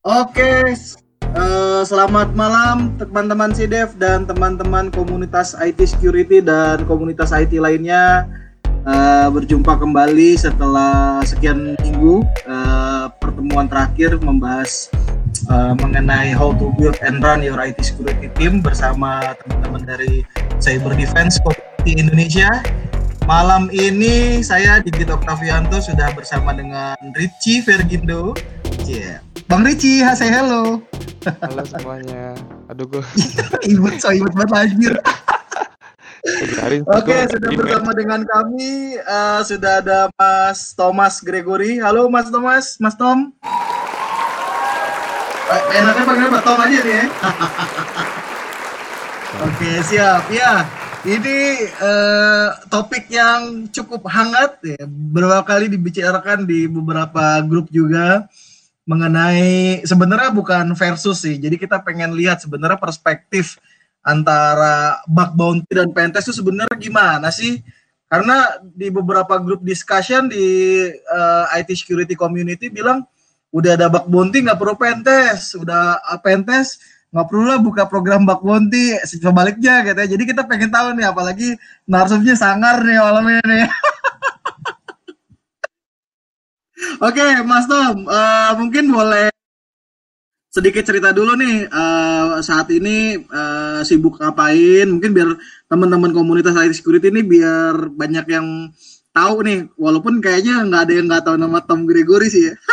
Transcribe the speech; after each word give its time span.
Oke, 0.00 0.64
uh, 1.36 1.84
selamat 1.84 2.32
malam 2.32 2.96
teman-teman 2.96 3.52
CDEV 3.52 4.00
dan 4.00 4.24
teman-teman 4.24 4.88
komunitas 4.88 5.52
IT 5.60 5.76
security 5.84 6.40
dan 6.40 6.88
komunitas 6.88 7.36
IT 7.36 7.52
lainnya. 7.60 8.24
Uh, 8.88 9.28
berjumpa 9.28 9.76
kembali 9.76 10.40
setelah 10.40 11.20
sekian 11.20 11.76
minggu 11.84 12.24
uh, 12.48 13.12
pertemuan 13.20 13.68
terakhir 13.68 14.16
membahas 14.24 14.88
uh, 15.52 15.76
mengenai 15.76 16.32
how 16.32 16.56
to 16.56 16.72
build 16.80 16.96
and 17.04 17.20
run 17.20 17.44
your 17.44 17.60
IT 17.60 17.76
security 17.84 18.32
team 18.40 18.64
bersama 18.64 19.36
teman-teman 19.44 19.84
dari 19.84 20.24
Cyber 20.64 20.96
Defense 20.96 21.36
Community 21.44 22.00
Indonesia. 22.00 22.48
Malam 23.28 23.68
ini 23.68 24.40
saya 24.40 24.80
Digit 24.80 25.12
Octavianto 25.12 25.76
sudah 25.76 26.08
bersama 26.16 26.56
dengan 26.56 26.96
Richie 27.12 27.60
Vergindo. 27.60 28.32
Yeah. 28.90 29.22
Bang 29.46 29.62
Richie, 29.62 30.02
say 30.18 30.34
hello. 30.34 30.82
Halo 31.22 31.62
semuanya. 31.62 32.34
Aduh 32.66 32.90
gue. 32.90 32.98
ibut 33.70 34.02
so 34.02 34.10
ibut 34.10 34.34
banget 34.34 34.66
anjir. 34.66 34.98
Oke, 36.26 36.82
okay, 36.90 37.30
sudah 37.30 37.54
bersama 37.54 37.94
dengan 37.94 38.26
kami 38.26 38.98
uh, 39.06 39.46
sudah 39.46 39.78
ada 39.78 40.10
Mas 40.18 40.74
Thomas 40.74 41.22
Gregory. 41.22 41.78
Halo 41.78 42.10
Mas 42.10 42.34
Thomas, 42.34 42.82
Mas 42.82 42.98
Tom. 42.98 43.30
Eh, 45.54 45.62
enaknya 45.78 46.02
panggil 46.02 46.28
Mas 46.34 46.42
Tom 46.42 46.58
aja 46.58 46.78
nih 46.82 46.94
ya. 46.98 47.06
Oke, 49.46 49.54
okay, 49.54 49.76
siap. 49.86 50.26
Ya, 50.34 50.66
ini 51.06 51.62
uh, 51.78 52.58
topik 52.66 53.06
yang 53.06 53.70
cukup 53.70 54.02
hangat 54.10 54.58
ya, 54.66 54.82
beberapa 54.82 55.46
kali 55.46 55.70
dibicarakan 55.70 56.42
di 56.42 56.66
beberapa 56.66 57.38
grup 57.46 57.70
juga 57.70 58.26
mengenai 58.88 59.82
sebenarnya 59.84 60.30
bukan 60.32 60.72
versus 60.76 61.24
sih. 61.24 61.36
Jadi 61.36 61.56
kita 61.60 61.80
pengen 61.80 62.16
lihat 62.16 62.40
sebenarnya 62.44 62.80
perspektif 62.80 63.60
antara 64.00 65.00
bug 65.04 65.36
bounty 65.36 65.72
dan 65.72 65.92
pentest 65.92 66.32
itu 66.32 66.40
sebenarnya 66.40 66.76
gimana 66.80 67.28
sih? 67.28 67.60
Karena 68.10 68.58
di 68.62 68.90
beberapa 68.90 69.38
grup 69.38 69.62
discussion 69.62 70.26
di 70.26 70.46
uh, 70.90 71.46
eh, 71.54 71.62
IT 71.62 71.78
security 71.78 72.18
community 72.18 72.66
bilang 72.66 73.06
udah 73.54 73.78
ada 73.78 73.86
bug 73.86 74.10
bounty 74.10 74.42
nggak 74.42 74.58
perlu 74.58 74.74
pentest, 74.74 75.54
udah 75.60 76.00
uh, 76.00 76.18
pentest 76.18 76.82
nggak 77.10 77.26
perlu 77.26 77.44
lah 77.50 77.58
buka 77.58 77.90
program 77.90 78.22
bak 78.22 78.38
bonti 78.38 78.94
sebaliknya 79.02 79.82
gitu 79.82 79.98
ya 79.98 80.08
jadi 80.14 80.22
kita 80.30 80.42
pengen 80.46 80.70
tahu 80.70 80.94
nih 80.94 81.10
apalagi 81.10 81.58
narsumnya 81.82 82.38
sangar 82.38 82.78
nih 82.86 83.02
malam 83.02 83.26
ini 83.34 83.66
Oke, 86.80 87.20
okay, 87.20 87.44
Mas 87.44 87.68
Tom, 87.68 88.08
uh, 88.08 88.52
mungkin 88.56 88.88
boleh 88.88 89.28
sedikit 90.50 90.82
cerita 90.82 91.12
dulu 91.12 91.36
nih 91.36 91.68
uh, 91.70 92.40
saat 92.40 92.72
ini 92.72 93.20
uh, 93.28 93.84
sibuk 93.84 94.16
ngapain? 94.16 94.88
Mungkin 94.88 95.12
biar 95.12 95.36
teman-teman 95.68 96.16
komunitas 96.16 96.56
IT 96.56 96.80
security 96.80 97.12
ini 97.12 97.20
biar 97.20 97.92
banyak 97.92 98.26
yang 98.32 98.72
tahu 99.12 99.44
nih, 99.44 99.68
walaupun 99.76 100.24
kayaknya 100.24 100.64
nggak 100.64 100.82
ada 100.88 100.92
yang 100.96 101.06
nggak 101.10 101.24
tahu 101.28 101.36
nama 101.36 101.60
Tom 101.68 101.84
Gregory 101.84 102.32
sih 102.32 102.48
ya. 102.48 102.54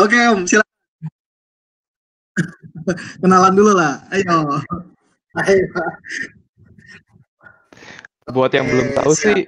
Oke 0.00 0.16
okay, 0.16 0.32
Om, 0.32 0.48
silakan. 0.48 0.68
Kenalan 3.20 3.52
dulu 3.52 3.76
lah. 3.76 4.00
Ayo. 4.08 4.64
Ayo. 5.36 5.64
Buat 8.30 8.54
yang 8.56 8.66
belum 8.70 8.94
tahu 8.94 9.12
sih, 9.12 9.44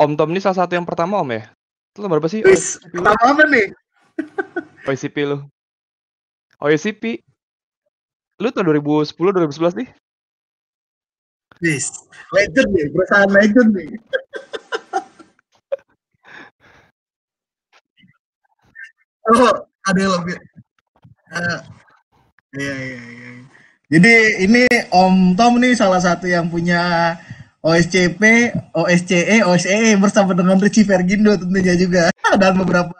Om 0.00 0.16
Tom 0.16 0.32
ini 0.32 0.40
salah 0.40 0.64
satu 0.64 0.72
yang 0.72 0.88
pertama 0.88 1.20
Om 1.20 1.28
ya? 1.36 1.44
Itu 1.92 2.08
berapa 2.08 2.24
sih? 2.24 2.40
Wis, 2.40 2.80
pertama 2.88 3.20
apa 3.20 3.44
nih? 3.44 3.68
OICP 4.88 5.16
lu. 5.28 5.44
OICP. 6.56 7.20
Lu 8.40 8.48
tahun 8.48 8.80
2010 8.80 9.12
2011 9.12 9.84
nih? 9.84 9.92
Wis, 11.60 11.92
legend 12.32 12.72
nih, 12.72 12.88
perusahaan 12.88 13.28
legend 13.28 13.76
nih. 13.76 13.92
oh, 19.36 19.52
ada 19.84 19.98
yang 20.00 20.16
lebih. 20.24 20.40
Uh, 21.30 21.60
Iya, 22.50 22.74
iya, 22.74 22.98
iya. 23.14 23.30
Jadi 23.90 24.14
ini 24.46 24.62
Om 24.90 25.38
Tom 25.38 25.62
nih 25.62 25.74
salah 25.78 26.02
satu 26.02 26.26
yang 26.26 26.50
punya 26.50 27.14
OSCP, 27.60 28.22
OSCE, 28.72 29.44
OSCE 29.44 30.00
bersama 30.00 30.32
dengan 30.32 30.56
Richie 30.56 30.88
Vergindo 30.88 31.36
tentunya 31.36 31.76
juga 31.76 32.08
dan 32.40 32.56
beberapa 32.56 32.92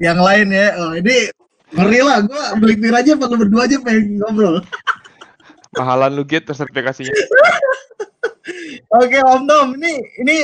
yang 0.00 0.16
lain 0.16 0.48
ya. 0.48 0.66
Oh, 0.80 0.96
ini 0.96 1.28
ngeri 1.76 2.00
lah, 2.00 2.24
gue 2.24 2.42
beli 2.56 2.74
aja 2.88 3.12
perlu 3.12 3.36
berdua 3.36 3.68
aja 3.68 3.76
pengen 3.84 4.16
ngobrol. 4.16 4.64
Mahalan 5.78 6.16
lu 6.16 6.24
gitu 6.24 6.50
sertifikasinya. 6.50 7.12
Oke 9.00 9.22
Om 9.22 9.42
Tom, 9.46 9.68
ini 9.78 9.92
ini 10.18 10.36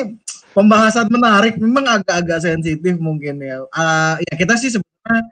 pembahasan 0.54 1.10
menarik, 1.10 1.58
memang 1.58 1.98
agak-agak 1.98 2.44
sensitif 2.44 2.94
mungkin 3.00 3.40
ya. 3.40 3.64
Uh, 3.72 4.20
ya 4.22 4.32
kita 4.38 4.54
sih 4.54 4.70
sebenarnya 4.70 5.24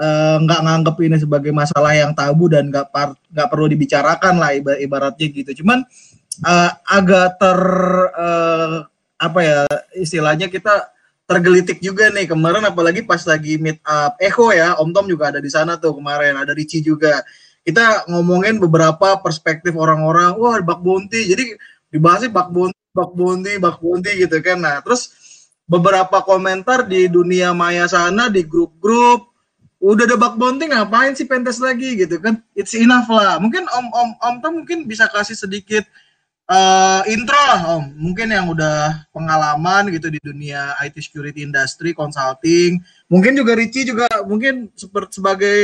Eh, 0.00 0.36
nggak 0.40 0.60
uh, 0.60 0.64
nganggep 0.64 0.96
ini 1.04 1.16
sebagai 1.20 1.52
masalah 1.52 1.92
yang 1.92 2.16
tabu 2.16 2.48
dan 2.48 2.72
nggak 2.72 2.88
nggak 3.36 3.48
perlu 3.52 3.68
dibicarakan 3.68 4.40
lah 4.40 4.56
ibaratnya 4.56 5.26
gitu. 5.28 5.60
Cuman 5.60 5.84
uh, 5.84 6.09
agak 6.86 7.36
ter 7.36 7.60
uh, 8.14 8.86
apa 9.20 9.40
ya 9.44 9.60
istilahnya 9.98 10.48
kita 10.48 10.88
tergelitik 11.28 11.78
juga 11.78 12.10
nih 12.10 12.26
kemarin 12.26 12.66
apalagi 12.66 13.06
pas 13.06 13.22
lagi 13.22 13.60
meet 13.60 13.78
up. 13.86 14.18
Echo 14.18 14.50
ya 14.50 14.74
Om 14.80 14.90
Tom 14.90 15.06
juga 15.06 15.30
ada 15.30 15.38
di 15.38 15.50
sana 15.52 15.78
tuh 15.78 15.94
kemarin 15.94 16.34
ada 16.34 16.50
Ricci 16.50 16.82
juga. 16.82 17.22
Kita 17.62 18.08
ngomongin 18.08 18.58
beberapa 18.58 19.20
perspektif 19.20 19.76
orang-orang 19.76 20.34
wah 20.40 20.58
bak 20.58 20.80
bonti 20.82 21.30
jadi 21.30 21.54
dibahasnya 21.92 22.32
bak 22.32 22.48
bonti 22.50 22.80
bak 22.90 23.12
bonti 23.14 23.52
bak 23.62 23.78
bonti 23.78 24.10
gitu 24.26 24.42
kan. 24.42 24.58
Nah 24.58 24.82
terus 24.82 25.14
beberapa 25.70 26.18
komentar 26.26 26.82
di 26.88 27.06
dunia 27.06 27.54
maya 27.54 27.86
sana 27.86 28.26
di 28.26 28.42
grup-grup 28.42 29.30
udah 29.80 30.04
ada 30.04 30.16
bug 30.18 30.36
bounty 30.36 30.68
ngapain 30.68 31.14
sih 31.16 31.24
pentes 31.30 31.62
lagi? 31.62 31.94
Gitu 31.94 32.18
kan. 32.18 32.42
It's 32.58 32.74
enough 32.74 33.06
lah. 33.06 33.38
Mungkin 33.38 33.70
om 33.70 33.86
om 33.94 34.10
om 34.18 34.34
tuh 34.42 34.50
mungkin 34.50 34.90
bisa 34.90 35.06
kasih 35.08 35.38
sedikit 35.38 35.86
uh, 36.50 37.02
intro 37.06 37.38
lah 37.38 37.78
om. 37.78 37.84
Mungkin 37.94 38.34
yang 38.34 38.50
udah 38.50 39.06
pengalaman 39.14 39.94
gitu 39.94 40.10
di 40.10 40.18
dunia 40.18 40.74
IT 40.82 40.98
security 40.98 41.46
industry 41.46 41.94
consulting. 41.94 42.82
Mungkin 43.06 43.38
juga 43.38 43.54
Ricci 43.54 43.86
juga 43.86 44.10
mungkin 44.26 44.68
seperti 44.74 45.22
sebagai 45.22 45.58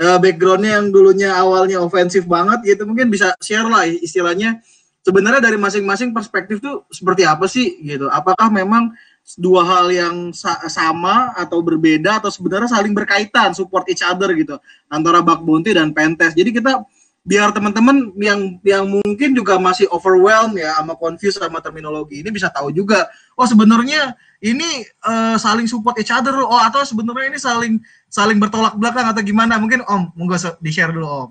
uh, 0.00 0.18
backgroundnya 0.18 0.80
yang 0.80 0.88
dulunya 0.88 1.30
awalnya 1.36 1.78
ofensif 1.84 2.24
banget 2.24 2.64
gitu. 2.64 2.88
Mungkin 2.88 3.12
bisa 3.12 3.36
share 3.44 3.68
lah 3.68 3.84
istilahnya. 3.84 4.64
Sebenarnya 5.04 5.44
dari 5.44 5.60
masing-masing 5.60 6.16
perspektif 6.16 6.64
tuh 6.64 6.88
seperti 6.88 7.28
apa 7.28 7.44
sih 7.44 7.76
gitu? 7.84 8.08
Apakah 8.08 8.48
memang 8.48 8.96
dua 9.36 9.60
hal 9.60 9.92
yang 9.92 10.32
sa 10.32 10.56
sama 10.72 11.36
atau 11.36 11.60
berbeda 11.60 12.24
atau 12.24 12.32
sebenarnya 12.32 12.72
saling 12.72 12.96
berkaitan 12.96 13.52
support 13.52 13.84
each 13.92 14.00
other 14.00 14.32
gitu? 14.32 14.56
Antara 14.88 15.20
bug 15.20 15.44
bounty 15.44 15.76
dan 15.76 15.92
pentest 15.92 16.32
jadi 16.32 16.56
kita 16.56 16.88
biar 17.24 17.56
teman-teman 17.56 18.12
yang 18.20 18.60
yang 18.60 18.84
mungkin 18.84 19.32
juga 19.32 19.56
masih 19.56 19.88
overwhelmed 19.88 20.60
ya 20.60 20.76
sama 20.76 20.92
confused 20.92 21.40
sama 21.40 21.56
terminologi 21.64 22.20
ini 22.20 22.28
bisa 22.28 22.52
tahu 22.52 22.68
juga. 22.68 23.08
Oh 23.32 23.48
sebenarnya 23.48 24.12
ini 24.44 24.84
uh, 25.08 25.40
saling 25.40 25.64
support 25.64 25.96
each 25.96 26.12
other 26.12 26.36
oh 26.44 26.60
atau 26.60 26.84
sebenarnya 26.84 27.32
ini 27.32 27.40
saling 27.40 27.74
saling 28.12 28.36
bertolak 28.36 28.76
belakang 28.76 29.08
atau 29.08 29.24
gimana? 29.24 29.56
Mungkin 29.56 29.80
om 29.88 30.12
monggo 30.12 30.36
di 30.60 30.68
share 30.68 30.92
dulu 30.92 31.08
om. 31.08 31.30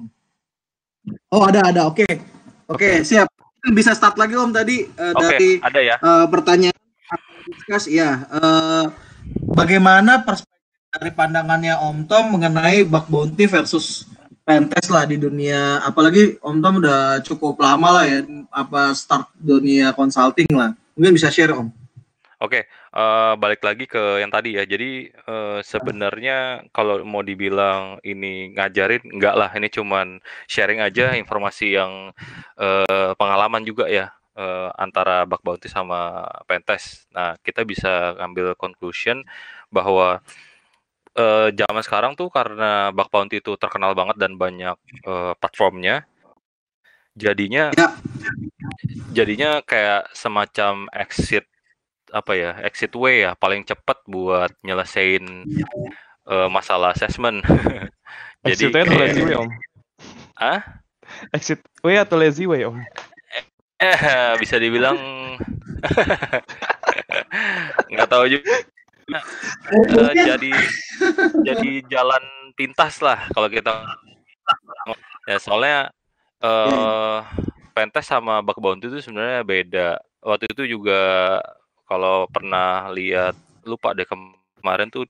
Oh 1.29 1.45
ada 1.45 1.61
ada. 1.61 1.85
Oke. 1.85 2.09
Okay. 2.09 2.13
oke. 2.65 2.81
okay, 2.81 2.93
siap. 3.05 3.29
Bisa 3.69 3.93
start 3.93 4.17
lagi 4.17 4.33
om 4.33 4.49
tadi 4.49 4.89
uh, 4.97 5.13
okay, 5.13 5.29
dari 5.29 5.49
ada 5.61 5.79
ya. 5.79 5.95
uh, 6.01 6.25
pertanyaan 6.25 6.75
diskus 7.47 7.85
ya 7.91 8.23
uh, 8.31 8.87
bagaimana 9.51 10.23
perspektif 10.23 10.53
dari 10.93 11.09
pandangannya 11.09 11.73
Om 11.73 12.05
Tom 12.05 12.37
mengenai 12.37 12.85
bug 12.85 13.09
bounty 13.09 13.49
versus 13.49 14.05
pentes 14.43 14.91
lah 14.91 15.07
di 15.07 15.15
dunia 15.15 15.79
apalagi 15.83 16.35
Om 16.43 16.57
Tom 16.59 16.75
udah 16.83 17.23
cukup 17.23 17.55
lama 17.63 18.01
lah 18.01 18.05
ya 18.07 18.19
apa 18.51 18.91
start 18.91 19.31
dunia 19.39 19.95
consulting 19.95 20.51
lah 20.51 20.75
mungkin 20.95 21.15
bisa 21.15 21.31
share 21.31 21.55
Om 21.55 21.83
Oke, 22.43 22.67
uh, 22.91 23.39
balik 23.39 23.63
lagi 23.63 23.87
ke 23.87 24.19
yang 24.19 24.27
tadi 24.27 24.59
ya. 24.59 24.67
Jadi 24.67 25.07
uh, 25.31 25.63
sebenarnya 25.63 26.67
kalau 26.75 26.99
mau 27.07 27.23
dibilang 27.23 28.03
ini 28.03 28.51
ngajarin, 28.51 28.99
enggak 29.15 29.39
lah. 29.39 29.47
Ini 29.47 29.71
cuman 29.71 30.19
sharing 30.43 30.83
aja 30.83 31.15
informasi 31.15 31.79
yang 31.79 32.11
uh, 32.59 33.15
pengalaman 33.15 33.63
juga 33.63 33.87
ya 33.87 34.11
uh, 34.35 34.75
antara 34.75 35.23
bug 35.23 35.39
bounty 35.39 35.71
sama 35.71 36.27
pentest. 36.43 37.07
Nah, 37.15 37.39
kita 37.39 37.63
bisa 37.63 38.19
ngambil 38.19 38.59
conclusion 38.59 39.23
bahwa 39.71 40.19
zaman 41.53 41.83
sekarang 41.85 42.17
tuh 42.17 42.33
karena 42.33 42.89
bug 42.89 43.09
bounty 43.13 43.37
itu 43.37 43.53
terkenal 43.57 43.93
banget 43.93 44.17
dan 44.17 44.33
banyak 44.33 44.77
uh, 45.05 45.37
platformnya, 45.37 46.09
jadinya 47.13 47.69
ya. 47.73 47.93
jadinya 49.13 49.61
kayak 49.61 50.09
semacam 50.17 50.89
exit 50.89 51.45
apa 52.13 52.37
ya 52.37 52.51
exit 52.61 52.93
way 52.93 53.25
ya 53.25 53.33
paling 53.33 53.65
cepat 53.65 53.97
buat 54.05 54.53
nyelesain 54.65 55.45
uh, 56.29 56.49
masalah 56.49 56.93
assessment. 56.93 57.41
Jadi 58.43 58.67
Exit 58.67 58.75
atau 58.75 58.99
lazy 58.99 59.21
way 59.23 59.35
om? 59.39 59.49
Ah? 60.35 60.61
Exit 61.31 61.63
way 61.79 61.95
atau 61.95 62.19
lazy 62.19 62.43
way 62.43 62.67
om? 62.67 62.75
Eh 63.79 63.99
bisa 64.39 64.59
dibilang 64.59 64.99
nggak 67.91 68.09
tahu 68.11 68.27
juga. 68.27 68.51
Uh, 69.03 70.13
jadi 70.15 70.53
jadi 71.43 71.71
jalan 71.91 72.23
pintas 72.55 73.03
lah 73.03 73.27
kalau 73.35 73.51
kita 73.51 73.83
ya 75.27 75.37
soalnya 75.39 75.91
uh, 76.43 77.23
Pentes 77.73 78.05
sama 78.05 78.39
Bug 78.45 78.61
Bounty 78.61 78.85
itu 78.85 79.01
sebenarnya 79.01 79.41
beda. 79.41 79.89
Waktu 80.21 80.45
itu 80.53 80.77
juga 80.77 81.41
kalau 81.89 82.29
pernah 82.29 82.87
lihat 82.93 83.33
lupa 83.65 83.97
deh 83.97 84.05
kemarin 84.05 84.87
tuh 84.93 85.09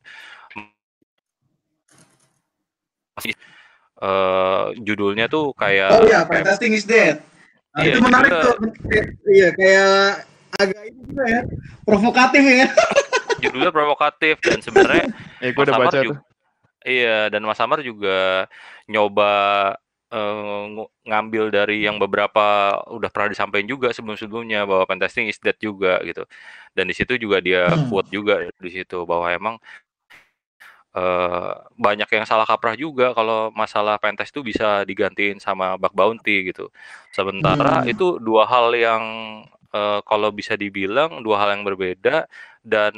uh, 3.99 4.71
judulnya 4.79 5.27
tuh 5.27 5.51
kayak 5.53 5.89
Oh 5.91 6.07
iya, 6.07 6.23
Fantastic 6.23 6.71
is 6.71 6.87
Dead. 6.87 7.19
Nah, 7.73 7.83
iya, 7.83 7.93
itu 7.93 7.99
menarik 7.99 8.31
judulnya, 8.31 8.47
tuh. 8.47 8.55
Iya, 9.27 9.47
kayak 9.53 9.93
agak 10.61 10.81
ini 10.87 11.01
juga 11.09 11.23
ya, 11.27 11.41
provokatif 11.83 12.43
ya. 12.45 12.67
judulnya 13.43 13.71
provokatif 13.75 14.39
dan 14.39 14.59
sebenarnya 14.63 15.05
ya, 15.43 15.49
gue 15.51 15.63
udah 15.63 15.75
baca 15.79 15.99
juga, 15.99 16.07
tuh. 16.15 16.17
Iya, 16.83 17.31
dan 17.31 17.41
Mas 17.47 17.55
Samar 17.55 17.79
juga 17.79 18.47
nyoba 18.91 19.31
uh, 20.13 20.85
ngambil 21.07 21.49
dari 21.49 21.83
yang 21.83 21.97
beberapa 21.97 22.77
udah 22.91 23.09
pernah 23.09 23.33
disampaikan 23.33 23.67
juga 23.67 23.89
sebelum-sebelumnya 23.95 24.67
bahwa 24.69 24.83
pentesting 24.85 25.27
is 25.31 25.41
dead 25.41 25.57
juga 25.57 25.99
gitu. 26.05 26.23
Dan 26.77 26.87
di 26.87 26.95
situ 26.95 27.17
juga 27.17 27.41
dia 27.41 27.71
hmm. 27.71 27.89
quote 27.89 28.09
juga 28.13 28.45
di 28.61 28.71
situ 28.71 29.07
bahwa 29.07 29.27
emang 29.31 29.55
uh, 30.93 31.53
banyak 31.75 32.07
yang 32.07 32.25
salah 32.29 32.45
kaprah 32.45 32.77
juga 32.77 33.11
kalau 33.17 33.49
masalah 33.51 33.97
pentest 33.97 34.31
itu 34.31 34.45
bisa 34.45 34.85
digantiin 34.85 35.41
sama 35.41 35.75
bug 35.75 35.93
bounty 35.93 36.53
gitu. 36.53 36.69
Sementara 37.11 37.83
hmm. 37.83 37.91
itu 37.93 38.21
dua 38.21 38.45
hal 38.45 38.75
yang 38.77 39.03
uh, 39.73 39.99
kalau 40.05 40.29
bisa 40.29 40.53
dibilang 40.53 41.21
dua 41.25 41.41
hal 41.43 41.57
yang 41.57 41.65
berbeda 41.65 42.29
dan 42.63 42.95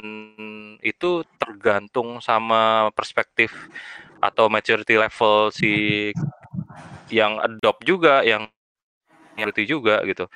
itu 0.80 1.26
tergantung 1.42 2.22
sama 2.22 2.94
perspektif 2.94 3.50
atau 4.22 4.46
maturity 4.46 4.94
level 4.94 5.50
si 5.50 6.10
yang 7.10 7.38
adopt 7.42 7.82
juga 7.82 8.22
yang 8.22 8.46
ngerti 9.36 9.68
juga 9.68 10.00
gitu. 10.06 10.30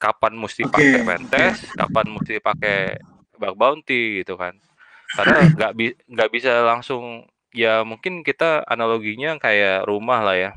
Kapan 0.00 0.34
mesti 0.34 0.66
pakai 0.66 1.00
okay. 1.00 1.06
pentest 1.06 1.70
kapan 1.76 2.06
mesti 2.10 2.34
pakai 2.42 2.98
bug 3.38 3.54
bounty 3.54 4.24
gitu 4.24 4.34
kan. 4.34 4.56
Karena 5.14 5.38
nggak 5.54 5.72
bi 5.76 5.94
nggak 6.10 6.30
bisa 6.32 6.64
langsung 6.66 7.28
ya 7.54 7.86
mungkin 7.86 8.26
kita 8.26 8.66
analoginya 8.66 9.38
kayak 9.38 9.86
rumah 9.86 10.24
lah 10.24 10.36
ya. 10.36 10.50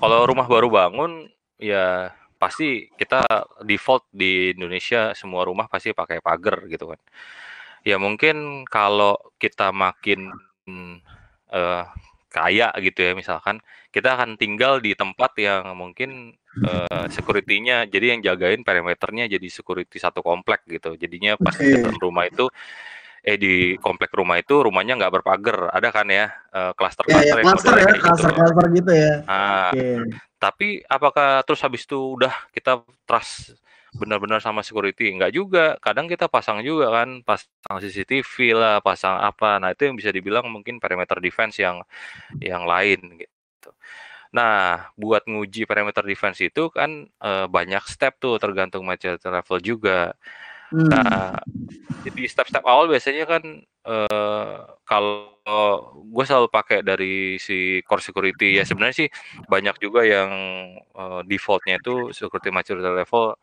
Kalau 0.00 0.24
rumah 0.24 0.48
baru 0.48 0.72
bangun 0.72 1.28
ya 1.60 2.14
pasti 2.44 2.92
kita 2.92 3.24
default 3.64 4.04
di 4.12 4.52
Indonesia 4.52 5.16
semua 5.16 5.48
rumah 5.48 5.64
pasti 5.64 5.96
pakai 5.96 6.20
pagar 6.20 6.68
gitu 6.68 6.92
kan 6.92 7.00
ya 7.80 7.96
mungkin 7.96 8.68
kalau 8.68 9.16
kita 9.40 9.72
makin 9.72 10.28
uh, 11.48 11.84
kaya 12.28 12.68
gitu 12.84 13.00
ya 13.00 13.12
misalkan 13.16 13.64
kita 13.88 14.18
akan 14.18 14.34
tinggal 14.34 14.82
di 14.82 14.92
tempat 14.92 15.32
yang 15.38 15.72
mungkin 15.72 16.34
uh, 16.66 17.06
security-nya 17.06 17.86
jadi 17.86 18.18
yang 18.18 18.20
jagain 18.20 18.60
perimeternya 18.66 19.30
jadi 19.30 19.46
security 19.48 19.96
satu 20.02 20.20
komplek 20.20 20.66
gitu 20.68 20.98
jadinya 20.98 21.38
pas 21.38 21.54
okay. 21.54 21.80
dalam 21.80 21.96
rumah 21.96 22.26
itu 22.26 22.50
eh 23.24 23.40
di 23.40 23.80
komplek 23.80 24.12
rumah 24.12 24.36
itu 24.36 24.60
rumahnya 24.60 25.00
nggak 25.00 25.14
berpagar 25.16 25.72
ada 25.72 25.88
kan 25.88 26.04
ya 26.12 26.28
klaster 26.76 27.08
uh, 27.08 27.14
klaster 27.14 27.14
ya, 27.16 27.22
ya, 27.24 27.34
klaster 27.40 27.74
ya 27.80 27.92
klaster 27.96 28.28
gitu. 28.28 28.36
klaster 28.36 28.66
gitu 28.76 28.92
ya 28.92 29.14
nah, 29.24 29.70
okay. 29.72 29.96
Tapi 30.44 30.84
apakah 30.84 31.40
terus 31.48 31.64
habis 31.64 31.88
itu 31.88 31.96
udah 31.96 32.52
kita 32.52 32.84
trust 33.08 33.56
benar-benar 33.96 34.44
sama 34.44 34.60
security? 34.60 35.08
Nggak 35.16 35.32
juga. 35.32 35.64
Kadang 35.80 36.04
kita 36.04 36.28
pasang 36.28 36.60
juga 36.60 36.92
kan 36.92 37.24
pasang 37.24 37.80
CCTV 37.80 38.52
lah 38.52 38.76
pasang 38.84 39.16
apa. 39.24 39.56
Nah 39.56 39.72
itu 39.72 39.88
yang 39.88 39.96
bisa 39.96 40.12
dibilang 40.12 40.44
mungkin 40.52 40.76
perimeter 40.76 41.16
defense 41.24 41.64
yang 41.64 41.80
yang 42.44 42.68
lain 42.68 43.24
gitu. 43.24 43.70
Nah 44.36 44.92
buat 45.00 45.24
nguji 45.24 45.64
perimeter 45.64 46.04
defense 46.04 46.44
itu 46.44 46.68
kan 46.68 47.08
e, 47.08 47.30
banyak 47.48 47.80
step 47.88 48.20
tuh 48.20 48.36
tergantung 48.36 48.84
maturity 48.84 49.24
level 49.24 49.58
juga 49.64 50.12
hmm. 50.74 50.88
nah 50.90 51.38
jadi 52.02 52.26
step-step 52.26 52.66
awal 52.66 52.90
biasanya 52.90 53.24
kan 53.24 53.42
e, 53.64 53.96
kalau 54.84 55.32
gue 56.04 56.24
selalu 56.26 56.52
pakai 56.52 56.84
dari 56.84 57.40
si 57.40 57.80
core 57.86 58.04
security 58.04 58.60
ya 58.60 58.68
sebenarnya 58.68 59.06
sih 59.06 59.08
banyak 59.48 59.80
juga 59.80 60.04
yang 60.04 60.30
e, 60.82 61.04
defaultnya 61.24 61.80
itu 61.80 62.12
security 62.12 62.52
maturity 62.52 62.84
level 62.84 63.38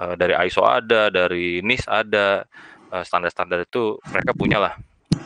uh, 0.00 0.14
dari 0.14 0.34
ISO 0.46 0.62
ada, 0.64 1.08
dari 1.08 1.64
NIS 1.64 1.88
ada, 1.88 2.44
uh, 2.92 3.04
standar-standar 3.04 3.64
itu 3.64 3.96
mereka 4.12 4.32
punya 4.36 4.58
lah. 4.60 4.74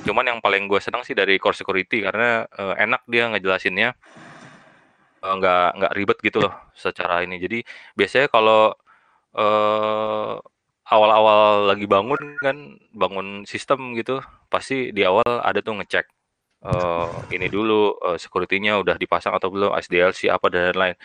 Cuman 0.06 0.24
yang 0.26 0.38
paling 0.40 0.70
gue 0.70 0.80
senang 0.80 1.02
sih 1.04 1.12
dari 1.12 1.36
core 1.36 1.58
security 1.58 2.06
karena 2.06 2.46
uh, 2.56 2.74
enak 2.78 3.04
dia 3.10 3.28
ngejelasinnya 3.28 3.90
nggak 5.20 5.66
uh, 5.68 5.76
nggak 5.76 5.92
ribet 5.92 6.18
gitu 6.24 6.38
loh 6.40 6.54
secara 6.72 7.20
ini. 7.26 7.36
Jadi 7.36 7.60
biasanya 7.92 8.32
kalau 8.32 8.72
uh, 9.36 10.40
awal-awal 10.90 11.70
lagi 11.70 11.86
bangun 11.86 12.18
kan 12.42 12.56
bangun 12.90 13.46
sistem 13.46 13.94
gitu 13.94 14.18
pasti 14.50 14.90
di 14.90 15.06
awal 15.06 15.40
ada 15.40 15.62
tuh 15.62 15.78
ngecek 15.78 16.06
uh, 16.66 17.30
ini 17.30 17.46
dulu 17.46 17.94
uh, 18.02 18.18
security-nya 18.18 18.82
udah 18.82 18.98
dipasang 18.98 19.32
atau 19.38 19.48
belum 19.54 19.70
SDLC 19.78 20.26
apa 20.28 20.46
dan 20.50 20.74
lain-lain. 20.74 20.98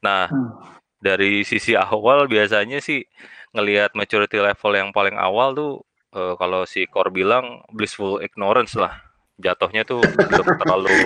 Nah, 0.00 0.30
hmm 0.30 0.76
dari 1.00 1.44
sisi 1.44 1.76
awal 1.76 2.26
biasanya 2.26 2.80
sih 2.80 3.04
ngelihat 3.52 3.94
maturity 3.96 4.40
level 4.40 4.72
yang 4.74 4.90
paling 4.92 5.16
awal 5.16 5.54
tuh 5.54 5.72
uh, 6.16 6.34
kalau 6.40 6.64
si 6.66 6.84
core 6.88 7.12
bilang 7.12 7.62
blissful 7.72 8.20
ignorance 8.20 8.76
lah 8.76 9.00
jatuhnya 9.36 9.84
tuh 9.84 10.00
belum 10.00 10.46
terlalu 10.64 10.96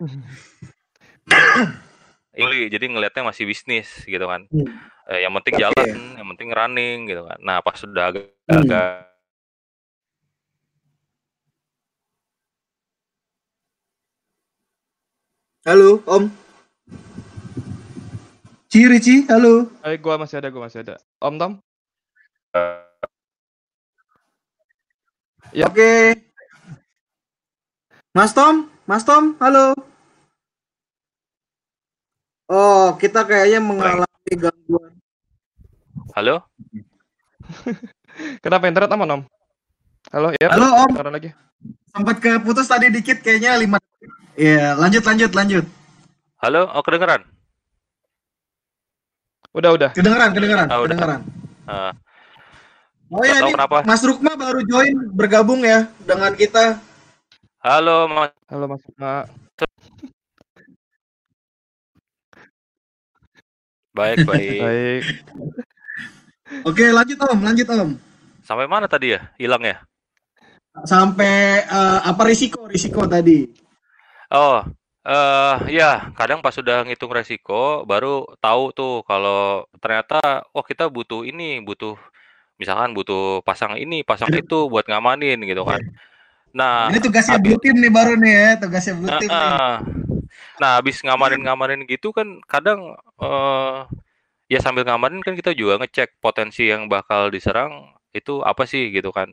ini 2.34 2.70
jadi 2.70 2.84
ngelihatnya 2.86 3.30
masih 3.34 3.44
bisnis 3.46 3.90
gitu 4.06 4.22
kan 4.26 4.46
hmm. 4.46 4.70
eh, 5.10 5.26
yang 5.26 5.34
penting 5.40 5.54
jalan 5.58 5.74
okay. 5.74 6.18
yang 6.18 6.28
penting 6.36 6.50
running 6.54 6.98
gitu 7.10 7.22
kan 7.26 7.38
nah 7.42 7.58
pas 7.58 7.74
sudah 7.74 8.14
agak, 8.14 8.30
hmm. 8.46 8.62
agak 8.66 9.10
Halo, 15.60 16.00
Om. 16.08 16.32
Ciri 18.72 18.96
Ci, 18.96 19.28
halo. 19.28 19.68
Hai, 19.84 20.00
gua 20.00 20.16
masih 20.16 20.40
ada, 20.40 20.48
gua 20.48 20.64
masih 20.64 20.80
ada. 20.80 20.96
Om 21.20 21.36
Tom? 21.36 21.52
Ya. 25.52 25.68
Oke. 25.68 26.16
Mas 28.16 28.32
Tom, 28.32 28.72
Mas 28.88 29.04
Tom, 29.04 29.36
halo. 29.36 29.89
Oh, 32.50 32.98
kita 32.98 33.22
kayaknya 33.22 33.62
mengalami 33.62 34.34
gangguan. 34.34 34.90
Halo? 36.18 36.42
Kenapa 38.42 38.66
internet 38.66 38.90
aman, 38.90 39.14
Om? 39.14 39.22
Halo, 40.10 40.28
ya. 40.34 40.50
Halo, 40.50 40.66
Om. 40.82 40.90
Sekarang 40.98 41.14
lagi. 41.14 41.30
Sempat 41.94 42.16
keputus 42.18 42.66
tadi 42.66 42.90
dikit 42.90 43.22
kayaknya 43.22 43.54
lima. 43.54 43.78
Iya, 44.34 44.74
lanjut 44.74 45.06
lanjut 45.06 45.30
lanjut. 45.30 45.64
Halo, 46.42 46.66
oh 46.74 46.82
kedengeran? 46.82 47.22
Udah, 49.54 49.70
udah. 49.70 49.90
Kedengeran, 49.94 50.30
kedengeran, 50.34 50.66
oh, 50.74 50.82
kedengeran. 50.90 51.20
Uh, 51.70 51.92
oh 53.14 53.22
ya, 53.26 53.46
ini 53.46 53.54
kenapa. 53.54 53.86
Mas 53.86 54.02
Rukma 54.02 54.34
baru 54.34 54.66
join 54.66 54.94
bergabung 55.14 55.62
ya 55.62 55.86
dengan 56.02 56.34
kita. 56.34 56.82
Halo, 57.62 58.10
Mas. 58.10 58.34
Halo, 58.50 58.64
Mas 58.66 58.82
Rukma. 58.82 59.30
Baik, 64.00 64.18
baik. 64.30 64.60
baik. 64.64 65.02
Oke, 66.64 66.88
lanjut 66.88 67.18
Om, 67.20 67.40
lanjut 67.44 67.68
Om. 67.68 67.90
Sampai 68.40 68.64
mana 68.64 68.88
tadi 68.88 69.12
ya? 69.12 69.20
Hilang 69.36 69.60
ya? 69.60 69.76
Sampai 70.88 71.60
uh, 71.68 72.00
apa 72.08 72.22
risiko 72.24 72.64
risiko 72.64 73.04
tadi? 73.04 73.44
Oh, 74.32 74.64
uh, 75.04 75.56
ya 75.68 76.14
kadang 76.16 76.40
pas 76.40 76.54
sudah 76.54 76.86
ngitung 76.86 77.12
resiko 77.12 77.84
baru 77.84 78.24
tahu 78.40 78.72
tuh 78.72 78.94
kalau 79.04 79.68
ternyata, 79.82 80.48
oh 80.56 80.64
kita 80.64 80.88
butuh 80.88 81.28
ini, 81.28 81.60
butuh 81.60 81.98
misalkan 82.56 82.96
butuh 82.96 83.44
pasang 83.44 83.76
ini, 83.76 84.00
pasang 84.00 84.32
itu 84.32 84.70
buat 84.72 84.88
ngamanin 84.88 85.44
gitu 85.44 85.66
kan. 85.68 85.82
Nah, 86.50 86.90
Ini 86.90 86.98
tugasnya 86.98 87.38
Blue 87.38 87.60
Team 87.62 87.78
nih 87.78 87.92
baru 87.94 88.18
nih 88.18 88.32
ya, 88.34 88.48
tugasnya 88.58 88.94
Blue 88.98 89.12
Team 89.22 89.30
nih. 89.30 89.54
Nah 90.60 90.78
habis 90.78 91.00
ngamanin-ngamanin 91.04 91.84
gitu 91.88 92.12
kan 92.14 92.40
kadang, 92.46 92.96
uh, 93.20 93.86
ya 94.50 94.58
sambil 94.64 94.82
ngamanin 94.88 95.20
kan 95.22 95.34
kita 95.38 95.54
juga 95.54 95.78
ngecek 95.80 96.18
potensi 96.22 96.66
yang 96.72 96.86
bakal 96.90 97.30
diserang 97.30 97.94
itu 98.16 98.42
apa 98.42 98.64
sih 98.66 98.90
gitu 98.94 99.10
kan. 99.14 99.30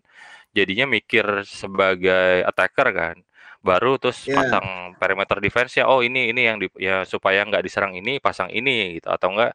jadinya 0.57 0.85
mikir 0.89 1.45
sebagai 1.45 2.41
attacker 2.49 2.87
kan 2.95 3.15
baru 3.61 3.97
terus 4.01 4.25
Iya. 4.25 4.35
pasang 4.41 4.67
perimeter 5.01 5.37
defense 5.43 5.77
ya 5.79 5.85
oh 5.91 5.99
ini 6.05 6.31
ini 6.31 6.41
yang 6.49 6.57
di, 6.61 6.67
ya 6.79 7.03
supaya 7.05 7.43
nggak 7.45 7.63
diserang 7.65 7.93
ini 7.97 8.17
pasang 8.23 8.49
ini 8.53 8.97
gitu 8.97 9.07
atau 9.11 9.27
enggak 9.33 9.51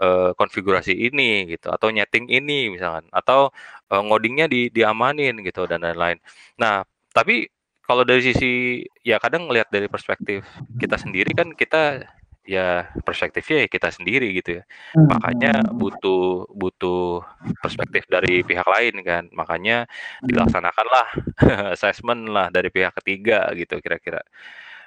eh, 0.00 0.30
konfigurasi 0.38 0.94
ini 0.96 1.50
gitu 1.54 1.68
atau 1.70 1.88
nyeting 1.92 2.26
ini 2.30 2.72
misalkan 2.74 3.06
atau 3.12 3.52
eh, 3.92 4.02
ngodingnya 4.06 4.46
di 4.50 4.60
diamanin 4.72 5.34
gitu 5.46 5.66
dan 5.70 5.82
lain-lain 5.84 6.18
nah 6.58 6.82
tapi 7.12 7.46
kalau 7.90 8.06
dari 8.06 8.22
sisi 8.22 8.86
ya 9.02 9.18
kadang 9.18 9.50
ngelihat 9.50 9.66
dari 9.66 9.90
perspektif 9.90 10.46
kita 10.78 10.94
sendiri 10.94 11.34
kan 11.34 11.50
kita 11.58 12.06
ya 12.46 12.86
perspektifnya 13.02 13.66
ya 13.66 13.68
kita 13.68 13.90
sendiri 13.90 14.30
gitu 14.38 14.62
ya. 14.62 14.64
Makanya 14.94 15.74
butuh 15.74 16.46
butuh 16.54 17.26
perspektif 17.58 18.06
dari 18.06 18.46
pihak 18.46 18.62
lain 18.62 18.94
kan. 19.02 19.26
Makanya 19.34 19.90
dilaksanakanlah 20.22 21.06
assessment 21.74 22.30
lah 22.30 22.46
dari 22.54 22.70
pihak 22.70 22.94
ketiga 23.02 23.50
gitu 23.58 23.82
kira-kira. 23.82 24.22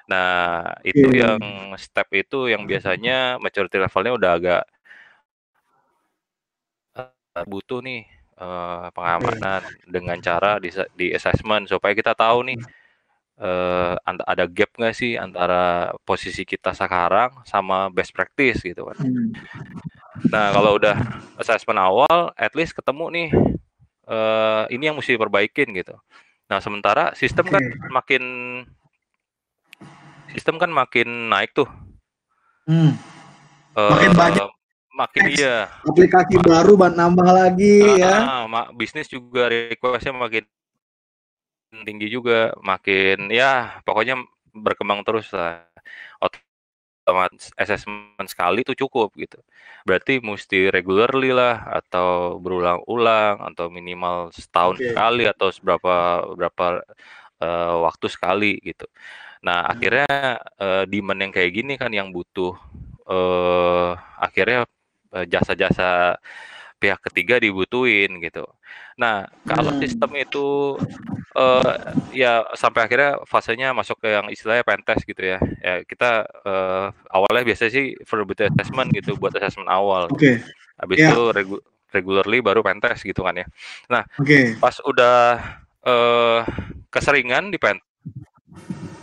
Nah 0.08 0.64
itu 0.88 1.04
Oke. 1.04 1.20
yang 1.20 1.44
step 1.76 2.08
itu 2.16 2.48
yang 2.48 2.64
biasanya 2.64 3.36
maturity 3.44 3.84
levelnya 3.84 4.14
udah 4.16 4.32
agak 4.40 4.64
eh, 6.96 7.46
butuh 7.52 7.84
nih 7.84 8.08
eh, 8.40 8.88
pengamanan 8.96 9.62
dengan 9.92 10.18
cara 10.24 10.56
di, 10.64 10.72
di 10.96 11.12
assessment 11.12 11.68
supaya 11.68 11.92
kita 11.92 12.16
tahu 12.16 12.48
nih 12.48 12.60
eh, 13.36 13.94
ant- 14.04 14.24
ada 14.24 14.46
gap 14.46 14.70
nggak 14.74 14.94
sih 14.94 15.18
antara 15.18 15.90
posisi 16.04 16.44
kita 16.44 16.72
sekarang 16.72 17.42
sama 17.44 17.90
best 17.90 18.14
practice 18.14 18.62
gitu 18.62 18.86
kan 18.86 18.98
Hmm. 19.00 19.34
Nah, 20.30 20.54
kalau 20.54 20.78
udah 20.78 20.94
assessment 21.38 21.82
awal, 21.82 22.30
at 22.38 22.54
least 22.54 22.78
ketemu 22.78 23.06
nih 23.10 23.30
eh 24.04 24.64
ini 24.70 24.86
yang 24.86 24.96
mesti 24.96 25.18
diperbaikin 25.18 25.74
gitu. 25.74 25.98
Nah, 26.46 26.62
sementara 26.62 27.18
sistem 27.18 27.50
kan 27.50 27.64
Oke. 27.66 27.90
makin 27.90 28.24
sistem 30.32 30.62
kan 30.62 30.70
makin 30.70 31.30
naik 31.30 31.54
tuh. 31.54 31.66
Hmm. 32.70 32.94
Eh, 33.74 33.90
Makin 33.90 34.12
banyak. 34.14 34.48
Makin 34.94 35.22
iya. 35.34 35.66
Aplikasi 35.82 36.38
baru 36.38 36.78
ban 36.78 36.94
nambah 36.94 37.30
lagi 37.34 37.98
ya. 37.98 38.22
Ah, 38.22 38.44
ma- 38.46 38.70
bisnis 38.70 39.10
juga 39.10 39.50
requestnya 39.50 40.14
makin 40.14 40.46
tinggi 41.82 42.08
juga, 42.14 42.54
makin 42.62 43.34
ya 43.34 43.82
pokoknya 43.88 44.22
berkembang 44.54 45.02
terus 45.08 45.28
lah. 45.34 45.66
Otomatis 47.04 47.52
assessment 47.60 48.28
sekali 48.32 48.64
itu 48.64 48.74
cukup 48.88 49.12
gitu. 49.20 49.36
Berarti 49.84 50.24
mesti 50.24 50.72
regularly 50.72 51.36
lah 51.36 51.68
atau 51.84 52.40
berulang-ulang 52.40 53.44
atau 53.52 53.68
minimal 53.68 54.32
setahun 54.32 54.80
Oke. 54.80 54.88
sekali 54.96 55.24
atau 55.28 55.52
seberapa 55.52 56.24
berapa 56.40 56.66
eh, 57.44 57.76
waktu 57.84 58.08
sekali 58.08 58.56
gitu. 58.64 58.88
Nah, 59.44 59.68
akhirnya 59.68 60.40
eh, 60.64 60.84
demand 60.88 61.20
yang 61.28 61.34
kayak 61.36 61.52
gini 61.58 61.74
kan 61.82 61.92
yang 61.92 62.10
butuh 62.16 62.56
eh 63.12 63.92
akhirnya 64.24 64.64
jasa-jasa 65.28 66.18
pihak 66.84 67.00
ketiga 67.00 67.40
dibutuhin 67.40 68.20
gitu. 68.20 68.44
Nah, 69.00 69.24
kalau 69.48 69.72
Hmm. 69.72 69.80
sistem 69.80 70.12
itu 70.20 70.76
eh 71.34 71.76
ya 72.14 72.46
sampai 72.54 72.86
akhirnya 72.86 73.18
fasenya 73.26 73.74
masuk 73.74 73.98
ke 73.98 74.12
yang 74.12 74.28
istilahnya 74.30 74.62
pentest 74.62 75.08
gitu 75.08 75.24
ya. 75.24 75.40
Ya 75.64 75.82
kita 75.88 76.28
eh, 76.44 76.86
awalnya 77.10 77.48
biasa 77.48 77.72
sih 77.72 77.96
vulnerability 78.04 78.52
assessment 78.52 78.92
gitu 78.92 79.16
buat 79.16 79.32
assessment 79.34 79.72
awal. 79.72 80.12
Oke. 80.12 80.44
Habis 80.78 81.00
Ya. 81.00 81.10
itu 81.10 81.22
regu- 81.32 81.64
regularly 81.90 82.44
baru 82.44 82.62
pentest 82.62 83.02
gitu 83.02 83.24
kan 83.24 83.40
ya. 83.40 83.48
Oke. 84.20 84.60
Pas 84.60 84.76
udah 84.84 85.40
eh 85.84 86.42
keseringan 86.92 87.50
di 87.50 87.58
pentest 87.58 87.88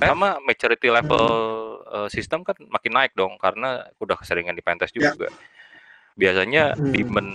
sama 0.00 0.38
maturity 0.40 0.88
level 0.88 1.26
eh, 1.90 2.08
sistem 2.14 2.46
kan 2.46 2.54
makin 2.70 2.92
naik 2.94 3.12
dong 3.18 3.34
karena 3.42 3.90
udah 3.98 4.14
keseringan 4.14 4.54
di 4.54 4.62
pentest 4.62 4.94
Ya. 4.94 5.10
juga. 5.10 5.34
Biasanya 6.14 6.78
Hmm. 6.78 6.94
demand 6.94 7.30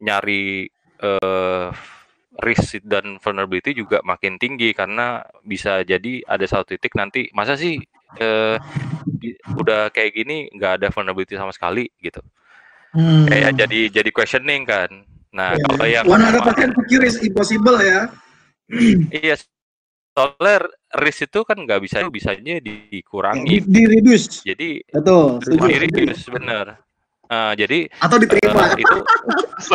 nyari 0.00 0.68
eh 0.96 1.68
risk 2.44 2.84
dan 2.84 3.16
vulnerability 3.16 3.72
juga 3.72 4.04
makin 4.04 4.36
tinggi 4.36 4.76
karena 4.76 5.24
bisa 5.40 5.80
jadi 5.84 6.20
ada 6.28 6.44
satu 6.44 6.76
titik 6.76 6.92
nanti 6.92 7.32
masa 7.32 7.56
sih 7.56 7.80
eh 8.16 8.56
di- 9.08 9.36
udah 9.56 9.88
kayak 9.88 10.12
gini 10.12 10.52
nggak 10.52 10.72
ada 10.82 10.88
vulnerability 10.92 11.36
sama 11.36 11.52
sekali 11.52 11.88
gitu 12.00 12.20
Hmm. 12.96 13.28
kayak 13.28 13.60
jadi 13.60 13.80
jadi 13.92 14.10
questioning 14.12 14.64
kan 14.64 14.88
nah 15.28 15.52
Ya. 15.52 15.64
kalau 15.68 15.84
yang 15.84 16.04
100% 16.08 16.72
secure 16.80 17.04
is 17.04 17.16
impossible 17.20 17.76
ya. 17.76 18.08
iya 19.12 19.36
soalnya 20.16 20.64
risk 20.96 21.28
itu 21.28 21.44
kan 21.44 21.60
nggak 21.60 21.84
bisa 21.84 22.00
bisanya 22.08 22.56
Di, 22.56 22.88
dikurangi 22.88 23.60
di 23.68 23.82
reduce. 23.84 24.40
jadi 24.40 24.80
Betul. 24.96 25.44
Di 25.44 25.76
reduce 25.76 26.24
bener 26.32 26.80
Nah, 27.26 27.52
jadi 27.58 27.90
Atau 27.98 28.22
diterima. 28.22 28.62
eh, 28.70 28.86
itu 28.86 28.98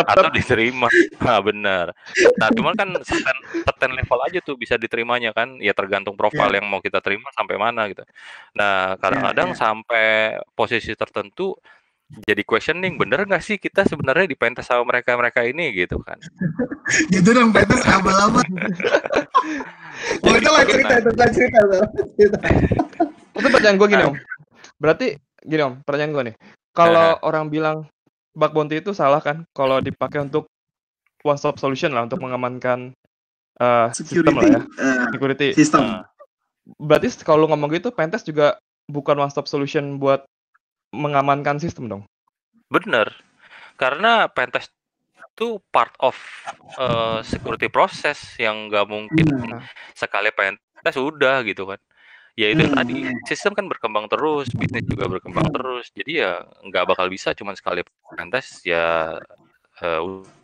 atau 0.08 0.32
diterima 0.32 0.88
nah, 1.20 1.40
benar 1.48 1.92
nah 2.40 2.48
cuman 2.54 2.74
kan 2.80 2.88
certain, 3.04 3.38
certain 3.68 3.92
level 3.92 4.20
aja 4.24 4.40
tuh 4.40 4.56
bisa 4.56 4.80
diterimanya 4.80 5.36
kan 5.36 5.60
ya 5.60 5.76
tergantung 5.76 6.16
profil 6.16 6.48
yang 6.48 6.64
mau 6.64 6.80
kita 6.80 7.04
terima 7.04 7.28
sampai 7.36 7.60
mana 7.60 7.92
gitu 7.92 8.08
nah 8.56 8.96
kadang-kadang 8.96 9.52
ya. 9.52 9.58
sampai 9.58 10.08
posisi 10.56 10.96
tertentu 10.96 11.58
jadi 12.24 12.44
questioning 12.48 12.96
bener 12.96 13.28
nggak 13.28 13.44
sih 13.44 13.60
kita 13.60 13.84
sebenarnya 13.84 14.32
di 14.32 14.38
pentas 14.40 14.68
sama 14.68 14.88
mereka 14.88 15.16
mereka 15.20 15.44
ini 15.44 15.76
gitu 15.76 16.00
kan 16.00 16.16
Gitu 17.12 17.30
dong, 17.38 17.50
Peter 17.56 17.78
abal-abal. 17.88 18.44
Oh, 20.26 20.34
itu 20.36 20.50
lah 20.50 20.64
cerita, 20.66 20.94
itu 21.00 21.12
lah 21.16 21.30
cerita. 21.32 22.38
Itu 23.38 23.48
pertanyaan 23.48 23.78
gue 23.80 23.88
gini 23.88 24.04
om. 24.06 24.16
Berarti 24.82 25.08
gini 25.46 25.62
om, 25.62 25.74
pertanyaan 25.86 26.12
gue 26.12 26.24
nih. 26.32 26.36
Kalau 26.72 27.20
orang 27.22 27.52
bilang 27.52 27.78
bug 28.32 28.52
bounty 28.52 28.80
itu 28.80 28.96
salah 28.96 29.20
kan? 29.20 29.44
Kalau 29.52 29.80
dipakai 29.80 30.24
untuk 30.24 30.48
one 31.22 31.38
stop 31.38 31.60
solution 31.60 31.92
lah 31.92 32.08
untuk 32.08 32.24
mengamankan 32.24 32.96
eh, 33.60 33.88
sistem 33.94 34.34
lah 34.34 34.44
Security. 34.44 34.48
ya, 34.48 34.60
eh, 34.80 35.06
security. 35.12 35.48
sistem. 35.54 35.84
Nah, 35.86 36.04
Berarti 36.78 37.10
kalau 37.26 37.50
ngomong 37.50 37.74
gitu, 37.74 37.90
pentest 37.90 38.24
juga 38.24 38.56
bukan 38.86 39.18
one 39.18 39.30
stop 39.30 39.46
solution 39.46 39.98
buat 39.98 40.24
mengamankan 40.92 41.58
sistem 41.58 41.88
dong. 41.88 42.04
bener 42.68 43.12
karena 43.76 44.32
pentas 44.32 44.72
itu 45.36 45.60
part 45.76 45.92
of 46.00 46.16
eh, 46.80 47.20
security 47.22 47.68
process 47.68 48.40
yang 48.40 48.72
nggak 48.72 48.88
mungkin 48.88 49.28
Hmm. 49.28 49.60
sekali 49.92 50.32
pentas 50.32 50.96
udah 50.96 51.44
gitu 51.44 51.68
kan 51.68 51.80
ya 52.40 52.48
itu 52.52 52.64
Hmm. 52.64 52.76
tadi 52.76 52.98
sistem 53.28 53.52
kan 53.52 53.66
berkembang 53.68 54.08
terus 54.08 54.48
bisnis 54.56 54.88
juga 54.88 55.08
berkembang 55.12 55.52
terus 55.52 55.92
jadi 55.92 56.12
ya 56.12 56.32
nggak 56.64 56.84
bakal 56.88 57.12
bisa 57.12 57.36
cuman 57.36 57.56
sekali 57.60 57.84
pentas 58.16 58.64
ya 58.64 59.18
eh, 59.84 60.00
u- 60.00 60.40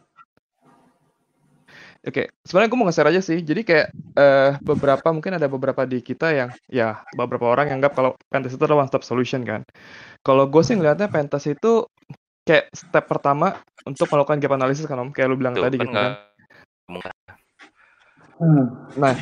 Oke, 2.08 2.32
sebenarnya 2.48 2.70
gue 2.72 2.80
mau 2.80 2.88
nge-share 2.88 3.12
aja 3.12 3.20
sih. 3.20 3.44
Jadi 3.44 3.68
kayak 3.68 3.88
eh, 4.16 4.52
beberapa 4.64 5.12
mungkin 5.12 5.36
ada 5.36 5.52
beberapa 5.52 5.84
di 5.84 6.00
kita 6.00 6.32
yang 6.32 6.50
ya 6.72 7.04
beberapa 7.12 7.52
orang 7.52 7.68
yang 7.68 7.84
anggap 7.84 8.00
kalau 8.00 8.16
pentas 8.32 8.56
itu 8.56 8.64
adalah 8.64 8.88
one 8.88 8.90
stop 8.90 9.04
solution 9.04 9.44
kan. 9.44 9.68
Kalau 10.24 10.48
gue 10.48 10.62
sih 10.64 10.80
ngelihatnya 10.80 11.12
pentas 11.12 11.44
itu 11.52 11.84
kayak 12.48 12.72
step 12.72 13.12
pertama 13.12 13.60
untuk 13.84 14.08
melakukan 14.08 14.40
gap 14.40 14.56
analysis 14.56 14.88
kan 14.88 15.04
om, 15.04 15.12
kayak 15.12 15.28
lu 15.28 15.36
bilang 15.36 15.60
tuh, 15.60 15.68
tadi 15.68 15.76
kan 15.76 15.84
gitu 15.84 15.96
kan. 16.00 16.12
Hmm. 18.40 18.66
Nah, 18.96 19.14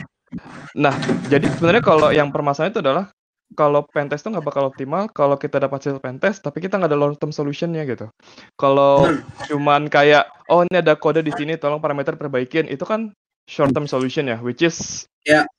nah 0.75 0.95
jadi 1.31 1.47
sebenarnya 1.55 1.83
kalau 1.83 2.09
yang 2.11 2.29
permasalahan 2.29 2.73
itu 2.75 2.81
adalah 2.83 3.09
kalau 3.53 3.85
pentest 3.85 4.25
itu 4.25 4.33
nggak 4.33 4.45
bakal 4.45 4.73
optimal 4.73 5.05
kalau 5.13 5.37
kita 5.37 5.61
dapat 5.61 5.77
hasil 5.77 6.01
pentest 6.01 6.41
tapi 6.41 6.65
kita 6.65 6.81
nggak 6.81 6.89
ada 6.89 6.97
long 6.97 7.13
term 7.13 7.29
solutionnya 7.29 7.85
gitu. 7.85 8.09
Kalau 8.57 9.05
cuman 9.45 9.85
kayak 9.85 10.25
oh 10.49 10.65
ini 10.65 10.81
ada 10.81 10.97
kode 10.97 11.21
di 11.21 11.29
sini 11.29 11.53
tolong 11.55 11.77
parameter 11.77 12.17
perbaikin 12.17 12.65
itu 12.65 12.81
kan 12.83 13.13
short 13.45 13.69
term 13.71 13.85
solution 13.85 14.25
ya, 14.25 14.41
which 14.41 14.65
is 14.65 15.05
Ya. 15.25 15.49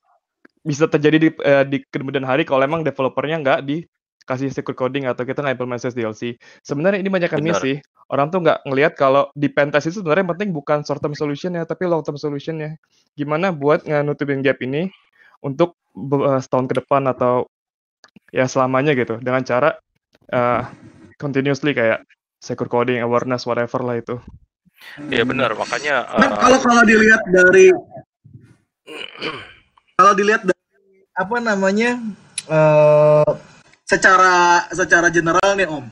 bisa 0.63 0.87
terjadi 0.87 1.19
di, 1.19 1.31
eh, 1.43 1.65
di 1.67 1.79
kemudian 1.91 2.23
hari 2.23 2.47
kalau 2.47 2.63
emang 2.63 2.87
developernya 2.87 3.43
nggak 3.43 3.61
dikasih 3.67 4.51
secure 4.55 4.79
coding 4.79 5.07
atau 5.11 5.27
kita 5.27 5.43
nggak 5.43 5.59
implement 5.59 5.83
DLC. 5.83 6.39
Sebenarnya 6.63 7.03
ini 7.03 7.11
banyak 7.11 7.31
yang 7.35 7.59
sih. 7.59 7.77
Orang 8.07 8.31
tuh 8.31 8.39
nggak 8.39 8.63
ngelihat 8.63 8.93
kalau 8.95 9.27
di 9.35 9.51
pentest 9.51 9.91
itu 9.91 9.99
sebenarnya 9.99 10.23
yang 10.23 10.33
penting 10.39 10.51
bukan 10.55 10.87
short 10.87 11.03
term 11.03 11.15
solution 11.19 11.59
ya, 11.59 11.67
tapi 11.67 11.91
long 11.91 12.07
term 12.07 12.15
solution 12.15 12.55
ya. 12.63 12.71
Gimana 13.19 13.51
buat 13.51 13.83
nutupin 14.07 14.47
gap 14.47 14.63
ini 14.63 14.87
untuk 15.43 15.75
eh, 15.99 16.39
setahun 16.39 16.67
ke 16.71 16.75
depan 16.83 17.03
atau 17.11 17.51
ya 18.31 18.47
selamanya 18.47 18.95
gitu 18.95 19.19
dengan 19.19 19.43
cara 19.43 19.75
eh, 20.31 20.63
continuously 21.19 21.75
kayak 21.75 22.07
secure 22.39 22.71
coding, 22.71 23.03
awareness, 23.03 23.43
whatever 23.49 23.83
lah 23.83 23.99
itu. 23.99 24.17
ya 25.09 25.25
benar 25.25 25.57
makanya 25.57 26.05
Nah, 26.21 26.31
eh, 26.31 26.37
kalau 26.37 26.59
kalau 26.61 26.83
dilihat 26.85 27.23
dari 27.27 27.73
kalau 29.99 30.13
dilihat 30.15 30.45
dari 30.47 31.03
apa 31.17 31.37
namanya 31.43 31.91
eh 32.47 33.33
secara 33.87 34.67
secara 34.75 35.09
general 35.09 35.55
nih 35.55 35.67
Om. 35.71 35.87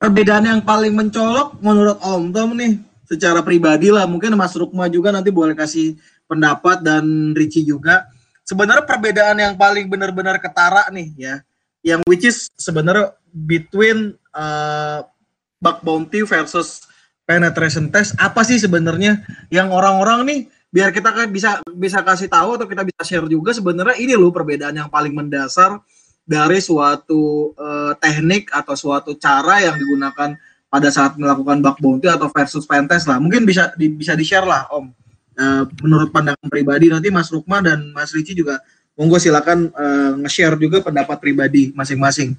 Perbedaan 0.00 0.48
yang 0.48 0.64
paling 0.64 0.96
mencolok 0.96 1.60
menurut 1.60 2.00
Om 2.00 2.32
Tom 2.32 2.56
nih 2.56 2.80
secara 3.04 3.44
pribadi 3.44 3.92
lah. 3.92 4.08
Mungkin 4.08 4.32
Mas 4.32 4.56
Rukma 4.56 4.88
juga 4.88 5.12
nanti 5.12 5.28
boleh 5.28 5.52
kasih 5.52 6.00
pendapat 6.24 6.80
dan 6.80 7.36
Richie 7.36 7.68
juga. 7.68 8.08
Sebenarnya 8.48 8.88
perbedaan 8.88 9.36
yang 9.36 9.60
paling 9.60 9.92
benar-benar 9.92 10.40
ketara 10.40 10.88
nih 10.88 11.12
ya, 11.20 11.34
yang 11.84 12.00
which 12.08 12.24
is 12.24 12.48
sebenarnya 12.56 13.12
between 13.28 14.16
uh, 14.32 15.04
bug 15.60 15.84
bounty 15.84 16.24
versus 16.24 16.88
penetration 17.28 17.92
test 17.92 18.16
apa 18.16 18.40
sih 18.40 18.56
sebenarnya? 18.56 19.20
Yang 19.52 19.68
orang-orang 19.68 20.24
nih 20.24 20.40
biar 20.72 20.96
kita 20.96 21.28
bisa 21.28 21.60
bisa 21.76 22.00
kasih 22.00 22.32
tahu 22.32 22.56
atau 22.56 22.64
kita 22.64 22.88
bisa 22.88 23.04
share 23.04 23.28
juga 23.28 23.52
sebenarnya 23.52 24.00
ini 24.00 24.16
loh 24.16 24.32
perbedaan 24.32 24.80
yang 24.80 24.88
paling 24.88 25.12
mendasar 25.12 25.76
dari 26.30 26.62
suatu 26.62 27.50
uh, 27.58 27.98
teknik 27.98 28.54
atau 28.54 28.78
suatu 28.78 29.18
cara 29.18 29.66
yang 29.66 29.74
digunakan 29.74 30.38
pada 30.70 30.88
saat 30.94 31.18
melakukan 31.18 31.58
bug 31.58 31.82
bounty 31.82 32.06
atau 32.06 32.30
versus 32.30 32.62
pentest 32.70 33.10
lah. 33.10 33.18
Mungkin 33.18 33.42
bisa 33.42 33.74
di, 33.74 33.90
bisa 33.90 34.14
di-share 34.14 34.46
lah 34.46 34.70
Om. 34.70 34.94
Uh, 35.34 35.64
menurut 35.82 36.14
pandangan 36.14 36.46
pribadi 36.46 36.86
nanti 36.86 37.10
Mas 37.10 37.34
Rukma 37.34 37.58
dan 37.58 37.90
Mas 37.90 38.14
Ricci 38.14 38.38
juga 38.38 38.62
monggo 38.94 39.18
silakan 39.18 39.74
uh, 39.74 40.14
nge-share 40.22 40.54
juga 40.54 40.86
pendapat 40.86 41.18
pribadi 41.18 41.74
masing-masing. 41.74 42.38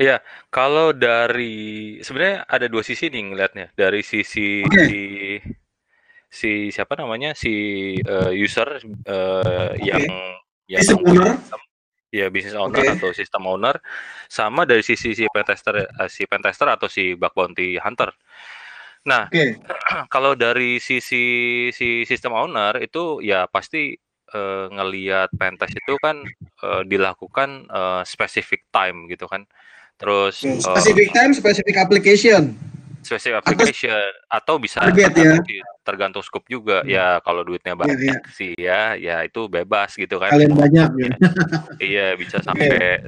Iya, 0.00 0.24
kalau 0.48 0.96
dari 0.96 2.00
sebenarnya 2.00 2.48
ada 2.48 2.66
dua 2.72 2.80
sisi 2.80 3.12
nih 3.12 3.22
ngelihatnya. 3.28 3.66
Dari 3.76 4.00
sisi 4.00 4.64
okay. 4.64 4.86
si 4.88 5.00
si 6.32 6.50
siapa 6.72 6.96
namanya 6.96 7.36
si 7.36 7.52
uh, 8.00 8.32
user 8.32 8.80
uh, 9.04 9.76
okay. 9.76 9.84
yang 9.84 10.08
yang 10.72 10.80
ya 12.12 12.28
bisnis 12.28 12.52
owner 12.52 12.84
okay. 12.84 12.92
atau 12.92 13.10
sistem 13.16 13.48
owner 13.48 13.80
sama 14.28 14.68
dari 14.68 14.84
sisi 14.84 15.16
si 15.16 15.24
pentester 15.32 15.88
uh, 15.88 16.10
si 16.12 16.28
pentester 16.28 16.68
atau 16.68 16.86
si 16.86 17.16
bug 17.16 17.32
bounty 17.32 17.80
hunter. 17.80 18.12
Nah, 19.08 19.32
okay. 19.32 19.56
kalau 20.14 20.36
dari 20.36 20.76
sisi 20.76 21.24
si 21.72 22.04
sistem 22.04 22.36
owner 22.36 22.76
itu 22.84 23.24
ya 23.24 23.48
pasti 23.48 23.96
uh, 24.36 24.68
ngelihat 24.68 25.32
pentest 25.40 25.72
itu 25.72 25.96
kan 25.98 26.20
uh, 26.60 26.84
dilakukan 26.84 27.66
uh, 27.72 28.04
specific 28.04 28.68
time 28.68 29.08
gitu 29.08 29.24
kan. 29.24 29.48
Terus 29.96 30.44
okay. 30.44 30.60
specific 30.60 31.08
uh, 31.10 31.12
time, 31.16 31.32
specific 31.32 31.74
application 31.80 32.52
specific 33.02 33.42
application 33.42 33.90
atau, 34.30 34.54
atau 34.54 34.62
bisa 34.62 34.78
target, 34.78 35.10
ya? 35.18 35.34
Tergantung 35.82 36.22
scope 36.22 36.46
juga 36.46 36.82
hmm. 36.82 36.90
ya 36.90 37.06
kalau 37.20 37.42
duitnya 37.42 37.74
iya, 37.74 37.80
banyak 37.80 37.98
ya, 37.98 38.14
ya. 38.14 38.18
sih 38.30 38.52
ya 38.56 38.82
ya 38.96 39.16
itu 39.26 39.50
bebas 39.50 39.94
gitu 39.98 40.16
kan 40.22 40.30
kalian 40.30 40.54
banyak 40.54 40.90
ya. 40.98 41.10
iya 41.92 42.06
bisa 42.14 42.38
sampai 42.38 43.02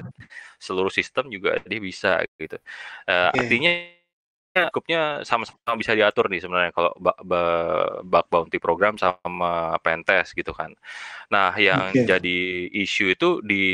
seluruh 0.59 0.91
sistem 0.91 1.31
juga 1.31 1.59
dia 1.63 1.81
bisa 1.81 2.23
gitu 2.39 2.59
uh, 3.07 3.31
okay. 3.31 3.39
artinya 3.47 3.71
cukupnya 4.55 5.27
sama-sama 5.27 5.75
bisa 5.75 5.99
diatur 5.99 6.31
nih 6.31 6.39
sebenarnya 6.39 6.71
kalau 6.71 6.95
bug 7.03 8.27
bounty 8.31 8.63
program 8.63 8.95
sama 8.95 9.75
pentest 9.83 10.39
gitu 10.39 10.55
kan. 10.55 10.71
Nah, 11.35 11.51
yang 11.59 11.91
okay. 11.91 12.07
jadi 12.07 12.39
isu 12.71 13.19
itu 13.19 13.29
di 13.43 13.65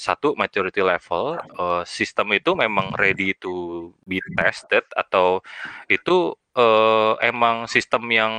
satu 0.00 0.32
maturity 0.40 0.80
level 0.80 1.36
uh, 1.60 1.84
sistem 1.84 2.32
itu 2.32 2.56
memang 2.56 2.96
ready 2.96 3.36
to 3.36 3.92
be 4.08 4.16
tested 4.32 4.84
atau 4.96 5.44
itu 5.92 6.32
uh, 6.56 7.14
emang 7.20 7.68
sistem 7.70 8.02
yang 8.10 8.34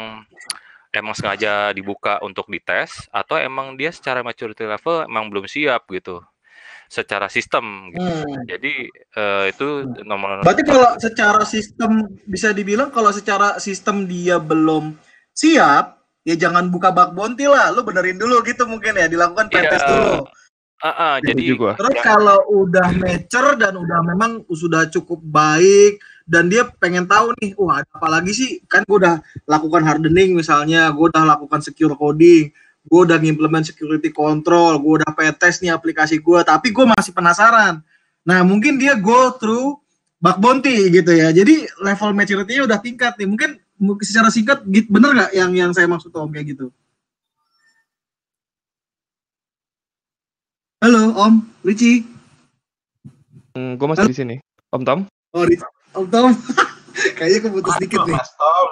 emang 0.92 1.16
sengaja 1.16 1.72
dibuka 1.72 2.20
untuk 2.20 2.52
dites 2.52 3.08
atau 3.16 3.40
emang 3.40 3.80
dia 3.80 3.96
secara 3.96 4.20
maturity 4.20 4.68
level 4.68 5.08
emang 5.08 5.32
belum 5.32 5.48
siap 5.48 5.88
gitu 5.88 6.20
secara 6.92 7.32
sistem 7.32 7.88
gitu. 7.96 8.04
Hmm. 8.04 8.44
Jadi 8.44 8.92
uh, 9.16 9.48
itu 9.48 9.88
nomor 10.04 10.44
Berarti 10.44 10.64
kalau 10.68 10.92
secara 11.00 11.44
sistem 11.48 12.12
bisa 12.28 12.52
dibilang 12.52 12.92
kalau 12.92 13.16
secara 13.16 13.56
sistem 13.64 14.04
dia 14.04 14.36
belum 14.44 15.00
siap, 15.32 16.04
ya 16.28 16.36
jangan 16.36 16.68
buka 16.68 16.92
bug 16.92 17.16
bounty 17.16 17.48
lah, 17.48 17.72
lu 17.72 17.88
benerin 17.88 18.20
dulu 18.20 18.44
gitu 18.44 18.68
mungkin 18.68 19.00
ya, 19.00 19.08
dilakukan 19.08 19.48
iya, 19.48 19.54
pretest 19.56 19.88
dulu. 19.88 20.28
Uh, 20.82 20.90
uh, 20.92 21.14
jadi 21.24 21.42
juga. 21.46 21.80
Terus 21.80 21.96
ya. 21.96 22.04
kalau 22.04 22.40
udah 22.52 22.88
mature 23.00 23.56
dan 23.56 23.74
udah 23.80 24.00
memang 24.12 24.44
sudah 24.52 24.92
cukup 24.92 25.24
baik 25.24 26.04
dan 26.32 26.48
dia 26.48 26.64
pengen 26.80 27.04
tahu 27.04 27.36
nih, 27.44 27.52
wah 27.60 27.84
ada 27.84 27.92
apa 27.92 28.08
lagi 28.08 28.32
sih? 28.32 28.50
Kan 28.72 28.88
gue 28.88 29.04
udah 29.04 29.20
lakukan 29.44 29.84
hardening 29.84 30.32
misalnya, 30.40 30.88
gue 30.96 31.12
udah 31.12 31.28
lakukan 31.28 31.60
secure 31.60 31.92
coding, 32.00 32.48
gue 32.88 33.00
udah 33.04 33.20
ngimplement 33.20 33.68
security 33.68 34.16
control, 34.16 34.80
gue 34.80 35.04
udah 35.04 35.12
tes 35.36 35.60
nih 35.60 35.76
aplikasi 35.76 36.24
gue, 36.24 36.40
tapi 36.48 36.72
gue 36.72 36.88
masih 36.88 37.12
penasaran. 37.12 37.84
Nah, 38.24 38.48
mungkin 38.48 38.80
dia 38.80 38.96
go 38.96 39.36
through 39.36 39.76
bug 40.24 40.38
bounty 40.40 40.88
gitu 40.88 41.12
ya. 41.12 41.36
Jadi 41.36 41.68
level 41.84 42.16
maturity-nya 42.16 42.64
udah 42.64 42.80
tingkat 42.80 43.20
nih. 43.20 43.28
Mungkin 43.28 43.60
secara 44.08 44.32
singkat 44.32 44.64
bener 44.64 45.12
nggak 45.12 45.32
yang 45.36 45.52
yang 45.52 45.72
saya 45.76 45.90
maksud 45.92 46.16
Om 46.16 46.32
kayak 46.32 46.56
gitu? 46.56 46.72
Halo 50.80 51.12
Om, 51.12 51.44
Richie. 51.68 52.08
Hmm, 53.52 53.76
gue 53.76 53.88
masih 53.90 54.08
Halo? 54.08 54.14
di 54.14 54.18
sini. 54.18 54.36
Om 54.72 54.84
Tom. 54.88 55.00
Oh, 55.36 55.44
Om 55.92 56.06
Tom. 56.08 56.32
Kayaknya 57.18 57.40
keputus 57.48 57.76
dikit 57.80 58.00
nih. 58.08 58.16
Mas 58.16 58.32
Tom. 58.36 58.68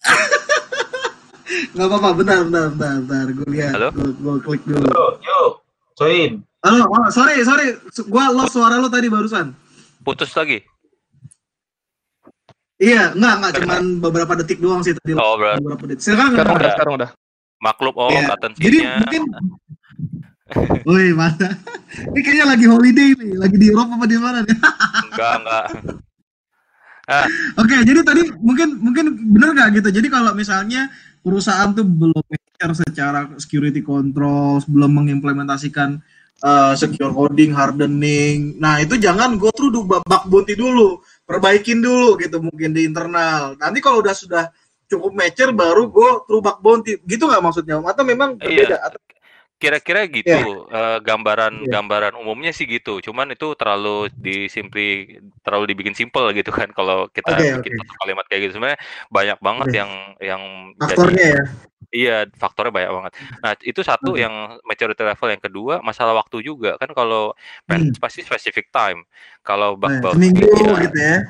Gak 1.74 1.86
apa-apa, 1.90 2.10
bentar, 2.14 2.46
bentar, 2.46 2.66
bentar, 2.70 2.94
bentar. 3.02 3.26
Gue 3.34 3.48
lihat, 3.50 3.74
Halo? 3.74 3.90
gue 3.94 4.34
klik 4.46 4.62
dulu. 4.62 4.86
Yo, 4.86 5.04
yo, 5.18 5.40
join. 5.98 6.32
Halo, 6.62 6.86
oh, 6.86 7.10
sorry, 7.10 7.42
sorry. 7.42 7.74
Gue 7.90 8.24
lost 8.30 8.54
suara 8.54 8.78
lo 8.78 8.86
tadi 8.86 9.10
barusan. 9.10 9.50
Putus 10.06 10.30
lagi? 10.38 10.62
Iya, 12.80 13.12
enggak, 13.12 13.34
enggak. 13.42 13.52
Cuman 13.60 13.82
beberapa 13.98 14.32
detik 14.38 14.62
doang 14.62 14.80
sih 14.86 14.94
tadi. 14.94 15.18
Oh, 15.18 15.34
berat. 15.36 15.58
Beberapa 15.58 15.84
detik. 15.90 16.06
Sekarang, 16.06 16.32
sekarang 16.38 16.54
udah, 16.54 16.70
sekarang 16.78 16.94
udah. 17.02 17.10
Maklum, 17.60 17.94
oh, 17.98 18.08
yeah. 18.08 18.32
Jadi 18.56 18.78
mungkin 18.86 19.22
Woi, 20.88 21.14
mana? 21.14 21.54
Ini 22.10 22.20
kayaknya 22.26 22.46
lagi 22.46 22.66
holiday 22.66 23.10
nih, 23.14 23.38
lagi 23.38 23.56
di 23.58 23.70
Eropa 23.70 23.94
apa 23.94 24.06
di 24.10 24.18
mana 24.18 24.38
nih? 24.42 24.56
enggak, 25.06 25.34
enggak. 25.42 25.66
Oke, 27.58 27.74
okay, 27.74 27.80
jadi 27.82 28.00
tadi 28.06 28.22
mungkin 28.38 28.78
mungkin 28.78 29.04
benar 29.34 29.50
nggak 29.56 29.82
gitu. 29.82 29.88
Jadi 29.98 30.08
kalau 30.08 30.30
misalnya 30.32 30.86
perusahaan 31.20 31.74
tuh 31.74 31.84
belum 31.84 32.22
mature 32.22 32.74
secara 32.86 33.26
security 33.36 33.82
control, 33.82 34.62
belum 34.64 34.90
mengimplementasikan 35.02 35.98
uh, 36.44 36.72
secure 36.78 37.12
coding, 37.12 37.52
hardening. 37.52 38.56
Nah, 38.62 38.80
itu 38.80 38.96
jangan 38.96 39.36
go 39.36 39.50
through 39.52 39.84
bug 39.84 40.04
bounty 40.06 40.54
dulu, 40.56 41.02
perbaikin 41.26 41.82
dulu 41.82 42.16
gitu 42.20 42.40
mungkin 42.40 42.72
di 42.72 42.86
internal. 42.86 43.58
Nanti 43.58 43.78
kalau 43.82 44.00
udah 44.00 44.14
sudah 44.14 44.44
cukup 44.90 45.14
mature 45.14 45.52
baru 45.54 45.90
go 45.90 46.24
through 46.24 46.42
bug 46.42 46.58
bounty. 46.62 46.96
Gitu 47.04 47.26
nggak 47.26 47.42
maksudnya? 47.42 47.82
Atau 47.84 48.06
memang 48.06 48.38
berbeda? 48.38 48.76
Iya. 48.80 48.86
Atau 48.86 48.98
Kira-kira 49.60 50.08
gitu, 50.08 50.32
yeah. 50.32 50.40
Iya. 50.40 50.72
uh, 50.72 50.98
gambaran 51.04 51.68
yeah. 51.68 51.72
gambaran 51.76 52.16
umumnya 52.16 52.48
sih 52.48 52.64
gitu, 52.64 53.04
cuman 53.04 53.36
itu 53.36 53.52
terlalu 53.60 54.08
disimpli 54.16 55.20
terlalu 55.44 55.76
dibikin 55.76 55.92
simpel 55.92 56.32
gitu 56.32 56.48
kan 56.48 56.72
kalau 56.72 57.12
kita 57.12 57.36
okay, 57.36 57.60
bikin 57.60 57.76
okay. 57.76 57.96
kalimat 58.00 58.24
kayak 58.24 58.48
gitu. 58.48 58.56
Sebenarnya 58.56 58.80
banyak 59.12 59.38
banget 59.44 59.66
okay. 59.68 59.76
yang 59.76 59.90
yang 60.24 60.42
faktornya 60.80 61.12
jadi, 61.12 61.36
ya. 61.36 61.42
Iya, 61.90 62.16
faktornya 62.38 62.72
banyak 62.72 62.92
banget. 62.94 63.12
Nah, 63.42 63.52
itu 63.66 63.80
satu 63.82 64.14
okay. 64.14 64.22
yang 64.22 64.34
maturity 64.62 65.02
level, 65.02 65.28
yang 65.28 65.42
kedua 65.42 65.74
masalah 65.84 66.14
waktu 66.16 66.40
juga. 66.40 66.78
Kan 66.80 66.96
kalau 66.96 67.36
hmm. 67.68 68.00
pasti 68.00 68.24
specific 68.24 68.72
time. 68.72 69.04
Kalau 69.44 69.76
bug 69.76 69.92
bug 70.00 70.16
ya, 70.16 70.30
gitu 70.32 70.96
ya. 70.96 71.20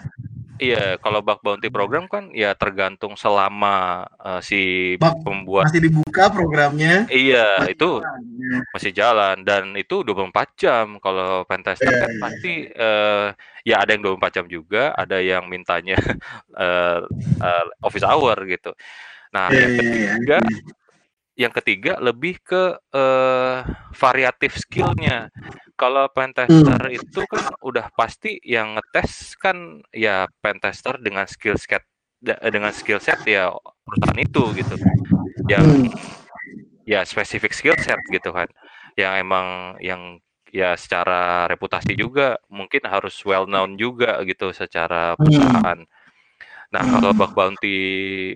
Iya, 0.61 1.01
kalau 1.01 1.25
bug 1.25 1.40
bounty 1.40 1.73
program 1.73 2.05
kan 2.05 2.29
ya 2.37 2.53
tergantung 2.53 3.16
selama 3.16 4.05
uh, 4.20 4.44
si 4.44 4.94
bug, 5.01 5.25
pembuat 5.25 5.73
masih 5.73 5.81
dibuka 5.88 6.29
programnya. 6.29 7.09
Iya, 7.09 7.64
masih 7.64 7.73
itu 7.73 7.90
jalan, 8.05 8.20
ya. 8.37 8.59
masih 8.77 8.90
jalan 8.92 9.37
dan 9.40 9.64
itu 9.81 9.96
24 10.05 10.61
jam. 10.61 10.87
Kalau 11.01 11.49
pentester 11.49 11.88
yeah, 11.88 12.01
kan 12.05 12.11
yeah. 12.12 12.20
pasti 12.20 12.53
uh, 12.77 13.27
ya 13.64 13.81
ada 13.81 13.96
yang 13.96 14.05
24 14.05 14.37
jam 14.37 14.46
juga, 14.53 14.92
ada 14.92 15.16
yang 15.16 15.49
mintanya 15.49 15.96
uh, 16.53 17.09
uh, 17.49 17.64
office 17.81 18.05
hour 18.05 18.37
gitu. 18.44 18.77
Nah, 19.33 19.49
yeah, 19.49 19.64
yang 19.64 19.70
iya, 19.73 19.81
ketiga 19.81 20.37
yeah, 20.44 20.44
yeah 20.44 20.79
yang 21.40 21.53
ketiga 21.57 21.96
lebih 21.96 22.37
ke 22.44 22.77
uh, 22.92 23.64
variatif 23.96 24.61
skillnya. 24.61 25.33
Kalau 25.81 26.05
pentester 26.12 26.81
hmm. 26.93 26.99
itu 27.01 27.21
kan 27.25 27.57
udah 27.64 27.88
pasti 27.97 28.37
yang 28.45 28.77
ngetes 28.77 29.33
kan 29.40 29.81
ya 29.97 30.29
pentester 30.45 31.01
dengan 31.01 31.25
skill 31.25 31.57
set 31.57 31.81
dengan 32.53 32.69
skill 32.77 33.01
set 33.01 33.25
ya 33.25 33.49
perusahaan 33.81 34.21
itu 34.21 34.43
gitu. 34.61 34.75
Yang 35.49 35.66
hmm. 35.88 35.88
ya 36.85 37.01
spesifik 37.09 37.57
skill 37.57 37.81
set 37.81 37.97
gitu 38.12 38.29
kan. 38.29 38.53
Yang 38.93 39.12
emang 39.25 39.47
yang 39.81 40.03
ya 40.53 40.77
secara 40.77 41.49
reputasi 41.49 41.97
juga 41.97 42.37
mungkin 42.53 42.85
harus 42.85 43.16
well 43.25 43.49
known 43.49 43.81
juga 43.81 44.21
gitu 44.29 44.53
secara 44.53 45.16
hmm. 45.16 45.19
perusahaan. 45.19 45.81
Hmm 45.81 45.99
Nah, 46.71 46.83
hmm. 46.87 46.93
kalau 46.95 47.11
bug 47.14 47.33
bounty 47.35 47.79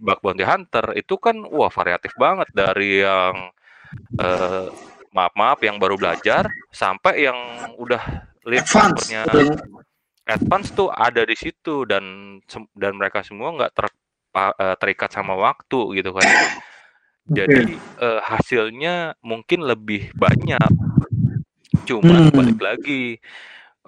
bug 0.02 0.18
bounty 0.18 0.42
hunter 0.42 0.90
itu 0.98 1.14
kan 1.22 1.38
wah 1.46 1.70
variatif 1.70 2.10
banget 2.18 2.50
dari 2.50 3.06
yang 3.06 3.54
uh, 4.18 4.66
maaf-maaf 5.14 5.62
yang 5.62 5.78
baru 5.78 5.94
belajar 5.94 6.50
sampai 6.74 7.30
yang 7.30 7.38
udah 7.78 8.02
lead 8.44 8.66
advance. 8.66 9.14
advance 10.24 10.68
tuh 10.72 10.90
ada 10.90 11.22
di 11.22 11.36
situ 11.38 11.86
dan 11.86 12.36
dan 12.74 12.92
mereka 12.98 13.20
semua 13.22 13.54
nggak 13.54 13.72
ter, 13.76 13.86
uh, 14.34 14.74
terikat 14.76 15.14
sama 15.14 15.38
waktu 15.38 16.02
gitu 16.02 16.10
kan. 16.12 16.26
Jadi 17.24 17.80
uh, 18.04 18.20
hasilnya 18.20 19.16
mungkin 19.24 19.64
lebih 19.64 20.12
banyak. 20.12 20.68
Cuma 21.88 22.28
hmm. 22.28 22.32
balik 22.36 22.60
lagi 22.60 23.16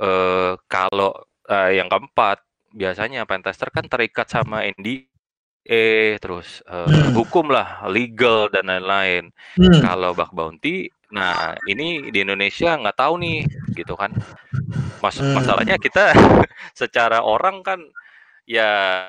uh, 0.01 0.57
kalau 0.69 1.12
uh, 1.49 1.71
yang 1.73 1.89
keempat 1.93 2.41
biasanya 2.73 3.25
pentester 3.25 3.73
kan 3.73 3.89
terikat 3.89 4.29
sama 4.29 4.65
NDA 4.65 6.17
terus 6.21 6.61
uh, 6.69 6.89
hmm. 6.89 7.12
hukum 7.17 7.53
lah 7.53 7.85
legal 7.89 8.49
dan 8.49 8.69
lain-lain. 8.73 9.33
Hmm. 9.57 9.81
Kalau 9.85 10.17
bug 10.17 10.33
bounty, 10.33 10.89
nah 11.12 11.55
ini 11.71 12.11
di 12.11 12.19
Indonesia 12.23 12.75
nggak 12.75 12.99
tahu 12.99 13.14
nih 13.23 13.47
gitu 13.75 13.95
kan. 13.95 14.11
Mas 15.01 15.16
hmm. 15.21 15.35
masalahnya 15.37 15.77
kita 15.79 16.12
secara 16.81 17.23
orang 17.23 17.62
kan 17.62 17.81
ya 18.47 19.03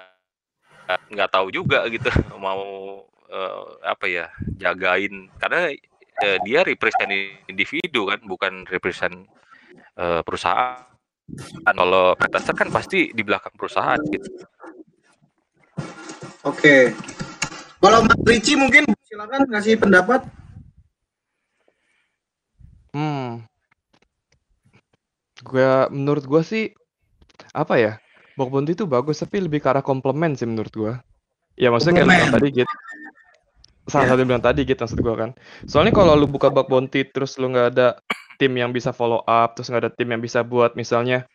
nggak 0.88 1.32
tahu 1.32 1.52
juga 1.52 1.84
gitu 1.92 2.08
mau 2.44 3.04
uh, 3.32 3.64
apa 3.84 4.06
ya 4.08 4.26
jagain 4.56 5.28
karena 5.38 5.72
uh, 6.24 6.38
dia 6.48 6.64
represent 6.64 7.12
individu 7.48 8.08
kan 8.08 8.20
bukan 8.24 8.64
represent 8.72 9.28
uh, 10.00 10.24
perusahaan 10.24 10.84
kalau 11.68 12.16
pentester 12.16 12.56
kan 12.56 12.72
pasti 12.72 13.12
di 13.12 13.22
belakang 13.22 13.52
perusahaan 13.60 14.00
gitu 14.08 14.30
oke 16.48 16.56
okay. 16.56 16.96
kalau 17.84 18.00
Mas 18.08 18.20
Ricci 18.24 18.56
mungkin 18.56 18.88
silakan 19.04 19.44
ngasih 19.52 19.76
pendapat 19.76 20.24
hmm. 22.98 23.46
Gue 25.46 25.70
menurut 25.94 26.26
gue 26.26 26.42
sih 26.42 26.64
apa 27.54 27.78
ya 27.78 27.94
Bog 28.34 28.50
Bounty 28.50 28.74
itu 28.74 28.90
bagus 28.90 29.22
tapi 29.22 29.38
lebih 29.38 29.62
ke 29.62 29.70
arah 29.70 29.86
komplement 29.86 30.34
sih 30.34 30.50
menurut 30.50 30.74
gue 30.74 30.94
ya 31.58 31.70
maksudnya 31.70 32.06
kayak 32.06 32.34
tadi 32.34 32.66
gitu 32.66 32.74
salah 33.88 34.06
yeah. 34.06 34.14
satu 34.14 34.28
bilang 34.28 34.44
tadi 34.44 34.62
gitu 34.68 34.80
maksud 34.84 35.00
gue 35.00 35.16
kan. 35.16 35.32
Soalnya 35.64 35.96
kalau 35.96 36.14
lu 36.20 36.28
buka 36.28 36.52
bug 36.52 36.68
bounty 36.68 37.08
terus 37.08 37.40
lu 37.40 37.50
nggak 37.50 37.68
ada 37.74 37.98
tim 38.38 38.54
yang 38.54 38.76
bisa 38.76 38.92
follow 38.92 39.24
up 39.26 39.56
terus 39.56 39.72
nggak 39.72 39.88
ada 39.88 39.92
tim 39.96 40.12
yang 40.12 40.22
bisa 40.22 40.44
buat 40.44 40.76
misalnya 40.76 41.26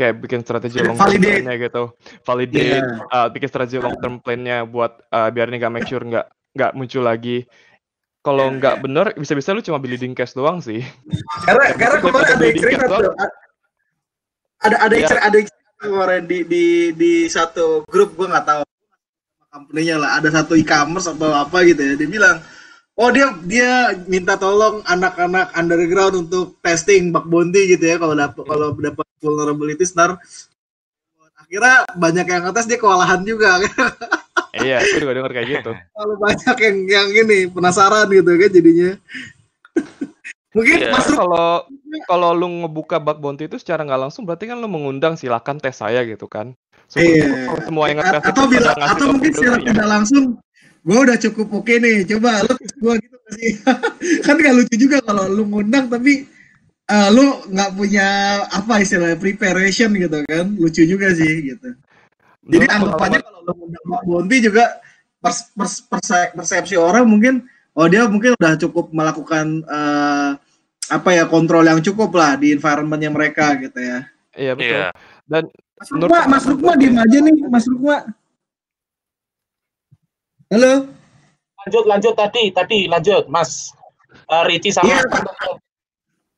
kayak 0.00 0.24
bikin 0.24 0.40
strategi 0.40 0.80
long 0.80 0.96
term 0.96 1.20
plan-nya 1.20 1.54
gitu. 1.60 1.92
Validate 2.24 2.80
yeah. 2.80 2.98
uh, 3.12 3.28
bikin 3.28 3.48
strategi 3.52 3.78
long 3.78 3.96
term 4.00 4.18
plan-nya 4.24 4.64
buat 4.64 5.04
uh, 5.12 5.28
biar 5.28 5.52
ini 5.52 5.60
nggak 5.60 5.72
make 5.72 5.86
sure 5.86 6.02
nggak 6.02 6.26
nggak 6.56 6.72
muncul 6.74 7.04
lagi 7.04 7.44
kalau 8.22 8.46
yeah. 8.48 8.56
nggak 8.62 8.76
bener 8.86 9.06
bisa-bisa 9.18 9.50
lu 9.50 9.66
cuma 9.66 9.82
bleeding 9.82 10.14
cash 10.14 10.38
doang 10.38 10.62
sih. 10.62 10.78
Karena 11.42 11.74
karena 11.74 11.96
kemarin 11.98 12.30
ada 12.30 12.46
cerita 12.54 12.84
tuh. 12.86 13.14
Ada 14.62 14.76
ada 14.78 14.94
yeah. 14.94 15.22
ada 15.26 15.38
kemarin 15.82 16.22
di 16.30 16.38
di 16.46 16.64
di 16.94 17.12
satu 17.26 17.82
grup 17.90 18.14
gue 18.14 18.30
nggak 18.30 18.46
tahu 18.46 18.62
company-nya 19.50 19.98
lah. 19.98 20.22
Ada 20.22 20.42
satu 20.42 20.54
e-commerce 20.54 21.10
atau 21.10 21.34
apa 21.34 21.66
gitu 21.66 21.82
ya. 21.82 21.98
Dia 21.98 22.06
bilang 22.06 22.38
oh 22.94 23.10
dia 23.10 23.34
dia 23.42 23.90
minta 24.06 24.38
tolong 24.38 24.86
anak-anak 24.86 25.50
underground 25.58 26.14
untuk 26.30 26.62
testing 26.62 27.10
bug 27.10 27.26
bounty 27.26 27.74
gitu 27.74 27.90
ya. 27.90 27.98
Kalau 27.98 28.14
dapat 28.14 28.44
kalau 28.46 28.68
dapat 28.78 29.06
vulnerability 29.18 29.82
ntar 29.98 30.14
akhirnya 31.52 31.84
banyak 32.00 32.26
yang 32.32 32.42
ngetes 32.48 32.64
dia 32.64 32.80
kewalahan 32.80 33.20
juga 33.28 33.60
iya 34.64 34.80
aku 34.80 35.04
juga 35.04 35.12
dengar 35.20 35.32
kayak 35.36 35.48
gitu 35.52 35.72
kalau 35.76 36.14
banyak 36.16 36.56
yang 36.64 36.76
yang 36.88 37.08
ini 37.12 37.38
penasaran 37.52 38.08
gitu 38.08 38.32
kan 38.40 38.48
jadinya 38.48 38.90
mungkin 40.56 40.76
yeah. 40.80 40.92
masuk 40.96 41.20
kalau 41.20 41.68
kalau 42.08 42.30
lu 42.32 42.48
ngebuka 42.64 42.96
bug 42.96 43.20
bounty 43.20 43.52
itu 43.52 43.60
secara 43.60 43.84
nggak 43.84 44.08
langsung 44.08 44.24
berarti 44.24 44.48
kan 44.48 44.64
lu 44.64 44.68
mengundang 44.72 45.12
silakan 45.20 45.60
tes 45.60 45.76
saya 45.76 46.08
gitu 46.08 46.24
kan 46.24 46.56
iya. 46.96 47.52
semua 47.68 47.92
yang 47.92 48.00
ngetes 48.00 48.32
atau 48.32 48.44
bila 48.48 48.72
atau 48.72 49.06
mungkin 49.12 49.32
secara 49.36 49.60
ya. 49.60 49.76
tidak 49.76 49.86
langsung 49.92 50.24
gue 50.88 50.98
udah 51.04 51.16
cukup 51.20 51.46
oke 51.52 51.68
okay 51.68 51.76
nih 51.84 52.08
coba 52.16 52.48
lu 52.48 52.54
gue 52.56 52.94
gitu 52.96 53.16
sih 53.36 53.50
kan 54.24 54.40
gak 54.40 54.56
lucu 54.56 54.74
juga 54.88 55.04
kalau 55.04 55.28
lu 55.28 55.44
ngundang 55.44 55.92
tapi 55.92 56.31
uh, 56.92 57.08
lu 57.08 57.24
nggak 57.48 57.70
punya 57.72 58.08
apa 58.52 58.84
istilahnya 58.84 59.16
preparation 59.16 59.90
gitu 59.96 60.20
kan 60.28 60.46
lucu 60.60 60.84
juga 60.84 61.16
sih 61.16 61.56
gitu 61.56 61.72
jadi 62.44 62.68
anggapannya 62.68 63.20
kalau 63.24 63.40
lu 63.48 63.52
Mbak 63.72 64.02
Bonti 64.04 64.36
juga 64.44 64.82
pers, 65.22 65.54
pers, 65.56 65.74
perse, 65.86 66.20
persepsi 66.36 66.76
orang 66.76 67.08
mungkin 67.08 67.48
oh 67.72 67.88
dia 67.88 68.04
mungkin 68.04 68.36
udah 68.36 68.60
cukup 68.60 68.92
melakukan 68.92 69.64
uh, 69.64 70.36
apa 70.92 71.10
ya 71.16 71.24
kontrol 71.24 71.64
yang 71.64 71.80
cukup 71.80 72.12
lah 72.12 72.36
di 72.36 72.52
environmentnya 72.52 73.08
mereka 73.08 73.56
gitu 73.56 73.80
ya 73.80 73.98
iya 74.36 74.52
betul 74.52 74.80
yeah. 74.84 74.92
dan 75.24 75.48
Mas 75.82 75.90
Rukma, 75.90 76.20
Mas 76.30 76.44
Rukma 76.46 76.72
diem 76.78 76.94
aja 76.94 77.18
nih, 77.18 77.34
Mas 77.50 77.66
Rukma. 77.66 78.06
Halo. 80.46 80.94
Lanjut, 81.58 81.84
lanjut 81.90 82.14
tadi, 82.14 82.54
tadi 82.54 82.86
lanjut, 82.86 83.26
Mas. 83.26 83.74
Uh, 84.30 84.46
Ricci 84.46 84.70
sama. 84.70 84.86
Yeah. 84.86 85.02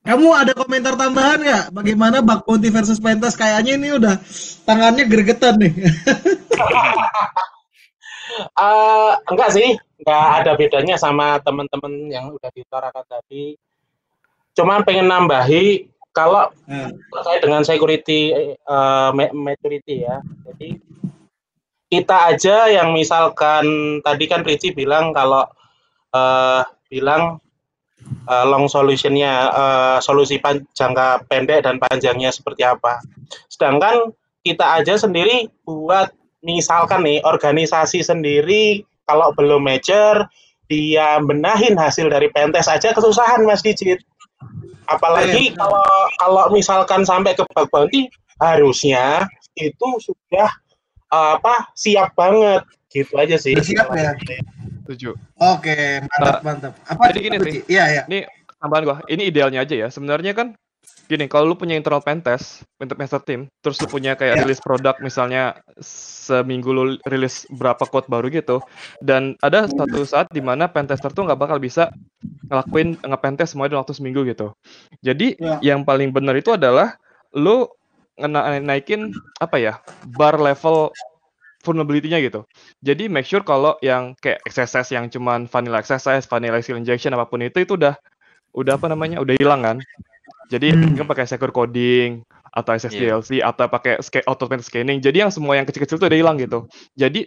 Kamu 0.05 0.37
ada 0.37 0.53
komentar 0.53 1.01
tambahan 1.01 1.41
nggak? 1.41 1.65
Bagaimana 1.73 2.21
Bak 2.21 2.45
Ponti 2.45 2.69
versus 2.69 3.01
Pentas? 3.01 3.41
Kayaknya 3.41 3.81
ini 3.81 3.89
udah 3.97 4.21
tangannya 4.69 5.09
gregetan 5.09 5.57
nih. 5.57 5.73
uh, 8.53 9.17
enggak 9.33 9.51
sih, 9.57 9.73
enggak 10.05 10.27
ada 10.45 10.53
bedanya 10.61 11.01
sama 11.01 11.41
teman-teman 11.41 12.13
yang 12.13 12.29
udah 12.37 12.53
ditarakan 12.53 13.05
tadi. 13.09 13.57
Cuman 14.53 14.85
pengen 14.85 15.09
nambahi 15.09 15.89
kalau 16.13 16.53
hmm. 16.69 16.93
terkait 17.09 17.41
dengan 17.41 17.65
security 17.65 18.37
uh, 18.69 19.09
maturity 19.33 20.05
ya, 20.05 20.21
jadi 20.45 20.79
kita 21.89 22.17
aja 22.29 22.57
yang 22.69 22.93
misalkan 22.93 23.99
tadi 24.05 24.25
kan 24.29 24.45
Ricci 24.45 24.77
bilang 24.77 25.17
kalau 25.17 25.49
uh, 26.13 26.63
bilang 26.93 27.41
uh, 28.29 28.45
long 28.49 28.67
solutionnya 28.69 29.51
uh, 29.53 29.99
solusi 30.01 30.41
pan, 30.41 30.65
jangka 30.73 31.25
pendek 31.29 31.65
dan 31.65 31.81
panjangnya 31.81 32.33
seperti 32.33 32.65
apa. 32.65 33.01
Sedangkan 33.49 34.13
kita 34.45 34.81
aja 34.81 35.01
sendiri 35.01 35.49
buat 35.65 36.13
misalkan 36.45 37.05
nih 37.09 37.25
organisasi 37.25 38.05
sendiri 38.05 38.85
kalau 39.09 39.33
belum 39.37 39.65
major 39.65 40.29
dia 40.69 41.21
benahin 41.21 41.77
hasil 41.77 42.09
dari 42.09 42.29
pentes 42.33 42.69
aja 42.69 42.93
kesusahan 42.93 43.45
Mas 43.45 43.61
Digit. 43.61 44.01
Apalagi 44.89 45.53
ya, 45.53 45.57
kalau 45.57 45.89
kalau 46.21 46.45
misalkan 46.53 47.09
sampai 47.09 47.33
ke 47.33 47.45
bug 47.53 47.69
bounty 47.73 48.09
harusnya 48.41 49.25
itu 49.57 49.89
sudah 50.01 50.49
uh, 51.09 51.41
apa 51.41 51.73
siap 51.73 52.13
banget 52.17 52.65
gitu 52.93 53.17
aja 53.17 53.37
sih. 53.41 53.57
siap 53.57 53.89
ya. 53.97 54.13
Setuju. 54.85 55.17
Oke, 55.41 56.05
mantap 56.05 56.37
nah, 56.37 56.41
mantap. 56.45 56.73
Apa 56.85 57.11
jadi 57.11 57.21
gini 57.25 57.37
sih? 57.41 57.61
Iya 57.73 57.85
ya. 57.89 58.03
Ini 58.05 58.29
tambahan 58.61 58.83
gua. 58.85 58.97
Ini 59.09 59.23
idealnya 59.33 59.65
aja 59.65 59.75
ya. 59.75 59.89
Sebenarnya 59.89 60.37
kan 60.37 60.53
gini, 61.05 61.29
kalau 61.29 61.53
lu 61.53 61.57
punya 61.57 61.77
internal 61.77 62.01
pentest, 62.01 62.65
pentest 62.77 63.17
team, 63.29 63.49
terus 63.61 63.77
lu 63.81 63.89
punya 63.89 64.17
kayak 64.17 64.41
yeah. 64.41 64.45
rilis 64.45 64.61
produk 64.61 64.97
misalnya 65.05 65.57
seminggu 65.81 66.73
lu 66.73 66.97
rilis 67.09 67.45
berapa 67.53 67.85
code 67.85 68.09
baru 68.09 68.33
gitu, 68.33 68.61
dan 69.05 69.37
ada 69.45 69.69
satu 69.69 70.05
saat 70.05 70.33
di 70.33 70.41
mana 70.41 70.65
pentester 70.65 71.13
tuh 71.13 71.29
nggak 71.29 71.41
bakal 71.41 71.61
bisa 71.61 71.93
ngelakuin 72.49 72.97
ngepentest 73.05 73.53
semuanya 73.53 73.77
dalam 73.77 73.83
waktu 73.85 73.97
seminggu 73.97 74.25
gitu. 74.29 74.53
Jadi 75.05 75.37
yeah. 75.37 75.61
yang 75.61 75.85
paling 75.85 76.09
benar 76.13 76.37
itu 76.37 76.57
adalah 76.57 76.97
lu 77.37 77.69
naikin 78.65 79.13
apa 79.43 79.57
ya 79.61 79.75
bar 80.17 80.41
level 80.41 80.89
vulnerability-nya 81.65 82.21
gitu. 82.21 82.45
Jadi 82.85 83.09
make 83.09 83.25
sure 83.25 83.41
kalau 83.41 83.81
yang 83.81 84.13
kayak 84.21 84.45
XSS 84.45 84.93
yang 84.93 85.09
cuman 85.09 85.49
vanilla 85.49 85.81
XSS, 85.81 86.29
vanilla 86.29 86.61
SQL 86.61 86.85
injection 86.85 87.17
apa 87.17 87.25
pun 87.25 87.41
itu 87.41 87.65
itu 87.65 87.81
udah 87.81 87.97
udah 88.55 88.77
apa 88.77 88.87
namanya 88.93 89.25
udah 89.25 89.35
hilang 89.41 89.65
kan. 89.65 89.77
Jadi 90.53 90.77
hmm. 90.77 91.01
kan 91.01 91.07
pakai 91.09 91.25
secure 91.25 91.51
coding 91.51 92.23
atau 92.55 92.71
SSDLC 92.77 93.43
yeah. 93.43 93.51
atau 93.51 93.67
pakai 93.67 93.99
automated 94.31 94.63
scanning. 94.63 95.03
Jadi 95.03 95.25
yang 95.27 95.33
semua 95.33 95.59
yang 95.59 95.67
kecil-kecil 95.67 95.99
itu 95.99 96.07
udah 96.07 96.21
hilang 96.21 96.37
gitu. 96.39 96.69
Jadi 96.95 97.27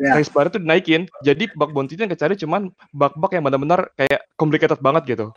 yeah. 0.00 0.16
race 0.18 0.32
bar 0.32 0.50
itu 0.50 0.58
dinaikin. 0.58 1.06
Jadi 1.22 1.52
bug 1.54 1.70
bounty 1.70 1.94
yang 1.94 2.10
kecari 2.10 2.34
cuman 2.34 2.72
bug-bug 2.90 3.30
yang 3.36 3.44
benar-benar 3.46 3.92
kayak 3.94 4.26
complicated 4.34 4.80
banget 4.82 5.14
gitu. 5.14 5.30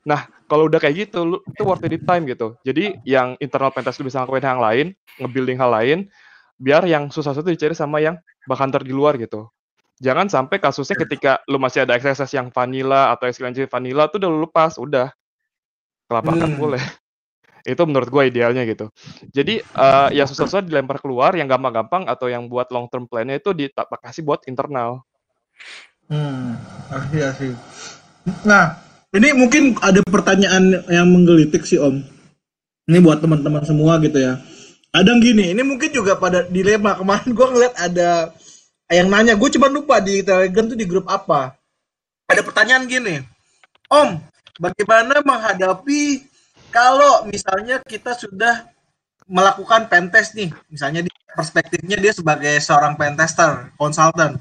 Nah, 0.00 0.32
kalau 0.48 0.64
udah 0.64 0.80
kayak 0.80 1.08
gitu, 1.08 1.20
lu, 1.28 1.36
itu 1.44 1.60
worth 1.60 1.84
it 1.84 2.00
time 2.08 2.24
gitu. 2.24 2.56
Jadi 2.64 2.96
yang 3.04 3.36
internal 3.36 3.68
pentest 3.68 4.00
lu 4.00 4.08
bisa 4.08 4.24
ngelakuin 4.24 4.46
hal 4.48 4.60
lain, 4.60 4.86
nge-building 5.20 5.60
hal 5.60 5.70
lain, 5.76 5.98
biar 6.60 6.84
yang 6.84 7.08
susah-susah 7.08 7.48
dicari 7.48 7.72
sama 7.72 8.04
yang 8.04 8.20
hunter 8.44 8.84
di 8.84 8.92
luar 8.92 9.16
gitu. 9.16 9.48
Jangan 10.00 10.28
sampai 10.32 10.60
kasusnya 10.60 10.96
ketika 10.96 11.40
lu 11.48 11.60
masih 11.60 11.84
ada 11.84 11.96
XSS 11.96 12.36
yang 12.36 12.48
vanilla 12.52 13.12
atau 13.12 13.28
SQL 13.28 13.68
vanilla 13.68 14.08
tuh 14.08 14.20
udah 14.20 14.30
lu 14.32 14.38
lepas, 14.48 14.76
udah 14.80 15.12
kelapakan 16.08 16.56
hmm. 16.56 16.60
boleh. 16.60 16.80
Itu 17.68 17.84
menurut 17.84 18.08
gue 18.08 18.22
idealnya 18.32 18.64
gitu. 18.64 18.88
Jadi 19.28 19.60
uh, 19.76 20.08
yang 20.08 20.24
susah-susah 20.24 20.64
dilempar 20.64 21.04
keluar, 21.04 21.36
yang 21.36 21.44
gampang-gampang 21.44 22.08
atau 22.08 22.32
yang 22.32 22.48
buat 22.48 22.72
long 22.72 22.88
term 22.88 23.04
plan-nya 23.04 23.36
itu 23.36 23.52
dikasih 23.52 24.24
buat 24.24 24.40
internal. 24.48 25.04
Hmm, 26.08 26.56
iya 27.12 27.36
sih. 27.36 27.52
Nah, 28.48 28.80
ini 29.12 29.36
mungkin 29.36 29.76
ada 29.84 30.00
pertanyaan 30.08 30.88
yang 30.88 31.12
menggelitik 31.12 31.68
sih 31.68 31.76
Om. 31.76 32.00
Ini 32.88 32.98
buat 33.04 33.20
teman-teman 33.20 33.60
semua 33.68 34.00
gitu 34.00 34.16
ya. 34.16 34.40
Ada 34.90 35.14
yang 35.14 35.22
gini, 35.22 35.44
ini 35.54 35.62
mungkin 35.62 35.90
juga 35.94 36.18
pada 36.18 36.42
dilema. 36.50 36.98
Kemarin 36.98 37.30
gue 37.30 37.46
ngeliat 37.46 37.74
ada 37.78 38.34
yang 38.90 39.06
nanya, 39.06 39.38
gue 39.38 39.48
cuma 39.54 39.70
lupa 39.70 40.02
di 40.02 40.26
Telegram 40.26 40.66
tuh 40.66 40.78
di 40.78 40.86
grup 40.86 41.06
apa. 41.06 41.54
ada 42.30 42.46
pertanyaan 42.46 42.86
gini, 42.86 43.18
Om, 43.90 44.22
bagaimana 44.62 45.18
menghadapi 45.18 46.22
kalau 46.70 47.26
misalnya 47.26 47.82
kita 47.82 48.14
sudah 48.14 48.70
melakukan 49.26 49.90
pentest 49.90 50.38
nih, 50.38 50.54
misalnya 50.70 51.02
di 51.02 51.10
perspektifnya 51.34 51.98
dia 51.98 52.14
sebagai 52.14 52.54
seorang 52.62 52.94
pentester, 52.94 53.74
konsultan, 53.74 54.38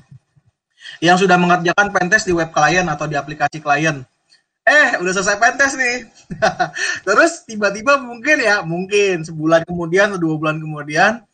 yang 1.02 1.18
sudah 1.18 1.34
mengerjakan 1.38 1.90
pentest 1.90 2.30
di 2.30 2.34
web 2.38 2.54
klien 2.54 2.86
atau 2.86 3.10
di 3.10 3.18
aplikasi 3.18 3.58
klien. 3.58 4.06
Eh, 4.70 5.02
udah 5.02 5.12
selesai 5.18 5.42
pentest 5.42 5.82
nih. 5.82 6.06
Terus 7.08 7.42
tiba-tiba 7.50 7.98
mungkin 7.98 8.38
ya, 8.38 8.62
mungkin 8.62 9.26
sebulan 9.26 9.66
kemudian 9.66 10.14
atau 10.14 10.22
dua 10.22 10.36
bulan 10.38 10.62
kemudian, 10.62 11.26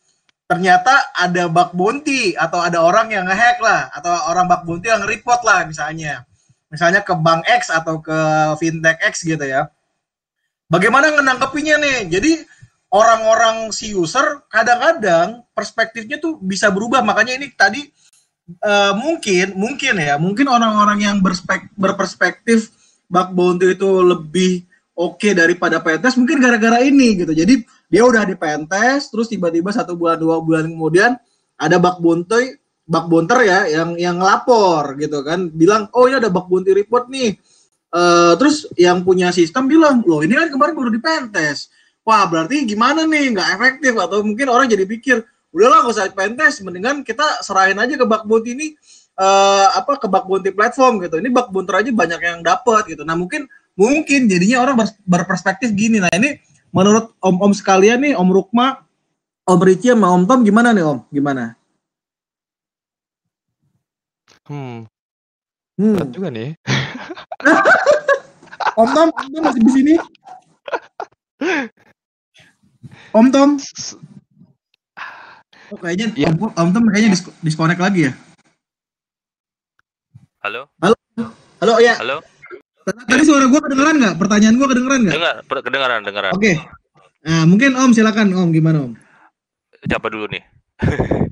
ternyata 0.48 1.12
ada 1.12 1.44
bug 1.44 1.76
bounty 1.76 2.32
atau 2.32 2.64
ada 2.64 2.80
orang 2.80 3.12
yang 3.12 3.28
ngehack 3.28 3.60
lah, 3.60 3.92
atau 3.92 4.08
orang 4.32 4.48
bug 4.48 4.62
bounty 4.64 4.88
yang 4.88 5.04
report 5.04 5.44
lah 5.44 5.68
misalnya. 5.68 6.24
Misalnya 6.72 7.04
ke 7.04 7.12
bank 7.12 7.44
X 7.44 7.68
atau 7.68 8.00
ke 8.00 8.16
fintech 8.56 9.04
X 9.04 9.28
gitu 9.28 9.44
ya. 9.44 9.68
Bagaimana 10.72 11.12
menanggapinya 11.12 11.76
nih? 11.76 12.08
Jadi 12.08 12.32
orang-orang 12.88 13.68
si 13.70 13.92
user 13.92 14.48
kadang-kadang 14.48 15.44
perspektifnya 15.52 16.16
tuh 16.16 16.40
bisa 16.40 16.72
berubah 16.72 17.04
makanya 17.04 17.36
ini 17.36 17.52
tadi 17.52 17.84
uh, 18.64 18.96
mungkin 18.96 19.58
mungkin 19.58 19.94
ya 19.98 20.16
mungkin 20.16 20.46
orang-orang 20.46 21.02
yang 21.02 21.16
berspek, 21.20 21.70
berperspektif 21.74 22.75
bug 23.06 23.28
bounty 23.32 23.74
itu 23.74 23.90
lebih 24.02 24.52
oke 24.96 25.18
okay 25.18 25.32
daripada 25.32 25.78
pentes 25.82 26.14
mungkin 26.18 26.42
gara-gara 26.42 26.82
ini 26.82 27.22
gitu. 27.22 27.32
Jadi 27.32 27.62
dia 27.86 28.02
udah 28.02 28.26
di 28.26 28.34
pentes 28.34 29.08
terus 29.08 29.30
tiba-tiba 29.30 29.70
satu 29.70 29.94
bulan 29.94 30.18
dua 30.18 30.42
bulan 30.42 30.66
kemudian 30.66 31.14
ada 31.56 31.76
bug 31.78 32.02
bounty 32.02 32.58
bug 32.86 33.06
bounter 33.10 33.38
ya 33.46 33.58
yang 33.70 33.94
yang 33.96 34.16
lapor 34.18 34.98
gitu 34.98 35.22
kan. 35.22 35.48
Bilang 35.50 35.88
oh 35.94 36.10
ini 36.10 36.18
ada 36.18 36.30
bug 36.30 36.50
bounty 36.50 36.74
report 36.74 37.06
nih. 37.08 37.38
Uh, 37.96 38.34
terus 38.36 38.66
yang 38.74 39.06
punya 39.06 39.30
sistem 39.30 39.70
bilang 39.70 40.02
loh 40.02 40.20
ini 40.20 40.34
kan 40.34 40.50
kemarin 40.50 40.74
baru 40.74 40.90
di 40.90 41.00
pentes 41.00 41.70
wah 42.06 42.22
berarti 42.30 42.62
gimana 42.66 43.02
nih? 43.06 43.34
Nggak 43.34 43.48
efektif 43.58 43.92
atau 43.98 44.22
mungkin 44.22 44.46
orang 44.46 44.70
jadi 44.70 44.86
pikir 44.86 45.26
udahlah 45.50 45.86
nggak 45.86 45.94
usah 45.94 46.06
pentes 46.14 46.54
mendingan 46.62 47.02
kita 47.02 47.42
serahin 47.42 47.78
aja 47.78 47.94
ke 47.98 48.06
bug 48.06 48.22
bounty 48.26 48.54
ini 48.54 48.66
uh, 49.16 49.66
apa 49.74 49.96
ke 49.98 50.06
bug 50.06 50.24
bounty 50.28 50.52
platform 50.52 51.02
gitu. 51.02 51.18
Ini 51.18 51.28
bug 51.32 51.48
bounty 51.50 51.72
aja 51.72 51.90
banyak 51.90 52.20
yang 52.20 52.40
dapat 52.44 52.92
gitu. 52.92 53.02
Nah 53.02 53.16
mungkin 53.16 53.48
mungkin 53.76 54.28
jadinya 54.30 54.62
orang 54.62 54.76
berperspektif 55.04 55.72
gini. 55.72 56.00
Nah 56.00 56.12
ini 56.14 56.40
menurut 56.70 57.16
om-om 57.24 57.52
sekalian 57.56 58.04
nih 58.04 58.14
om 58.14 58.28
Rukma 58.28 58.84
om 59.48 59.60
Ricci 59.60 59.90
sama 59.90 60.12
om 60.12 60.28
Tom 60.28 60.44
gimana 60.44 60.70
nih 60.76 60.84
om? 60.84 60.98
Gimana? 61.08 61.56
Hmm. 64.46 64.86
Hmm. 65.76 65.98
Juga 66.14 66.30
nih. 66.32 66.54
Om 68.76 68.88
Tom 68.92 69.08
om 69.08 69.28
Tom 69.32 69.42
masih 69.44 69.62
di 69.64 69.72
sini? 69.72 69.94
Om 73.16 73.26
Tom. 73.32 73.50
Oh, 75.72 75.78
kayaknya 75.80 76.12
ya. 76.12 76.28
Om, 76.28 76.52
Om 76.52 76.68
Tom 76.76 76.84
kayaknya 76.92 77.16
disk 77.16 77.32
disconnect 77.40 77.80
lagi 77.80 78.08
ya. 78.08 78.12
Halo. 80.46 80.70
Halo. 80.78 80.94
Halo 81.58 81.74
ya. 81.82 81.98
Halo. 81.98 82.22
Tadi 82.86 83.22
suara 83.26 83.50
gua 83.50 83.58
kedengeran 83.66 83.98
nggak? 83.98 84.14
Pertanyaan 84.14 84.54
gua 84.54 84.70
kedengeran 84.70 85.00
nggak? 85.02 85.14
Dengar, 85.18 85.34
kedengaran, 85.42 85.98
kedengaran. 86.06 86.32
Oke. 86.38 86.54
Okay. 86.54 86.56
Nah, 87.26 87.42
mungkin 87.50 87.74
Om 87.74 87.90
silakan 87.90 88.30
Om 88.30 88.54
gimana 88.54 88.78
Om? 88.86 88.94
Siapa 89.90 90.06
dulu 90.06 90.30
nih? 90.30 90.46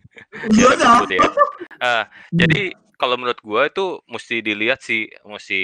Iya 0.50 0.66
dulu 0.74 1.14
ya. 1.14 1.30
Uh, 1.78 2.04
jadi 2.34 2.74
kalau 2.98 3.14
menurut 3.14 3.38
gua 3.38 3.70
itu 3.70 4.02
mesti 4.10 4.42
dilihat 4.42 4.82
sih, 4.82 5.06
mesti 5.22 5.62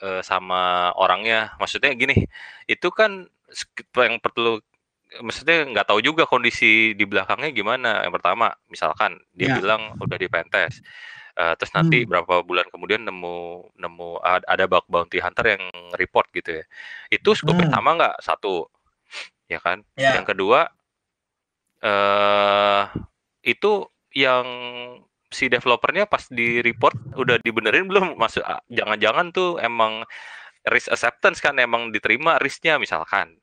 uh, 0.00 0.24
sama 0.24 0.88
orangnya. 0.96 1.52
Maksudnya 1.60 1.92
gini, 1.92 2.24
itu 2.64 2.88
kan 2.88 3.28
yang 4.00 4.16
perlu 4.16 4.64
maksudnya 5.20 5.68
nggak 5.76 5.92
tahu 5.92 6.00
juga 6.00 6.24
kondisi 6.24 6.96
di 6.96 7.04
belakangnya 7.04 7.52
gimana. 7.52 8.00
Yang 8.00 8.16
pertama, 8.16 8.48
misalkan 8.72 9.20
dia 9.36 9.52
yeah. 9.52 9.56
bilang 9.60 9.92
udah 10.00 10.16
di 10.16 10.28
pentes, 10.32 10.80
uh, 11.38 11.54
terus 11.54 11.72
nanti 11.72 12.02
hmm. 12.02 12.10
berapa 12.10 12.34
bulan 12.42 12.66
kemudian 12.68 13.06
nemu 13.06 13.70
nemu 13.78 14.08
ada 14.26 14.64
bug 14.66 14.84
bounty 14.90 15.22
hunter 15.22 15.54
yang 15.54 15.64
report 15.94 16.26
gitu 16.34 16.60
ya. 16.60 16.64
Itu 17.14 17.38
scope 17.38 17.54
hmm. 17.54 17.70
pertama 17.70 17.94
nggak 17.94 18.16
satu, 18.20 18.66
ya 19.46 19.62
kan? 19.62 19.86
Yeah. 19.94 20.18
Yang 20.18 20.34
kedua, 20.34 20.66
uh, 21.86 22.82
itu 23.46 23.86
yang 24.12 24.46
si 25.28 25.46
developernya 25.46 26.08
pas 26.08 26.24
di 26.32 26.64
report 26.64 26.96
udah 27.12 27.36
dibenerin 27.44 27.84
belum 27.84 28.16
masuk 28.16 28.40
jangan-jangan 28.72 29.28
tuh 29.28 29.60
emang 29.60 30.00
risk 30.72 30.88
acceptance 30.88 31.44
kan 31.44 31.56
emang 31.60 31.94
diterima 31.94 32.40
risknya 32.42 32.80
misalkan. 32.80 33.36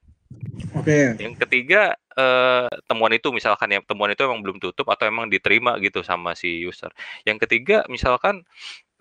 Okay. 0.86 1.18
Yang 1.18 1.36
ketiga 1.42 1.98
uh, 2.14 2.70
temuan 2.86 3.10
itu 3.18 3.34
misalkan 3.34 3.74
ya 3.74 3.82
temuan 3.82 4.14
itu 4.14 4.22
emang 4.22 4.46
belum 4.46 4.62
tutup 4.62 4.86
atau 4.94 5.10
emang 5.10 5.28
diterima 5.34 5.82
gitu 5.82 6.06
sama 6.06 6.38
si 6.38 6.62
user. 6.62 6.94
Yang 7.26 7.50
ketiga 7.50 7.82
misalkan 7.90 8.46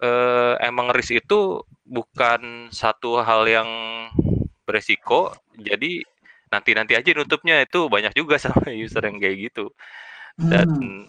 uh, 0.01 0.57
emang 0.65 0.91
risk 0.97 1.13
itu 1.13 1.61
bukan 1.85 2.73
satu 2.73 3.21
hal 3.21 3.45
yang 3.45 3.69
beresiko, 4.65 5.37
jadi 5.61 6.01
nanti-nanti 6.49 6.97
aja 6.97 7.11
nutupnya 7.13 7.61
itu 7.61 7.93
banyak 7.93 8.17
juga 8.17 8.41
sama 8.45 8.73
user 8.73 9.05
yang 9.05 9.21
kayak 9.21 9.53
gitu. 9.53 9.69
Dan 10.41 10.67
hmm. 10.67 11.03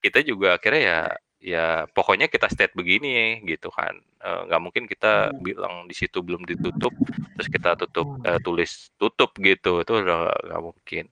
kita 0.00 0.22
juga 0.22 0.56
akhirnya 0.56 0.80
ya 0.80 1.00
ya 1.40 1.88
pokoknya 1.96 2.28
kita 2.28 2.46
state 2.52 2.76
begini 2.76 3.40
gitu 3.48 3.72
kan. 3.72 3.96
Nggak 4.20 4.60
uh, 4.60 4.64
mungkin 4.64 4.84
kita 4.84 5.32
hmm. 5.32 5.40
bilang 5.40 5.74
di 5.88 5.96
situ 5.96 6.20
belum 6.20 6.44
ditutup 6.44 6.92
terus 7.34 7.48
kita 7.48 7.74
tutup 7.80 8.20
uh, 8.28 8.38
tulis 8.44 8.92
tutup 9.00 9.32
gitu. 9.40 9.80
Itu 9.80 10.04
udah 10.04 10.30
nggak 10.46 10.62
mungkin. 10.62 11.08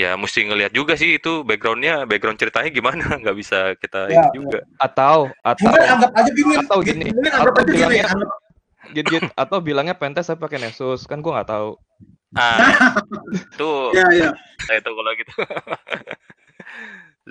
Ya 0.00 0.16
mesti 0.16 0.48
ngelihat 0.48 0.72
juga 0.72 0.96
sih 0.96 1.20
itu 1.20 1.44
backgroundnya 1.44 2.08
background 2.08 2.40
ceritanya 2.40 2.72
gimana. 2.72 3.04
Nggak 3.20 3.36
bisa 3.36 3.58
kita 3.76 4.08
ya, 4.08 4.24
ini 4.32 4.40
juga. 4.40 4.64
Atau 4.80 5.28
atau 5.44 5.68
mungkin 5.68 5.92
anggap 5.92 6.12
aja 6.16 6.30
gini 6.32 6.54
atau 6.56 6.78
gini 6.80 7.04
anggap 7.12 7.52
atau 7.52 7.60
aja 7.60 7.68
bilangnya 7.68 8.00
gini 8.00 8.08
anggap... 8.08 8.30
gini, 8.90 9.08
gini, 9.12 9.28
atau 9.36 9.58
bilangnya 9.60 9.94
pentes 9.98 10.24
saya 10.24 10.40
pakai 10.40 10.56
Nexus? 10.56 11.04
Kan 11.04 11.20
gua 11.20 11.42
nggak 11.42 11.50
tahu. 11.52 11.70
Ah 12.32 12.96
tuh. 13.60 13.92
Ya 13.92 14.08
ya. 14.08 14.30
Itu 14.72 14.90
kalau 14.94 15.12
gitu 15.18 15.32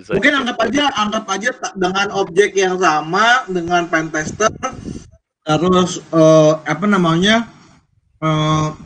Mungkin 0.07 0.33
anggap 0.43 0.57
aja 0.63 0.83
anggap 0.95 1.25
aja 1.27 1.49
dengan 1.75 2.07
objek 2.15 2.55
yang 2.55 2.79
sama 2.79 3.43
dengan 3.51 3.83
pentester 3.91 4.51
terus 5.43 5.97
uh, 6.13 6.61
apa 6.61 6.85
namanya 6.85 7.49
uh, 8.21 8.77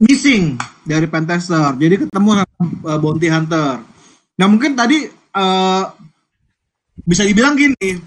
missing 0.00 0.56
dari 0.88 1.04
pentester. 1.04 1.76
Jadi 1.76 2.08
ketemu 2.08 2.42
uh, 2.42 2.98
bounty 2.98 3.28
hunter. 3.28 3.84
Nah 4.40 4.46
mungkin 4.48 4.72
tadi 4.72 5.08
uh, 5.36 5.84
bisa 7.04 7.22
dibilang 7.28 7.56
gini. 7.56 8.00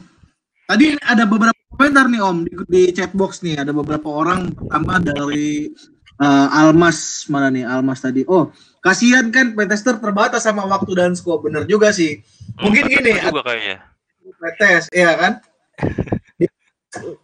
Tadi 0.70 0.98
ada 1.02 1.26
beberapa 1.26 1.58
komentar 1.74 2.06
nih 2.10 2.22
Om 2.22 2.38
di, 2.46 2.52
di 2.70 2.82
chat 2.94 3.14
box 3.14 3.42
nih 3.42 3.62
ada 3.62 3.74
beberapa 3.74 4.06
orang 4.10 4.54
pertama 4.54 5.02
dari 5.02 5.70
uh, 6.20 6.48
Almas 6.52 7.26
mana 7.32 7.48
nih? 7.50 7.64
Almas 7.66 8.04
tadi. 8.04 8.28
Oh 8.28 8.52
kasihan 8.80 9.28
kan 9.32 9.52
pentester 9.56 10.00
terbatas 10.00 10.48
sama 10.48 10.64
waktu 10.64 10.92
dan 10.96 11.12
scope 11.16 11.48
bener 11.48 11.68
juga 11.68 11.92
sih. 11.92 12.24
Mungkin 12.60 12.84
hmm, 12.88 12.92
gini 12.92 13.12
juga 13.20 13.42
kayaknya. 13.44 13.78
Petes 14.40 14.84
ya 14.92 15.12
kan? 15.20 15.34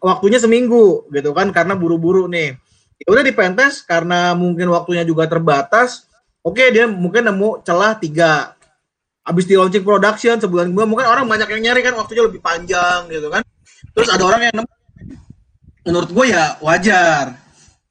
Waktunya 0.03 0.39
seminggu 0.39 1.08
gitu 1.12 1.31
kan? 1.31 1.51
Karena 1.55 1.73
buru-buru 1.75 2.27
nih. 2.27 2.55
Ya 2.95 3.08
udah 3.12 3.23
di 3.23 3.36
pentes 3.36 3.84
karena 3.84 4.31
mungkin 4.36 4.71
waktunya 4.71 5.03
juga 5.03 5.27
terbatas 5.27 6.08
oke 6.39 6.55
okay, 6.55 6.71
dia 6.71 6.88
mungkin 6.88 7.27
nemu 7.27 7.63
celah 7.63 7.99
tiga. 7.99 8.55
Habis 9.25 9.49
di 9.49 9.58
launching 9.58 9.81
production 9.81 10.38
sebulan 10.38 10.69
kemudian 10.69 10.89
mungkin 10.91 11.10
orang 11.10 11.25
banyak 11.25 11.49
yang 11.58 11.62
nyari 11.71 11.81
kan 11.81 11.97
waktunya 11.97 12.23
lebih 12.29 12.39
panjang 12.39 13.10
gitu 13.10 13.27
kan? 13.31 13.41
Terus 13.95 14.10
ada 14.12 14.23
orang 14.23 14.41
yang 14.47 14.55
nemu. 14.63 14.71
Menurut 15.86 16.10
gue 16.10 16.25
ya 16.34 16.58
wajar 16.65 17.44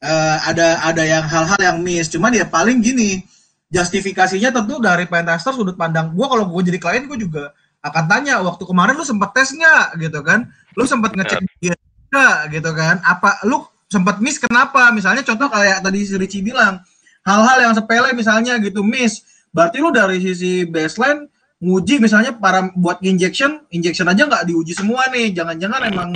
uh, 0.05 0.37
ada 0.45 0.85
ada 0.85 1.03
yang 1.03 1.25
hal-hal 1.25 1.59
yang 1.59 1.79
miss. 1.81 2.13
Cuman 2.13 2.37
ya 2.37 2.45
paling 2.45 2.85
gini 2.85 3.25
justifikasinya 3.73 4.55
tentu 4.55 4.79
dari 4.79 5.09
pentester 5.09 5.51
sudut 5.51 5.75
pandang 5.75 6.15
gue 6.15 6.27
kalau 6.29 6.47
gue 6.47 6.63
jadi 6.71 6.79
klien 6.79 7.05
gue 7.11 7.19
juga 7.19 7.51
akan 7.83 8.05
tanya 8.07 8.39
waktu 8.45 8.63
kemarin 8.65 8.95
lu 8.95 9.05
sempat 9.05 9.33
tes 9.33 9.51
nggak? 9.57 9.99
Gitu 9.99 10.21
kan. 10.21 10.47
Lu 10.77 10.85
sempat 10.85 11.17
ngecek 11.17 11.41
dia 11.59 11.75
nggak? 12.13 12.37
Gitu 12.53 12.71
kan. 12.77 13.01
Apa 13.03 13.41
lu 13.49 13.65
sempat 13.89 14.21
miss 14.21 14.37
kenapa? 14.37 14.93
Misalnya 14.93 15.25
contoh 15.25 15.49
kayak 15.49 15.81
tadi 15.81 16.05
si 16.05 16.15
Ricci 16.21 16.45
bilang 16.45 16.85
hal-hal 17.25 17.59
yang 17.65 17.73
sepele 17.73 18.13
misalnya 18.13 18.61
gitu 18.61 18.85
miss. 18.85 19.25
Berarti 19.51 19.81
lu 19.81 19.91
dari 19.91 20.21
sisi 20.21 20.69
baseline 20.69 21.31
nguji 21.65 21.97
misalnya 21.97 22.37
para 22.37 22.69
buat 22.77 23.01
injection 23.01 23.65
injection 23.73 24.05
aja 24.05 24.29
nggak 24.29 24.45
diuji 24.49 24.77
semua 24.77 25.09
nih. 25.09 25.33
Jangan-jangan 25.33 25.81
emang 25.89 26.11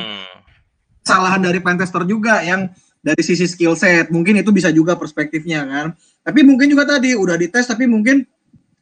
kesalahan 1.04 1.40
dari 1.40 1.60
pentester 1.64 2.04
juga 2.04 2.44
yang 2.44 2.68
dari 3.02 3.22
sisi 3.22 3.46
skill 3.46 3.78
set 3.78 4.10
mungkin 4.10 4.38
itu 4.40 4.50
bisa 4.50 4.68
juga 4.74 4.98
perspektifnya 4.98 5.64
kan. 5.64 5.86
Tapi 6.22 6.40
mungkin 6.44 6.68
juga 6.68 6.84
tadi 6.84 7.14
udah 7.14 7.38
dites 7.38 7.66
tapi 7.66 7.86
mungkin 7.86 8.26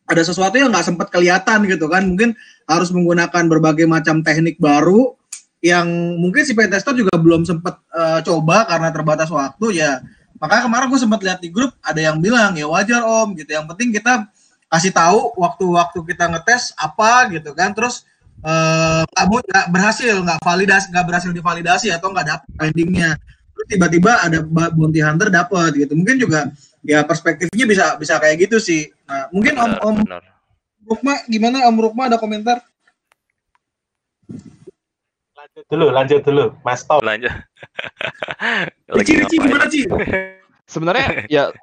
ada 0.07 0.23
sesuatu 0.23 0.55
yang 0.55 0.71
nggak 0.71 0.87
sempat 0.87 1.09
kelihatan 1.11 1.67
gitu 1.67 1.87
kan. 1.91 2.07
Mungkin 2.07 2.33
harus 2.67 2.91
menggunakan 2.91 3.45
berbagai 3.47 3.87
macam 3.87 4.23
teknik 4.23 4.57
baru 4.59 5.15
yang 5.65 5.89
mungkin 6.21 6.47
si 6.47 6.53
pentester 6.55 6.95
juga 6.95 7.17
belum 7.19 7.43
sempat 7.43 7.81
uh, 7.91 8.21
coba 8.23 8.67
karena 8.71 8.89
terbatas 8.95 9.29
waktu 9.33 9.83
ya. 9.83 10.01
Makanya 10.37 10.69
kemarin 10.69 10.87
gue 10.93 11.01
sempat 11.01 11.21
lihat 11.25 11.41
di 11.41 11.49
grup 11.49 11.73
ada 11.81 11.97
yang 11.97 12.21
bilang 12.21 12.55
ya 12.55 12.69
wajar 12.69 13.03
om 13.03 13.33
gitu. 13.35 13.51
Yang 13.57 13.67
penting 13.75 13.89
kita 13.95 14.29
kasih 14.67 14.93
tahu 14.93 15.33
waktu-waktu 15.39 15.99
kita 16.07 16.25
ngetes 16.29 16.77
apa 16.77 17.31
gitu 17.33 17.57
kan. 17.57 17.73
Terus 17.73 18.05
nggak 18.47 19.27
uh, 19.27 19.71
berhasil 19.73 20.13
nggak 20.21 20.39
validasi 20.45 20.87
nggak 20.93 21.07
berhasil 21.09 21.31
divalidasi 21.33 21.89
atau 21.91 22.13
nggak 22.13 22.27
dapet 22.27 22.49
findingnya. 22.61 23.17
terus 23.17 23.36
tiba-tiba 23.67 24.23
ada 24.23 24.43
bounty 24.47 25.03
hunter 25.03 25.29
dapat 25.29 25.75
gitu. 25.77 25.93
Mungkin 25.99 26.17
juga 26.23 26.51
ya 26.87 27.03
perspektifnya 27.03 27.67
bisa 27.67 27.99
bisa 27.99 28.17
kayak 28.23 28.47
gitu 28.47 28.63
sih. 28.63 28.89
Nah 29.11 29.29
mungkin 29.35 29.59
om 29.59 29.73
om 29.83 29.97
Rukma 30.87 31.27
gimana 31.27 31.67
om 31.67 31.77
Rukma 31.77 32.07
ada 32.07 32.17
komentar? 32.17 32.63
Lanjut 35.35 35.65
dulu 35.67 35.87
lanjut 35.91 36.21
dulu. 36.23 36.45
Mas 36.63 36.87
Tom. 36.87 37.03
Lanjut. 37.03 37.31
Cici, 39.03 39.13
Cici 39.27 39.37
gimana 39.43 39.67
Ci? 39.67 39.83
sebenarnya 40.73 41.27
ya 41.31 41.55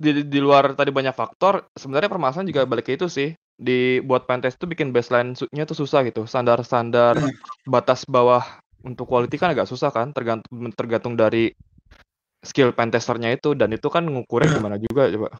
di, 0.00 0.24
di 0.26 0.38
luar 0.40 0.76
tadi 0.76 0.92
banyak 0.92 1.16
faktor 1.16 1.64
sebenarnya 1.76 2.12
permasalahan 2.12 2.48
juga 2.48 2.64
balik 2.64 2.88
ke 2.88 2.96
itu 2.96 3.06
sih. 3.06 3.36
Di 3.54 4.02
buat 4.02 4.26
pentest 4.26 4.58
itu 4.58 4.66
bikin 4.66 4.90
baseline-nya 4.90 5.64
tuh 5.68 5.78
susah 5.78 6.02
gitu. 6.02 6.26
Standar-standar 6.26 7.20
batas 7.68 8.02
bawah 8.02 8.42
untuk 8.84 9.08
quality 9.08 9.40
kan 9.40 9.56
agak 9.56 9.66
susah 9.66 9.88
kan 9.90 10.12
tergantung 10.12 10.70
tergantung 10.76 11.14
dari 11.16 11.50
skill 12.44 12.76
pentesternya 12.76 13.32
itu 13.32 13.56
dan 13.56 13.72
itu 13.72 13.88
kan 13.88 14.04
ngukurnya 14.04 14.60
gimana 14.60 14.76
juga 14.76 15.08
coba 15.08 15.32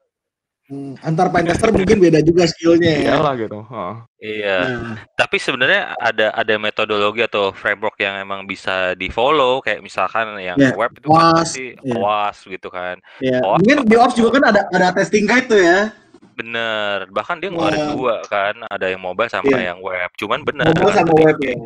Hmm, 0.65 0.97
antar 1.05 1.29
pentester 1.29 1.69
mungkin 1.77 2.01
beda 2.01 2.25
juga 2.25 2.49
skillnya 2.49 3.05
ya. 3.05 3.21
Iyalah 3.21 3.37
gitu. 3.37 3.61
Oh. 3.69 4.01
Iya. 4.17 4.59
Hmm. 4.65 4.97
Tapi 5.13 5.37
sebenarnya 5.37 5.93
ada 6.01 6.33
ada 6.33 6.55
metodologi 6.57 7.21
atau 7.21 7.53
framework 7.53 8.01
yang 8.01 8.17
emang 8.17 8.49
bisa 8.49 8.97
di 8.97 9.13
follow 9.13 9.61
kayak 9.61 9.85
misalkan 9.85 10.41
yang 10.41 10.57
yeah. 10.57 10.73
web 10.73 10.89
itu 10.97 11.05
was, 11.05 11.53
kan 11.53 11.77
yeah. 11.85 12.01
was 12.01 12.39
gitu 12.49 12.69
kan. 12.73 12.97
Yeah. 13.21 13.45
OWASP 13.45 13.61
mungkin 13.61 13.79
di 13.85 13.97
ops 14.01 14.17
juga 14.17 14.41
kan 14.41 14.57
ada 14.57 14.65
ada 14.73 14.89
testing 14.97 15.29
guide 15.29 15.53
tuh 15.53 15.61
ya. 15.61 15.93
Bener. 16.33 17.13
Bahkan 17.13 17.45
dia 17.45 17.53
ngeluarin 17.53 17.85
wow. 17.85 17.93
dua 17.93 18.17
kan, 18.25 18.57
ada 18.65 18.87
yang 18.89 19.05
mobile 19.05 19.29
sama 19.29 19.53
yeah. 19.53 19.77
yang 19.77 19.85
web. 19.85 20.09
Cuman 20.17 20.49
bener. 20.49 20.73
Mobile 20.73 20.97
sama 20.97 21.13
web 21.13 21.37
ya. 21.45 21.57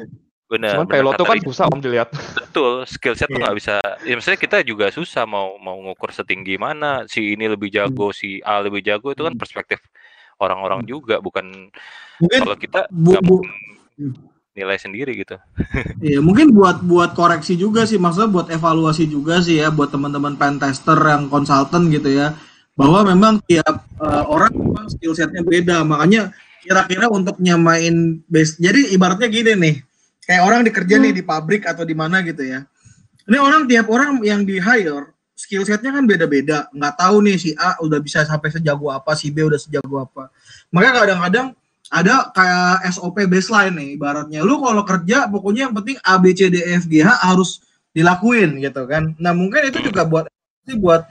Bener. 0.48 0.80
Cuman 0.80 0.88
pilot 0.88 1.12
tuh 1.20 1.26
kan 1.28 1.38
susah 1.44 1.64
om 1.68 1.78
dilihat. 1.78 2.08
Betul, 2.40 2.88
skill 2.88 3.12
set 3.12 3.28
yeah. 3.28 3.36
tuh 3.36 3.38
iya. 3.38 3.44
nggak 3.44 3.56
bisa. 3.60 3.74
Ya 4.08 4.12
maksudnya 4.16 4.40
kita 4.40 4.56
juga 4.64 4.86
susah 4.88 5.28
mau 5.28 5.60
mau 5.60 5.76
ngukur 5.76 6.10
setinggi 6.10 6.56
mana 6.56 7.04
si 7.04 7.36
ini 7.36 7.44
lebih 7.44 7.68
jago, 7.68 8.10
hmm. 8.10 8.16
si 8.16 8.40
A 8.40 8.64
lebih 8.64 8.80
jago 8.80 9.12
itu 9.12 9.20
kan 9.20 9.36
hmm. 9.36 9.40
perspektif 9.40 9.78
orang-orang 10.40 10.82
hmm. 10.82 10.88
juga, 10.88 11.20
bukan 11.20 11.68
mungkin 12.18 12.40
kalau 12.40 12.56
kita 12.56 12.80
bu, 12.88 13.12
bu, 13.20 13.36
hmm. 14.00 14.14
nilai 14.56 14.78
sendiri 14.80 15.12
gitu. 15.20 15.36
Iya, 16.08 16.24
mungkin 16.24 16.56
buat 16.56 16.80
buat 16.80 17.12
koreksi 17.12 17.52
juga 17.60 17.84
sih, 17.84 18.00
maksudnya 18.00 18.32
buat 18.32 18.48
evaluasi 18.48 19.04
juga 19.04 19.44
sih 19.44 19.60
ya 19.60 19.68
buat 19.68 19.92
teman-teman 19.92 20.40
pentester 20.40 20.96
yang 20.96 21.28
konsultan 21.28 21.92
gitu 21.92 22.08
ya, 22.08 22.32
bahwa 22.72 23.04
memang 23.04 23.44
tiap 23.44 23.84
uh, 24.00 24.24
orang 24.24 24.54
memang 24.56 24.86
skill 24.88 25.12
setnya 25.12 25.44
beda, 25.44 25.84
makanya 25.84 26.32
kira-kira 26.64 27.10
untuk 27.12 27.36
nyamain 27.36 28.24
base. 28.30 28.56
Jadi 28.56 28.96
ibaratnya 28.96 29.28
gini 29.28 29.52
nih 29.58 29.74
kayak 30.28 30.42
orang 30.44 30.60
dikerja 30.60 31.00
hmm. 31.00 31.04
nih 31.08 31.12
di 31.16 31.22
pabrik 31.24 31.64
atau 31.64 31.88
di 31.88 31.96
mana 31.96 32.20
gitu 32.20 32.44
ya. 32.44 32.68
Ini 33.24 33.40
orang 33.40 33.64
tiap 33.64 33.88
orang 33.88 34.20
yang 34.20 34.44
di 34.44 34.60
hire 34.60 35.16
skill 35.32 35.64
setnya 35.64 35.96
kan 35.96 36.04
beda-beda. 36.04 36.68
Nggak 36.76 36.94
tahu 37.00 37.16
nih 37.24 37.36
si 37.40 37.50
A 37.56 37.80
udah 37.80 37.96
bisa 38.04 38.28
sampai 38.28 38.52
sejago 38.52 38.92
apa 38.92 39.16
si 39.16 39.32
B 39.32 39.48
udah 39.48 39.56
sejago 39.56 40.04
apa. 40.04 40.28
Makanya 40.68 40.94
kadang-kadang 41.00 41.46
ada 41.88 42.28
kayak 42.36 42.92
SOP 42.92 43.24
baseline 43.24 43.72
nih 43.72 43.88
ibaratnya. 43.96 44.44
Lu 44.44 44.60
kalau 44.60 44.84
kerja 44.84 45.24
pokoknya 45.32 45.72
yang 45.72 45.74
penting 45.74 45.96
A 46.04 46.20
B 46.20 46.36
C 46.36 46.52
D 46.52 46.60
E 46.60 46.76
F 46.76 46.84
G 46.84 47.00
H 47.00 47.24
harus 47.24 47.64
dilakuin 47.96 48.60
gitu 48.60 48.84
kan. 48.84 49.16
Nah 49.16 49.32
mungkin 49.32 49.72
itu 49.72 49.80
juga 49.80 50.04
buat 50.04 50.28
buat 50.68 51.08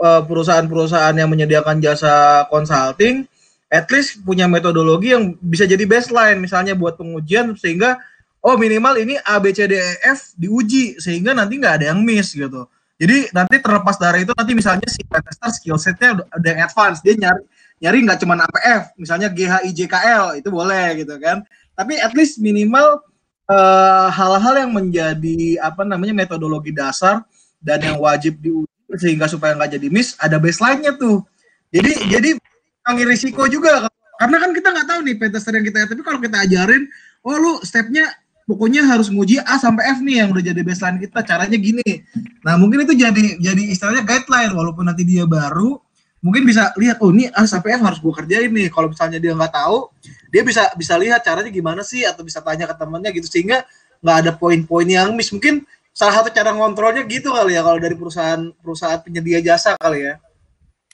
eh, 0.00 0.22
perusahaan-perusahaan 0.24 1.12
yang 1.12 1.28
menyediakan 1.28 1.84
jasa 1.84 2.48
consulting 2.48 3.28
at 3.68 3.90
least 3.90 4.22
punya 4.22 4.46
metodologi 4.46 5.12
yang 5.12 5.34
bisa 5.42 5.68
jadi 5.68 5.82
baseline. 5.84 6.40
Misalnya 6.40 6.72
buat 6.72 6.94
pengujian 6.96 7.58
sehingga 7.58 8.00
oh 8.44 8.54
minimal 8.60 8.94
ini 9.00 9.16
A 9.24 9.40
B 9.40 9.50
C 9.56 9.64
D 9.64 9.74
E 9.74 9.92
F 10.04 10.36
diuji 10.36 11.00
sehingga 11.00 11.32
nanti 11.32 11.56
nggak 11.56 11.80
ada 11.80 11.86
yang 11.96 12.04
miss 12.04 12.36
gitu. 12.36 12.68
Jadi 12.94 13.32
nanti 13.34 13.58
terlepas 13.58 13.98
dari 13.98 14.22
itu 14.22 14.30
nanti 14.36 14.52
misalnya 14.54 14.86
si 14.86 15.02
tester 15.02 15.50
skill 15.50 15.80
setnya 15.80 16.20
udah, 16.20 16.26
udah 16.30 16.52
advance 16.62 17.02
dia 17.02 17.18
nyari 17.18 17.42
nyari 17.82 17.98
nggak 18.06 18.18
cuma 18.22 18.38
APF 18.38 18.94
misalnya 19.00 19.28
G 19.32 19.48
H 19.48 19.54
I 19.66 19.70
J 19.74 19.80
K 19.90 19.94
L 20.14 20.24
itu 20.38 20.48
boleh 20.52 21.02
gitu 21.02 21.16
kan. 21.18 21.42
Tapi 21.74 21.98
at 21.98 22.14
least 22.14 22.38
minimal 22.38 23.02
eh, 23.50 24.08
hal-hal 24.14 24.54
uh, 24.54 24.60
yang 24.62 24.70
menjadi 24.70 25.58
apa 25.58 25.82
namanya 25.82 26.14
metodologi 26.14 26.70
dasar 26.70 27.26
dan 27.58 27.82
yang 27.82 27.98
wajib 27.98 28.38
diuji 28.38 28.70
sehingga 28.94 29.26
supaya 29.26 29.58
nggak 29.58 29.74
jadi 29.80 29.88
miss 29.90 30.14
ada 30.22 30.38
baseline-nya 30.38 30.94
tuh. 30.94 31.26
Jadi 31.74 31.90
jadi 32.06 32.38
mengurangi 32.84 33.04
risiko 33.08 33.48
juga 33.48 33.88
karena 34.20 34.36
kan 34.38 34.50
kita 34.54 34.68
nggak 34.70 34.86
tahu 34.86 35.00
nih 35.02 35.16
pentester 35.18 35.52
yang 35.56 35.66
kita 35.66 35.90
tapi 35.90 36.02
kalau 36.06 36.20
kita 36.22 36.36
ajarin 36.46 36.86
oh 37.26 37.34
lu 37.34 37.52
stepnya 37.66 38.06
pokoknya 38.44 38.84
harus 38.84 39.08
nguji 39.08 39.40
A 39.40 39.56
sampai 39.56 39.96
F 39.96 39.98
nih 40.04 40.24
yang 40.24 40.28
udah 40.32 40.44
jadi 40.44 40.60
baseline 40.60 41.00
kita. 41.00 41.20
Caranya 41.24 41.56
gini. 41.56 42.04
Nah 42.44 42.60
mungkin 42.60 42.84
itu 42.84 42.94
jadi 42.96 43.40
jadi 43.40 43.62
istilahnya 43.72 44.04
guideline. 44.04 44.52
Walaupun 44.52 44.88
nanti 44.88 45.02
dia 45.04 45.24
baru 45.24 45.80
mungkin 46.24 46.48
bisa 46.48 46.72
lihat 46.80 47.04
oh 47.04 47.12
ini 47.12 47.28
A 47.32 47.44
sampai 47.44 47.76
F 47.76 47.82
harus 47.84 47.98
gue 48.00 48.12
kerjain 48.12 48.52
nih. 48.52 48.68
Kalau 48.72 48.92
misalnya 48.92 49.18
dia 49.20 49.32
nggak 49.32 49.52
tahu 49.52 49.90
dia 50.32 50.42
bisa 50.44 50.68
bisa 50.76 50.94
lihat 51.00 51.24
caranya 51.24 51.50
gimana 51.52 51.80
sih 51.84 52.04
atau 52.04 52.22
bisa 52.24 52.44
tanya 52.44 52.68
ke 52.68 52.74
temannya 52.76 53.10
gitu. 53.16 53.26
Sehingga 53.28 53.64
nggak 54.04 54.16
ada 54.24 54.30
poin-poin 54.36 54.86
yang 54.88 55.16
miss. 55.16 55.32
Mungkin 55.32 55.64
salah 55.94 56.20
satu 56.20 56.34
cara 56.34 56.52
ngontrolnya 56.52 57.06
gitu 57.06 57.30
kali 57.32 57.54
ya 57.54 57.62
kalau 57.62 57.78
dari 57.78 57.94
perusahaan 57.94 58.50
perusahaan 58.60 59.00
penyedia 59.00 59.40
jasa 59.40 59.78
kali 59.80 60.12
ya. 60.12 60.14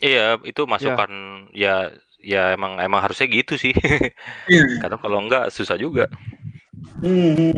Iya 0.01 0.41
itu 0.49 0.65
masukan 0.65 1.11
ya 1.53 1.93
ya, 2.21 2.53
ya 2.53 2.57
emang 2.57 2.79
emang 2.79 3.01
harusnya 3.03 3.27
gitu 3.27 3.59
sih. 3.59 3.75
Iya. 4.47 4.65
karena 4.87 4.97
kalau 5.01 5.19
enggak 5.21 5.51
susah 5.53 5.77
juga 5.77 6.07
Hmm. 7.01 7.53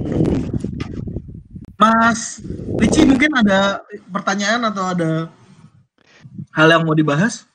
Mas 1.76 2.38
Ricci 2.78 3.02
mungkin 3.02 3.30
ada 3.34 3.82
pertanyaan 4.14 4.62
atau 4.70 4.84
ada 4.86 5.10
hal 6.54 6.68
yang 6.70 6.86
mau 6.86 6.94
dibahas? 6.94 7.46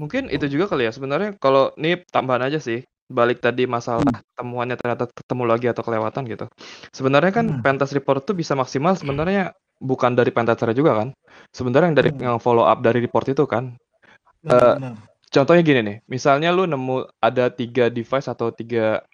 Mungkin 0.00 0.32
itu 0.32 0.46
juga 0.48 0.70
kali 0.70 0.88
ya 0.88 0.92
sebenarnya 0.94 1.36
kalau 1.36 1.74
ini 1.76 2.00
tambahan 2.08 2.48
aja 2.48 2.62
sih 2.62 2.86
balik 3.08 3.40
tadi 3.40 3.64
masalah 3.64 4.04
hmm. 4.04 4.36
temuannya 4.36 4.76
ternyata 4.76 5.08
ketemu 5.08 5.44
lagi 5.48 5.66
atau 5.68 5.82
kelewatan 5.84 6.22
gitu. 6.28 6.46
Sebenarnya 6.92 7.32
kan 7.32 7.46
hmm. 7.48 7.60
pentas 7.64 7.92
report 7.92 8.24
tuh 8.24 8.36
bisa 8.36 8.56
maksimal 8.56 8.96
sebenarnya 8.96 9.52
bukan 9.80 10.16
dari 10.16 10.32
pentester 10.32 10.72
juga 10.72 11.04
kan. 11.04 11.08
Sebenarnya 11.52 11.92
yang 11.92 11.98
dari 11.98 12.10
hmm. 12.12 12.20
yang 12.24 12.38
follow 12.40 12.64
up 12.64 12.80
dari 12.80 13.00
report 13.04 13.32
itu 13.32 13.44
kan. 13.48 13.76
Benar, 14.44 14.76
uh, 14.80 14.96
Contohnya 15.28 15.60
gini 15.60 15.80
nih, 15.84 15.96
misalnya 16.08 16.48
lu 16.56 16.64
nemu 16.64 17.04
ada 17.20 17.52
tiga 17.52 17.92
device 17.92 18.32
atau 18.32 18.48
tiga 18.48 19.04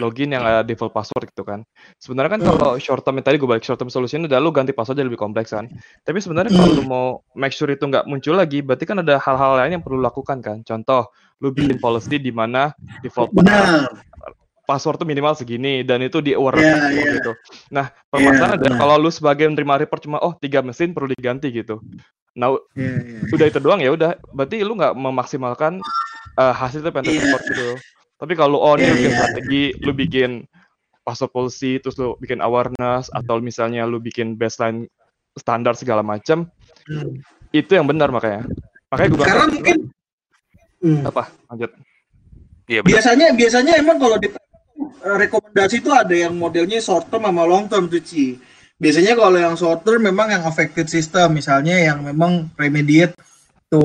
login 0.00 0.32
yang 0.32 0.46
ada 0.46 0.62
default 0.62 0.94
password 0.94 1.28
gitu 1.34 1.44
kan. 1.44 1.66
Sebenarnya 1.98 2.38
kan 2.38 2.40
hmm. 2.40 2.48
kalau 2.54 2.70
short 2.78 3.02
term 3.02 3.18
tadi 3.20 3.36
gue 3.36 3.48
balik 3.48 3.66
short 3.66 3.76
term 3.76 3.90
solution 3.90 4.24
udah 4.24 4.38
lu 4.38 4.54
ganti 4.54 4.72
password 4.72 5.02
lebih 5.02 5.20
kompleks 5.20 5.52
kan. 5.52 5.68
Tapi 6.06 6.18
sebenarnya 6.22 6.54
kalau 6.54 6.72
lu 6.72 6.84
mau 6.86 7.06
make 7.34 7.52
sure 7.52 7.68
itu 7.68 7.84
nggak 7.84 8.06
muncul 8.06 8.38
lagi, 8.38 8.62
berarti 8.62 8.84
kan 8.88 9.02
ada 9.02 9.18
hal-hal 9.20 9.58
lain 9.58 9.80
yang 9.80 9.84
perlu 9.84 10.00
lakukan 10.00 10.38
kan. 10.40 10.62
Contoh, 10.62 11.10
lu 11.42 11.50
bikin 11.50 11.76
policy 11.82 12.22
di 12.22 12.30
mana 12.30 12.70
default 13.02 13.34
Benar. 13.34 13.90
password 14.62 15.02
tuh 15.02 15.08
minimal 15.10 15.34
segini 15.34 15.82
dan 15.82 15.98
itu 16.06 16.22
di 16.22 16.38
aware 16.38 16.54
yeah, 16.62 16.88
yeah. 16.88 17.12
gitu. 17.18 17.32
Nah, 17.74 17.90
permasalahan 18.08 18.56
yeah, 18.56 18.58
adalah 18.62 18.76
kalau 18.78 18.94
lu 19.02 19.10
sebagai 19.10 19.50
menerima 19.50 19.84
report 19.84 20.00
cuma 20.06 20.22
oh 20.22 20.38
tiga 20.38 20.62
mesin 20.62 20.94
perlu 20.94 21.10
diganti 21.10 21.50
gitu. 21.50 21.82
Nah, 22.38 22.54
yeah, 22.78 23.26
yeah. 23.26 23.34
udah 23.34 23.46
itu 23.50 23.58
doang 23.58 23.82
ya 23.82 23.90
udah, 23.90 24.16
berarti 24.30 24.62
lu 24.62 24.78
nggak 24.78 24.94
memaksimalkan 24.94 25.82
uh, 26.38 26.54
hasil 26.54 26.86
pentas 26.94 27.10
yeah. 27.10 27.26
report 27.26 27.42
gitu. 27.50 27.68
Tapi 28.22 28.38
kalau 28.38 28.62
oh 28.62 28.78
ini 28.78 28.86
yeah, 28.86 28.94
bikin 28.94 29.10
yeah. 29.10 29.18
strategi, 29.18 29.64
lu 29.82 29.92
bikin 29.98 30.30
password 31.02 31.34
policy, 31.34 31.82
terus 31.82 31.98
lu 31.98 32.14
bikin 32.22 32.38
awareness, 32.38 33.10
atau 33.10 33.42
misalnya 33.42 33.82
lu 33.82 33.98
bikin 33.98 34.38
baseline 34.38 34.86
standar 35.34 35.74
segala 35.74 36.06
macam, 36.06 36.46
hmm. 36.86 37.18
itu 37.50 37.74
yang 37.74 37.90
benar 37.90 38.14
makanya. 38.14 38.46
Makanya 38.94 39.08
gue 39.10 39.26
Karena 39.26 39.46
mungkin 39.50 39.76
hmm. 40.86 41.02
apa? 41.10 41.22
Lanjut. 41.50 41.70
Iya, 42.70 42.80
biasanya 42.86 43.34
biasanya 43.34 43.72
emang 43.82 43.98
kalau 43.98 44.16
di 44.22 44.30
rekomendasi 45.02 45.82
itu 45.82 45.90
ada 45.90 46.14
yang 46.14 46.38
modelnya 46.38 46.78
short 46.78 47.10
term 47.10 47.26
sama 47.26 47.42
long 47.42 47.66
term 47.66 47.90
tuh 47.90 47.98
Ci. 47.98 48.38
Biasanya 48.78 49.18
kalau 49.18 49.34
yang 49.34 49.58
short 49.58 49.82
term 49.82 49.98
memang 49.98 50.30
yang 50.30 50.46
affected 50.46 50.86
system, 50.86 51.34
misalnya 51.34 51.74
yang 51.74 52.06
memang 52.06 52.54
remediate 52.54 53.18
to 53.66 53.82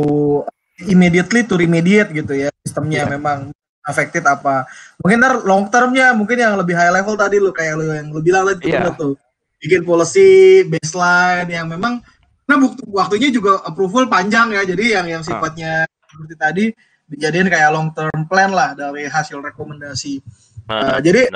immediately 0.85 1.41
to 1.41 1.57
remediate 1.57 2.13
gitu 2.13 2.37
ya 2.37 2.53
sistemnya 2.61 3.07
yeah. 3.07 3.11
memang 3.17 3.49
affected 3.87 4.21
apa 4.27 4.67
mungkin 4.99 5.17
ntar 5.23 5.33
long 5.47 5.71
termnya 5.71 6.11
mungkin 6.11 6.37
yang 6.37 6.59
lebih 6.59 6.75
high 6.75 6.91
level 6.91 7.15
tadi 7.15 7.39
lo 7.39 7.55
kayak 7.55 7.73
lo 7.79 7.83
yang 7.95 8.11
lo 8.11 8.19
bilang 8.19 8.43
tadi 8.43 8.75
yeah. 8.75 8.91
tuh 8.91 9.15
bikin 9.57 9.81
policy 9.87 10.61
baseline 10.67 11.49
yang 11.49 11.65
memang 11.65 12.03
nah 12.47 12.55
bukti, 12.55 12.83
waktunya 12.91 13.31
juga 13.31 13.63
approval 13.63 14.07
panjang 14.07 14.53
ya 14.53 14.61
jadi 14.67 15.01
yang 15.01 15.19
yang 15.19 15.23
ah. 15.23 15.27
sifatnya 15.27 15.71
ah. 15.87 16.05
seperti 16.07 16.35
tadi 16.35 16.65
dijadiin 17.07 17.47
kayak 17.47 17.71
long 17.71 17.89
term 17.95 18.27
plan 18.27 18.51
lah 18.51 18.75
dari 18.75 19.07
hasil 19.07 19.39
rekomendasi 19.39 20.19
uh, 20.67 20.75
uh, 20.75 20.99
jadi 20.99 21.31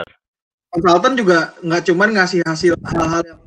konsultan 0.68 1.16
juga 1.16 1.56
nggak 1.64 1.82
cuman 1.88 2.10
ngasih 2.20 2.39
hasil 2.43 2.74
hal-hal 2.84 3.24
yang 3.24 3.41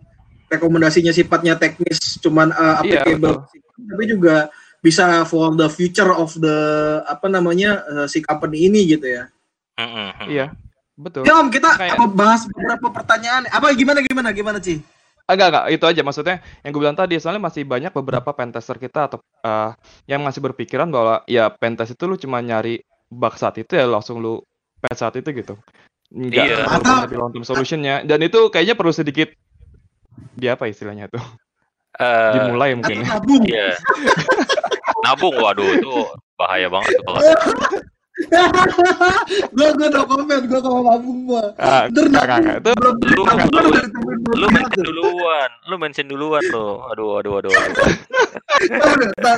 rekomendasinya 0.49 1.13
sifatnya 1.13 1.57
teknis 1.57 2.21
cuman 2.21 2.53
uh, 2.53 2.81
Iya, 2.85 3.05
applicable 3.05 3.45
tapi 3.75 4.05
juga 4.09 4.49
bisa 4.85 5.25
for 5.25 5.57
the 5.57 5.65
future 5.67 6.13
of 6.13 6.37
the 6.37 6.57
apa 7.09 7.25
namanya 7.27 7.81
uh, 7.89 8.05
si 8.05 8.21
company 8.21 8.69
ini 8.69 8.85
gitu 8.85 9.09
ya. 9.09 9.25
Iya, 10.29 10.53
betul. 10.95 11.25
Ya 11.25 11.41
Om, 11.41 11.49
kita 11.49 11.73
Kayak- 11.75 11.97
apa 11.97 12.05
bahas 12.07 12.45
beberapa 12.45 12.93
pertanyaan. 12.93 13.49
Apa 13.49 13.73
gimana 13.73 14.05
gimana 14.05 14.29
gimana 14.31 14.59
Ci? 14.61 14.85
Agak 15.25 15.47
agak 15.49 15.65
itu 15.73 15.85
aja 15.89 16.01
maksudnya 16.05 16.37
yang 16.61 16.71
gue 16.71 16.83
bilang 16.85 16.93
tadi 16.93 17.17
soalnya 17.17 17.41
masih 17.41 17.65
banyak 17.65 17.97
beberapa 17.97 18.29
pentester 18.37 18.77
kita 18.77 19.09
atau 19.09 19.25
eh, 19.41 19.73
yang 20.05 20.21
masih 20.21 20.45
berpikiran 20.45 20.93
bahwa 20.93 21.25
ya 21.25 21.49
pentest 21.49 21.97
itu 21.97 22.05
lu 22.05 22.21
cuma 22.21 22.45
nyari 22.45 22.85
bug 23.09 23.33
saat 23.41 23.57
itu 23.57 23.73
ya 23.73 23.89
langsung 23.89 24.21
lu 24.21 24.45
patch 24.85 25.01
saat 25.01 25.17
itu 25.17 25.33
gitu. 25.33 25.57
Enggak 26.13 26.45
Iya. 26.45 26.57
Atau- 26.69 27.09
lebih 27.09 27.17
long 27.17 27.33
term 27.33 27.41
solutionnya 27.43 28.05
dan 28.05 28.21
itu 28.21 28.53
kayaknya 28.53 28.77
perlu 28.77 28.93
sedikit 28.93 29.33
di 30.37 30.45
apa 30.45 30.69
istilahnya 30.69 31.09
tuh 31.09 31.25
Eh, 31.95 32.33
dimulai 32.35 32.75
Atau 32.75 32.79
mungkin 32.83 32.97
ya. 33.01 33.07
Iya. 33.49 33.67
Nabung, 35.05 35.37
waduh 35.37 35.69
itu 35.77 35.93
bahaya 36.35 36.67
banget 36.73 36.97
tuh 36.99 37.05
kalau 37.05 37.21
gua 39.55 39.69
gua 39.75 39.89
no 39.91 40.01
comment, 40.07 40.43
gua 40.47 40.61
kalau 40.63 40.81
nabung 40.87 41.19
gua. 41.27 41.45
Ah, 41.59 41.91
Ntar 41.91 42.05
enggak, 42.07 42.25
enggak, 42.25 42.39
enggak. 42.41 42.57
Itu 42.63 42.71
belum 42.79 42.95
lu 43.05 43.23
lu, 44.35 44.47
mention 44.51 44.83
duluan, 44.87 45.51
lu 45.69 45.75
mention 45.77 46.07
duluan 46.09 46.43
lo. 46.55 46.87
Aduh, 46.95 47.19
aduh, 47.21 47.43
aduh. 47.43 47.53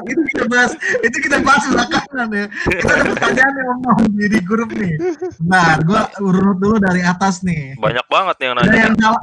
itu 0.07 0.21
kita 0.33 0.45
bahas, 0.47 0.73
itu 1.03 1.17
kita 1.25 1.41
bahas 1.41 1.64
belakangan 1.73 2.29
ya. 2.33 2.47
Kita 2.53 2.93
ada 2.93 3.05
pertanyaan 3.17 3.53
yang 3.57 3.69
ngomong 3.81 3.99
di, 4.12 4.27
di 4.29 4.41
grup 4.45 4.71
nih. 4.73 4.93
Nah, 5.43 5.81
gua 5.85 6.12
urut 6.21 6.57
dulu 6.61 6.77
dari 6.77 7.01
atas 7.01 7.41
nih. 7.43 7.81
Banyak 7.81 8.07
banget 8.12 8.35
nih 8.41 8.47
yang 8.47 8.57
Ada 8.57 8.64
nanya. 8.69 8.81
yang 8.93 8.97
salah, 9.01 9.23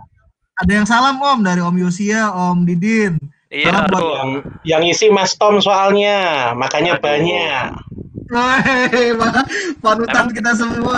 ada 0.60 0.72
yang 0.74 0.88
salam 0.90 1.16
Om 1.22 1.40
dari 1.46 1.62
Om 1.62 1.76
Yosia, 1.78 2.34
Om 2.34 2.58
Didin. 2.66 3.14
Iya, 3.54 3.86
aduh. 3.86 4.02
Yang 4.02 4.32
yang 4.66 4.84
isi 4.90 5.08
Mas 5.14 5.38
Tom 5.38 5.62
soalnya, 5.62 6.52
makanya 6.58 6.98
Aduh. 6.98 7.06
banyak. 7.06 7.70
Pak, 8.34 9.46
panutan 9.78 10.26
kita 10.34 10.58
semua. 10.58 10.98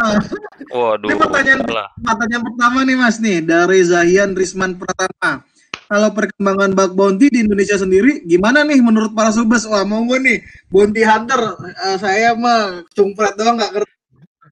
Waduh. 0.72 1.12
Ini 1.12 1.16
pertanyaan 1.20 1.60
salah. 1.68 1.88
pertanyaan 1.99 2.43
pertama 2.47 2.78
nih 2.88 2.95
Mas 2.95 3.18
nih 3.20 3.43
dari 3.43 3.84
Zahian 3.84 4.32
Risman 4.39 4.80
Pratama. 4.80 5.43
Kalau 5.86 6.10
perkembangan 6.16 6.74
bug 6.74 6.91
bounty 6.97 7.30
di 7.30 7.45
Indonesia 7.45 7.78
sendiri 7.78 8.24
gimana 8.26 8.64
nih 8.64 8.80
menurut 8.80 9.12
para 9.12 9.30
subes? 9.36 9.68
Wah 9.68 9.84
monggo 9.84 10.18
nih 10.18 10.41
bounty 10.72 11.03
hunter 11.03 11.60
eh, 11.60 11.97
saya 11.99 12.34
mah 12.34 12.88
cumpret 12.95 13.36
doang 13.36 13.60
nggak 13.60 13.72
ngerti. 13.76 13.93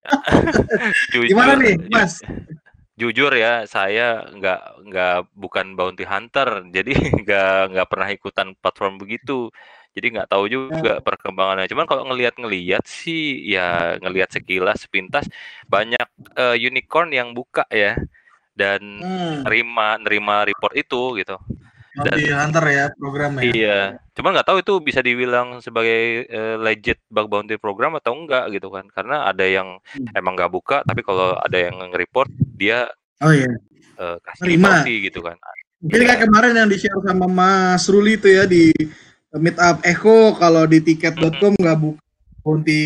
Gimana 1.32 1.56
nih 1.56 1.80
Mas? 1.88 2.20
Jujur 3.02 3.32
ya, 3.34 3.66
saya 3.66 4.22
nggak 4.38 4.60
nggak 4.86 5.14
bukan 5.34 5.68
bounty 5.78 6.06
hunter, 6.06 6.50
jadi 6.70 6.92
nggak 7.26 7.50
nggak 7.74 7.88
pernah 7.92 8.10
ikutan 8.14 8.48
platform 8.62 8.94
begitu. 9.02 9.50
Jadi 9.98 10.06
nggak 10.14 10.30
tahu 10.34 10.46
juga 10.50 11.02
perkembangannya. 11.06 11.66
Cuman 11.70 11.86
kalau 11.90 12.04
ngelihat-ngelihat 12.10 12.84
sih, 12.86 13.46
ya 13.54 13.98
ngelihat 14.02 14.30
sekilas 14.38 14.86
sepintas 14.86 15.26
banyak 15.70 16.06
eh, 16.38 16.56
unicorn 16.70 17.10
yang 17.14 17.34
buka 17.38 17.66
ya 17.74 17.98
dan 18.58 18.82
Hmm, 18.98 19.46
nerima 19.46 19.98
nerima 20.02 20.46
report 20.50 20.74
itu 20.78 21.18
gitu. 21.22 21.36
Bounty 21.94 22.26
hunter 22.30 22.66
ya 22.66 22.86
programnya. 22.98 23.42
Iya, 23.46 23.80
cuman 24.14 24.34
nggak 24.34 24.48
tahu 24.50 24.58
itu 24.62 24.74
bisa 24.82 25.00
dibilang 25.00 25.62
sebagai 25.62 26.26
eh, 26.26 26.56
legit 26.58 26.98
bug 27.08 27.30
bounty 27.30 27.56
program 27.58 27.94
atau 27.98 28.18
enggak 28.18 28.50
gitu 28.52 28.74
kan? 28.74 28.90
Karena 28.90 29.30
ada 29.30 29.46
yang 29.46 29.78
Hmm. 29.94 30.10
emang 30.18 30.34
nggak 30.34 30.50
buka, 30.50 30.78
tapi 30.82 31.02
kalau 31.02 31.38
ada 31.38 31.58
yang 31.58 31.78
nge-report 31.78 32.30
dia 32.58 32.90
Oh 33.22 33.30
iya. 33.30 33.46
eh, 33.94 34.18
kasih 34.20 34.42
Terima. 34.58 34.82
bounty 34.82 34.96
gitu 35.06 35.22
kan. 35.22 35.38
Mungkin 35.84 36.02
kayak 36.02 36.22
kemarin 36.24 36.54
yang 36.58 36.70
di-share 36.72 36.98
sama 37.04 37.28
Mas 37.28 37.86
Ruli 37.86 38.16
itu 38.16 38.32
ya 38.32 38.48
di 38.48 38.72
Meetup 39.34 39.84
Echo 39.84 40.34
kalau 40.34 40.64
di 40.66 40.80
tiket.com 40.80 41.54
nggak 41.58 41.78
buka 41.78 42.02
bounty 42.42 42.82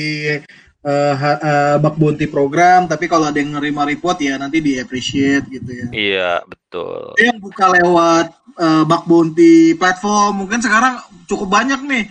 eh, 0.87 1.13
ha- 1.13 1.41
eh, 1.41 1.75
bug 1.77 1.95
bounty 1.95 2.25
program, 2.25 2.87
tapi 2.87 3.05
kalau 3.05 3.27
ada 3.27 3.35
yang 3.35 3.51
nerima 3.51 3.83
report 3.83 4.17
ya 4.17 4.35
nanti 4.35 4.57
di 4.57 4.79
appreciate 4.79 5.43
gitu 5.45 5.67
ya. 5.67 5.87
Iya, 5.91 6.31
betul. 6.41 7.11
Yang 7.17 7.37
buka 7.43 7.65
lewat 7.73 8.27
eh, 8.55 8.83
bug 8.83 9.03
bounty 9.03 9.53
platform 9.73 10.41
mungkin 10.41 10.59
sekarang 10.59 10.97
cukup 11.25 11.51
banyak 11.51 11.83
nih 11.83 12.03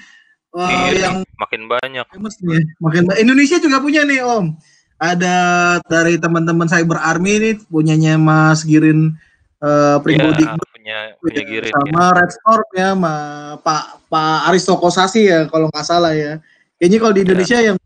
eh, 0.53 0.69
Iya, 0.93 0.93
yang 1.03 1.17
makin 1.37 1.63
banyak. 1.67 2.05
famous 2.07 2.37
nih 2.39 2.63
makin 2.79 3.03
ba- 3.05 3.17
Indonesia 3.17 3.57
juga 3.57 3.81
punya 3.81 4.05
nih 4.05 4.21
Om 4.21 4.53
ada 4.97 5.37
dari 5.83 6.17
teman-teman 6.17 6.65
Cyber 6.67 6.97
Army 6.97 7.33
nih 7.39 7.55
punyanya 7.67 8.17
Mas 8.17 8.61
Girin 8.61 9.13
eh 9.59 9.97
Pribodi 10.01 10.41
Iya, 10.41 10.57
punya 10.57 10.99
punya 11.19 11.43
girin 11.43 11.69
ya. 11.69 11.75
sama 11.75 12.05
Red 12.13 12.31
Storm 12.31 12.69
ya 12.73 12.89
sama 12.93 13.15
Pak 13.59 13.83
Pak 14.07 14.39
Aristoko 14.47 14.89
Sasi 14.89 15.27
ya 15.27 15.45
kalau 15.47 15.69
nggak 15.69 15.83
salah 15.83 16.13
ya 16.13 16.41
kayaknya 16.77 16.99
kalau 16.99 17.13
di 17.13 17.21
Iya. 17.21 17.27
Indonesia 17.27 17.59
yang 17.63 17.77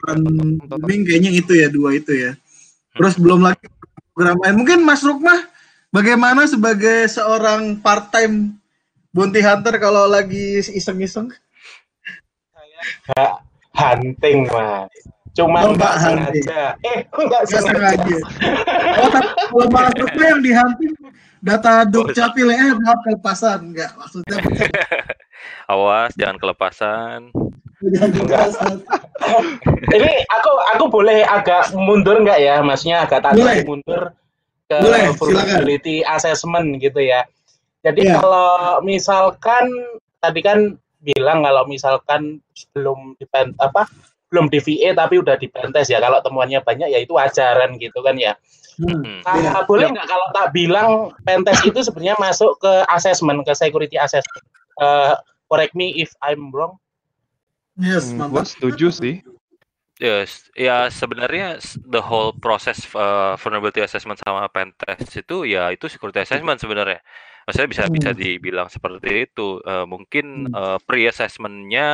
peran 0.00 0.20
booming 0.60 1.04
kayaknya 1.04 1.30
itu 1.30 1.52
ya 1.54 1.68
dua 1.68 1.92
itu 1.92 2.12
ya 2.12 2.32
terus 2.92 3.14
belum 3.14 3.40
lagi 3.42 3.68
program 4.10 4.36
lain 4.38 4.56
mungkin 4.56 4.78
Mas 4.80 5.00
Rukmah 5.00 5.46
bagaimana 5.90 6.44
sebagai 6.44 7.06
seorang 7.06 7.78
part 7.78 8.08
time 8.08 8.56
bounty 9.10 9.40
hunter 9.40 9.76
kalau 9.76 10.06
lagi 10.06 10.58
iseng-iseng 10.62 11.30
Ha- 13.12 13.38
hunting 13.72 14.48
mas. 14.48 14.88
Cuma 15.30 15.62
Oh, 15.62 15.72
nggak 15.72 15.94
hunting. 15.96 16.42
sengaja. 16.42 16.62
Eh, 16.82 16.98
nggak 17.06 17.42
Nggak 17.44 17.62
sengaja. 17.62 18.02
sengaja. 18.02 18.18
Oh, 18.96 19.08
tapi 19.08 19.28
kalau 19.46 19.66
Mas 19.68 19.92
Rukmah 19.94 20.26
yang 20.26 20.40
di 20.40 20.50
hunting 20.50 20.92
data 21.38 21.84
dukcapil 21.84 22.48
eh 22.48 22.72
maaf 22.74 23.00
kelepasan 23.00 23.70
enggak 23.70 23.92
maksudnya 23.94 24.36
Awas, 25.70 26.12
jangan 26.14 26.36
kelepasan. 26.36 27.30
Ini 29.90 30.10
aku 30.28 30.52
aku 30.76 30.84
boleh 30.92 31.24
agak 31.24 31.72
mundur 31.72 32.20
nggak 32.20 32.40
ya, 32.40 32.60
masnya 32.60 33.08
agak 33.08 33.24
tak 33.24 33.40
Boleh. 33.40 33.64
mundur 33.64 34.12
ke 34.68 34.76
Boleh, 34.84 35.16
vulnerability 35.16 36.04
assessment 36.04 36.76
gitu 36.78 37.00
ya. 37.00 37.24
Jadi 37.80 38.04
Iya. 38.04 38.20
kalau 38.20 38.84
misalkan 38.84 39.64
tadi 40.20 40.44
kan 40.44 40.76
bilang 41.00 41.40
kalau 41.40 41.64
misalkan 41.64 42.44
belum 42.76 43.16
di 43.16 43.24
apa 43.56 43.88
belum 44.28 44.52
di 44.52 44.60
VA 44.60 44.92
tapi 44.92 45.16
udah 45.18 45.40
di 45.40 45.48
pentes 45.48 45.88
ya 45.88 45.96
kalau 45.98 46.20
temuannya 46.20 46.60
banyak 46.60 46.92
ya 46.92 47.00
itu 47.00 47.16
wajaran 47.16 47.80
gitu 47.80 48.04
kan 48.04 48.20
ya. 48.20 48.36
Hmm. 48.76 49.00
Hmm. 49.00 49.20
Kalau 49.24 49.40
Iya. 49.40 49.60
boleh 49.64 49.86
nggak 49.96 50.06
kalau 50.06 50.26
tak 50.36 50.46
bilang 50.52 50.88
pentes 51.24 51.56
itu 51.64 51.80
sebenarnya 51.80 52.20
masuk 52.20 52.60
ke 52.60 52.72
assessment 52.92 53.40
ke 53.48 53.56
security 53.56 53.96
assessment. 53.96 54.44
Eh, 54.80 55.12
correct 55.48 55.72
me 55.72 55.96
if 55.96 56.12
I'm 56.20 56.52
wrong. 56.52 56.76
Yes, 57.80 58.12
Hmm, 58.12 58.20
mantap. 58.20 58.32
gua 58.32 58.44
setuju 58.44 58.88
sih. 58.92 59.24
Yes, 60.00 60.48
ya 60.56 60.88
sebenarnya 60.88 61.60
the 61.84 62.00
whole 62.00 62.32
process 62.32 62.88
uh, 62.96 63.36
vulnerability 63.36 63.84
assessment 63.84 64.16
sama 64.16 64.48
pen 64.48 64.72
test 64.72 65.12
itu 65.12 65.44
ya 65.44 65.68
itu 65.68 65.92
security 65.92 66.24
assessment 66.24 66.56
sebenarnya. 66.56 67.04
Maksudnya 67.44 67.68
bisa 67.68 67.84
bisa 67.92 68.10
Hmm. 68.16 68.20
dibilang 68.20 68.68
seperti 68.72 69.28
itu. 69.28 69.60
Eh, 69.60 69.84
mungkin 69.84 70.48
Hmm. 70.48 70.56
eh, 70.56 70.78
pre-assessmentnya 70.88 71.88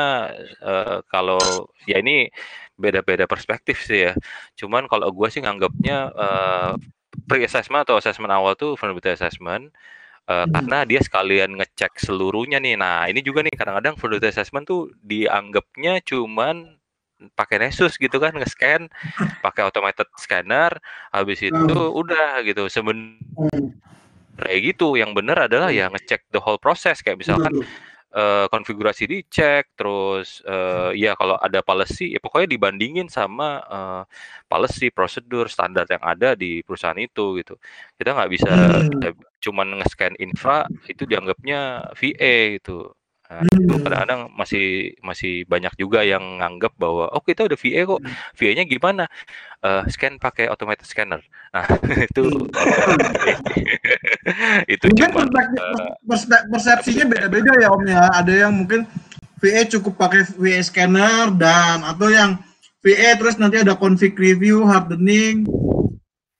eh, 0.62 0.98
kalau 1.10 1.66
ya 1.90 1.98
ini 1.98 2.30
beda-beda 2.78 3.26
perspektif 3.26 3.82
sih 3.82 4.10
ya. 4.10 4.12
Cuman 4.54 4.86
kalau 4.86 5.10
gua 5.10 5.26
sih 5.26 5.42
nganggapnya 5.42 5.96
eh, 6.14 6.72
pre-assessment 7.26 7.82
atau 7.90 7.98
assessment 7.98 8.30
awal 8.30 8.54
tuh 8.54 8.78
vulnerability 8.78 9.18
assessment 9.18 9.74
eh, 10.26 10.44
Hmm. 10.44 10.52
karena 10.52 10.78
dia 10.82 11.00
sekalian 11.02 11.54
ngecek 11.58 12.02
seluruhnya 12.02 12.58
nih. 12.58 12.74
Nah 12.74 13.06
ini 13.06 13.22
juga 13.22 13.46
nih 13.46 13.54
kadang-kadang 13.54 13.94
vulnerability 13.94 14.34
assessment 14.34 14.66
tuh 14.66 14.90
dianggapnya 15.02 16.02
cuman 16.02 16.76
pakai 17.32 17.56
Nessus 17.64 17.96
gitu 17.96 18.20
kan 18.20 18.36
nge-scan 18.36 18.92
pakai 19.44 19.64
automated 19.64 20.04
scanner 20.20 20.76
habis 21.08 21.40
itu 21.40 21.56
Hmm. 21.56 21.96
udah 21.96 22.44
gitu 22.44 22.68
sebenarnya 22.68 23.16
Hmm. 23.36 23.72
kayak 24.36 24.60
gitu 24.76 25.00
yang 25.00 25.16
benar 25.16 25.48
adalah 25.48 25.72
ya 25.72 25.88
ngecek 25.88 26.28
the 26.28 26.36
whole 26.36 26.60
process 26.60 27.00
kayak 27.00 27.16
misalkan 27.16 27.56
Betul. 27.56 27.64
Eh, 28.16 28.46
konfigurasi 28.52 29.04
dicek 29.12 29.76
terus 29.78 30.40
eh, 30.48 30.90
ya 30.96 31.12
kalau 31.20 31.36
ada 31.36 31.60
policy 31.60 32.16
ya 32.16 32.20
pokoknya 32.24 32.48
dibandingin 32.56 33.08
sama 33.12 33.60
eh, 33.74 34.02
policy 34.50 34.88
prosedur 34.96 35.46
standar 35.52 35.84
yang 35.90 36.02
ada 36.04 36.32
di 36.38 36.64
perusahaan 36.66 36.98
itu 36.98 37.36
gitu. 37.40 37.54
Kita 37.98 38.10
nggak 38.16 38.30
bisa 38.32 38.52
Hmm. 38.56 39.12
cuman 39.44 39.68
nge-scan 39.78 40.14
infra 40.18 40.66
itu 40.90 41.04
dianggapnya 41.06 41.92
VA 41.94 42.58
gitu 42.58 42.95
Nah, 43.26 43.42
itu 43.42 43.74
Hmm. 43.74 43.82
kadang-kadang 43.82 44.20
masih 44.32 44.66
masih 45.00 45.42
banyak 45.44 45.74
juga 45.74 46.00
yang 46.00 46.38
nganggap 46.38 46.78
bahwa 46.78 47.10
oh 47.10 47.18
kita 47.18 47.42
udah 47.42 47.58
VA 47.58 47.82
kok 47.84 48.00
VA-nya 48.32 48.62
gimana 48.62 49.10
Eh, 49.58 49.82
scan 49.88 50.14
pakai 50.16 50.46
automated 50.46 50.84
scanner 50.84 51.18
nah 51.50 51.64
itu 52.06 52.22
itu 54.68 54.84
Mungkin 54.86 55.10
cuma 55.10 55.26
perspektif- 55.26 55.96
perspe- 56.04 56.44
persepsinya 56.48 57.04
beda-beda 57.08 57.52
ya 57.56 57.68
Om 57.72 57.82
ya. 57.84 58.04
Ada 58.12 58.32
yang 58.46 58.52
mungkin 58.54 58.86
VA 59.36 59.66
cukup 59.66 59.98
pakai 59.98 60.22
VA 60.32 60.60
scanner 60.60 61.34
dan 61.34 61.82
atau 61.82 62.08
yang 62.08 62.38
VA 62.78 63.16
terus 63.16 63.36
nanti 63.36 63.58
ada 63.58 63.74
config 63.74 64.14
review, 64.14 64.62
hardening. 64.62 65.42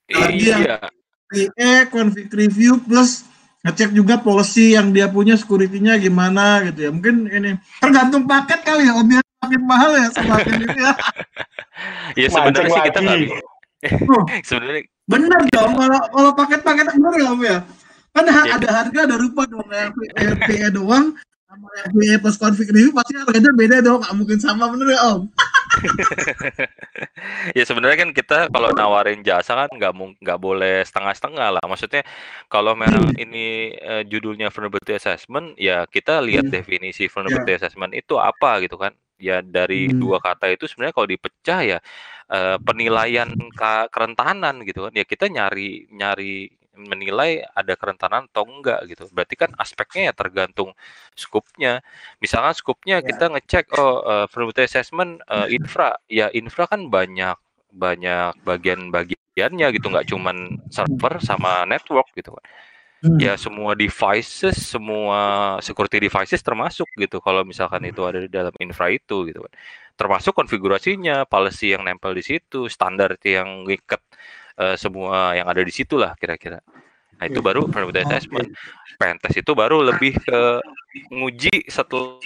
Lagi 0.06 0.46
yang- 0.46 0.62
iya 0.62 0.78
PE, 1.26 1.90
config 1.90 2.30
review 2.30 2.78
plus 2.78 3.26
ngecek 3.66 3.90
juga 3.90 4.14
policy 4.22 4.78
yang 4.78 4.94
dia 4.94 5.10
punya 5.10 5.34
security-nya 5.34 5.98
gimana 5.98 6.62
gitu 6.70 6.86
ya. 6.86 6.90
Mungkin 6.94 7.26
ini 7.26 7.58
tergantung 7.82 8.22
paket 8.30 8.62
kali 8.62 8.86
ya, 8.86 8.94
Om 8.94 9.10
ya 9.10 9.20
makin 9.42 9.62
mahal 9.66 9.90
ya 9.98 10.06
semakin 10.14 10.54
ini 10.62 10.78
ya. 10.78 10.92
Ya 12.16 12.32
sebenarnya 12.32 12.72
sih 12.72 12.82
kita 12.88 12.98
nggak 13.04 13.18
Oh, 14.08 14.24
sebenarnya 14.48 14.88
bener 15.06 15.40
dong 15.52 15.76
kalau 15.76 16.00
kalau 16.08 16.30
paket-paket 16.32 16.86
bener 16.94 17.12
ya 17.20 17.26
Om 17.34 17.42
ya. 17.44 17.58
Kan 18.16 18.24
Ya. 18.32 18.56
ada 18.56 18.68
harga 18.80 19.00
ada 19.04 19.16
rupa 19.20 19.44
dong 19.44 19.68
yang 19.68 19.92
PE, 19.92 20.24
PE 20.48 20.68
doang 20.72 21.12
sama 21.56 21.72
yang 21.80 21.92
PE 21.96 22.16
plus 22.20 22.36
config 22.36 22.68
review 22.68 22.92
pasti 22.92 23.16
harganya 23.16 23.50
beda 23.56 23.76
dong, 23.80 23.98
nggak 24.04 24.14
mungkin 24.20 24.36
sama 24.36 24.68
bener 24.68 24.92
ya 24.92 25.00
Om. 25.08 25.22
ya 27.58 27.64
sebenarnya 27.64 27.98
kan 28.04 28.10
kita 28.12 28.38
kalau 28.52 28.70
nawarin 28.76 29.24
jasa 29.24 29.56
kan 29.56 29.70
nggak 29.72 29.92
nggak 30.20 30.38
boleh 30.40 30.84
setengah-setengah 30.84 31.48
lah. 31.56 31.64
Maksudnya 31.64 32.04
kalau 32.52 32.76
memang 32.76 33.16
ini 33.16 33.72
eh, 33.72 34.04
judulnya 34.04 34.52
vulnerability 34.52 34.92
assessment, 35.00 35.56
ya 35.56 35.88
kita 35.88 36.20
lihat 36.20 36.44
Hmm. 36.48 36.54
definisi 36.60 37.08
vulnerability 37.08 37.56
assessment 37.56 37.96
itu 37.96 38.20
apa 38.20 38.60
gitu 38.60 38.76
kan. 38.76 38.92
Ya 39.16 39.40
dari 39.40 39.88
Hmm. 39.88 39.96
dua 39.96 40.20
kata 40.20 40.52
itu 40.52 40.68
sebenarnya 40.68 40.92
kalau 40.92 41.08
dipecah 41.08 41.60
ya 41.64 41.78
eh, 42.26 42.56
penilaian 42.60 43.32
kerentanan 43.88 44.60
gitu 44.68 44.88
kan. 44.88 44.92
Ya 44.92 45.04
kita 45.08 45.24
nyari 45.32 45.88
nyari 45.88 46.52
menilai 46.76 47.42
ada 47.56 47.74
kerentanan 47.74 48.28
atau 48.30 48.44
enggak 48.46 48.84
gitu. 48.92 49.08
Berarti 49.10 49.34
kan 49.34 49.50
aspeknya 49.56 50.12
ya 50.12 50.14
tergantung 50.14 50.70
skupnya. 51.16 51.80
Misalkan 52.20 52.54
skupnya 52.54 53.00
Ya. 53.00 53.06
kita 53.08 53.32
ngecek 53.32 53.72
oh 53.76 54.28
vulnerability 54.30 54.68
assessment 54.68 55.20
eh, 55.26 55.48
infra, 55.56 55.96
ya 56.06 56.28
infra 56.32 56.68
kan 56.68 56.86
banyak 56.92 57.36
banyak 57.76 58.32
bagian-bagiannya 58.46 59.66
gitu, 59.76 59.86
nggak 59.92 60.08
cuman 60.08 60.60
server 60.72 61.20
sama 61.20 61.68
network 61.68 62.08
gitu 62.16 62.32
kan. 62.36 62.44
Hmm. 63.04 63.20
Ya 63.20 63.36
semua 63.36 63.76
devices, 63.76 64.56
semua 64.72 65.20
security 65.60 66.00
devices 66.08 66.40
termasuk 66.40 66.88
gitu. 66.96 67.20
Kalau 67.20 67.44
misalkan 67.44 67.84
itu 67.84 68.00
ada 68.08 68.24
di 68.24 68.30
dalam 68.32 68.52
infra 68.56 68.88
itu 68.88 69.28
gitu 69.28 69.44
kan. 69.44 69.52
Termasuk 69.96 70.32
konfigurasinya, 70.32 71.28
policy 71.28 71.76
yang 71.76 71.84
nempel 71.84 72.16
di 72.16 72.24
situ, 72.24 72.68
standar 72.72 73.16
yang 73.20 73.68
ngikat 73.68 74.00
eh, 74.56 74.76
semua 74.76 75.36
yang 75.36 75.46
ada 75.46 75.60
di 75.60 75.72
situ 75.72 75.96
lah 75.96 76.16
kira-kira. 76.16 76.60
Nah 77.16 77.24
itu 77.28 77.40
baru 77.40 77.64
vulnerability 77.68 78.04
Oke. 78.04 78.08
assessment. 78.12 78.48
Pentest 78.96 79.36
itu 79.36 79.52
baru 79.52 79.84
lebih 79.84 80.16
ke 80.20 80.40
nguji 81.12 81.68
setelah 81.68 82.20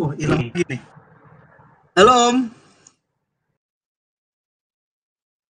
Wah, 0.00 0.16
hilang 0.16 0.48
lagi 0.50 0.62
nih. 0.72 0.80
Halo 1.98 2.12
Om. 2.32 2.36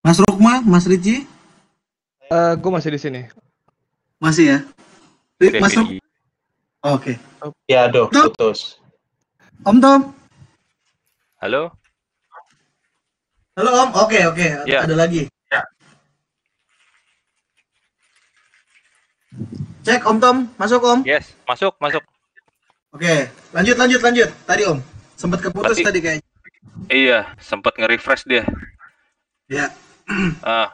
Mas 0.03 0.19
Rukma, 0.19 0.59
Mas 0.67 0.85
Ricci, 0.85 1.31
Eh, 2.33 2.55
gue 2.57 2.71
masih 2.73 2.91
di 2.97 3.01
sini. 3.01 3.23
masih 4.17 4.45
ya? 4.57 4.59
Mas 5.61 5.77
Ruk- 5.77 5.93
definisi. 5.93 6.01
Oke. 6.81 7.13
Ya, 7.69 7.87
aduh, 7.87 8.09
putus. 8.09 8.81
Om 9.69 9.77
Tom. 9.79 10.01
Halo? 11.39 11.77
Halo 13.53 13.71
Om. 13.85 13.91
Oke, 14.01 14.19
oke. 14.25 14.47
Ya. 14.65 14.81
Ada 14.83 14.97
lagi. 14.97 15.29
Cek 19.83 20.05
Om 20.07 20.19
Tom, 20.23 20.37
masuk 20.55 20.81
Om. 20.81 21.01
Yes, 21.03 21.35
masuk, 21.43 21.75
masuk. 21.81 22.05
Oke, 22.93 23.27
lanjut 23.51 23.75
lanjut 23.75 23.99
lanjut. 23.99 24.29
Tadi 24.47 24.63
Om, 24.63 24.79
sempat 25.17 25.43
keputus 25.43 25.75
Berarti- 25.75 25.87
tadi 25.89 25.99
kayaknya. 26.01 26.29
Iya, 26.87 27.19
sempat 27.41 27.75
nge-refresh 27.75 28.25
dia. 28.25 28.45
Ya. 29.49 29.73
Ah, 30.45 30.69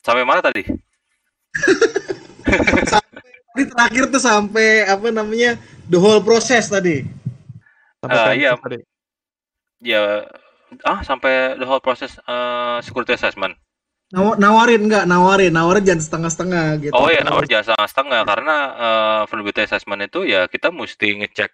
sampai 0.00 0.22
mana 0.22 0.38
tadi? 0.38 0.62
Tadi 3.52 3.68
terakhir 3.68 4.08
tuh 4.08 4.20
sampai 4.20 4.84
apa 4.84 5.08
namanya? 5.08 5.56
The 5.84 5.96
whole 5.96 6.20
process 6.20 6.68
tadi. 6.68 7.04
Sampai 8.00 8.16
Ah, 8.16 8.24
pen- 8.32 8.38
iya. 8.38 8.50
tadi. 8.56 8.78
Ya, 9.80 10.00
ah 10.84 11.00
sampai 11.04 11.58
the 11.60 11.66
whole 11.68 11.82
process 11.82 12.16
eh, 12.22 12.78
security 12.80 13.14
assessment. 13.16 13.56
Naw- 14.12 14.36
nawarin 14.36 14.88
enggak? 14.88 15.08
Nawarin, 15.08 15.56
nawarin 15.56 15.84
jangan 15.88 16.04
setengah-setengah 16.04 16.66
gitu. 16.84 16.92
Oh 16.92 17.08
iya, 17.08 17.24
nawar 17.24 17.48
jasa 17.48 17.72
setengah 17.88 18.28
karena 18.28 18.56
eh, 18.76 19.20
vulnerability 19.28 19.62
assessment 19.64 20.04
itu 20.04 20.28
ya 20.28 20.44
kita 20.48 20.68
mesti 20.68 21.24
ngecek 21.24 21.50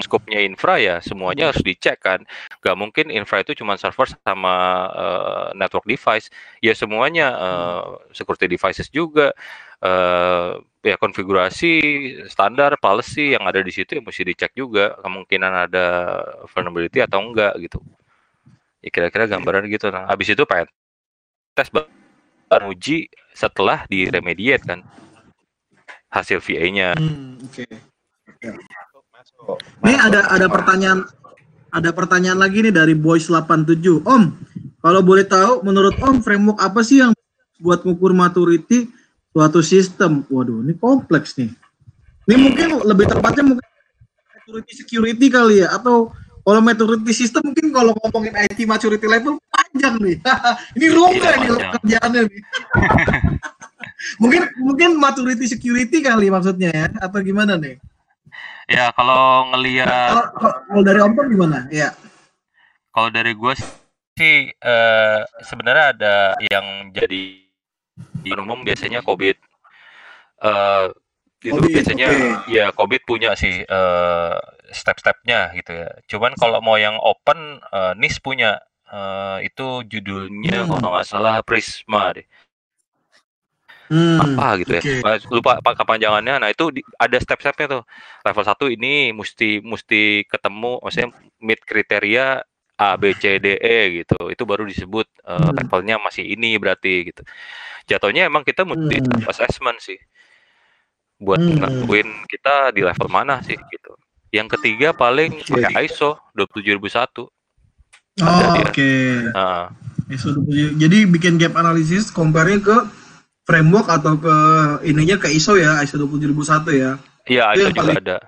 skopnya 0.00 0.40
infra 0.40 0.80
ya 0.80 0.96
semuanya 1.04 1.52
harus 1.52 1.64
dicek 1.64 2.00
kan. 2.00 2.24
Gak 2.64 2.76
mungkin 2.76 3.12
infra 3.12 3.44
itu 3.44 3.56
cuma 3.56 3.76
server 3.76 4.08
sama 4.24 4.56
eh, 4.92 5.48
network 5.56 5.84
device. 5.88 6.28
Ya 6.60 6.72
semuanya 6.76 7.26
eh, 7.36 7.82
security 8.16 8.48
devices 8.48 8.88
juga 8.92 9.32
eh 9.84 10.52
ya 10.84 11.00
konfigurasi 11.00 11.72
standar 12.28 12.76
policy 12.76 13.32
yang 13.32 13.48
ada 13.48 13.64
di 13.64 13.72
situ 13.72 13.96
ya 13.96 14.02
mesti 14.04 14.20
dicek 14.20 14.52
juga 14.52 14.92
kemungkinan 15.00 15.52
ada 15.64 15.86
vulnerability 16.52 17.00
atau 17.00 17.24
enggak 17.24 17.56
gitu. 17.64 17.80
Ya 18.84 18.92
kira-kira 18.92 19.24
gambaran 19.24 19.64
gitu. 19.72 19.88
Nah, 19.88 20.04
habis 20.04 20.28
itu 20.28 20.44
pen 20.44 20.68
tes 21.56 21.72
baru 21.72 22.76
uji 22.76 23.08
setelah 23.32 23.88
diremediate 23.88 24.68
kan 24.68 24.84
hasil 26.12 26.44
VA-nya. 26.44 26.92
Hmm, 27.00 27.40
oke. 27.40 27.64
Masuk. 29.08 29.56
Nih 29.80 29.96
ada 29.96 30.28
ada 30.28 30.46
pertanyaan 30.52 31.08
ada 31.72 31.90
pertanyaan 31.90 32.38
lagi 32.38 32.60
nih 32.60 32.74
dari 32.76 32.92
Boys 32.92 33.26
87. 33.32 34.04
Om, 34.04 34.22
kalau 34.84 35.00
boleh 35.00 35.24
tahu 35.24 35.64
menurut 35.64 35.96
Om 35.96 36.20
framework 36.20 36.60
apa 36.60 36.84
sih 36.84 37.00
yang 37.00 37.16
buat 37.58 37.82
mengukur 37.82 38.12
maturity 38.12 38.92
suatu 39.34 39.58
sistem? 39.60 40.22
Waduh, 40.30 40.62
ini 40.62 40.78
kompleks 40.78 41.34
nih. 41.34 41.50
Ini 42.24 42.36
mungkin 42.38 42.66
lebih 42.86 43.10
tepatnya 43.10 43.44
mungkin 43.44 43.66
maturity 44.32 44.72
security 44.78 45.26
kali 45.28 45.60
ya 45.60 45.74
atau 45.74 46.14
kalau 46.44 46.60
maturity 46.60 47.12
system 47.12 47.40
mungkin 47.50 47.72
kalau 47.72 47.92
ngomongin 47.98 48.32
IT 48.46 48.62
maturity 48.64 49.04
level 49.04 49.36
panjang 49.50 49.98
nih. 49.98 50.16
ini 50.78 50.86
rumah 50.88 51.12
Iya, 51.34 51.40
nih 51.42 51.48
kerjaannya 51.74 52.20
nih. 52.30 52.40
mungkin 54.22 54.42
mungkin 54.60 54.90
maturity 54.96 55.48
security 55.48 55.98
kali 56.00 56.28
maksudnya 56.30 56.70
ya 56.72 56.86
atau 57.02 57.20
gimana 57.20 57.58
nih? 57.58 57.76
Ya 58.64 58.88
kalau 58.96 59.52
ngelihat 59.52 59.88
Kalau 60.32 60.52
kalau 60.64 60.82
dari 60.84 61.00
Om 61.04 61.12
gimana? 61.28 61.68
Ya. 61.68 61.92
kalau 62.94 63.10
dari 63.10 63.34
gue 63.34 63.52
sih 64.16 64.48
eh, 64.54 65.20
sebenarnya 65.42 65.86
ada 65.98 66.14
yang 66.40 66.94
jadi 66.94 67.10
di 67.10 67.43
umum 68.32 68.64
biasanya 68.64 69.04
COVID. 69.04 69.36
Eh, 70.44 70.86
itu 71.44 71.52
COVID, 71.60 71.74
biasanya 71.76 72.08
oke. 72.08 72.48
ya 72.48 72.66
COVID 72.72 73.02
punya 73.04 73.30
sih 73.36 73.60
eh, 73.64 74.34
step-stepnya 74.72 75.52
gitu 75.58 75.72
ya. 75.76 75.88
Cuman 76.08 76.32
kalau 76.40 76.64
mau 76.64 76.80
yang 76.80 76.96
open, 77.00 77.60
eh, 77.68 77.92
NIS 78.00 78.18
punya 78.24 78.60
Eh, 78.94 79.38
itu 79.50 79.66
judulnya 79.90 80.62
Hmm. 80.62 80.70
kalau 80.70 80.88
nggak 80.94 81.08
salah 81.08 81.40
Prisma 81.42 82.14
deh. 82.14 82.26
Hmm, 83.84 84.16
apa 84.16 84.64
gitu 84.64 84.80
ya 84.80 84.80
oke. 84.80 84.96
Eh, 85.04 85.18
lupa 85.28 85.60
apa 85.60 85.76
kepanjangannya 85.76 86.40
nah 86.40 86.48
itu 86.48 86.72
di- 86.72 86.86
ada 86.96 87.20
step-stepnya 87.20 87.66
tuh 87.68 87.82
level 88.24 88.44
1 88.48 88.64
ini 88.72 89.12
mesti 89.12 89.60
mesti 89.60 90.24
ketemu 90.24 90.80
maksudnya 90.80 91.12
meet 91.44 91.60
kriteria 91.68 92.40
A 92.74 92.98
B 92.98 93.14
C 93.14 93.38
D 93.38 93.54
E 93.54 94.02
gitu 94.02 94.28
itu 94.28 94.42
baru 94.42 94.66
disebut 94.66 95.06
Hmm. 95.22 95.54
levelnya 95.54 95.96
masih 95.96 96.26
ini 96.26 96.58
berarti 96.58 97.08
gitu 97.08 97.22
jatuhnya 97.86 98.26
emang 98.26 98.42
kita 98.42 98.66
mesti 98.66 98.98
Hmm. 98.98 99.24
assessment 99.24 99.78
sih 99.78 99.96
buat 101.16 101.38
Hmm. 101.38 101.62
ngakuin 101.62 102.26
kita 102.26 102.74
di 102.74 102.82
level 102.82 103.06
mana 103.06 103.38
sih 103.40 103.54
gitu 103.54 103.92
yang 104.34 104.50
ketiga 104.50 104.90
paling 104.90 105.38
Oke. 105.38 105.54
pakai 105.54 105.86
ISO 105.86 106.18
27001 106.34 107.30
Oh, 108.14 108.62
oke. 108.62 108.90
ISO 110.06 110.28
27. 110.36 110.78
Jadi 110.78 110.98
bikin 111.04 111.34
gap 111.34 111.54
analysis 111.54 112.10
compare 112.10 112.58
ke 112.58 112.76
framework 113.42 113.90
atau 113.90 114.14
ke 114.14 114.36
ininya 114.84 115.18
ke 115.18 115.30
ISO 115.30 115.54
ya, 115.54 115.82
ISO 115.82 115.98
27001 115.98 116.70
ya. 116.72 116.94
iya 117.26 117.50
ISO 117.54 117.70
juga 117.70 117.80
paling- 117.82 117.98
ada 117.98 118.18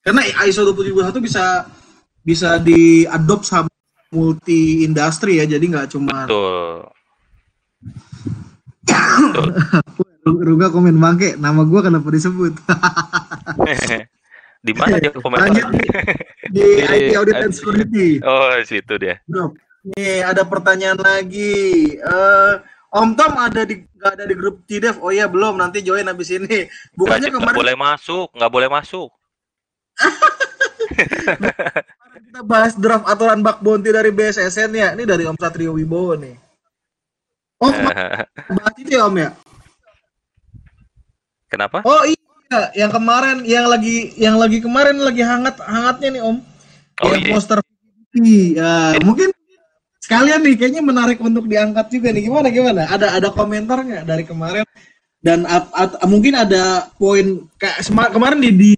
Karena 0.00 0.20
ISO 0.48 0.64
27001 0.64 1.20
bisa 1.20 1.68
bisa 2.20 2.60
diadopt 2.60 3.48
sama 3.48 3.70
multi 4.10 4.82
industri 4.82 5.38
ya, 5.38 5.46
jadi 5.46 5.62
nggak 5.62 5.94
cuma 5.94 6.26
betul 6.26 6.90
Ruga 10.20 10.68
komen 10.68 11.00
bangke, 11.00 11.32
nama 11.40 11.64
gua 11.64 11.80
kenapa 11.80 12.12
disebut? 12.12 12.52
di 14.60 14.72
mana 14.76 15.00
dia 15.00 15.08
komentar 15.16 15.48
Lanjut 15.48 15.64
di 16.52 16.52
Di- 16.52 16.84
IT 16.84 17.10
Audit 17.16 17.40
and 17.40 17.54
Security. 17.56 18.20
oh 18.20 18.52
situ 18.60 19.00
dia 19.00 19.16
Bro, 19.24 19.56
nih 19.96 20.20
ada 20.20 20.44
pertanyaan 20.44 21.00
lagi. 21.00 21.96
Eh, 21.96 22.52
Om 22.90 23.14
Tom 23.16 23.32
ada 23.40 23.64
di 23.64 23.80
nggak 23.80 24.12
ada 24.18 24.24
di 24.28 24.34
grup 24.36 24.60
TDEV? 24.68 25.00
Oh 25.00 25.08
iya 25.08 25.24
belum, 25.30 25.56
nanti 25.56 25.80
join 25.80 26.04
habis 26.04 26.28
ini. 26.34 26.68
Bukannya 26.92 27.32
nggak 27.32 27.40
kemarin 27.40 27.56
boleh 27.56 27.76
masuk, 27.78 28.28
nggak 28.36 28.52
boleh 28.52 28.68
masuk. 28.68 29.08
kita 32.20 32.40
bahas 32.44 32.72
draft 32.76 33.06
aturan 33.08 33.40
bak 33.40 33.64
bounty 33.64 33.90
dari 33.90 34.12
BSSN 34.12 34.70
ya. 34.76 34.88
Ini 34.94 35.04
dari 35.08 35.24
Om 35.24 35.36
Satrio 35.40 35.74
Wibowo 35.74 36.14
nih. 36.20 36.36
Oh, 37.60 37.72
bahas 38.56 38.74
itu 38.80 38.90
ya 38.94 39.08
Om 39.08 39.16
ya? 39.16 39.30
Kenapa? 41.50 41.82
Oh 41.82 42.06
iya, 42.06 42.60
yang 42.78 42.92
kemarin 42.94 43.42
yang 43.42 43.66
lagi 43.66 44.14
yang 44.14 44.36
lagi 44.38 44.62
kemarin 44.62 44.96
lagi 45.02 45.22
hangat 45.26 45.58
hangatnya 45.58 46.08
nih 46.14 46.22
Om. 46.22 46.36
Oh 47.00 47.10
yang 47.10 47.22
iya. 47.26 47.32
poster 47.34 47.58
ya, 48.10 48.98
mungkin 49.06 49.30
sekalian 50.02 50.42
nih 50.42 50.54
kayaknya 50.58 50.82
menarik 50.82 51.18
untuk 51.18 51.46
diangkat 51.46 51.90
juga 51.90 52.14
nih. 52.14 52.22
Gimana 52.26 52.48
gimana? 52.50 52.82
Ada 52.86 53.18
ada 53.18 53.28
komentar 53.34 53.82
nggak 53.82 54.04
dari 54.06 54.24
kemarin? 54.26 54.66
Dan 55.20 55.44
ap- 55.44 55.72
at- 55.76 56.00
mungkin 56.08 56.32
ada 56.32 56.88
poin 56.96 57.44
kayak 57.60 57.84
kemarin 58.08 58.40
di, 58.40 58.50
di 58.56 58.70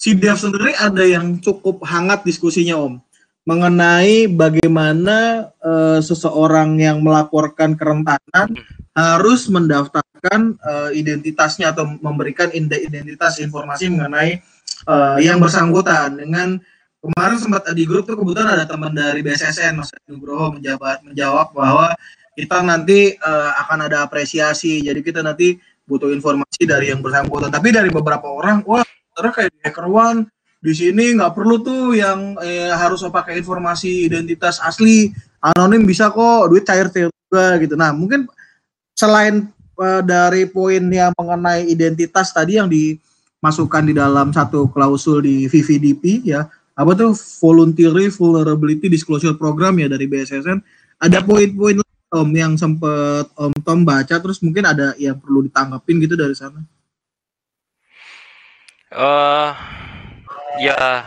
si 0.00 0.16
Dev 0.16 0.40
sendiri 0.40 0.72
ada 0.80 1.04
yang 1.04 1.36
cukup 1.44 1.84
hangat 1.84 2.24
diskusinya 2.24 2.80
Om 2.80 2.96
mengenai 3.44 4.28
bagaimana 4.32 5.48
eh, 5.60 6.00
seseorang 6.00 6.80
yang 6.80 7.04
melaporkan 7.04 7.76
kerentanan 7.76 8.56
harus 8.96 9.48
mendaftarkan 9.52 10.56
eh, 10.56 10.90
identitasnya 10.96 11.76
atau 11.76 11.84
memberikan 12.00 12.48
identitas 12.56 13.40
informasi 13.40 13.92
mengenai 13.92 14.40
eh, 14.88 15.18
yang 15.20 15.40
bersangkutan. 15.40 16.16
Dengan 16.20 16.56
kemarin 17.00 17.38
sempat 17.40 17.68
di 17.72 17.84
grup 17.88 18.08
tuh 18.08 18.16
kebetulan 18.16 18.56
ada 18.56 18.64
teman 18.68 18.92
dari 18.92 19.24
BSSN 19.24 19.80
Mas 19.80 19.92
Nugroho 20.04 20.56
menjawab 20.56 21.00
menjawab 21.04 21.52
bahwa 21.56 21.96
kita 22.36 22.60
nanti 22.60 23.16
eh, 23.16 23.50
akan 23.66 23.88
ada 23.88 24.04
apresiasi. 24.04 24.84
Jadi 24.84 25.00
kita 25.00 25.24
nanti 25.24 25.56
butuh 25.88 26.12
informasi 26.12 26.68
dari 26.68 26.92
yang 26.92 27.02
bersangkutan. 27.02 27.50
Tapi 27.50 27.72
dari 27.72 27.88
beberapa 27.90 28.30
orang 28.30 28.62
wah 28.68 28.84
ternyata 29.20 29.36
kayak 29.36 29.50
di 29.52 29.60
Hacker 29.60 29.88
One 29.92 30.20
di 30.60 30.72
sini 30.72 31.16
nggak 31.16 31.32
perlu 31.36 31.60
tuh 31.60 31.92
yang 31.96 32.36
eh, 32.40 32.72
harus 32.72 33.04
pakai 33.04 33.40
informasi 33.40 34.08
identitas 34.08 34.60
asli. 34.60 35.12
Anonim 35.40 35.88
bisa 35.88 36.12
kok 36.12 36.52
duit 36.52 36.64
cair 36.68 36.92
juga 36.92 37.56
gitu. 37.60 37.76
Nah 37.76 37.92
mungkin 37.92 38.28
selain 38.96 39.48
eh, 39.76 40.02
dari 40.04 40.48
poin 40.48 40.84
yang 40.88 41.12
mengenai 41.16 41.68
identitas 41.68 42.32
tadi 42.32 42.60
yang 42.60 42.68
dimasukkan 42.68 43.82
di 43.88 43.94
dalam 43.96 44.32
satu 44.32 44.68
klausul 44.72 45.24
di 45.24 45.48
VVDP 45.48 46.24
ya 46.24 46.48
apa 46.76 46.92
tuh? 46.96 47.12
Voluntary 47.44 48.08
vulnerability 48.08 48.88
disclosure 48.88 49.36
program 49.36 49.76
ya 49.80 49.88
dari 49.88 50.08
BSSN 50.08 50.60
ada 51.00 51.18
poin-poin 51.24 51.80
Om 52.10 52.30
yang 52.34 52.58
sempet 52.58 53.30
Om 53.38 53.54
Tom 53.62 53.86
baca 53.86 54.16
terus 54.18 54.42
mungkin 54.42 54.66
ada 54.66 54.98
yang 54.98 55.14
perlu 55.16 55.46
ditanggapin 55.46 56.02
gitu 56.02 56.18
dari 56.18 56.34
sana 56.34 56.58
Eh, 58.90 59.50
ya 60.66 61.06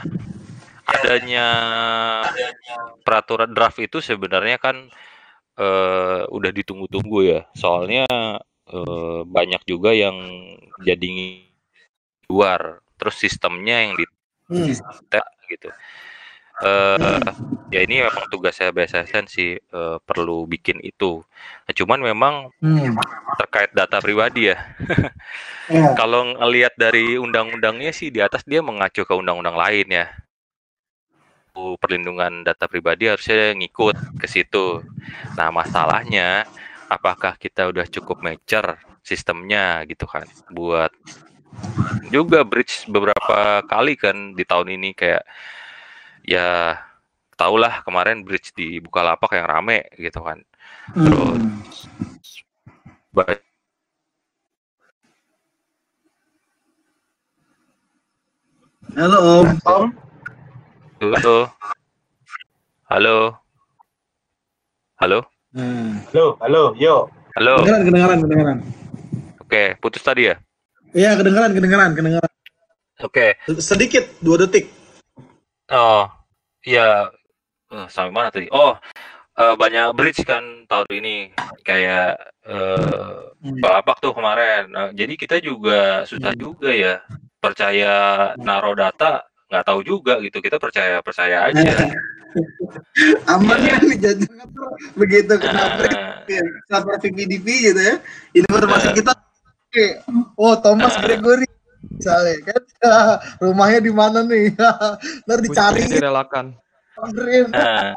adanya 0.88 1.47
peraturan 3.03 3.51
draft 3.51 3.79
itu 3.84 3.99
sebenarnya 3.99 4.55
kan 4.55 4.88
eh, 5.59 6.21
udah 6.31 6.51
ditunggu-tunggu 6.55 7.19
ya. 7.27 7.41
Soalnya 7.51 8.07
eh, 8.71 9.21
banyak 9.27 9.61
juga 9.67 9.91
yang 9.91 10.15
jadi 10.79 11.43
luar, 12.31 12.79
terus 12.95 13.19
sistemnya 13.19 13.84
yang 13.84 13.99
di 13.99 14.05
Hmm. 14.43 14.67
gitu. 15.47 15.71
Eh, 16.64 17.20
ya 17.76 17.80
ini 17.84 17.99
memang 18.07 18.32
tugasnya 18.32 18.72
BSSN 18.72 19.28
sih 19.28 19.59
eh, 19.59 19.97
perlu 20.07 20.47
bikin 20.47 20.80
itu. 20.80 21.20
Nah, 21.68 21.74
cuman 21.76 21.99
memang 21.99 22.34
Hmm. 22.64 22.95
terkait 23.36 23.76
data 23.76 23.99
pribadi 23.99 24.51
ya. 24.51 24.57
Ya. 25.72 25.95
Kalau 25.95 26.28
ngelihat 26.28 26.76
dari 26.76 27.16
undang-undangnya 27.16 27.95
sih 27.95 28.11
di 28.11 28.20
atas 28.20 28.43
dia 28.43 28.59
mengacu 28.59 29.07
ke 29.07 29.16
undang-undang 29.16 29.55
lain 29.55 29.88
ya. 29.88 30.11
Uh, 31.55 31.80
Perlindungan 31.80 32.43
data 32.43 32.68
pribadi 32.68 33.07
harusnya 33.07 33.55
ngikut 33.55 33.95
ke 34.20 34.28
situ. 34.28 34.84
Nah, 35.39 35.55
masalahnya 35.55 36.43
apakah 36.91 37.39
kita 37.39 37.72
udah 37.72 37.88
cukup 37.88 38.20
mature 38.22 38.76
sistemnya 39.07 39.88
gitu 39.88 40.03
kan 40.03 40.28
buat 40.51 40.91
juga 42.11 42.43
bridge 42.43 42.88
beberapa 42.91 43.64
kali 43.66 43.95
kan 43.95 44.36
di 44.36 44.43
tahun 44.43 44.68
ini 44.80 44.91
kayak 44.93 45.24
ya 46.24 46.80
tahulah 47.36 47.84
kemarin 47.84 48.24
bridge 48.24 48.55
di 48.55 48.80
Bukalapak 48.80 49.36
yang 49.36 49.47
rame 49.47 49.88
gitu 49.99 50.24
kan. 50.24 50.39
Terus 50.95 51.19
Hmm. 51.19 51.59
ba- 53.11 53.39
Halo 58.93 59.17
Om. 59.41 59.47
Om, 59.65 59.86
Halo. 61.01 61.38
Halo. 62.88 63.15
Halo. 65.01 65.19
Hmm. 65.53 65.99
halo, 66.09 66.26
halo, 66.41 66.63
yo. 66.78 67.09
Halo. 67.38 67.53
Kedengaran, 67.61 67.84
kedengaran, 67.86 68.19
kedengaran. 68.26 68.57
Oke, 69.41 69.63
putus 69.82 70.01
tadi 70.05 70.30
ya? 70.30 70.36
Iya, 70.93 71.17
kedengaran, 71.17 71.51
kedengaran, 71.53 71.91
kedengaran. 71.97 72.32
Oke. 73.01 73.38
Sedikit, 73.57 74.05
dua 74.21 74.45
detik. 74.45 74.69
Oh, 75.74 76.05
iya. 76.61 77.09
Eh, 77.74 77.88
sampai 77.89 78.13
mana 78.13 78.30
tadi? 78.30 78.45
Oh, 78.53 78.78
eh, 79.34 79.55
banyak 79.57 79.97
bridge 79.97 80.21
kan 80.21 80.69
tahun 80.69 80.89
ini. 81.01 81.17
Kayak 81.65 82.21
eh 82.45 83.34
Balapak 83.43 83.99
tuh 83.99 84.15
kemarin. 84.15 84.71
Nah, 84.71 84.88
jadi 84.95 85.13
kita 85.19 85.36
juga 85.43 86.07
susah 86.07 86.32
juga 86.38 86.71
ya 86.71 87.03
percaya 87.43 87.93
naro 88.39 88.71
data 88.71 89.28
nggak 89.51 89.65
tahu 89.67 89.80
juga 89.84 90.19
gitu. 90.24 90.39
Kita 90.39 90.61
percaya 90.61 91.03
percaya 91.03 91.43
aja. 91.51 91.91
Aman 93.30 93.61
ya 93.61 93.78
nih, 93.78 93.97
jangan 94.01 94.49
begitu 94.97 95.34
kena 95.38 95.78
break, 95.78 95.93
Nah, 95.93 96.49
server 96.65 96.97
VPDP 96.97 97.47
gitu 97.69 97.82
ya. 97.82 97.95
Informasi 98.34 98.89
kita, 98.97 99.13
oke. 99.13 99.86
oh 100.41 100.57
Thomas 100.57 100.97
Gregory, 100.97 101.45
misalnya 101.91 102.36
kan, 102.47 102.61
rumahnya 103.43 103.79
di 103.84 103.91
mana 103.91 104.19
nih? 104.23 104.53
Ntar 105.27 105.39
dicari, 105.43 105.81
direlakan. 105.89 106.55
Nah, 107.51 107.91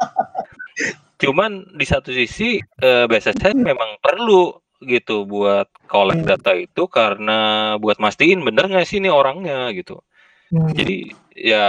cuman 1.21 1.65
di 1.77 1.87
satu 1.87 2.11
sisi 2.11 2.59
eh, 2.61 3.05
BSSN 3.07 3.61
memang 3.61 4.01
perlu 4.03 4.57
gitu 4.85 5.25
buat 5.25 5.69
collect 5.89 6.29
data 6.29 6.53
itu 6.53 6.85
karena 6.89 7.75
buat 7.81 7.97
mastiin 7.97 8.45
bener 8.45 8.69
nggak 8.69 8.85
sih 8.85 9.01
ini 9.01 9.09
orangnya 9.09 9.73
gitu. 9.73 10.01
Jadi 10.53 11.11
ya 11.35 11.69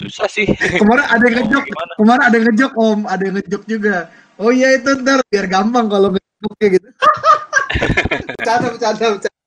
susah 0.00 0.28
sih. 0.30 0.48
Kemarin 0.80 1.06
ada 1.06 1.24
yang 1.28 1.36
ngejok, 1.44 1.64
kemarin 2.00 2.22
ada 2.24 2.34
yang 2.34 2.46
ngejok 2.50 2.72
Om, 2.72 3.00
ada 3.06 3.22
yang 3.22 3.36
ngejok 3.38 3.62
juga. 3.68 3.96
Oh 4.40 4.50
iya 4.50 4.74
itu 4.74 4.90
ntar 5.04 5.20
biar 5.28 5.46
gampang 5.46 5.86
kalau 5.92 6.08
ngejok 6.14 6.52
kayak 6.58 6.72
gitu. 6.80 6.88
bercanda, 8.32 8.66
bercanda, 8.72 9.06
bercanda. 9.18 9.41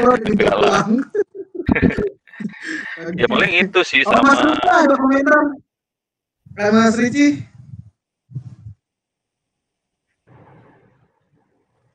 Orang 0.00 0.34
doang. 0.38 0.90
Ya 3.14 3.26
paling 3.30 3.52
itu 3.66 3.80
sih 3.86 4.02
Oh, 4.04 4.12
Mas 4.20 4.36
sama 4.36 4.52
Rita 4.52 4.74
ada 4.84 4.94
komentar. 4.98 5.40
Eh, 6.60 6.70
Mas 6.70 6.96
Ricci. 6.98 7.28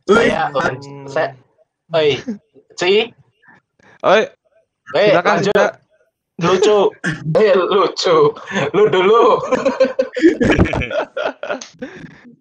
Saya, 0.09 0.49
saya, 1.05 1.30
oi, 1.93 2.17
Ci, 2.73 3.13
Oi, 4.01 4.21
eh, 4.97 5.13
silakan 5.13 5.38
lanjut. 5.38 5.53
Cita. 5.53 5.67
Lucu, 6.39 6.80
eh, 7.36 7.53
lucu. 7.53 8.17
Lu 8.73 8.84
dulu. 8.89 9.38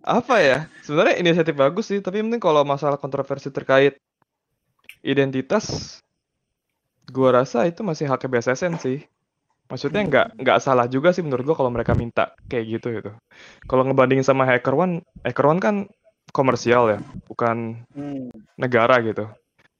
Apa 0.06 0.34
ya? 0.38 0.58
Sebenarnya 0.86 1.18
inisiatif 1.20 1.52
bagus 1.58 1.90
sih, 1.90 1.98
tapi 1.98 2.22
penting 2.22 2.40
kalau 2.40 2.62
masalah 2.64 2.96
kontroversi 2.96 3.52
terkait 3.52 3.98
identitas, 5.02 5.98
gua 7.08 7.42
rasa 7.42 7.64
itu 7.66 7.80
masih 7.86 8.08
hak 8.10 8.28
BSSN 8.28 8.76
sih. 8.80 9.04
Maksudnya 9.68 10.00
nggak 10.08 10.26
nggak 10.40 10.58
salah 10.64 10.88
juga 10.88 11.12
sih 11.12 11.20
menurut 11.20 11.44
gua 11.44 11.56
kalau 11.56 11.72
mereka 11.72 11.92
minta 11.92 12.32
kayak 12.48 12.64
gitu 12.78 12.86
gitu. 13.00 13.10
Kalau 13.68 13.82
ngebandingin 13.84 14.24
sama 14.24 14.48
Hacker 14.48 14.72
One, 14.72 15.04
Hacker 15.24 15.46
One 15.48 15.60
kan 15.60 15.76
komersial 16.32 16.88
ya, 16.92 16.98
bukan 17.28 17.84
Hmm. 17.92 18.28
negara 18.60 19.00
gitu. 19.04 19.28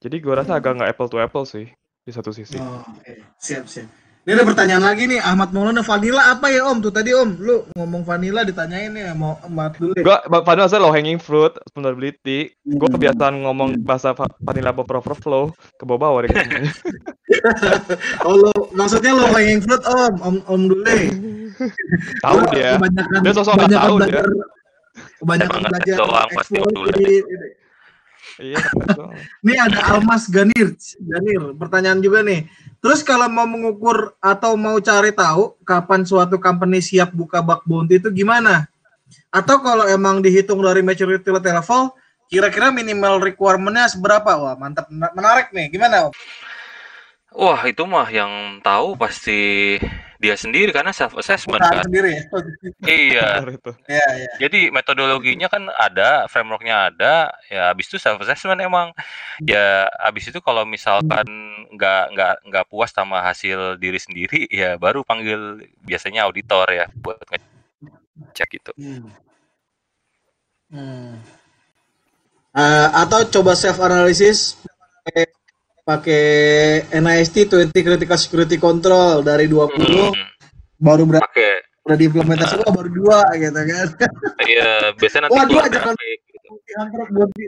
Jadi 0.01 0.15
gua 0.23 0.41
rasa 0.43 0.57
agak 0.57 0.77
nggak 0.79 0.91
apple 0.95 1.09
to 1.09 1.17
apple 1.19 1.45
sih 1.45 1.67
di 2.05 2.11
satu 2.13 2.29
sisi. 2.33 2.57
Oh, 2.57 2.79
oke. 2.79 3.13
Siap, 3.41 3.65
siap. 3.65 4.08
Ini 4.29 4.37
ada 4.37 4.45
pertanyaan 4.45 4.83
lagi 4.83 5.03
nih, 5.05 5.17
Ahmad 5.17 5.49
Maulana 5.49 5.81
vanilla 5.81 6.29
apa 6.29 6.53
ya 6.53 6.61
Om? 6.63 6.77
Tuh 6.79 6.93
tadi 6.93 7.09
Om, 7.11 7.29
lu 7.35 7.65
ngomong 7.73 8.05
vanilla 8.05 8.45
ditanyain 8.45 8.93
ya, 8.93 9.11
mau 9.11 9.41
Ahmad 9.41 9.73
dulu 9.73 9.97
ya. 9.97 10.05
Gua 10.05 10.17
ba- 10.23 10.45
padahal 10.45 10.69
saya 10.69 10.85
low 10.85 10.93
hanging 10.93 11.17
fruit, 11.17 11.49
vulnerability. 11.73 12.53
Gua 12.63 12.85
Hmm. 12.85 12.93
kebiasaan 12.93 13.41
ngomong 13.41 13.81
bahasa 13.81 14.13
va- 14.13 14.29
vanilla 14.39 14.69
buffer 14.69 15.01
overflow 15.01 15.49
ke 15.73 15.83
bawah 15.83 16.21
katanya. 16.23 16.69
Oh, 18.21 18.35
lo, 18.35 18.51
maksudnya 18.69 19.15
lo 19.15 19.25
hanging 19.29 19.59
fruit 19.59 19.81
Om, 19.81 20.13
Om, 20.19 20.35
Om 20.45 20.61
dulu. 20.67 20.83
Tahu 22.25 22.37
dia. 22.51 22.77
Kebanyakan, 22.77 23.19
Dia 23.19 23.33
sosok 23.33 23.53
nggak 23.55 23.65
kebanyakan 23.65 23.81
tahu 23.81 23.95
dia. 24.03 24.21
kebanyakan 25.17 25.59
belajar 25.63 25.95
doang 25.97 26.29
pasti 26.31 26.57
dulu. 26.61 26.89
Iya. 28.39 28.63
Ini 29.43 29.53
ada 29.67 29.79
Almas 29.93 30.31
Ganir, 30.31 30.73
Ganir. 31.03 31.41
Pertanyaan 31.59 31.99
juga 31.99 32.23
nih. 32.23 32.47
Terus 32.79 33.03
kalau 33.03 33.27
mau 33.27 33.43
mengukur 33.43 34.15
atau 34.23 34.55
mau 34.55 34.79
cari 34.79 35.11
tahu 35.11 35.59
kapan 35.67 36.07
suatu 36.07 36.39
company 36.39 36.79
siap 36.79 37.11
buka 37.11 37.43
bug 37.43 37.61
bounty 37.67 37.99
itu 37.99 38.07
gimana? 38.09 38.71
Atau 39.29 39.59
kalau 39.59 39.85
emang 39.85 40.23
dihitung 40.23 40.63
dari 40.63 40.79
maturity 40.79 41.27
level, 41.29 41.91
kira-kira 42.31 42.71
minimal 42.71 43.19
requirement-nya 43.19 43.91
seberapa? 43.91 44.31
Wah, 44.39 44.55
mantap, 44.55 44.87
menarik 44.89 45.51
nih. 45.51 45.69
Gimana? 45.69 46.09
Om? 46.09 46.13
Wah, 47.29 47.61
itu 47.69 47.85
mah 47.85 48.09
yang 48.09 48.57
tahu 48.65 48.97
pasti 48.97 49.77
dia 50.19 50.35
sendiri 50.35 50.73
karena 50.75 50.91
self 50.91 51.15
assessment 51.15 51.61
kan. 51.61 51.85
sendiri 51.85 52.11
ya. 52.11 52.23
Iya. 52.83 53.27
Itu. 53.57 53.71
Iya, 53.85 54.07
iya. 54.17 54.31
Jadi 54.41 54.59
metodologinya 54.73 55.47
kan 55.47 55.69
ada, 55.77 56.25
frameworknya 56.25 56.89
ada, 56.91 57.31
ya 57.47 57.69
habis 57.71 57.87
itu 57.87 58.01
self 58.01 58.19
assessment 58.25 58.59
emang. 58.59 58.91
Ya 59.45 59.87
habis 60.01 60.27
itu 60.27 60.41
kalau 60.41 60.65
misalkan 60.65 61.25
nggak 61.71 62.03
nggak 62.17 62.35
nggak 62.49 62.65
puas 62.67 62.91
sama 62.91 63.21
hasil 63.23 63.77
diri 63.77 64.01
sendiri, 64.01 64.49
ya 64.49 64.75
baru 64.75 65.05
panggil 65.05 65.63
biasanya 65.85 66.25
auditor 66.27 66.67
ya 66.73 66.89
buat 66.99 67.21
ngecek 67.29 68.59
gitu. 68.59 68.71
Hmm. 70.69 71.15
Eh, 72.57 72.87
atau 72.91 73.21
coba 73.29 73.53
self 73.55 73.79
analysis 73.79 74.59
pakai 75.05 75.38
pakai 75.89 76.25
NIST 76.91 77.49
20 77.49 77.73
critical 77.73 78.13
security 78.15 78.57
control 78.57 79.25
dari 79.25 79.49
20 79.49 79.73
Hmm, 79.73 80.13
baru 80.77 81.03
berapa 81.03 81.25
pakai 81.25 81.65
udah 81.81 81.97
diimplementasi 81.97 82.53
wah 82.61 82.69
baru 82.71 82.89
dua 82.93 83.19
gitu 83.33 83.49
kan. 83.57 83.87
iya 84.45 84.93
biasanya 84.93 85.25
nanti 85.25 85.33
Wah, 85.33 85.45
dua 85.45 85.63
jangan- 85.65 85.97
gitu. 85.97 86.21
Bounty. 87.09 87.45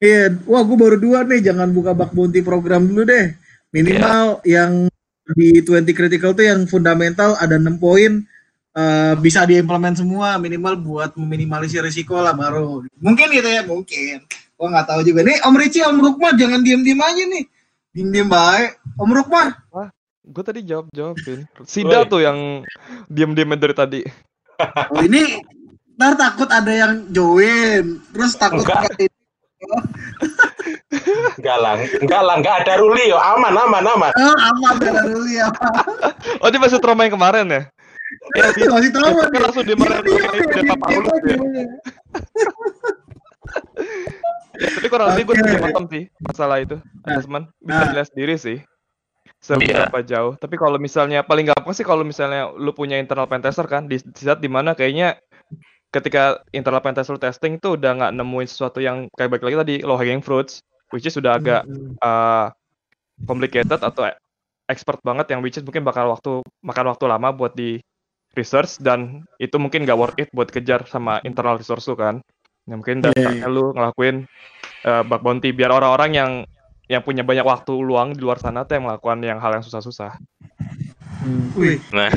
Iya, 0.00 0.22
wah 0.48 0.64
gue 0.64 0.78
baru 0.78 0.96
dua 0.96 1.18
nih, 1.22 1.44
jangan 1.44 1.68
buka 1.68 1.92
bug 1.92 2.08
bounty 2.10 2.40
program 2.40 2.88
dulu 2.88 3.04
deh. 3.04 3.36
Minimal 3.70 4.40
yang 4.42 4.88
di 5.30 5.60
20 5.60 5.92
critical 5.92 6.32
tuh 6.32 6.42
yang 6.42 6.64
fundamental 6.64 7.36
ada 7.36 7.54
6 7.54 7.76
poin 7.76 8.24
eh, 8.72 9.14
bisa 9.20 9.44
diimplement 9.44 9.92
semua 9.92 10.34
minimal 10.36 10.80
buat 10.80 11.10
meminimalisir 11.14 11.84
risiko 11.84 12.16
lah 12.16 12.32
baru. 12.32 12.80
Mungkin 12.96 13.28
gitu 13.28 13.44
ya, 13.46 13.60
mungkin. 13.62 14.24
Gua 14.60 14.68
nggak 14.68 14.88
tahu 14.92 15.00
juga. 15.00 15.24
Nih 15.24 15.40
Om 15.40 15.56
Ricci, 15.56 15.80
Om 15.80 15.96
Rukma 15.98 16.36
jangan 16.36 16.60
diem-diem 16.60 17.00
aja 17.00 17.22
nih. 17.24 17.44
Diem-diem 17.96 18.28
baik. 18.28 18.76
Om 19.00 19.08
Rukma, 19.08 19.56
Gue 20.20 20.44
tadi 20.44 20.60
jawab 20.62 20.92
jawabin. 20.92 21.48
Sida 21.64 22.04
Woi. 22.04 22.10
tuh 22.12 22.20
yang 22.20 22.62
diem-diem 23.08 23.56
dari 23.56 23.72
tadi. 23.72 24.00
oh 24.92 25.00
ini 25.00 25.40
ntar 25.96 26.14
takut 26.14 26.46
ada 26.52 26.68
yang 26.68 27.08
join, 27.08 27.98
terus 28.12 28.36
takut 28.36 28.60
Enggak. 28.62 28.84
nggak- 28.94 29.10
Enggak 31.40 31.56
lah, 31.58 31.74
enggak 31.80 32.22
lah, 32.22 32.34
enggak 32.36 32.56
ada 32.62 32.72
ruli 32.78 33.08
yo. 33.08 33.16
Aman, 33.16 33.56
aman, 33.56 33.82
aman. 33.82 34.12
Oh, 34.12 34.36
aman 34.36 34.76
ada 34.76 35.02
dulu 35.08 35.24
ya. 35.26 35.48
Oh, 36.44 36.48
dia 36.52 36.60
masih 36.60 36.78
trauma 36.78 37.08
yang 37.08 37.16
kemarin 37.16 37.48
ya? 37.48 37.62
Ya, 38.36 38.46
masih 38.68 38.90
tahu 38.92 39.08
Kan 39.24 39.40
langsung 39.40 39.64
dimarahin 39.64 40.04
Pak 40.68 40.78
Paulus 40.78 41.20
ya. 41.24 41.36
Ya, 41.40 41.64
tapi 44.60 44.86
kurang 44.92 45.16
lebih 45.16 45.32
gue 45.32 45.34
juga 45.40 45.72
paham 45.72 45.86
sih 45.88 46.04
masalah 46.20 46.56
itu 46.60 46.76
assessment 47.08 47.48
bisa 47.60 47.80
Nah. 47.80 47.88
dilihat 47.88 48.08
sendiri 48.12 48.34
sih 48.36 48.58
seberapa 49.40 50.04
jauh. 50.04 50.36
Tapi 50.36 50.54
kalau 50.60 50.76
misalnya 50.76 51.24
paling 51.24 51.48
gampang 51.48 51.72
sih 51.72 51.84
kalau 51.86 52.04
misalnya 52.04 52.52
lu 52.52 52.76
punya 52.76 53.00
internal 53.00 53.24
pentester 53.24 53.64
kan 53.64 53.88
di, 53.88 53.96
di 53.96 54.20
saat 54.20 54.38
di 54.44 54.52
mana 54.52 54.76
kayaknya 54.76 55.16
ketika 55.90 56.44
internal 56.52 56.84
pentester 56.84 57.16
testing 57.16 57.56
itu 57.56 57.74
udah 57.74 57.90
nggak 57.96 58.12
nemuin 58.14 58.48
sesuatu 58.48 58.78
yang 58.84 59.08
kayak 59.16 59.32
balik 59.32 59.44
lagi 59.48 59.56
tadi 59.56 59.76
low 59.82 59.96
hanging 59.96 60.20
fruits 60.20 60.60
which 60.92 61.08
is 61.08 61.16
sudah 61.16 61.40
agak 61.40 61.64
uh, 62.04 62.52
complicated 63.24 63.80
atau 63.80 64.12
expert 64.70 65.00
banget 65.02 65.34
yang 65.34 65.40
which 65.42 65.58
is 65.58 65.64
mungkin 65.66 65.82
bakal 65.82 66.12
waktu 66.14 66.44
makan 66.62 66.86
waktu 66.94 67.04
lama 67.10 67.34
buat 67.34 67.56
di 67.56 67.82
research 68.38 68.78
dan 68.78 69.26
itu 69.42 69.58
mungkin 69.58 69.82
nggak 69.82 69.98
worth 69.98 70.18
it 70.20 70.30
buat 70.30 70.46
kejar 70.52 70.86
sama 70.86 71.18
internal 71.26 71.58
resource 71.58 71.90
lu 71.90 71.98
kan 71.98 72.22
ya 72.70 72.74
mungkin 72.78 73.02
Iya, 73.02 73.10
dasarnya 73.10 73.46
lu 73.50 73.74
ngelakuin 73.74 74.16
uh, 74.86 75.02
bug 75.02 75.20
bounty 75.20 75.50
biar 75.50 75.74
orang-orang 75.74 76.10
yang 76.14 76.30
yang 76.86 77.02
punya 77.02 77.22
banyak 77.22 77.42
waktu 77.42 77.74
luang 77.74 78.14
di 78.14 78.22
luar 78.22 78.38
sana 78.38 78.62
tuh 78.62 78.78
yang 78.78 78.86
melakukan 78.86 79.18
yang 79.20 79.38
hal 79.38 79.50
yang 79.52 79.64
susah-susah 79.66 80.14
Wih, 81.52 81.76
Nah, 81.92 82.08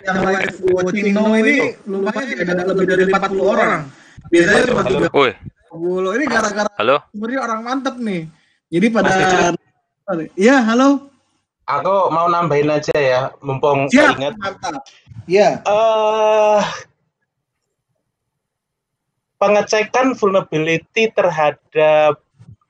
yang 0.00 0.24
live 0.24 0.56
watching 0.72 1.12
now 1.12 1.28
ini 1.34 1.76
lumayan 1.84 2.48
ada 2.48 2.64
lebih 2.64 2.86
dari 2.88 3.04
40 3.04 3.44
orang. 3.44 3.84
Biasanya 4.32 4.62
cuma 4.64 4.82
Halo. 4.88 4.98
30. 5.04 5.12
woi, 5.12 5.32
Ini 6.16 6.24
gara-gara 6.24 6.70
halo. 6.80 6.96
sebenarnya 7.12 7.40
orang 7.44 7.60
mantep 7.60 7.94
nih. 8.00 8.22
Jadi 8.72 8.86
pada 8.88 9.08
Iya, 10.32 10.64
halo. 10.64 11.12
Aku 11.68 12.08
mau 12.08 12.32
nambahin 12.32 12.72
aja 12.72 12.96
ya, 12.96 13.20
mumpung 13.44 13.92
Siap, 13.92 14.16
ingat. 14.16 14.32
mantap. 14.40 14.80
Iya. 15.28 15.60
eh 15.60 16.62
pengecekan 19.38 20.18
vulnerability 20.18 21.10
terhadap 21.14 22.18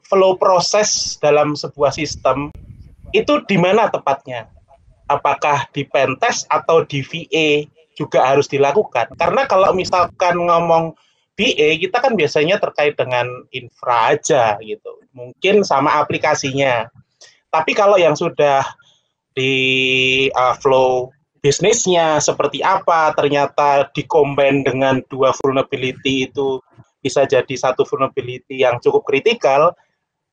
flow 0.05 0.37
proses 0.41 1.16
dalam 1.21 1.53
sebuah 1.53 1.93
sistem 1.93 2.53
itu 3.12 3.41
di 3.49 3.57
mana 3.57 3.89
tepatnya? 3.89 4.49
Apakah 5.09 5.69
di 5.73 5.89
pentest 5.89 6.45
atau 6.53 6.85
di 6.85 7.01
VA 7.01 7.64
juga 7.97 8.29
harus 8.29 8.45
dilakukan? 8.49 9.16
Karena 9.16 9.49
kalau 9.49 9.73
misalkan 9.73 10.37
ngomong 10.37 10.93
VA 11.39 11.81
kita 11.81 12.05
kan 12.05 12.12
biasanya 12.12 12.61
terkait 12.61 12.99
dengan 13.01 13.25
infra 13.53 14.12
aja 14.12 14.61
gitu. 14.61 15.01
Mungkin 15.16 15.64
sama 15.64 15.97
aplikasinya. 15.97 16.93
Tapi 17.49 17.73
kalau 17.73 17.97
yang 17.97 18.12
sudah 18.12 18.61
di 19.33 19.55
uh, 20.37 20.53
flow 20.61 21.09
bisnisnya 21.39 22.18
seperti 22.18 22.61
apa 22.62 23.14
ternyata 23.14 23.89
dikombin 23.95 24.66
dengan 24.66 25.01
dua 25.07 25.30
vulnerability 25.34 26.30
itu 26.30 26.59
bisa 26.99 27.24
jadi 27.24 27.55
satu 27.55 27.86
vulnerability 27.86 28.62
yang 28.62 28.82
cukup 28.82 29.07
kritikal. 29.07 29.74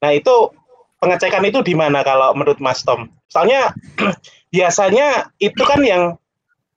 Nah, 0.01 0.11
itu 0.11 0.51
pengecekan 0.97 1.45
itu 1.45 1.61
di 1.61 1.77
mana 1.77 2.01
kalau 2.01 2.33
menurut 2.33 2.57
Mas 2.57 2.81
Tom? 2.81 3.09
Soalnya 3.29 3.73
biasanya 4.55 5.29
itu 5.37 5.61
kan 5.61 5.81
yang 5.85 6.03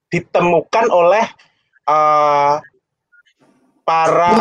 ditemukan 0.09 0.89
oleh 0.89 1.24
uh, 1.89 2.61
para 3.85 4.35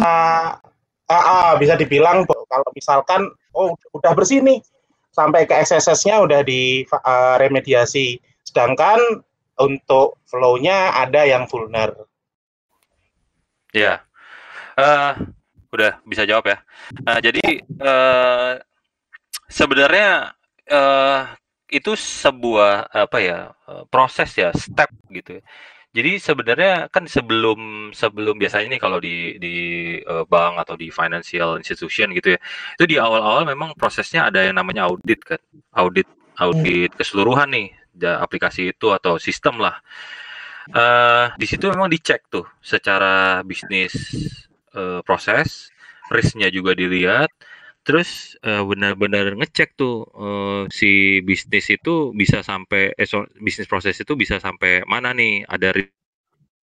ah, 1.08 1.16
ah, 1.16 1.52
bisa 1.56 1.80
dibilang 1.80 2.28
kalau 2.28 2.70
misalkan 2.76 3.32
oh 3.56 3.76
udah 3.96 4.12
bersih 4.12 4.44
nih 4.44 4.60
sampai 5.16 5.48
ke 5.48 5.56
SSS-nya 5.56 6.22
udah 6.22 6.44
di 6.44 6.84
uh, 6.84 7.36
remediasi. 7.40 8.20
Sedangkan 8.44 9.24
untuk 9.58 10.22
flow-nya 10.30 10.94
ada 10.98 11.26
yang 11.26 11.50
vulner. 11.50 11.94
Ya, 13.74 14.06
eh 14.78 15.14
udah 15.74 16.00
bisa 16.08 16.24
jawab 16.24 16.48
ya. 16.48 16.58
Nah, 17.04 17.18
jadi 17.20 17.62
eh 17.62 18.54
sebenarnya 19.52 20.34
eh 20.70 21.22
itu 21.68 21.92
sebuah 22.00 22.88
apa 22.96 23.18
ya 23.20 23.40
proses 23.92 24.32
ya, 24.38 24.50
step 24.56 24.88
gitu. 25.12 25.42
ya. 25.42 25.44
Jadi 25.98 26.12
sebenarnya 26.22 26.94
kan 26.94 27.10
sebelum 27.10 27.90
sebelum 27.90 28.38
biasanya 28.38 28.78
nih 28.78 28.82
kalau 28.82 29.02
di 29.02 29.36
di 29.42 29.56
bank 30.30 30.62
atau 30.62 30.76
di 30.78 30.94
financial 30.94 31.58
institution 31.58 32.14
gitu 32.14 32.38
ya, 32.38 32.40
itu 32.78 32.86
di 32.86 32.96
awal-awal 33.02 33.44
memang 33.50 33.74
prosesnya 33.74 34.30
ada 34.30 34.46
yang 34.46 34.56
namanya 34.62 34.86
audit 34.88 35.20
kan, 35.26 35.42
audit 35.74 36.06
audit 36.38 36.94
keseluruhan 36.94 37.50
nih 37.50 37.74
aplikasi 38.06 38.74
itu 38.76 38.88
atau 38.94 39.18
sistem 39.18 39.62
lah. 39.66 39.76
Eh 40.68 41.26
di 41.40 41.46
situ 41.48 41.66
memang 41.72 41.88
dicek 41.88 42.28
tuh 42.28 42.44
secara 42.60 43.40
bisnis 43.48 43.94
eh, 44.76 45.00
proses, 45.08 45.72
risknya 46.12 46.48
juga 46.52 46.76
dilihat, 46.76 47.32
terus 47.88 48.36
eh, 48.44 48.64
benar-benar 48.68 49.32
ngecek 49.40 49.70
tuh 49.80 50.04
eh, 50.24 50.62
si 50.72 51.22
bisnis 51.24 51.66
itu 51.72 52.12
bisa 52.12 52.44
sampai 52.44 52.92
eh, 53.00 53.08
so- 53.08 53.30
bisnis 53.40 53.68
proses 53.72 53.96
itu 54.04 54.14
bisa 54.20 54.36
sampai 54.44 54.84
mana 54.92 55.16
nih 55.16 55.48
ada 55.48 55.70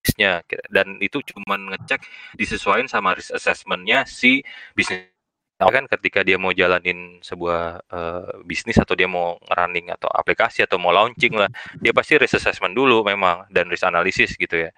risknya 0.04 0.44
dan 0.76 1.00
itu 1.00 1.24
cuman 1.24 1.72
ngecek 1.76 2.02
disesuaikan 2.36 2.88
sama 2.92 3.16
risk 3.16 3.32
assessment-nya 3.36 4.04
si 4.04 4.44
bisnis 4.76 5.13
kan 5.70 5.86
ketika 5.88 6.26
dia 6.26 6.36
mau 6.42 6.52
jalanin 6.52 7.22
sebuah 7.22 7.84
eh, 7.88 8.44
bisnis 8.48 8.80
atau 8.80 8.96
dia 8.98 9.08
mau 9.08 9.38
running 9.52 9.94
atau 9.94 10.10
aplikasi 10.10 10.66
atau 10.66 10.82
mau 10.82 10.92
launching 10.92 11.34
lah 11.38 11.50
dia 11.80 11.94
pasti 11.96 12.18
risk 12.18 12.40
assessment 12.42 12.74
dulu 12.76 13.06
memang 13.06 13.48
dan 13.54 13.70
risk 13.70 13.86
analysis 13.86 14.36
gitu 14.36 14.68
ya. 14.68 14.72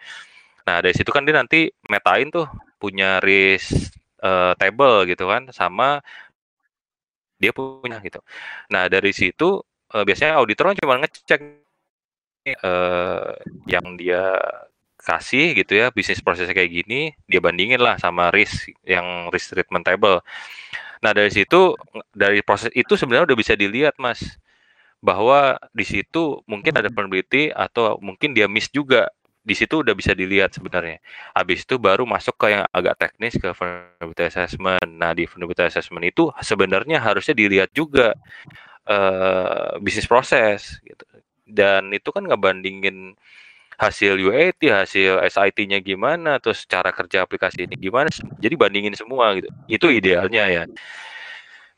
Nah 0.67 0.81
dari 0.83 0.93
situ 0.97 1.09
kan 1.13 1.23
dia 1.23 1.35
nanti 1.37 1.69
metain 1.89 2.27
tuh 2.33 2.45
punya 2.81 3.17
risk 3.23 3.93
eh, 4.21 4.53
table 4.59 5.07
gitu 5.09 5.25
kan 5.31 5.49
sama 5.55 6.03
dia 7.39 7.51
punya 7.55 7.97
gitu. 8.03 8.19
Nah 8.73 8.87
dari 8.91 9.11
situ 9.15 9.61
eh, 9.93 10.03
biasanya 10.03 10.37
auditor 10.41 10.75
cuma 10.77 10.99
ngecek 11.01 11.41
eh, 12.45 13.31
yang 13.69 13.85
dia 13.97 14.21
kasih 15.05 15.53
gitu 15.53 15.77
ya 15.77 15.93
bisnis 15.93 16.17
prosesnya 16.25 16.57
kayak 16.57 16.71
gini 16.81 17.13
dia 17.29 17.37
bandingin 17.37 17.77
lah 17.77 17.93
sama 18.01 18.33
risk 18.33 18.73
yang 18.81 19.29
risk 19.29 19.53
treatment 19.53 19.85
table 19.85 20.25
Nah 21.03 21.11
dari 21.11 21.31
situ 21.33 21.75
dari 22.15 22.39
proses 22.45 22.71
itu 22.75 22.95
sebenarnya 22.95 23.33
udah 23.33 23.37
bisa 23.39 23.53
dilihat 23.57 23.95
mas 23.99 24.23
bahwa 25.03 25.59
di 25.75 25.85
situ 25.85 26.41
mungkin 26.49 26.73
ada 26.75 26.89
peneliti 26.89 27.53
atau 27.53 27.99
mungkin 28.01 28.33
dia 28.33 28.49
miss 28.49 28.71
juga 28.73 29.11
di 29.45 29.53
situ 29.53 29.85
udah 29.85 29.93
bisa 29.93 30.17
dilihat 30.17 30.57
sebenarnya. 30.57 30.97
Habis 31.37 31.69
itu 31.69 31.77
baru 31.77 32.01
masuk 32.09 32.33
ke 32.33 32.57
yang 32.57 32.65
agak 32.73 32.97
teknis 32.97 33.37
ke 33.37 33.53
vulnerability 33.53 34.25
assessment. 34.25 34.89
Nah 34.89 35.13
di 35.13 35.29
vulnerability 35.29 35.69
assessment 35.69 36.01
itu 36.09 36.33
sebenarnya 36.41 36.97
harusnya 36.97 37.37
dilihat 37.37 37.69
juga 37.69 38.17
uh, 38.89 39.77
bisnis 39.77 40.09
proses 40.09 40.81
gitu. 40.81 41.05
Dan 41.45 41.93
itu 41.93 42.09
kan 42.09 42.25
ngebandingin 42.25 43.13
hasil 43.75 44.19
UAT, 44.19 44.61
hasil 44.71 45.19
SIT-nya 45.27 45.79
gimana, 45.83 46.39
terus 46.39 46.63
cara 46.67 46.89
kerja 46.95 47.23
aplikasi 47.27 47.67
ini 47.67 47.75
gimana. 47.79 48.07
Jadi 48.39 48.55
bandingin 48.55 48.95
semua 48.95 49.35
gitu. 49.35 49.49
Itu 49.67 49.87
idealnya 49.91 50.43
ya. 50.47 50.63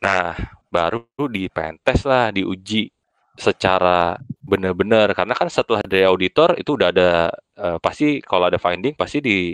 Nah, 0.02 0.38
baru 0.70 1.06
di 1.30 1.50
pentest 1.50 2.06
lah, 2.06 2.30
diuji 2.30 2.89
secara 3.38 4.18
benar-benar 4.41 5.14
karena 5.14 5.38
kan 5.38 5.45
setelah 5.45 5.86
dari 5.86 6.02
auditor 6.02 6.58
itu 6.58 6.74
udah 6.74 6.89
ada 6.89 7.30
uh, 7.62 7.78
pasti 7.78 8.18
kalau 8.26 8.50
ada 8.50 8.58
finding 8.58 8.98
pasti 8.98 9.22
di 9.22 9.54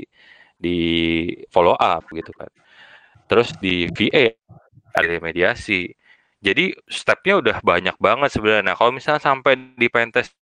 di 0.56 0.78
follow 1.52 1.76
up 1.76 2.08
gitu 2.12 2.32
kan. 2.36 2.48
Terus 3.28 3.56
di 3.60 3.88
VA 3.92 4.32
ada 4.96 5.08
mediasi. 5.20 5.92
Jadi 6.44 6.76
stepnya 6.92 7.40
udah 7.40 7.58
banyak 7.64 7.96
banget 8.00 8.30
sebenarnya. 8.36 8.64
Nah, 8.72 8.76
kalau 8.76 8.92
misalnya 8.92 9.24
sampai 9.24 9.56
di 9.80 9.88
pentest 9.88 10.36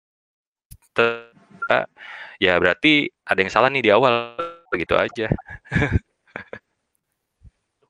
ya 2.38 2.54
berarti 2.59 3.11
ada 3.26 3.40
yang 3.42 3.52
salah 3.52 3.68
nih 3.68 3.82
di 3.84 3.90
awal 3.90 4.34
begitu 4.70 4.94
aja. 4.94 5.28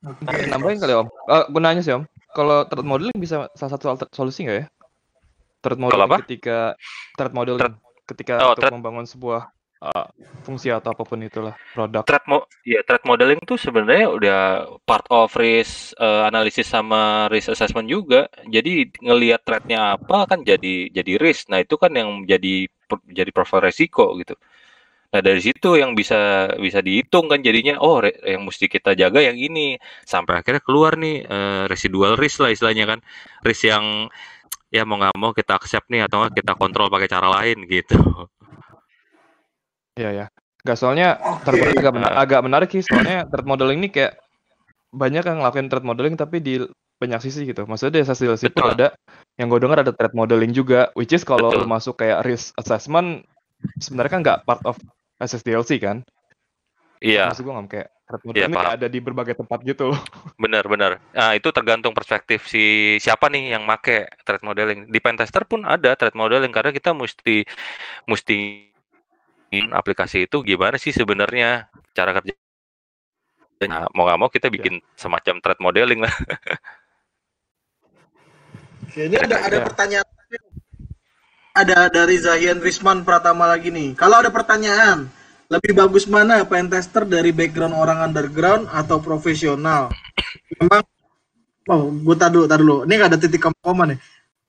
Oke, 0.06 0.46
nambahin 0.46 0.78
kali 0.78 0.94
om. 0.94 1.10
Uh, 1.26 1.44
gunanya 1.50 1.82
sih 1.82 1.90
om. 1.90 2.06
Kalau 2.30 2.62
threat 2.70 2.86
modeling 2.86 3.18
bisa 3.18 3.50
salah 3.58 3.72
satu 3.74 4.06
solusi 4.14 4.46
nggak 4.46 4.58
ya? 4.62 4.66
Threat 5.58 5.78
modeling 5.80 6.22
ketika 6.22 6.78
threat 7.18 7.34
modeling 7.34 7.58
threat, 7.58 7.74
ketika 8.06 8.34
oh, 8.38 8.54
untuk 8.54 8.62
threat, 8.62 8.72
membangun 8.78 9.06
sebuah 9.10 9.50
uh, 9.82 10.06
fungsi 10.46 10.70
atau 10.70 10.94
apa 10.94 11.02
pun 11.02 11.18
itulah 11.18 11.58
produk. 11.74 12.06
Threat 12.06 12.24
mo 12.30 12.46
ya 12.62 12.86
threat 12.86 13.02
modeling 13.02 13.42
tuh 13.42 13.58
sebenarnya 13.58 14.06
udah 14.14 14.40
part 14.86 15.02
of 15.10 15.34
risk 15.34 15.98
uh, 15.98 16.30
analisis 16.30 16.70
sama 16.70 17.26
risk 17.34 17.50
assessment 17.50 17.90
juga. 17.90 18.30
Jadi 18.46 18.94
ngelihat 19.02 19.42
threatnya 19.42 19.98
apa 19.98 20.30
kan 20.30 20.46
jadi 20.46 20.94
jadi 20.94 21.18
risk. 21.18 21.50
Nah 21.50 21.58
itu 21.58 21.74
kan 21.74 21.90
yang 21.90 22.22
jadi 22.22 22.70
jadi 23.08 23.30
profil 23.30 23.60
resiko 23.64 24.16
gitu. 24.16 24.34
Nah 25.08 25.20
dari 25.24 25.40
situ 25.40 25.80
yang 25.80 25.96
bisa 25.96 26.52
bisa 26.60 26.84
dihitung 26.84 27.32
kan 27.32 27.40
jadinya 27.40 27.80
oh 27.80 28.04
re, 28.04 28.12
yang 28.28 28.44
mesti 28.44 28.68
kita 28.68 28.92
jaga 28.92 29.24
yang 29.24 29.40
ini 29.40 29.80
sampai 30.04 30.44
akhirnya 30.44 30.60
keluar 30.60 31.00
nih 31.00 31.24
uh, 31.24 31.64
residual 31.64 32.20
risk 32.20 32.44
lah 32.44 32.52
istilahnya 32.52 32.84
kan 32.84 32.98
risk 33.40 33.72
yang 33.72 34.12
ya 34.68 34.84
mau 34.84 35.00
nggak 35.00 35.16
mau 35.16 35.32
kita 35.32 35.56
accept 35.56 35.88
nih 35.88 36.04
atau 36.04 36.28
kita 36.28 36.52
kontrol 36.60 36.92
pakai 36.92 37.08
cara 37.08 37.28
lain 37.40 37.64
gitu. 37.64 37.96
Iya 39.96 40.10
ya. 40.12 40.26
Gak 40.62 40.76
soalnya 40.76 41.16
okay. 41.22 41.72
agak, 41.72 41.92
benar, 41.96 42.12
agak 42.18 42.40
menarik 42.44 42.68
sih 42.68 42.84
soalnya 42.84 43.24
threat 43.30 43.46
modeling 43.48 43.80
ini 43.80 43.88
kayak 43.88 44.20
banyak 44.92 45.24
yang 45.24 45.40
ngelakuin 45.40 45.68
threat 45.72 45.86
modeling 45.86 46.14
tapi 46.18 46.44
di 46.44 46.60
banyak 46.98 47.20
sisi 47.22 47.46
gitu. 47.46 47.64
Maksudnya 47.64 48.02
di 48.02 48.06
hasil 48.06 48.34
situ 48.36 48.62
ada 48.62 48.92
yang 49.38 49.46
gue 49.48 49.62
dengar 49.62 49.86
ada 49.86 49.94
threat 49.94 50.12
modeling 50.12 50.50
juga, 50.50 50.90
which 50.98 51.14
is 51.14 51.22
kalau 51.22 51.54
masuk 51.64 52.02
kayak 52.02 52.26
risk 52.26 52.52
assessment 52.58 53.24
sebenarnya 53.78 54.12
kan 54.12 54.20
nggak 54.22 54.38
part 54.44 54.62
of 54.66 54.76
SSDLC 55.22 55.78
kan? 55.78 56.02
Iya. 56.98 57.30
Maksud 57.30 57.46
gue 57.46 57.54
nggak 57.54 57.70
kayak 57.70 57.88
threat 58.10 58.22
modeling 58.26 58.52
ya, 58.52 58.74
ada 58.74 58.86
di 58.90 58.98
berbagai 58.98 59.34
tempat 59.38 59.58
gitu 59.62 59.94
Bener 60.42 60.66
bener. 60.66 60.98
Nah 61.14 61.38
itu 61.38 61.48
tergantung 61.54 61.94
perspektif 61.94 62.50
si 62.50 62.96
siapa 62.98 63.30
nih 63.30 63.54
yang 63.54 63.62
make 63.62 64.10
threat 64.26 64.42
modeling. 64.42 64.90
Di 64.90 64.98
pentester 64.98 65.46
pun 65.46 65.62
ada 65.62 65.94
threat 65.94 66.18
modeling 66.18 66.50
karena 66.50 66.74
kita 66.74 66.90
mesti 66.90 67.46
mesti 68.10 68.68
aplikasi 69.72 70.28
itu 70.28 70.44
gimana 70.44 70.76
sih 70.76 70.92
sebenarnya 70.92 71.72
cara 71.96 72.12
kerja 72.20 72.36
nah, 73.66 73.88
mau 73.96 74.04
nggak 74.06 74.20
mau 74.20 74.30
kita 74.30 74.52
bikin 74.52 74.78
ya. 74.78 74.84
semacam 74.94 75.40
threat 75.40 75.58
modeling 75.58 76.04
lah 76.04 76.12
Oke, 78.88 79.04
ini 79.04 79.20
ada 79.20 79.36
ada 79.44 79.56
ya. 79.60 79.64
pertanyaan 79.68 80.06
ada 81.58 81.78
dari 81.92 82.16
Zahian 82.16 82.62
Risman 82.62 83.04
Pratama 83.04 83.44
lagi 83.44 83.68
nih 83.68 83.92
kalau 83.92 84.16
ada 84.16 84.32
pertanyaan 84.32 85.12
lebih 85.52 85.76
bagus 85.76 86.08
mana 86.08 86.40
pentester 86.48 87.04
dari 87.04 87.34
background 87.34 87.76
orang 87.76 88.08
underground 88.08 88.64
atau 88.72 88.96
profesional 89.02 89.92
memang 90.56 90.80
oh 91.68 91.92
gue 91.92 92.16
tadi 92.16 92.32
dulu 92.32 92.46
tadi 92.48 92.60
dulu 92.64 92.76
ini 92.88 92.92
nggak 92.96 93.10
ada 93.12 93.18
titik 93.20 93.44
koma 93.60 93.84
nih 93.90 93.98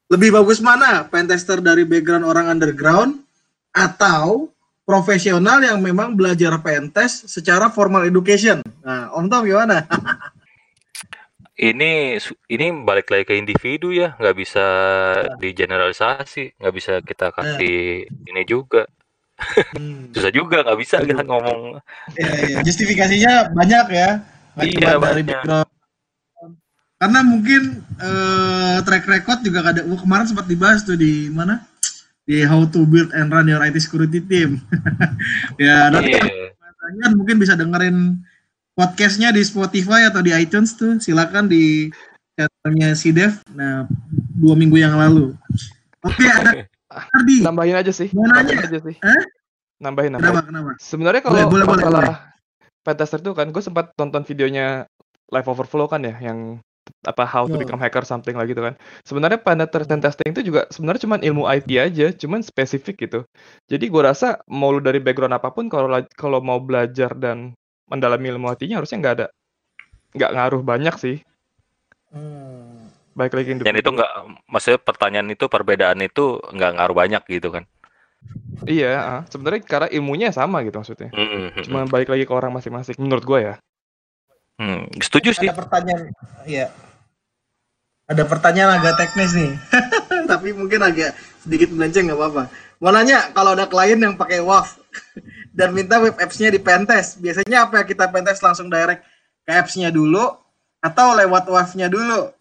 lebih 0.08 0.30
bagus 0.40 0.64
mana 0.64 1.04
pentester 1.04 1.60
dari 1.60 1.84
background 1.84 2.24
orang 2.24 2.48
underground 2.48 3.20
atau 3.76 4.48
profesional 4.90 5.62
yang 5.62 5.78
memang 5.78 6.18
belajar 6.18 6.58
pentest 6.66 7.30
secara 7.30 7.70
formal 7.70 8.10
education. 8.10 8.58
Nah, 8.82 9.14
Om 9.14 9.30
Tom 9.30 9.46
gimana? 9.46 9.86
ini 11.60 12.16
ini 12.48 12.66
balik 12.88 13.12
lagi 13.12 13.28
ke 13.28 13.36
individu 13.36 13.92
ya, 13.92 14.16
nggak 14.16 14.36
bisa 14.40 14.66
digeneralisasi, 15.44 16.56
nggak 16.56 16.74
bisa 16.76 16.94
kita 17.04 17.36
kasih 17.36 18.08
nah. 18.08 18.30
ini 18.32 18.44
juga. 18.48 18.88
Hmm. 19.76 20.12
Susah 20.16 20.32
juga 20.32 20.64
nggak 20.64 20.80
bisa 20.80 21.04
kita 21.04 21.24
ngomong. 21.28 21.84
Ya, 22.16 22.30
ya. 22.48 22.58
Justifikasinya 22.64 23.52
banyak 23.52 23.86
ya. 23.92 24.10
iya, 24.64 24.96
dari 25.00 25.24
background. 25.24 25.72
Karena 27.00 27.20
mungkin 27.24 27.62
uh, 27.96 28.84
track 28.84 29.08
record 29.08 29.40
juga 29.44 29.64
ada. 29.64 29.84
Kemarin 29.84 30.28
sempat 30.28 30.48
dibahas 30.48 30.84
tuh 30.84 31.00
di 31.00 31.32
mana? 31.32 31.64
di 32.30 32.46
how 32.46 32.62
to 32.70 32.86
build 32.86 33.10
and 33.18 33.34
run 33.34 33.50
your 33.50 33.58
IT 33.66 33.74
security 33.82 34.22
team. 34.22 34.62
ya, 35.58 35.90
nanti 35.90 36.14
yeah. 36.14 37.10
mungkin 37.18 37.42
bisa 37.42 37.58
dengerin 37.58 38.22
podcastnya 38.80 39.36
di 39.36 39.44
Spotify 39.44 40.08
atau 40.08 40.24
di 40.24 40.32
iTunes 40.32 40.80
tuh. 40.80 40.96
Silakan 41.04 41.52
di 41.52 41.92
channelnya 42.40 42.96
si 42.96 43.12
Dev. 43.12 43.44
Nah, 43.52 43.84
dua 44.40 44.56
minggu 44.56 44.80
yang 44.80 44.96
lalu. 44.96 45.36
Oke, 46.08 46.16
okay, 46.24 46.32
ada 46.32 46.52
Ardi. 46.88 47.44
Nambahin 47.44 47.76
aja 47.76 47.92
sih. 47.92 48.08
Mau 48.16 48.24
nanya 48.24 48.64
aja 48.64 48.80
sih. 48.80 48.96
Eh? 48.96 49.22
Nambahin, 49.84 50.16
nambahin. 50.16 50.32
Kenapa, 50.32 50.48
kenapa? 50.48 50.72
Sebenarnya 50.80 51.20
kalau 51.20 51.36
boleh, 51.44 51.48
boleh, 51.52 51.66
masalah 51.68 52.02
boleh. 52.08 52.18
pentester 52.88 53.20
tuh 53.20 53.36
kan 53.36 53.52
gue 53.52 53.60
sempat 53.60 53.92
tonton 54.00 54.24
videonya 54.24 54.88
Live 55.30 55.52
Overflow 55.52 55.92
kan 55.92 56.02
ya 56.08 56.16
yang 56.24 56.64
apa 57.06 57.22
how 57.22 57.46
to 57.46 57.56
become 57.56 57.78
hacker 57.78 58.02
something 58.02 58.34
lah 58.34 58.48
gitu 58.48 58.64
kan. 58.64 58.80
Sebenarnya 59.04 59.40
penetration 59.44 60.00
testing 60.00 60.32
itu 60.32 60.42
juga 60.52 60.66
sebenarnya 60.72 61.04
cuma 61.06 61.16
ilmu 61.20 61.44
IT 61.52 61.70
aja, 61.76 62.08
cuman 62.16 62.42
spesifik 62.42 63.08
gitu. 63.08 63.20
Jadi 63.68 63.92
gue 63.92 64.02
rasa 64.02 64.40
mau 64.50 64.72
lu 64.72 64.82
dari 64.82 64.98
background 65.04 65.36
apa 65.36 65.52
pun 65.54 65.68
kalau 65.68 65.92
kalau 66.16 66.40
mau 66.42 66.58
belajar 66.58 67.14
dan 67.14 67.54
mendalami 67.90 68.30
ilmu 68.32 68.54
IT-nya 68.54 68.80
harusnya 68.80 69.02
nggak 69.02 69.16
ada 69.20 69.28
nggak 70.16 70.32
ngaruh 70.34 70.62
banyak 70.66 70.96
sih. 70.98 71.18
Hmm. 72.10 72.90
Baik 73.14 73.36
lagi 73.36 73.60
Dan 73.60 73.76
itu 73.76 73.90
nggak, 73.92 74.12
maksudnya 74.48 74.80
pertanyaan 74.80 75.28
itu 75.28 75.46
perbedaan 75.52 76.00
itu 76.00 76.40
nggak 76.40 76.72
ngaruh 76.80 76.96
banyak 76.96 77.24
gitu 77.28 77.52
kan? 77.52 77.68
Iya, 78.64 79.24
sebenarnya 79.28 79.62
karena 79.64 79.88
ilmunya 79.92 80.32
sama 80.32 80.64
gitu 80.64 80.80
maksudnya. 80.80 81.12
Mm 81.12 81.28
-hmm. 81.28 81.64
Cuma 81.68 81.80
balik 81.88 82.12
lagi 82.12 82.24
ke 82.24 82.34
orang 82.34 82.52
masing-masing 82.56 82.96
menurut 83.00 83.24
gue 83.24 83.40
ya. 83.44 83.56
Hmm, 84.60 84.92
setuju 85.00 85.32
sih. 85.36 85.48
Ada 85.48 85.56
pertanyaan, 85.56 86.04
iya. 86.44 86.68
Ada 88.10 88.24
pertanyaan 88.28 88.82
agak 88.82 89.00
teknis 89.00 89.32
nih, 89.38 89.52
tapi 90.32 90.52
mungkin 90.52 90.82
agak 90.84 91.16
sedikit 91.40 91.72
melenceng 91.72 92.12
nggak 92.12 92.20
apa-apa. 92.20 92.44
Mau 92.80 92.92
nanya, 92.92 93.32
kalau 93.32 93.56
ada 93.56 93.68
klien 93.68 94.00
yang 94.00 94.16
pakai 94.20 94.44
WAF 94.44 94.80
dan 95.54 95.74
minta 95.74 95.98
web 95.98 96.16
apps-nya 96.18 96.54
di 96.54 96.62
pentest, 96.62 97.20
biasanya 97.20 97.68
apa 97.68 97.84
yang 97.84 97.88
kita 97.90 98.06
pentest 98.10 98.42
langsung 98.42 98.68
direct 98.68 99.04
ke 99.44 99.52
apps-nya 99.52 99.90
dulu 99.90 100.24
atau 100.80 101.08
lewat 101.18 101.52
WAF-nya 101.52 101.92
dulu? 101.92 102.32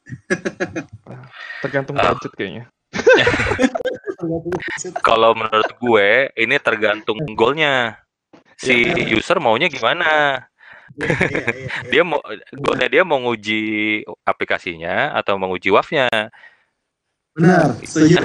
tergantung 1.64 1.98
budget 1.98 2.32
kayaknya. 2.38 2.64
kalau 5.08 5.34
menurut 5.34 5.70
gue, 5.76 6.30
ini 6.38 6.56
tergantung 6.62 7.18
goalnya. 7.34 7.98
Si 8.58 8.74
iya. 8.74 9.14
user 9.14 9.38
maunya 9.38 9.70
gimana 9.70 10.42
Iya, 10.96 11.16
iya, 11.30 11.30
iya, 11.30 11.68
dia 11.92 12.02
mau 12.02 12.20
goalnya 12.56 12.88
dia 12.88 13.02
mau 13.04 13.20
nguji 13.20 13.60
aplikasinya 14.24 15.12
atau 15.20 15.36
menguji 15.36 15.68
WAF-nya. 15.68 16.08
Benar, 17.38 17.78
setuju. 17.86 18.18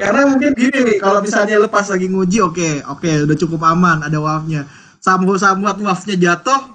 Karena 0.00 0.22
mungkin 0.32 0.50
gini 0.56 0.78
nih, 0.80 0.96
kalau 0.96 1.20
misalnya 1.20 1.60
lepas 1.60 1.92
lagi 1.92 2.08
nguji, 2.08 2.38
oke, 2.40 2.56
okay, 2.56 2.74
oke, 2.88 3.04
okay, 3.04 3.14
udah 3.28 3.36
cukup 3.36 3.60
aman, 3.68 4.00
ada 4.08 4.16
WAF-nya. 4.16 4.64
Sambuat-sambuat 5.04 5.76
WAF-nya 5.84 6.16
jatuh, 6.16 6.72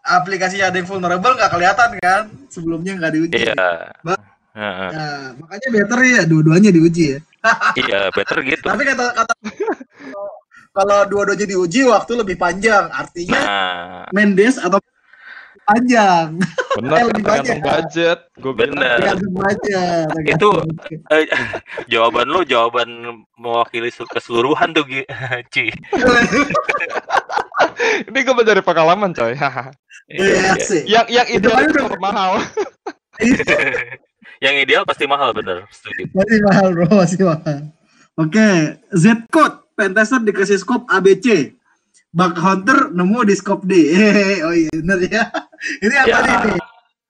aplikasinya 0.00 0.72
ada 0.72 0.76
yang 0.80 0.88
vulnerable 0.88 1.36
nggak 1.36 1.52
kelihatan 1.52 1.88
kan? 2.00 2.22
Sebelumnya 2.48 2.96
nggak 2.96 3.12
diuji. 3.12 3.36
Iya. 3.36 3.92
Nah, 4.08 4.20
nah, 4.56 5.20
makanya 5.36 5.68
better 5.68 6.00
ya 6.00 6.22
dua-duanya 6.24 6.70
diuji 6.72 7.04
ya. 7.12 7.18
iya, 7.76 8.00
better 8.08 8.40
gitu. 8.40 8.64
Tapi 8.64 8.82
kata 8.88 9.04
kata 9.12 9.34
kalau 10.72 10.98
dua-duanya 11.08 11.44
diuji 11.44 11.84
waktu 11.84 12.12
lebih 12.16 12.36
panjang 12.40 12.88
artinya 12.88 13.40
nah. 13.40 14.04
Mendes 14.12 14.56
atau 14.56 14.80
panjang. 15.66 16.26
Benar, 16.76 16.96
Eh, 17.00 17.06
tergantung 17.10 17.24
banyak. 17.24 17.58
budget. 17.60 18.18
Gue 18.36 18.52
budget. 19.32 20.06
Itu 20.24 20.50
eh, 21.10 21.26
jawaban 21.92 22.26
lu 22.26 22.40
jawaban 22.42 22.88
mewakili 23.34 23.90
se- 23.90 24.06
keseluruhan 24.06 24.70
tuh. 24.70 24.86
Ci. 25.54 25.74
Ini 28.06 28.18
gue 28.18 28.44
dari 28.44 28.62
pengalaman 28.62 29.12
coy. 29.12 29.34
Iya 30.06 30.54
sih. 30.58 30.86
yang 30.86 31.06
yang 31.08 31.26
ideal 31.26 31.66
Itu 31.66 31.98
mahal. 31.98 32.38
Yang 34.38 34.54
ideal 34.62 34.82
pasti 34.84 35.04
mahal 35.04 35.32
bener. 35.32 35.64
Setuju. 35.68 36.12
Masih 36.12 36.38
mahal 36.44 36.66
bro, 36.70 36.86
masih 36.92 37.18
mahal. 37.24 37.58
Oke, 38.16 38.48
Z 38.92 39.04
code 39.28 39.64
pentester 39.74 40.20
dikasih 40.20 40.56
scope 40.56 40.88
ABC. 40.88 41.52
Bug 42.16 42.32
hunter 42.40 42.88
nemu 42.96 43.28
di 43.28 43.34
scope 43.36 43.68
D. 43.68 43.92
Hehehe, 43.92 44.40
oh 44.40 44.54
iya 44.56 44.72
bener 44.72 44.98
ya. 45.04 45.28
Ini 45.84 45.94
apa 46.00 46.08
Ya, 46.08 46.16
nih? 46.24 46.56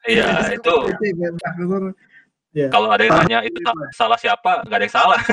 Iya, 0.06 0.26
itu 0.58 0.66
hunter. 0.66 1.94
Ya. 2.56 2.72
kalau 2.72 2.88
ada 2.88 3.04
yang 3.04 3.20
nanya 3.20 3.44
itu 3.44 3.60
sa- 3.60 3.92
salah 3.92 4.16
siapa, 4.16 4.64
nggak 4.64 4.78
ada 4.80 4.84
yang 4.88 4.96
salah. 4.96 5.20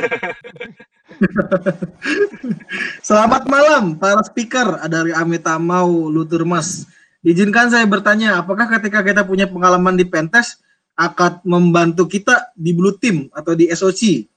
Selamat 3.00 3.48
malam 3.48 3.96
para 3.96 4.20
speaker 4.28 4.78
dari 4.86 5.16
Amita 5.16 5.56
Mau 5.56 6.12
Lutur 6.12 6.44
Mas. 6.44 6.84
Izinkan 7.24 7.72
saya 7.72 7.88
bertanya, 7.88 8.44
apakah 8.44 8.68
ketika 8.78 9.00
kita 9.00 9.24
punya 9.24 9.48
pengalaman 9.48 9.96
di 9.96 10.04
Pentes 10.04 10.60
akan 11.00 11.40
membantu 11.48 12.06
kita 12.06 12.52
di 12.54 12.76
Blue 12.76 12.94
Team 13.00 13.32
atau 13.32 13.56
di 13.56 13.72
SOC? 13.72 14.28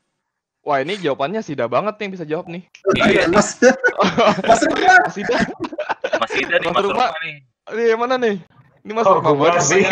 Wah 0.67 0.83
ini 0.83 0.99
jawabannya 0.99 1.47
Sida 1.47 1.71
banget 1.71 1.95
nih 1.95 2.03
yang 2.03 2.15
bisa 2.19 2.27
jawab 2.27 2.51
nih. 2.51 2.67
Iya, 2.99 3.31
Mas, 3.31 3.55
Mas 4.43 4.61
Rima, 4.67 4.99
Sida, 5.15 5.39
Masih 6.19 6.43
ada 6.43 6.59
nih 6.59 6.67
Mas 6.67 6.75
Mas 6.75 6.85
Ruma. 6.91 7.07
Ruma 7.07 7.19
nih. 7.23 7.35
ini 7.71 7.83
yang 7.87 8.01
mana 8.03 8.15
nih? 8.19 8.37
Ini 8.83 8.93
Mas 8.99 9.07
Oh, 9.07 9.23
Ruma 9.23 9.31
gua 9.31 9.55
banget 9.55 9.63
sih. 9.63 9.83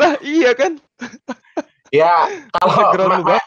lah 0.00 0.16
iya 0.24 0.56
kan? 0.56 0.80
Ya 1.92 2.32
kalau 2.56 2.72
ma- 3.04 3.20
banget. 3.20 3.44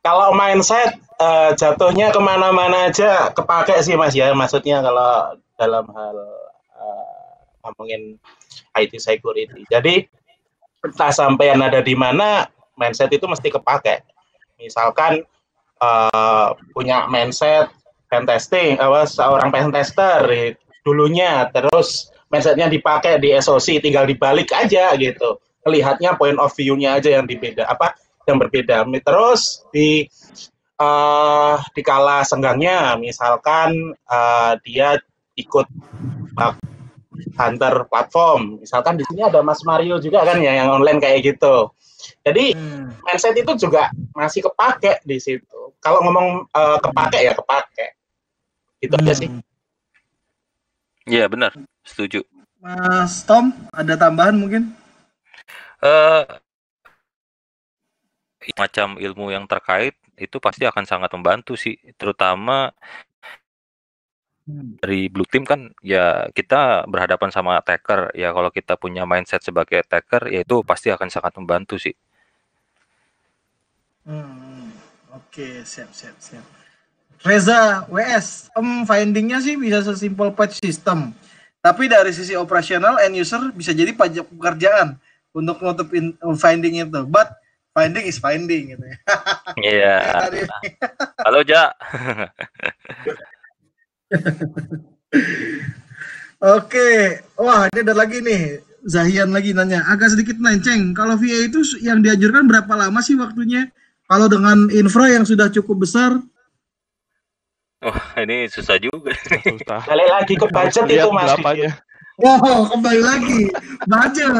kalau 0.00 0.28
mindset 0.32 0.96
eh, 1.20 1.50
jatuhnya 1.60 2.16
ke 2.16 2.20
mana-mana 2.22 2.88
aja 2.88 3.28
kepake 3.36 3.76
sih 3.84 4.00
mas 4.00 4.16
ya. 4.16 4.32
Maksudnya 4.32 4.80
kalau 4.80 5.36
dalam 5.60 5.84
hal 5.92 6.16
eh, 6.72 7.36
ngomongin 7.60 8.16
IT 8.72 8.96
security. 8.96 9.60
Jadi 9.68 10.08
entah 10.80 11.12
sampean 11.12 11.60
ada 11.60 11.84
di 11.84 11.92
mana 11.92 12.48
mindset 12.76 13.10
itu 13.10 13.24
mesti 13.26 13.48
kepake. 13.48 14.04
Misalkan 14.60 15.24
eh, 15.80 16.50
punya 16.72 17.08
mindset 17.08 17.72
pen 18.06 18.24
testing, 18.24 18.78
apa 18.78 19.04
seorang 19.08 19.50
pen 19.50 19.74
tester 19.74 20.22
eh, 20.30 20.54
dulunya, 20.86 21.50
terus 21.50 22.12
mindsetnya 22.30 22.70
dipakai 22.70 23.18
di 23.18 23.34
SOC, 23.34 23.82
tinggal 23.82 24.06
dibalik 24.06 24.52
aja 24.54 24.94
gitu. 24.94 25.42
Lihatnya 25.66 26.14
point 26.14 26.38
of 26.38 26.54
view-nya 26.54 27.02
aja 27.02 27.18
yang 27.18 27.26
dibeda, 27.26 27.66
apa 27.66 27.98
yang 28.28 28.38
berbeda. 28.38 28.86
Terus 29.02 29.66
di 29.74 30.06
eh 30.76 31.56
di 31.72 31.82
kala 31.82 32.22
senggangnya, 32.22 32.94
misalkan 33.00 33.96
eh, 33.96 34.52
dia 34.62 34.94
ikut 35.36 35.66
bug 36.36 36.54
hunter 37.36 37.74
platform, 37.88 38.60
misalkan 38.60 38.96
di 39.00 39.04
sini 39.08 39.24
ada 39.24 39.40
Mas 39.40 39.60
Mario 39.64 39.96
juga 40.00 40.24
kan 40.24 40.38
ya 40.40 40.52
yang 40.64 40.68
online 40.70 41.00
kayak 41.00 41.24
gitu. 41.24 41.72
Jadi 42.24 42.54
Hmm. 42.54 42.90
mindset 43.02 43.34
itu 43.38 43.52
juga 43.58 43.90
masih 44.14 44.46
kepake 44.46 45.02
di 45.06 45.18
situ. 45.18 45.74
Kalau 45.82 46.02
ngomong 46.06 46.46
eh, 46.50 46.78
kepake 46.82 47.18
ya 47.22 47.32
kepake. 47.34 47.86
Itu 48.82 48.94
aja 48.98 49.14
sih. 49.14 49.28
Hmm. 49.30 49.42
Iya 51.06 51.30
benar, 51.30 51.54
setuju. 51.86 52.26
Mas 52.58 53.22
Tom, 53.22 53.54
ada 53.70 53.94
tambahan 53.94 54.34
mungkin? 54.34 54.74
eh 55.76 56.24
macam 58.56 58.96
ilmu 58.96 59.30
yang 59.30 59.44
terkait 59.46 59.94
itu 60.16 60.40
pasti 60.40 60.64
akan 60.64 60.84
sangat 60.88 61.12
membantu 61.12 61.54
sih, 61.54 61.76
terutama 62.00 62.72
dari 64.46 65.10
blue 65.10 65.26
team 65.26 65.42
kan 65.42 65.74
ya 65.82 66.30
kita 66.30 66.86
berhadapan 66.86 67.34
sama 67.34 67.58
attacker 67.58 68.14
ya 68.14 68.30
kalau 68.30 68.54
kita 68.54 68.78
punya 68.78 69.02
mindset 69.02 69.42
sebagai 69.42 69.82
attacker 69.82 70.30
ya 70.30 70.46
itu 70.46 70.62
pasti 70.62 70.94
akan 70.94 71.10
sangat 71.10 71.34
membantu 71.34 71.74
sih. 71.82 71.94
Hmm. 74.06 74.70
Oke, 75.10 75.66
siap, 75.66 75.90
siap, 75.90 76.14
siap. 76.22 76.46
Reza 77.26 77.82
WS, 77.90 78.54
em 78.54 78.86
findingnya 78.86 79.42
sih 79.42 79.58
bisa 79.58 79.82
sesimpel 79.82 80.30
patch 80.30 80.62
system. 80.62 81.10
Tapi 81.58 81.90
dari 81.90 82.14
sisi 82.14 82.38
operasional 82.38 83.02
end 83.02 83.18
user 83.18 83.50
bisa 83.50 83.74
jadi 83.74 83.90
pajak 83.90 84.30
pekerjaan 84.30 84.94
untuk 85.34 85.58
eh, 85.66 86.14
finding 86.38 86.86
itu. 86.86 87.02
But 87.10 87.34
finding 87.74 88.06
is 88.06 88.22
finding 88.22 88.78
gitu 88.78 88.84
ya. 88.86 88.96
Iya. 89.58 89.94
Halo 91.26 91.42
Ja. 91.42 91.74
Oke, 96.56 96.88
wah 97.40 97.66
ini 97.72 97.80
ada 97.82 97.94
lagi 97.96 98.20
nih. 98.22 98.60
Zahian 98.86 99.34
lagi 99.34 99.50
nanya, 99.50 99.82
agak 99.90 100.14
sedikit 100.14 100.38
melenceng. 100.38 100.94
Kalau 100.94 101.18
VA 101.18 101.50
itu 101.50 101.58
yang 101.82 102.06
dianjurkan 102.06 102.46
berapa 102.46 102.70
lama 102.70 103.02
sih 103.02 103.18
waktunya? 103.18 103.66
Kalau 104.06 104.30
dengan 104.30 104.70
infra 104.70 105.10
yang 105.10 105.26
sudah 105.26 105.50
cukup 105.50 105.82
besar, 105.82 106.22
Wah, 107.84 108.00
ini 108.18 108.48
susah 108.48 108.80
juga. 108.80 109.12
Susah. 109.44 109.84
Balik 109.84 110.08
lagi 110.08 110.34
ke 110.34 110.46
budget 110.48 110.84
itu 110.88 111.08
mas. 111.12 111.28
berapanya. 111.28 111.70
Wow, 112.16 112.72
kembali 112.72 113.02
lagi. 113.04 113.42
Budget. 113.84 114.32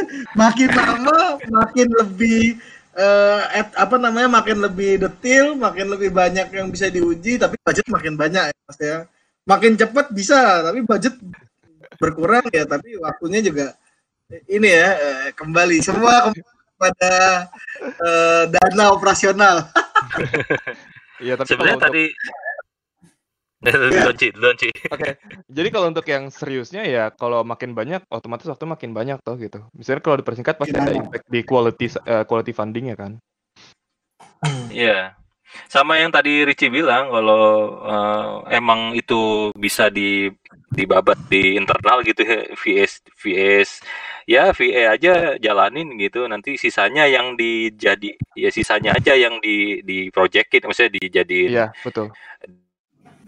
Makin 0.40 0.70
lama, 0.70 1.42
makin 1.50 1.88
lebih 1.98 2.54
eh 2.98 3.42
at- 3.62 3.76
apa 3.78 3.96
namanya? 3.96 4.28
Makin 4.42 4.58
lebih 4.66 4.98
detail, 5.06 5.54
makin 5.54 5.86
lebih 5.94 6.10
banyak 6.10 6.50
yang 6.50 6.68
bisa 6.74 6.90
diuji, 6.90 7.38
tapi 7.38 7.54
budget 7.62 7.86
makin 7.86 8.14
banyak 8.18 8.44
ya, 8.50 8.56
Mas 8.66 8.78
ya. 8.82 8.98
Makin 9.46 9.72
cepat 9.78 10.10
bisa, 10.12 10.66
tapi 10.66 10.82
budget 10.84 11.14
berkurang 12.02 12.44
ya, 12.52 12.66
tapi 12.68 12.98
waktunya 13.00 13.40
juga 13.40 13.66
ini 14.44 14.68
ya 14.68 14.88
eh, 14.98 15.26
kembali 15.32 15.80
semua 15.80 16.28
kembali 16.28 16.42
kepada 16.76 17.12
eh, 17.80 18.42
dana 18.52 18.84
operasional. 18.92 19.56
Iya 21.18 21.34
tapi 21.34 21.50
kalau 21.50 21.66
Sebenarnya 21.66 21.74
untuk 21.82 21.86
tadi 21.90 22.04
Duluan, 23.58 24.14
Ci, 24.14 24.30
duluan, 24.30 24.54
Ci. 24.54 24.70
Oke, 24.70 25.18
jadi 25.50 25.68
kalau 25.74 25.90
untuk 25.90 26.06
yang 26.06 26.30
seriusnya 26.30 26.86
ya 26.86 27.10
kalau 27.10 27.42
makin 27.42 27.74
banyak 27.74 28.06
otomatis 28.06 28.46
waktu 28.46 28.70
makin 28.70 28.94
banyak 28.94 29.18
toh 29.26 29.34
gitu. 29.34 29.66
Misalnya 29.74 29.98
kalau 29.98 30.16
dipersingkat 30.22 30.54
pasti 30.54 30.78
ada 30.78 30.94
Gimana? 30.94 31.02
impact 31.02 31.26
di 31.26 31.40
quality 31.42 31.86
eh, 32.06 32.24
quality 32.24 32.52
funding 32.54 32.94
ya 32.94 32.96
kan. 32.96 33.12
Iya. 34.70 35.18
Sama 35.66 35.96
yang 35.98 36.12
tadi 36.12 36.44
Ricci 36.46 36.70
bilang 36.70 37.10
kalau 37.10 37.44
eh, 37.82 38.54
emang 38.54 38.94
itu 38.94 39.50
bisa 39.58 39.90
di 39.90 40.30
dibabat 40.70 41.18
di 41.26 41.56
internal 41.58 42.04
gitu 42.04 42.20
ya 42.22 42.44
VS 42.52 42.92
VS 43.16 43.70
ya 44.28 44.52
VA 44.52 44.92
aja 44.92 45.40
jalanin 45.40 45.96
gitu 45.96 46.28
nanti 46.28 46.60
sisanya 46.60 47.08
yang 47.08 47.32
dijadi 47.34 48.12
ya 48.36 48.52
sisanya 48.52 48.92
aja 48.92 49.16
yang 49.16 49.40
di 49.40 49.80
di 49.80 50.12
projectin 50.12 50.68
maksudnya 50.68 51.00
dijadiin 51.00 51.50
Iya, 51.56 51.66
betul. 51.80 52.12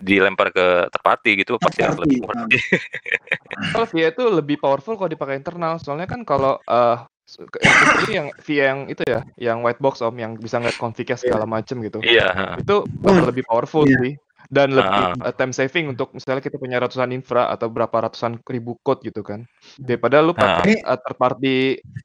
Dilempar 0.00 0.48
ke 0.50 0.88
third 0.88 1.04
party 1.04 1.30
gitu 1.44 1.60
pasti 1.60 1.84
akan 1.84 2.00
lebih 2.02 2.24
murah. 2.24 2.44
Kalau 3.72 3.86
VIA 3.86 4.08
itu 4.10 4.24
lebih 4.26 4.56
powerful 4.58 4.96
kalau 4.96 5.06
dipakai 5.06 5.36
internal. 5.38 5.76
Soalnya 5.78 6.08
kan 6.08 6.24
kalau 6.24 6.58
eh 6.64 6.98
ini 8.02 8.12
yang 8.18 8.28
VIA 8.42 8.64
yang 8.74 8.80
itu 8.90 9.02
ya, 9.06 9.22
yang 9.38 9.62
white 9.62 9.78
box 9.78 10.02
om 10.02 10.16
yang 10.18 10.34
bisa 10.34 10.58
ngeliat 10.58 10.74
config 10.74 11.06
segala 11.14 11.46
macem 11.46 11.78
gitu. 11.78 12.02
Iya, 12.02 12.26
ha. 12.26 12.44
Itu 12.58 12.82
bakal 12.98 13.30
lebih 13.30 13.46
powerful 13.46 13.86
Iya. 13.86 13.98
sih 14.02 14.14
dan 14.50 14.74
lebih 14.74 15.22
eh, 15.22 15.34
time 15.38 15.54
saving 15.54 15.94
untuk 15.94 16.10
misalnya 16.10 16.42
kita 16.42 16.58
punya 16.58 16.82
ratusan 16.82 17.14
infra 17.14 17.46
atau 17.54 17.70
berapa 17.70 18.10
ratusan 18.10 18.42
ribu 18.42 18.74
code 18.82 19.06
gitu 19.06 19.22
kan. 19.22 19.46
Daripada 19.78 20.18
lu 20.18 20.34
Ah. 20.34 20.58
pakai 20.58 20.82
eh, 20.82 20.98
third 20.98 21.18
party 21.22 21.56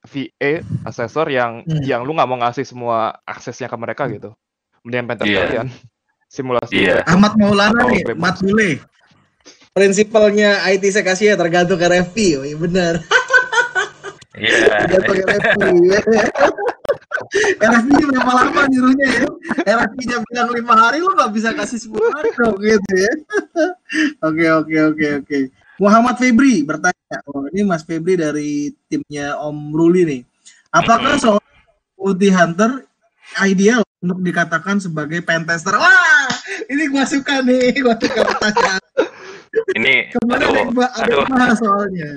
VA 0.05 0.51
assessor 0.85 1.25
yang 1.33 1.65
Hmm. 1.65 1.81
yang 1.81 2.05
lu 2.05 2.13
nggak 2.13 2.29
mau 2.29 2.37
ngasih 2.45 2.61
semua 2.61 3.17
aksesnya 3.25 3.65
ke 3.65 3.77
mereka 3.81 4.05
gitu. 4.13 4.29
Mending 4.85 5.09
pentest 5.09 5.25
Iya. 5.25 5.41
kalian. 5.41 5.67
Simulasi. 6.35 6.83
Iya. 6.83 7.07
Ahmad 7.07 7.39
Maulana 7.39 7.87
nih. 7.87 8.11
Mat 8.19 8.43
Bule. 8.43 8.83
Prinsipalnya 9.71 10.59
IT 10.71 10.83
saya 10.91 11.07
kasih 11.07 11.25
ya 11.31 11.35
tergantung 11.39 11.79
ke 11.79 11.87
review, 11.87 12.43
oh, 12.43 12.47
iya 12.47 12.57
benar. 12.59 12.93
Iya. 14.35 14.87
Tergantung 14.87 15.15
ke 15.15 15.23
review. 15.31 15.95
RFP 17.59 17.89
berapa 18.11 18.31
lama 18.31 18.61
nyuruhnya 18.67 19.07
ya? 19.07 19.23
RFP-nya 19.65 20.17
bilang 20.29 20.49
lima 20.55 20.75
hari 20.75 20.99
lo 21.03 21.11
nggak 21.15 21.31
bisa 21.35 21.51
kasih 21.55 21.79
10 21.91 22.15
hari 22.15 22.29
dong 22.35 22.55
gitu 22.59 22.91
ya. 22.95 23.13
Oke 24.23 24.45
oke 24.51 24.77
oke 24.93 25.07
oke. 25.23 25.37
Muhammad 25.75 26.15
Febri 26.15 26.63
bertanya, 26.63 27.17
oh 27.27 27.43
ini 27.51 27.67
Mas 27.67 27.83
Febri 27.83 28.15
dari 28.15 28.71
timnya 28.87 29.35
Om 29.39 29.75
Ruli 29.75 30.07
nih. 30.07 30.21
Apakah 30.71 31.19
seorang 31.19 31.51
bounty 31.99 32.29
hunter 32.31 32.87
ideal 33.43 33.83
untuk 33.99 34.23
dikatakan 34.23 34.79
sebagai 34.79 35.19
pentester? 35.19 35.75
Wah, 35.75 36.04
ini 36.65 36.83
gua 36.87 37.03
suka 37.03 37.41
nih, 37.41 37.73
gua 37.79 37.95
suka 37.95 38.21
pertanyaan. 38.23 38.81
Ini 39.71 39.95
Kemarin 40.11 40.41
ada, 40.41 40.47
aduh, 40.51 40.65
ba- 40.71 40.93
ada 40.93 41.11
aduh. 41.11 41.27
bahas 41.27 41.57
soalnya. 41.57 42.11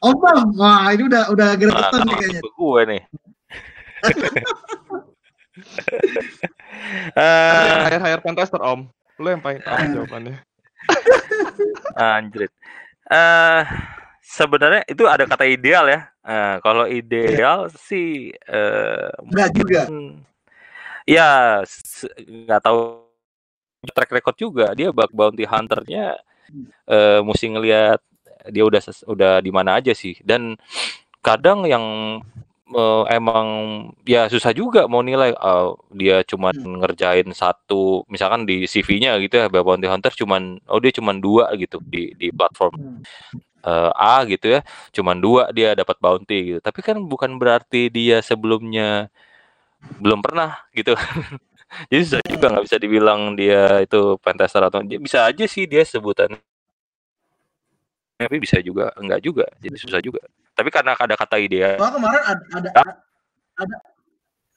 Om 0.00 0.14
Bam, 0.16 0.46
wah 0.54 0.88
ini 0.88 1.02
udah 1.04 1.28
udah 1.28 1.48
Ah, 1.48 1.56
gregetan 1.56 2.00
nih 2.02 2.14
kayaknya. 2.16 2.40
gue 2.40 2.80
nih. 2.86 3.02
Eh, 7.12 7.76
Hire 7.84 7.98
hire 8.00 8.22
pentester 8.22 8.60
om. 8.60 8.86
Lu 9.18 9.28
yang 9.28 9.42
paling 9.42 9.60
tahu 9.60 9.74
Ah. 9.74 9.88
jawabannya. 9.90 10.36
anjrit. 11.98 12.52
Eh 13.04 13.62
sebenarnya 14.22 14.82
itu 14.86 15.02
ada 15.04 15.24
kata 15.24 15.44
ideal 15.44 15.84
ya. 15.84 16.00
Eh, 16.22 16.56
kalau 16.62 16.86
ideal 16.86 17.66
sih 17.74 18.30
eh 18.32 19.10
Enggak 19.24 19.50
juga. 19.52 19.82
Hmm. 21.08 21.14
Ya, 21.16 21.62
nggak 22.28 22.60
tahu 22.64 22.80
track 23.94 24.10
record 24.12 24.36
juga 24.38 24.66
dia 24.76 24.90
bug 24.92 25.10
bounty 25.14 25.44
hunternya 25.48 26.18
eh 26.88 27.20
mesti 27.24 27.46
ngelihat 27.54 28.00
dia 28.54 28.64
udah 28.66 28.82
udah 29.08 29.32
di 29.44 29.50
mana 29.52 29.78
aja 29.80 29.92
sih 29.96 30.16
dan 30.24 30.56
kadang 31.24 31.64
yang 31.68 31.84
eh, 32.72 33.04
emang 33.16 33.46
ya 34.08 34.28
susah 34.32 34.52
juga 34.56 34.86
mau 34.90 35.02
nilai 35.04 35.32
eh, 35.34 35.70
dia 35.96 36.16
cuman 36.26 36.54
ngerjain 36.84 37.28
satu 37.34 38.04
misalkan 38.12 38.44
di 38.48 38.66
CV-nya 38.68 39.18
gitu 39.24 39.36
ya 39.42 39.48
bounty 39.52 39.88
hunter 39.90 40.12
cuman 40.14 40.60
oh 40.70 40.80
dia 40.82 40.92
cuman 40.94 41.18
dua 41.22 41.52
gitu 41.58 41.80
di 41.84 42.14
di 42.18 42.28
platform 42.34 42.74
Hmm. 42.78 43.02
eh, 43.66 43.90
A 43.96 44.24
gitu 44.30 44.46
ya 44.58 44.60
cuman 44.96 45.18
dua 45.22 45.50
dia 45.56 45.74
dapat 45.78 45.96
bounty 46.02 46.56
gitu 46.56 46.60
tapi 46.64 46.80
kan 46.86 46.98
bukan 47.06 47.36
berarti 47.42 47.90
dia 47.92 48.20
sebelumnya 48.24 49.10
belum 49.98 50.20
pernah 50.22 50.58
gitu 50.74 50.94
jadi 51.90 52.00
susah 52.04 52.22
juga 52.26 52.46
nggak 52.50 52.64
bisa 52.64 52.76
dibilang 52.80 53.20
dia 53.38 53.82
itu 53.84 54.16
pentester 54.22 54.62
atau 54.64 54.80
dia 54.82 54.98
bisa 54.98 55.24
aja 55.26 55.44
sih 55.44 55.68
dia 55.68 55.84
sebutan 55.84 56.34
tapi 58.18 58.36
bisa 58.42 58.58
juga 58.58 58.90
enggak 58.98 59.20
juga 59.22 59.46
jadi 59.62 59.76
susah 59.78 60.00
juga 60.02 60.22
tapi 60.58 60.74
karena 60.74 60.98
ada 60.98 61.14
kata 61.14 61.38
ideal 61.38 61.78
Wah 61.78 61.92
kemarin 61.94 62.22
ada 62.24 62.42
ada, 62.58 62.68
Ya. 62.74 62.84
ada 63.62 63.76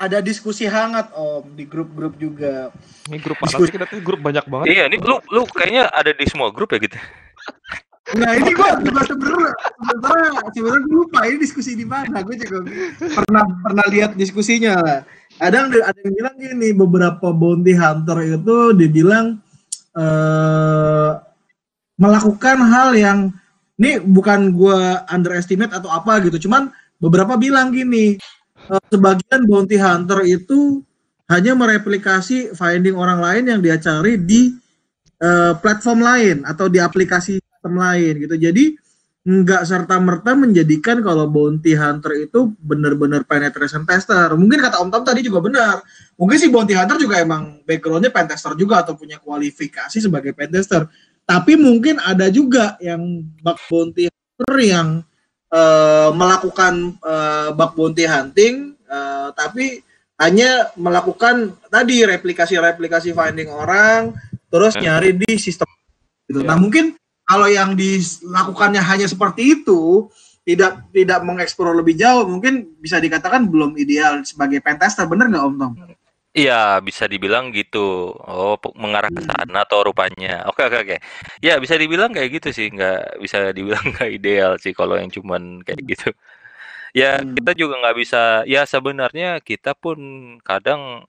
ada 0.02 0.18
diskusi 0.18 0.66
hangat 0.66 1.14
Om 1.14 1.54
di 1.54 1.62
grup-grup 1.70 2.18
juga. 2.18 2.74
Ini 3.06 3.22
grup 3.22 3.38
mana 3.38 3.54
sih 3.54 3.70
kita 3.70 3.86
tuh 3.86 4.02
grup 4.02 4.18
banyak 4.18 4.42
banget. 4.50 4.66
iya 4.74 4.84
ini 4.90 4.98
lu 4.98 5.22
lu 5.30 5.46
kayaknya 5.46 5.94
ada 5.94 6.10
di 6.10 6.26
semua 6.26 6.50
grup 6.50 6.74
ya 6.74 6.82
gitu 6.82 6.98
Nah 8.18 8.32
ini 8.36 8.52
gua 8.52 8.76
juga 8.84 9.02
sebenarnya 9.08 9.52
sebenarnya 10.52 10.84
gua 10.84 11.00
lupa 11.08 11.20
ini 11.28 11.38
diskusi 11.40 11.80
di 11.80 11.88
mana. 11.88 12.20
Gue 12.24 12.36
juga 12.36 12.68
pernah 13.00 13.46
pernah 13.64 13.86
lihat 13.88 14.20
diskusinya. 14.20 15.06
Ada 15.40 15.56
yang 15.66 15.70
ada 15.80 16.00
yang 16.04 16.14
bilang 16.14 16.36
gini 16.36 16.68
beberapa 16.76 17.32
bounty 17.32 17.74
hunter 17.76 18.18
itu 18.28 18.58
dibilang 18.76 19.40
eh 19.96 21.12
melakukan 22.02 22.58
hal 22.66 22.98
yang 22.98 23.20
ini 23.80 24.02
bukan 24.02 24.52
gua 24.54 25.08
underestimate 25.08 25.72
atau 25.72 25.88
apa 25.88 26.20
gitu. 26.28 26.50
Cuman 26.50 26.68
beberapa 27.00 27.40
bilang 27.40 27.72
gini 27.72 28.20
eh, 28.68 28.84
sebagian 28.92 29.48
bounty 29.48 29.80
hunter 29.80 30.20
itu 30.28 30.84
hanya 31.32 31.56
mereplikasi 31.56 32.52
finding 32.60 33.00
orang 33.00 33.24
lain 33.24 33.44
yang 33.48 33.60
dia 33.64 33.80
cari 33.80 34.20
di 34.20 34.52
eh, 35.24 35.54
platform 35.56 36.00
lain 36.04 36.38
atau 36.44 36.68
di 36.68 36.76
aplikasi 36.84 37.40
sistem 37.62 37.78
lain 37.78 38.14
gitu. 38.26 38.36
Jadi 38.42 38.74
nggak 39.22 39.70
serta 39.70 40.02
merta 40.02 40.34
menjadikan 40.34 40.98
kalau 41.06 41.30
bounty 41.30 41.78
hunter 41.78 42.26
itu 42.26 42.58
benar-benar 42.58 43.22
penetration 43.30 43.86
tester. 43.86 44.34
Mungkin 44.34 44.58
kata 44.58 44.82
Om 44.82 44.90
Tom 44.90 45.06
tadi 45.06 45.22
juga 45.22 45.46
benar. 45.46 45.86
Mungkin 46.18 46.42
si 46.42 46.50
bounty 46.50 46.74
hunter 46.74 46.98
juga 46.98 47.22
emang 47.22 47.62
backgroundnya 47.62 48.10
pentester 48.10 48.58
juga 48.58 48.82
atau 48.82 48.98
punya 48.98 49.22
kualifikasi 49.22 50.02
sebagai 50.02 50.34
pentester. 50.34 50.90
Tapi 51.22 51.54
mungkin 51.54 52.02
ada 52.02 52.34
juga 52.34 52.82
yang 52.82 53.22
bug 53.46 53.62
bounty 53.70 54.10
hunter 54.10 54.54
yang 54.58 55.06
eh, 55.54 56.10
melakukan 56.18 56.98
eh, 56.98 57.50
bug 57.54 57.72
bounty 57.78 58.10
hunting, 58.10 58.74
eh, 58.90 59.30
tapi 59.38 59.86
hanya 60.18 60.74
melakukan 60.74 61.54
tadi 61.70 62.02
replikasi-replikasi 62.10 63.14
finding 63.14 63.54
orang, 63.54 64.18
terus 64.50 64.74
Hmm. 64.74 64.82
nyari 64.82 65.14
di 65.14 65.38
sistem 65.38 65.70
gitu. 66.26 66.42
Iya. 66.42 66.50
Nah 66.50 66.58
mungkin 66.58 66.98
kalau 67.32 67.48
yang 67.48 67.80
dilakukannya 67.80 68.84
hanya 68.84 69.08
seperti 69.08 69.64
itu, 69.64 70.12
tidak 70.44 70.84
tidak 70.92 71.24
mengeksplor 71.24 71.72
lebih 71.80 71.96
jauh, 71.96 72.28
mungkin 72.28 72.76
bisa 72.84 73.00
dikatakan 73.00 73.48
belum 73.48 73.80
ideal 73.80 74.20
sebagai 74.28 74.60
pentester, 74.60 75.08
bener 75.08 75.32
nggak 75.32 75.46
Om 75.48 75.56
Tom? 75.56 75.74
Iya, 76.32 76.80
bisa 76.80 77.12
dibilang 77.12 77.52
gitu. 77.52 78.16
Oh, 78.16 78.56
mengarah 78.80 79.12
ke 79.12 79.20
sana 79.20 79.68
atau 79.68 79.84
rupanya. 79.84 80.48
Oke, 80.48 80.64
oke, 80.64 80.78
oke. 80.80 80.98
Ya, 81.44 81.60
bisa 81.60 81.76
dibilang 81.76 82.16
kayak 82.16 82.40
gitu 82.40 82.56
sih. 82.56 82.72
Nggak 82.72 83.20
bisa 83.20 83.52
dibilang 83.52 83.84
nggak 83.92 84.12
ideal 84.12 84.56
sih 84.56 84.72
kalau 84.72 84.96
yang 84.96 85.12
cuman 85.12 85.60
kayak 85.64 85.84
gitu. 85.84 86.10
Ya, 86.96 87.20
Hmm. 87.20 87.36
kita 87.36 87.52
juga 87.56 87.84
nggak 87.84 87.98
bisa. 88.00 88.48
Ya, 88.48 88.64
sebenarnya 88.64 89.44
kita 89.44 89.76
pun 89.76 90.00
kadang 90.44 91.04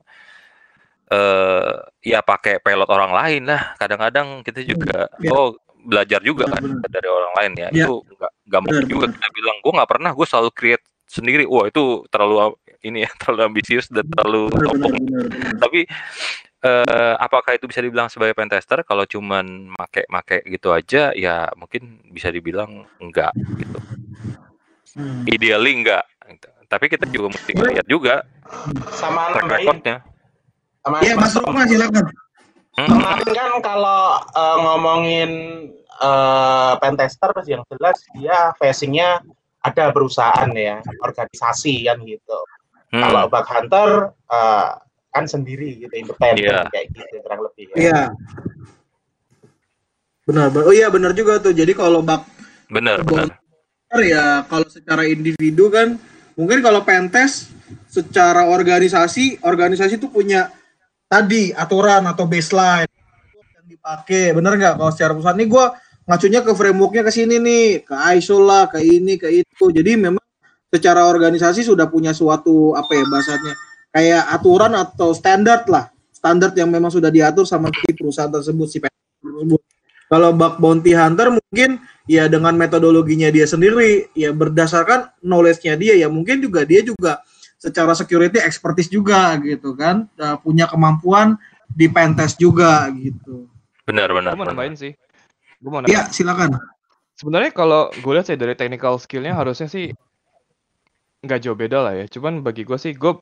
eh 1.13 1.75
ya 2.03 2.19
pakai 2.19 2.59
pilot 2.59 2.91
orang 2.91 3.13
lain 3.15 3.43
lah. 3.47 3.79
Kadang-kadang 3.79 4.43
kita 4.43 4.67
juga 4.67 5.07
Ya. 5.23 5.31
oh 5.31 5.55
belajar 5.83 6.21
juga 6.23 6.47
kan 6.47 6.63
Benar-benar. 6.63 6.91
dari 6.91 7.09
orang 7.09 7.33
lain 7.39 7.53
ya. 7.55 7.69
Ya. 7.71 7.85
Itu 7.87 7.95
nggak 8.07 8.33
gampang 8.47 8.73
Benar, 8.75 8.87
juga 8.89 9.07
kita 9.11 9.29
bilang. 9.31 9.57
Gue 9.61 9.73
nggak 9.75 9.91
pernah. 9.91 10.11
Gue 10.13 10.27
selalu 10.27 10.51
create 10.51 10.85
sendiri. 11.05 11.45
Wah, 11.45 11.67
itu 11.67 11.83
terlalu 12.09 12.55
ini 12.83 13.05
ya, 13.05 13.11
terlalu 13.21 13.41
ambisius 13.47 13.87
dan 13.87 14.03
terlalu 14.09 14.51
benar. 14.51 15.27
tapi 15.61 15.87
eh, 16.61 17.15
apakah 17.17 17.55
itu 17.55 17.67
bisa 17.67 17.79
dibilang 17.79 18.07
sebagai 18.07 18.35
pentester 18.35 18.83
kalau 18.83 19.03
cuman 19.05 19.45
make-make 19.71 20.43
gitu 20.47 20.71
aja 20.71 21.11
ya 21.13 21.47
mungkin 21.55 22.03
bisa 22.09 22.31
dibilang 22.31 22.87
enggak 22.99 23.31
gitu 23.55 23.79
Hmm. 24.93 25.25
ideally 25.25 25.73
enggak 25.73 26.05
gitu. 26.29 26.53
tapi 26.69 26.85
kita 26.87 27.09
juga 27.09 27.33
mesti 27.33 27.57
lihat 27.57 27.89
juga 27.89 28.29
sama 28.93 29.33
track 29.33 29.41
nambahin 29.41 29.57
recordnya 29.57 29.97
sama 30.83 30.97
Iya 31.01 31.15
Mas 31.17 31.33
Rukma 31.33 31.63
silakan. 31.65 32.05
Kemarin 32.73 33.29
kan 33.37 33.53
kalau 33.61 34.17
eh, 34.33 34.57
ngomongin 34.65 35.31
eh, 36.01 36.73
pentester 36.81 37.31
yang 37.45 37.63
jelas 37.69 38.01
dia 38.17 38.57
facingnya 38.57 39.21
ada 39.63 39.93
perusahaan 39.95 40.49
ya 40.57 40.81
organisasi 41.05 41.87
kan 41.87 42.01
gitu 42.03 42.39
hmm, 42.91 43.03
kalau 43.05 43.23
bug 43.29 43.47
hunter 43.47 43.91
eh, 44.33 44.69
kan 45.13 45.25
sendiri 45.29 45.85
gitu 45.85 45.93
independen 45.93 46.49
Iya. 46.49 46.65
kayak 46.73 46.87
gitu 46.97 47.15
kurang 47.21 47.41
lebih 47.45 47.65
ya. 47.71 47.77
Iya. 47.77 48.01
Benar, 50.23 50.47
benar. 50.55 50.65
Oh 50.71 50.75
iya 50.75 50.89
benar 50.89 51.13
juga 51.13 51.37
tuh. 51.43 51.53
Jadi 51.53 51.75
kalau 51.77 52.01
bak 52.01 52.25
bener 52.73 53.05
bener 53.05 53.29
ya 54.01 54.49
kalau 54.49 54.65
secara 54.73 55.05
individu 55.05 55.69
kan 55.69 56.01
mungkin 56.33 56.65
kalau 56.65 56.81
pentes 56.81 57.53
secara 57.93 58.49
organisasi 58.49 59.45
organisasi 59.45 60.01
itu 60.01 60.09
punya 60.09 60.49
tadi 61.13 61.53
aturan 61.53 62.09
atau 62.09 62.25
baseline 62.25 62.89
yang 63.37 63.67
dipakai. 63.69 64.33
Bener 64.33 64.57
nggak 64.57 64.81
kalau 64.81 64.93
secara 64.97 65.13
perusahaan 65.13 65.37
ini 65.37 65.47
gue 65.53 65.67
ngacunya 66.09 66.41
ke 66.41 66.53
frameworknya 66.57 67.03
ke 67.05 67.13
sini 67.13 67.37
nih 67.37 67.65
ke 67.85 67.95
ISO 68.17 68.41
lah 68.41 68.73
ke 68.73 68.81
ini 68.81 69.21
ke 69.21 69.29
itu. 69.29 69.65
Jadi 69.69 70.01
memang 70.01 70.25
secara 70.73 71.05
organisasi 71.05 71.69
sudah 71.69 71.85
punya 71.93 72.17
suatu 72.17 72.73
apa 72.73 72.97
ya 72.97 73.05
bahasanya 73.05 73.53
kayak 73.93 74.23
aturan 74.33 74.73
atau 74.73 75.13
standar 75.13 75.69
lah. 75.69 75.93
Standar 76.17 76.57
yang 76.57 76.73
memang 76.73 76.89
sudah 76.89 77.13
diatur 77.13 77.45
sama 77.45 77.69
si 77.69 77.93
perusahaan 77.93 78.33
tersebut 78.33 78.67
si 78.73 78.79
tersebut. 78.81 79.61
Kalau 80.09 80.33
bug 80.33 80.61
bounty 80.61 80.93
hunter 80.93 81.33
mungkin 81.33 81.81
ya 82.09 82.29
dengan 82.29 82.57
metodologinya 82.57 83.33
dia 83.33 83.49
sendiri 83.49 84.13
ya 84.13 84.33
berdasarkan 84.33 85.09
knowledge-nya 85.25 85.77
dia 85.77 85.95
ya 85.97 86.09
mungkin 86.13 86.41
juga 86.41 86.69
dia 86.69 86.85
juga 86.85 87.25
secara 87.63 87.95
security 87.95 88.43
expertise 88.43 88.91
juga 88.91 89.39
gitu 89.39 89.79
kan 89.79 90.11
Uh, 90.19 90.35
punya 90.43 90.67
kemampuan 90.67 91.39
di 91.71 91.87
pentest 91.87 92.43
juga 92.43 92.91
gitu 92.91 93.47
bener 93.87 94.11
bener, 94.11 94.35
Gue 94.35 94.41
mau 94.43 94.49
nambahin 94.51 94.75
sih. 94.75 94.93
Gue 95.63 95.71
mau 95.71 95.81
nambahin. 95.83 95.95
ya 95.95 96.11
silakan 96.11 96.59
Sebenarnya 97.15 97.55
kalau 97.55 97.87
gue 97.95 98.13
lihat 98.19 98.27
sih 98.27 98.35
dari 98.35 98.59
technical 98.59 98.99
skillnya 98.99 99.37
harusnya 99.37 99.71
sih 99.71 99.95
nggak 101.23 101.39
jauh 101.39 101.55
beda 101.55 101.79
lah 101.79 101.95
ya. 101.95 102.07
Cuman 102.11 102.43
bagi 102.43 102.67
gue 102.67 102.75
sih 102.75 102.99
gue 102.99 103.15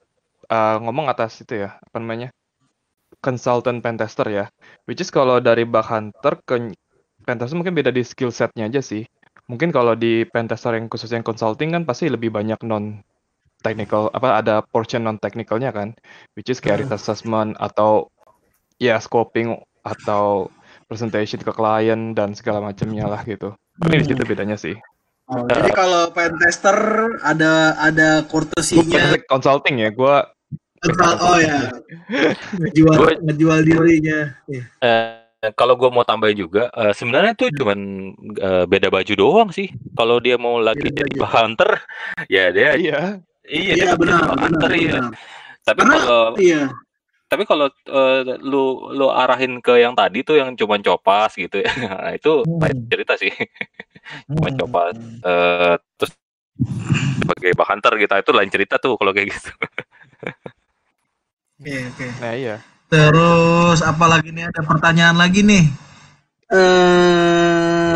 uh, 0.48 0.76
ngomong 0.80 1.12
atas 1.12 1.44
itu 1.44 1.68
ya 1.68 1.76
apa 1.76 1.96
namanya 2.00 2.32
consultant 3.20 3.84
pentester 3.84 4.24
ya. 4.30 4.44
Which 4.88 5.04
is 5.04 5.12
kalau 5.12 5.36
dari 5.42 5.68
bug 5.68 5.84
hunter 5.84 6.40
ke 6.48 6.72
pentester 7.28 7.56
mungkin 7.60 7.76
beda 7.76 7.92
di 7.92 8.00
skill 8.00 8.32
setnya 8.32 8.72
aja 8.72 8.80
sih. 8.80 9.04
Mungkin 9.52 9.68
kalau 9.74 9.98
di 9.98 10.24
pentester 10.24 10.72
yang 10.78 10.88
khusus 10.88 11.10
yang 11.12 11.26
consulting 11.26 11.74
kan 11.74 11.84
pasti 11.84 12.08
lebih 12.08 12.32
banyak 12.32 12.62
non 12.64 13.02
technical 13.60 14.08
apa 14.16 14.40
ada 14.40 14.54
portion 14.64 15.04
non 15.04 15.20
technicalnya 15.20 15.70
kan. 15.70 15.94
Which 16.34 16.48
is 16.48 16.58
kayak 16.58 16.84
risk 16.84 16.96
assessment 16.96 17.56
atau 17.60 18.08
ya 18.80 18.96
scoping 18.96 19.60
atau 19.84 20.48
presentation 20.90 21.38
ke 21.40 21.52
klien 21.54 22.12
dan 22.18 22.34
segala 22.34 22.60
macamnya 22.60 23.06
lah 23.06 23.22
gitu. 23.22 23.54
Ini 23.86 24.02
di 24.02 24.06
situ 24.10 24.22
bedanya 24.26 24.58
sih. 24.58 24.74
Oh, 25.30 25.46
jadi 25.46 25.70
kalau 25.70 26.10
pentester 26.10 26.74
ada 27.22 27.78
ada 27.78 28.26
Gue 28.26 28.50
courtesy-nya 28.50 29.14
consulting 29.30 29.78
ya, 29.78 29.94
gue 29.94 30.16
oh 31.22 31.38
ya 31.38 31.70
ngejual 32.58 32.94
Gua- 32.98 33.20
ngejual 33.22 33.58
dirinya. 33.62 34.34
Eh, 34.82 35.54
kalau 35.54 35.78
gue 35.78 35.86
mau 35.86 36.02
tambahin 36.02 36.34
juga, 36.34 36.66
uh, 36.74 36.90
sebenarnya 36.90 37.38
tuh 37.38 37.48
cuman 37.54 37.78
uh, 38.42 38.64
beda 38.66 38.90
baju 38.90 39.12
doang 39.14 39.50
sih. 39.54 39.70
Kalau 39.94 40.18
dia 40.18 40.34
mau 40.34 40.58
lagi 40.58 40.82
beda 40.82 41.06
jadi 41.06 41.16
baju. 41.22 41.30
hunter, 41.30 41.70
ya 42.26 42.44
dia 42.50 42.70
iya 42.74 43.00
iya, 43.46 43.72
iya 43.76 43.92
benar, 43.96 44.36
hunter 44.36 44.70
iya. 44.74 45.00
Tapi 45.64 45.80
kalau 45.86 46.36
iya. 46.40 46.62
Tapi 47.30 47.46
kalau 47.46 47.70
uh, 47.70 48.20
lu 48.42 48.90
lu 48.90 49.06
arahin 49.06 49.62
ke 49.62 49.78
yang 49.78 49.94
tadi 49.94 50.26
tuh 50.26 50.42
yang 50.42 50.58
cuma 50.58 50.82
copas 50.82 51.30
gitu 51.38 51.62
ya, 51.62 51.70
nah, 51.86 52.10
itu 52.10 52.42
hmm. 52.42 52.90
cerita 52.90 53.14
sih. 53.14 53.30
cuma 54.26 54.50
hmm. 54.50 54.58
copas 54.58 54.94
uh, 55.22 55.78
terus 55.94 56.12
sebagai 57.22 57.54
bak 57.54 57.70
hunter 57.70 57.92
gitu, 58.02 58.10
itu 58.18 58.32
lain 58.34 58.50
cerita 58.50 58.82
tuh 58.82 58.98
kalau 58.98 59.14
kayak 59.14 59.30
gitu. 59.30 59.52
Oke, 61.60 61.70
okay, 61.70 61.80
oke. 61.86 61.94
Okay. 61.94 62.10
Nah, 62.18 62.34
iya. 62.34 62.56
Terus 62.90 63.78
apalagi 63.86 64.34
nih 64.34 64.50
ada 64.50 64.60
pertanyaan 64.66 65.14
lagi 65.14 65.46
nih. 65.46 65.64
Eh 66.50 66.58
uh, 66.58 67.89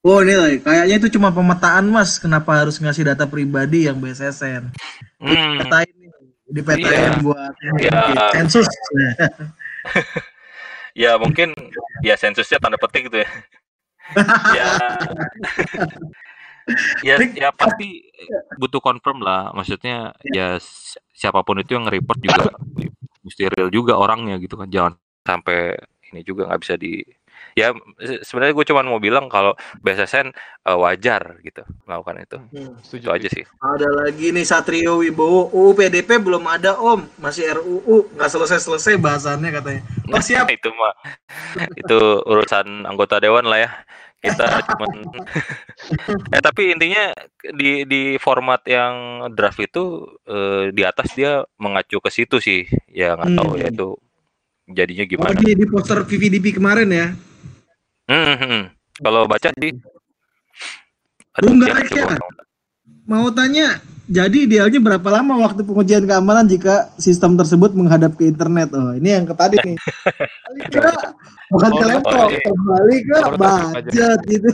Oh 0.00 0.24
ini 0.24 0.32
lah, 0.32 0.48
kayaknya 0.64 0.96
itu 0.96 1.20
cuma 1.20 1.28
pemetaan 1.28 1.84
mas. 1.92 2.16
Kenapa 2.16 2.56
harus 2.56 2.80
ngasih 2.80 3.12
data 3.12 3.28
pribadi 3.28 3.84
yang 3.84 4.00
BSSN? 4.00 4.72
Hmm. 5.20 5.60
Petain 5.60 5.92
nih, 5.92 6.08
dipetain 6.48 6.88
iya. 6.88 7.20
buat 7.20 7.52
ya. 7.76 8.00
sensus. 8.32 8.64
ya 11.04 11.20
mungkin 11.20 11.52
ya 12.00 12.16
sensusnya 12.16 12.56
tanda 12.56 12.80
petik 12.80 13.12
gitu 13.12 13.20
ya. 13.20 13.28
ya 14.58 14.66
ya 17.02 17.14
ya 17.34 17.48
pasti 17.54 18.10
butuh 18.58 18.82
confirm 18.82 19.22
lah 19.22 19.50
maksudnya 19.54 20.14
ya 20.34 20.58
siapa 21.14 21.42
pun 21.42 21.62
itu 21.62 21.78
yang 21.78 21.86
report 21.86 22.18
juga 22.22 22.50
mesti 23.22 23.50
real 23.50 23.70
juga 23.70 23.98
orangnya 23.98 24.38
gitu 24.42 24.58
kan 24.58 24.68
jangan 24.70 24.94
sampai 25.22 25.78
ini 26.10 26.26
juga 26.26 26.50
nggak 26.50 26.60
bisa 26.62 26.74
di 26.74 27.02
ya 27.54 27.74
sebenarnya 28.22 28.54
gue 28.54 28.66
cuma 28.66 28.82
mau 28.86 29.02
bilang 29.02 29.26
kalau 29.26 29.54
BSSN 29.82 30.32
uh, 30.66 30.78
wajar 30.80 31.40
gitu 31.42 31.62
melakukan 31.86 32.16
itu. 32.22 32.38
Hmm, 32.52 32.72
setuju 32.84 33.10
itu 33.10 33.10
aja 33.10 33.28
sih. 33.32 33.44
Ada 33.58 33.88
lagi 33.90 34.26
nih 34.30 34.46
Satrio 34.46 35.00
Wibowo. 35.00 35.50
UU 35.50 35.72
PDP 35.74 36.20
belum 36.20 36.44
ada 36.46 36.76
om. 36.78 37.06
Masih 37.18 37.48
RUU 37.56 38.12
nggak 38.14 38.30
selesai 38.30 38.60
selesai 38.62 38.94
bahasannya 39.00 39.50
katanya. 39.50 39.82
Oh 40.12 40.22
siap. 40.22 40.46
itu 40.56 40.68
mah. 40.74 40.94
Itu 41.74 42.22
urusan 42.26 42.86
anggota 42.86 43.18
dewan 43.18 43.48
lah 43.48 43.66
ya. 43.66 43.70
Kita 44.20 44.60
cuma 44.68 44.84
eh 46.36 46.42
tapi 46.44 46.76
intinya 46.76 47.08
di 47.56 47.88
di 47.88 48.20
format 48.20 48.60
yang 48.68 49.24
draft 49.32 49.56
itu 49.64 50.04
eh, 50.28 50.68
di 50.76 50.84
atas 50.84 51.16
dia 51.16 51.40
mengacu 51.56 52.04
ke 52.04 52.10
situ 52.12 52.36
sih. 52.36 52.68
Ya 52.92 53.16
nggak 53.16 53.32
tahu 53.32 53.52
ya 53.56 53.72
hmm. 53.72 53.74
itu 53.74 53.88
jadinya 54.70 55.04
gimana. 55.08 55.32
Oh, 55.32 55.40
di, 55.40 55.56
di 55.56 55.64
poster 55.64 56.04
VVDP 56.04 56.60
kemarin 56.60 56.92
ya 56.92 57.08
hmm, 58.10 58.24
hmm, 58.26 58.38
hmm. 58.42 58.64
kalau 59.00 59.30
baca 59.30 59.50
sih 59.54 59.72
Aduh, 61.38 61.54
ya, 61.62 62.18
mau 63.06 63.30
tanya 63.30 63.78
jadi 64.10 64.50
idealnya 64.50 64.82
berapa 64.82 65.06
lama 65.06 65.38
waktu 65.46 65.62
pengujian 65.62 66.02
keamanan 66.02 66.50
jika 66.50 66.90
sistem 66.98 67.38
tersebut 67.38 67.70
menghadap 67.78 68.18
ke 68.18 68.26
internet? 68.26 68.74
Oh, 68.74 68.90
ini 68.90 69.14
yang 69.14 69.22
ke 69.22 69.34
tadi 69.38 69.54
nih. 69.62 69.78
bukan 71.54 71.70
ke 71.78 71.84
laptop, 71.86 72.26
kembali 72.34 72.96
ke 73.06 73.18
budget 73.38 74.18
gitu. 74.26 74.50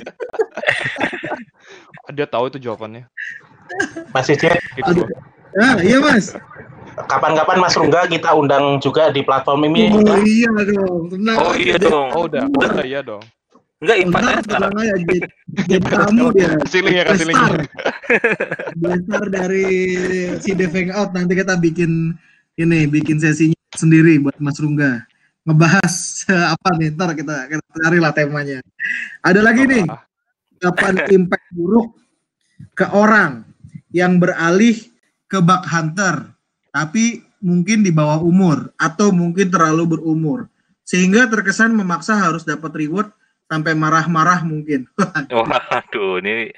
Dia 2.17 2.29
tahu 2.29 2.53
itu 2.53 2.61
jawabannya. 2.61 3.09
Masih 4.13 4.37
cek. 4.37 4.61
Gitu. 4.77 5.09
Ah, 5.57 5.81
iya 5.81 5.97
Mas. 6.05 6.37
Kapan-kapan 7.09 7.57
Mas 7.57 7.73
Rungga 7.81 8.05
kita 8.13 8.37
undang 8.37 8.77
juga 8.85 9.09
di 9.09 9.25
platform 9.25 9.73
ini. 9.73 9.89
Oh 9.89 10.21
iya 10.21 10.53
dong, 10.53 11.09
tenang. 11.09 11.37
Oh 11.41 11.53
iya 11.57 11.77
dong. 11.81 12.09
Oh 12.13 12.29
udah, 12.29 12.45
udah 12.45 12.85
iya 12.85 13.01
dong. 13.01 13.25
Enggak 13.77 13.99
impactnya 14.09 14.41
sekarang. 14.41 14.73
aja 14.73 14.95
jadi, 14.97 15.19
jadi 15.69 15.85
kamu 15.85 16.25
dia. 16.33 16.51
Kasih 16.65 16.81
link 16.81 16.97
ya, 16.97 17.05
kasih 17.13 17.27
link. 17.29 17.41
Besar 18.81 19.25
dari 19.29 19.69
si 20.41 20.51
Deveng 20.57 20.89
Out 20.97 21.13
nanti 21.13 21.37
kita 21.37 21.61
bikin 21.61 22.17
ini, 22.57 22.89
bikin 22.89 23.21
sesinya 23.21 23.57
sendiri 23.77 24.17
buat 24.17 24.41
Mas 24.41 24.57
Rungga. 24.57 25.05
Ngebahas 25.45 26.25
apa 26.57 26.69
nih, 26.81 26.89
ntar 26.97 27.13
kita, 27.13 27.53
kita 27.53 27.63
cari 27.85 27.99
lah 28.01 28.17
temanya. 28.17 28.65
Ada 29.21 29.45
lagi 29.45 29.69
nih, 29.69 29.85
kapan 30.57 30.97
impact 31.13 31.47
buruk 31.53 31.93
ke 32.73 32.89
orang 32.97 33.45
yang 33.93 34.17
beralih 34.17 34.89
ke 35.29 35.37
bug 35.45 35.63
hunter, 35.69 36.33
tapi 36.73 37.21
mungkin 37.45 37.85
di 37.85 37.93
bawah 37.93 38.25
umur 38.25 38.73
atau 38.81 39.13
mungkin 39.13 39.53
terlalu 39.53 40.01
berumur, 40.01 40.49
sehingga 40.81 41.29
terkesan 41.29 41.77
memaksa 41.77 42.17
harus 42.17 42.41
dapat 42.49 42.73
reward 42.73 43.13
sampai 43.47 43.73
marah-marah 43.79 44.43
mungkin. 44.43 44.87
Waduh, 45.35 46.19
ini 46.23 46.51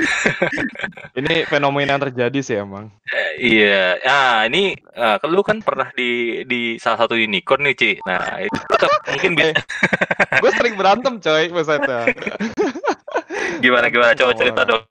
ini 1.18 1.44
fenomena 1.44 1.96
yang 1.96 2.04
terjadi 2.08 2.40
sih 2.40 2.56
emang. 2.56 2.88
Eh, 3.10 3.30
iya, 3.60 4.00
ah 4.04 4.48
ini 4.48 4.72
uh, 4.96 5.20
lu 5.28 5.44
kan 5.44 5.60
pernah 5.60 5.92
di 5.92 6.42
di 6.48 6.80
salah 6.80 7.04
satu 7.04 7.16
unicorn 7.16 7.68
nih, 7.68 7.76
Ci. 7.76 7.92
Nah, 8.08 8.40
itu 8.40 8.58
mungkin 9.12 9.32
bisa. 9.36 9.60
gue 10.40 10.50
sering 10.56 10.74
berantem, 10.80 11.20
coy, 11.20 11.52
maksudnya. 11.52 12.08
gimana 13.60 13.92
gimana 13.92 14.12
coba 14.16 14.32
cerita 14.36 14.62
dong. 14.64 14.84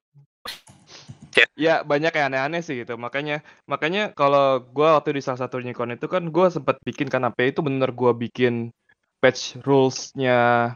Ya 1.55 1.87
banyak 1.87 2.11
yang 2.11 2.35
aneh-aneh 2.35 2.61
sih 2.61 2.83
gitu. 2.83 2.99
Makanya 2.99 3.41
makanya 3.63 4.11
kalau 4.11 4.59
gue 4.61 4.85
waktu 4.85 5.15
di 5.17 5.21
salah 5.23 5.47
satu 5.47 5.61
unicorn 5.61 5.95
itu 5.95 6.05
kan 6.11 6.27
gue 6.27 6.47
sempat 6.51 6.77
bikin 6.83 7.07
kan 7.07 7.23
apa 7.23 7.47
itu 7.47 7.63
bener 7.63 7.95
gue 7.95 8.11
bikin 8.11 8.75
patch 9.23 9.59
rules-nya 9.63 10.75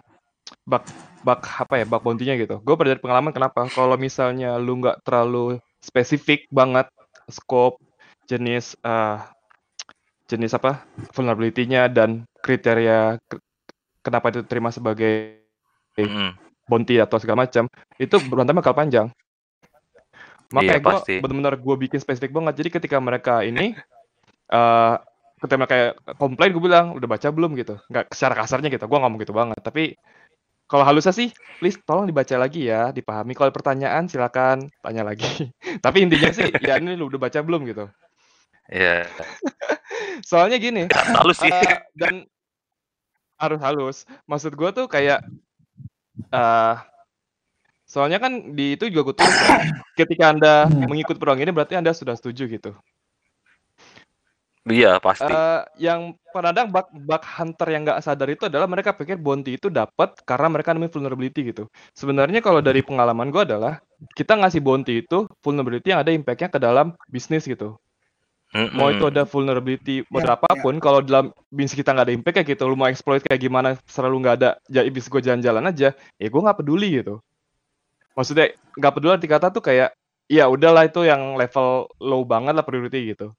bak 0.64 0.86
bak 1.26 1.42
apa 1.60 1.82
ya, 1.82 1.86
bak 1.88 2.02
bounty-nya 2.06 2.38
gitu. 2.38 2.62
Gue 2.62 2.76
pada 2.78 2.96
pengalaman 3.00 3.34
kenapa, 3.34 3.66
kalau 3.72 3.98
misalnya 3.98 4.56
lu 4.62 4.80
nggak 4.80 5.02
terlalu 5.04 5.58
spesifik 5.82 6.48
banget 6.54 6.88
scope, 7.28 7.80
jenis, 8.28 8.76
uh, 8.84 9.20
jenis 10.28 10.56
apa, 10.56 10.84
vulnerability-nya 11.16 11.92
dan 11.92 12.28
kriteria 12.44 13.20
kenapa 14.04 14.36
itu 14.36 14.44
terima 14.44 14.72
sebagai 14.72 15.40
mm. 15.96 16.36
bounty 16.68 17.00
atau 17.00 17.20
segala 17.20 17.48
macam, 17.48 17.68
itu 17.96 18.16
berantem 18.28 18.60
bakal 18.60 18.76
panjang. 18.76 19.08
Makanya 20.54 20.78
iya, 20.78 20.86
gue 20.86 21.18
benar-benar 21.24 21.56
gue 21.58 21.76
bikin 21.88 22.00
spesifik 22.04 22.36
banget. 22.36 22.54
Jadi 22.62 22.70
ketika 22.78 23.02
mereka 23.02 23.42
ini, 23.42 23.74
uh, 24.54 25.02
ketika 25.42 25.58
mereka 25.58 25.78
komplain 26.22 26.54
gue 26.54 26.62
bilang, 26.62 26.94
"Udah 26.94 27.10
baca 27.10 27.28
belum?" 27.34 27.58
Gitu. 27.58 27.74
Nggak 27.90 28.14
secara 28.14 28.38
kasarnya 28.38 28.70
gitu, 28.70 28.86
gue 28.86 29.00
ngomong 29.02 29.18
gitu 29.18 29.34
banget. 29.34 29.58
Tapi 29.66 29.98
kalau 30.74 30.90
halusnya 30.90 31.14
sih, 31.14 31.30
please 31.62 31.78
tolong 31.86 32.10
dibaca 32.10 32.34
lagi 32.34 32.66
ya, 32.66 32.90
dipahami. 32.90 33.38
Kalau 33.38 33.54
pertanyaan 33.54 34.10
silakan 34.10 34.74
tanya 34.82 35.06
lagi. 35.06 35.54
Tapi 35.86 36.02
intinya 36.02 36.34
sih, 36.34 36.50
ya 36.66 36.82
ini 36.82 36.98
lu 36.98 37.14
udah 37.14 37.22
baca 37.22 37.46
belum 37.46 37.62
gitu. 37.70 37.86
Iya. 38.74 39.06
Soalnya 40.34 40.58
gini. 40.58 40.90
Halus 40.90 41.38
sih. 41.38 41.54
Uh, 41.54 41.78
dan 41.94 42.26
harus 43.38 43.60
halus. 43.62 43.98
Maksud 44.26 44.58
gue 44.58 44.70
tuh 44.74 44.90
kayak, 44.90 45.22
uh, 46.34 46.82
soalnya 47.86 48.18
kan 48.18 48.58
di 48.58 48.74
itu 48.74 48.90
juga 48.90 49.14
gue 49.14 49.22
tulis 49.22 49.38
ketika 49.94 50.34
anda 50.34 50.66
hmm. 50.66 50.90
mengikut 50.90 51.22
program 51.22 51.46
ini 51.46 51.54
berarti 51.54 51.78
anda 51.78 51.94
sudah 51.94 52.18
setuju 52.18 52.50
gitu. 52.50 52.74
Iya 54.64 54.96
pasti. 55.04 55.28
Uh, 55.28 55.60
yang 55.76 56.16
kadang 56.32 56.72
bug 56.72 56.88
bug 57.04 57.24
hunter 57.36 57.68
yang 57.68 57.84
nggak 57.84 58.00
sadar 58.00 58.32
itu 58.32 58.48
adalah 58.48 58.64
mereka 58.64 58.96
pikir 58.96 59.20
bounty 59.20 59.60
itu 59.60 59.68
dapat 59.68 60.16
karena 60.24 60.48
mereka 60.48 60.72
nemuin 60.72 60.88
vulnerability 60.88 61.52
gitu. 61.52 61.68
Sebenarnya 61.92 62.40
kalau 62.40 62.64
dari 62.64 62.80
pengalaman 62.80 63.28
gue 63.28 63.44
adalah 63.44 63.84
kita 64.16 64.40
ngasih 64.40 64.64
bounty 64.64 65.04
itu 65.04 65.28
vulnerability 65.44 65.92
yang 65.92 66.00
ada 66.00 66.16
impactnya 66.16 66.48
ke 66.48 66.60
dalam 66.64 66.96
bisnis 67.12 67.44
gitu. 67.44 67.76
Mm-hmm. 68.54 68.78
Mau 68.78 68.88
itu 68.94 69.04
ada 69.10 69.26
vulnerability 69.28 70.06
mau 70.14 70.22
ya, 70.22 70.38
apa 70.38 70.46
pun, 70.62 70.78
ya. 70.78 70.82
kalau 70.82 71.02
dalam 71.02 71.34
bisnis 71.50 71.74
kita 71.74 71.90
nggak 71.90 72.06
ada 72.06 72.14
impact 72.14 72.36
kayak 72.38 72.50
gitu, 72.54 72.70
lu 72.70 72.78
mau 72.78 72.86
exploit 72.86 73.26
kayak 73.26 73.42
gimana, 73.42 73.74
selalu 73.90 74.22
nggak 74.22 74.36
ada, 74.38 74.50
jadi 74.70 74.94
bisnis 74.94 75.10
gue 75.10 75.22
jalan-jalan 75.26 75.74
aja, 75.74 75.90
ya 76.22 76.28
gue 76.30 76.42
nggak 76.46 76.62
peduli 76.62 77.02
gitu. 77.02 77.18
Maksudnya 78.14 78.54
nggak 78.78 78.94
peduli 78.94 79.12
arti 79.18 79.26
kata 79.26 79.50
tuh 79.50 79.66
kayak, 79.66 79.98
ya 80.30 80.46
udahlah 80.46 80.86
itu 80.86 81.02
yang 81.02 81.34
level 81.34 81.90
low 81.98 82.22
banget 82.30 82.54
lah 82.54 82.62
priority 82.62 83.18
gitu. 83.18 83.34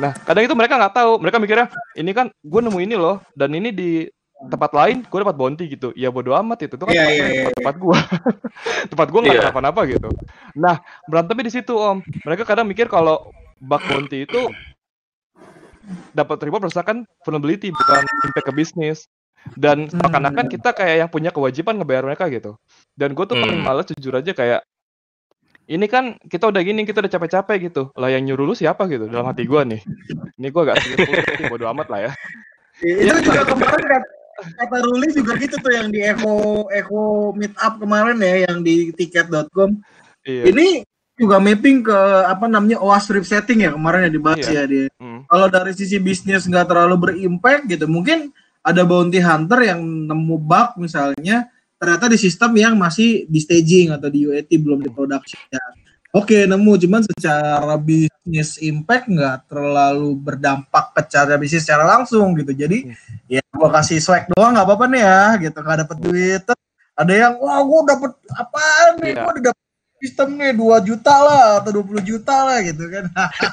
Nah, 0.00 0.12
kadang 0.24 0.42
itu 0.48 0.54
mereka 0.56 0.80
nggak 0.80 0.94
tahu. 0.96 1.12
Mereka 1.20 1.36
mikirnya, 1.36 1.68
ini 1.94 2.10
kan 2.16 2.32
gue 2.32 2.60
nemu 2.64 2.78
ini 2.80 2.96
loh, 2.96 3.20
dan 3.36 3.52
ini 3.52 3.68
di 3.70 3.90
tempat 4.40 4.72
lain 4.72 5.04
gue 5.04 5.18
dapat 5.20 5.36
bounty 5.36 5.68
gitu. 5.68 5.92
Ya 5.92 6.08
bodo 6.08 6.32
amat 6.32 6.64
itu. 6.64 6.74
Itu 6.80 6.88
kan 6.88 6.96
yeah, 6.96 7.06
tempat, 7.06 7.20
yeah, 7.20 7.30
yeah. 7.44 7.52
tempat 7.52 7.74
gue. 7.76 7.98
tempat 8.96 9.06
gue 9.12 9.20
nggak 9.20 9.34
yeah. 9.36 9.44
kenapa-napa 9.44 9.80
gitu. 9.84 10.08
Nah, 10.56 10.76
berantemnya 11.04 11.44
di 11.44 11.52
situ 11.52 11.74
om. 11.76 12.00
Mereka 12.24 12.48
kadang 12.48 12.64
mikir 12.64 12.88
kalau 12.88 13.28
bug 13.60 13.82
bounty 13.84 14.24
itu 14.24 14.48
dapat 16.14 16.36
terima 16.40 16.62
berdasarkan 16.62 17.04
vulnerability 17.26 17.74
bukan 17.74 18.02
impact 18.30 18.46
ke 18.46 18.52
bisnis 18.54 18.98
dan 19.56 19.88
hmm. 19.88 19.98
seakan-akan 19.98 20.46
kita 20.46 20.70
kayak 20.76 20.96
yang 21.06 21.10
punya 21.10 21.30
kewajiban 21.32 21.80
ngebayar 21.80 22.04
mereka 22.06 22.28
gitu 22.30 22.54
dan 22.94 23.16
gue 23.16 23.24
tuh 23.26 23.34
hmm. 23.34 23.42
paling 23.42 23.60
males 23.64 23.86
jujur 23.96 24.14
aja 24.14 24.32
kayak 24.36 24.60
ini 25.70 25.86
kan 25.86 26.18
kita 26.26 26.50
udah 26.50 26.62
gini, 26.66 26.82
kita 26.82 26.98
udah 26.98 27.12
capek-capek 27.14 27.70
gitu. 27.70 27.82
Lah 27.94 28.10
yang 28.10 28.26
nyuruh 28.26 28.50
lu 28.50 28.54
siapa 28.58 28.90
gitu 28.90 29.06
dalam 29.06 29.30
hati 29.30 29.46
gua 29.46 29.62
nih. 29.62 29.78
Ini 30.34 30.48
gua 30.50 30.74
gak 30.74 30.82
serius 30.82 31.46
bodo 31.46 31.70
amat 31.70 31.86
lah 31.86 32.00
ya. 32.10 32.12
Itu 32.82 33.22
juga 33.22 33.46
kemarin 33.46 33.84
kan 33.86 34.02
kata 34.40 34.76
Ruli 34.82 35.08
juga 35.14 35.36
gitu 35.36 35.56
tuh 35.60 35.70
yang 35.70 35.92
di 35.92 36.00
Echo 36.02 36.66
Echo 36.72 37.30
Meetup 37.36 37.78
kemarin 37.78 38.18
ya 38.18 38.50
yang 38.50 38.66
di 38.66 38.90
tiket.com. 38.90 39.78
Iya. 40.26 40.50
Ini 40.50 40.66
juga 41.20 41.36
mapping 41.36 41.84
ke 41.84 41.98
apa 42.26 42.48
namanya 42.48 42.80
OAS 42.80 43.04
strip 43.04 43.28
setting 43.28 43.62
ya 43.62 43.70
kemarin 43.76 44.08
yang 44.08 44.14
dibahas 44.16 44.42
Iya. 44.42 44.64
ya 44.64 44.64
dia. 44.66 44.84
Hmm. 44.96 45.22
Kalau 45.28 45.46
dari 45.52 45.72
sisi 45.76 46.00
bisnis 46.00 46.48
nggak 46.48 46.66
terlalu 46.66 46.96
berimpact 46.98 47.68
gitu, 47.68 47.84
mungkin 47.86 48.32
ada 48.64 48.82
bounty 48.82 49.20
hunter 49.20 49.60
yang 49.62 49.80
nemu 49.84 50.36
bug 50.40 50.80
misalnya 50.80 51.46
ternyata 51.80 52.12
di 52.12 52.18
sistem 52.20 52.52
yang 52.60 52.76
masih 52.76 53.24
di 53.24 53.40
staging 53.40 53.96
atau 53.96 54.12
di 54.12 54.28
UAT 54.28 54.52
belum 54.52 54.84
di 54.84 54.92
production 54.92 55.40
ya. 55.48 55.64
Oke 56.12 56.44
nemu 56.44 56.76
cuman 56.76 57.06
secara 57.06 57.78
bisnis 57.80 58.60
impact 58.60 59.08
nggak 59.08 59.48
terlalu 59.48 60.12
berdampak 60.18 60.92
ke 60.92 61.08
cara 61.08 61.40
bisnis 61.40 61.64
secara 61.64 61.88
langsung 61.88 62.36
gitu. 62.36 62.52
Jadi 62.52 62.92
ya 63.32 63.40
gua 63.56 63.72
kasih 63.80 63.96
swag 63.96 64.28
doang 64.28 64.52
nggak 64.52 64.66
apa-apa 64.68 64.84
nih 64.92 65.02
ya 65.06 65.24
gitu. 65.48 65.58
Nggak 65.64 65.78
dapet 65.88 65.98
duit. 66.04 66.42
Ada 67.00 67.12
yang 67.16 67.34
wah 67.40 67.64
gua 67.64 67.80
dapet 67.96 68.12
apaan 68.36 68.92
nih? 69.00 69.12
Iya. 69.16 69.22
gua 69.24 69.30
udah 69.32 69.44
dapet 69.48 69.64
sistem 70.00 70.28
nih 70.40 70.52
2 70.56 70.88
juta 70.88 71.14
lah 71.14 71.44
atau 71.60 71.70
20 71.84 72.00
juta 72.00 72.32
lah 72.32 72.58
gitu 72.64 72.88
kan 72.88 73.04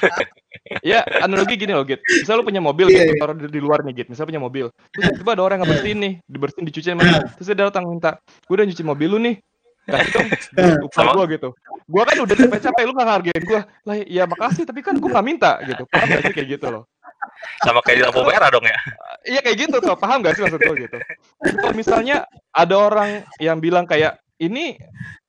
Ya, 0.84 1.04
analogi 1.24 1.54
gini 1.56 1.72
loh, 1.72 1.84
Git. 1.84 2.00
Misal 2.04 2.40
lu 2.40 2.44
punya 2.44 2.60
mobil 2.62 2.88
Iya, 2.88 3.08
gitu, 3.08 3.12
iya. 3.16 3.20
taruh 3.20 3.36
di, 3.36 3.46
di 3.48 3.60
luar 3.60 3.80
nih, 3.84 4.04
Git. 4.04 4.08
Misal 4.12 4.28
punya 4.28 4.42
mobil. 4.42 4.68
Terus 4.94 5.20
tiba 5.20 5.32
ada 5.32 5.42
orang 5.44 5.64
yang 5.64 5.68
bersihin 5.68 5.98
nih, 5.98 6.12
dibersihin, 6.28 6.64
dicuci 6.68 6.88
sama 6.92 7.02
dia. 7.04 7.20
Terus 7.36 7.46
dia 7.48 7.56
datang 7.68 7.84
minta, 7.88 8.20
gue 8.20 8.54
udah 8.54 8.66
nyuci 8.68 8.84
mobil 8.84 9.08
lu 9.08 9.20
nih. 9.20 9.36
Kasih 9.88 10.12
dong 10.12 10.28
duit 10.28 10.84
upah 10.84 11.04
gua 11.16 11.24
gitu. 11.32 11.48
Gua 11.88 12.02
kan 12.04 12.16
udah 12.20 12.36
capek-capek, 12.36 12.82
lu 12.84 12.92
gak 12.92 13.08
ngargain 13.08 13.42
gua. 13.48 13.60
Lah, 13.88 13.96
ya 14.04 14.28
makasih, 14.28 14.68
tapi 14.68 14.84
kan 14.84 15.00
gua 15.00 15.10
gak 15.16 15.24
minta 15.24 15.56
gitu. 15.64 15.88
Paham 15.88 16.06
gak 16.12 16.28
sih 16.28 16.34
kayak 16.36 16.48
gitu 16.60 16.66
loh? 16.68 16.84
Sama 17.64 17.80
kayak 17.80 17.96
di 17.96 18.02
lampu 18.04 18.20
merah 18.20 18.52
dong 18.52 18.68
ya. 18.68 18.76
Iya 19.24 19.40
kayak 19.40 19.56
gitu 19.64 19.76
tuh, 19.80 19.96
paham 19.96 20.20
gak 20.20 20.36
sih 20.36 20.44
maksud 20.44 20.60
gua 20.60 20.76
gitu? 20.76 20.98
Kalau 21.40 21.72
misalnya 21.72 22.28
ada 22.52 22.74
orang 22.76 23.24
yang 23.40 23.64
bilang 23.64 23.88
kayak, 23.88 24.20
ini 24.36 24.76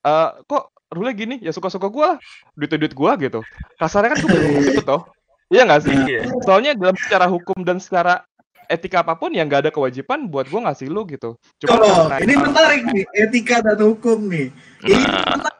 eh, 0.03 0.30
kok 0.44 0.76
rule 0.91 1.16
gini, 1.16 1.40
ya 1.40 1.56
suka-suka 1.56 1.88
gua 1.88 2.06
lah. 2.16 2.18
Duit-duit 2.60 2.91
gua 2.91 3.16
gitu. 3.16 3.40
Kasarnya 3.80 4.11
kan 4.11 4.20
ngomong 4.28 4.60
gitu 4.60 4.84
toh. 4.84 5.07
Iya 5.50 5.66
gak 5.66 5.82
sih? 5.84 5.94
Iya. 5.94 6.22
Soalnya 6.46 6.72
dalam 6.78 6.94
secara 6.98 7.26
hukum 7.26 7.66
dan 7.66 7.82
secara 7.82 8.22
etika 8.70 9.02
apa 9.02 9.18
pun 9.18 9.34
yang 9.34 9.50
nggak 9.50 9.66
ada 9.66 9.72
kewajiban 9.74 10.30
buat 10.30 10.46
gua 10.46 10.70
ngasih 10.70 10.94
lu 10.94 11.02
gitu. 11.10 11.34
Cuma 11.58 11.82
Oh, 11.82 12.06
ini 12.22 12.38
menarik 12.38 12.86
nih, 12.86 13.04
etika 13.18 13.66
dan 13.66 13.82
hukum 13.82 14.30
nih. 14.30 14.54
Ini 14.86 15.04
Nah. 15.10 15.26
menarik. 15.26 15.58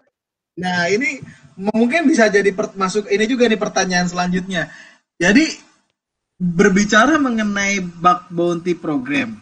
Nah, 0.60 0.82
ini 0.94 1.10
mungkin 1.58 2.06
bisa 2.06 2.30
jadi 2.30 2.54
per- 2.54 2.78
masuk 2.78 3.10
ini 3.10 3.26
juga 3.26 3.50
nih 3.50 3.58
pertanyaan 3.58 4.06
selanjutnya. 4.06 4.70
Jadi 5.18 5.58
berbicara 6.38 7.18
mengenai 7.18 7.82
bug 7.82 8.30
bounty 8.30 8.78
program. 8.78 9.42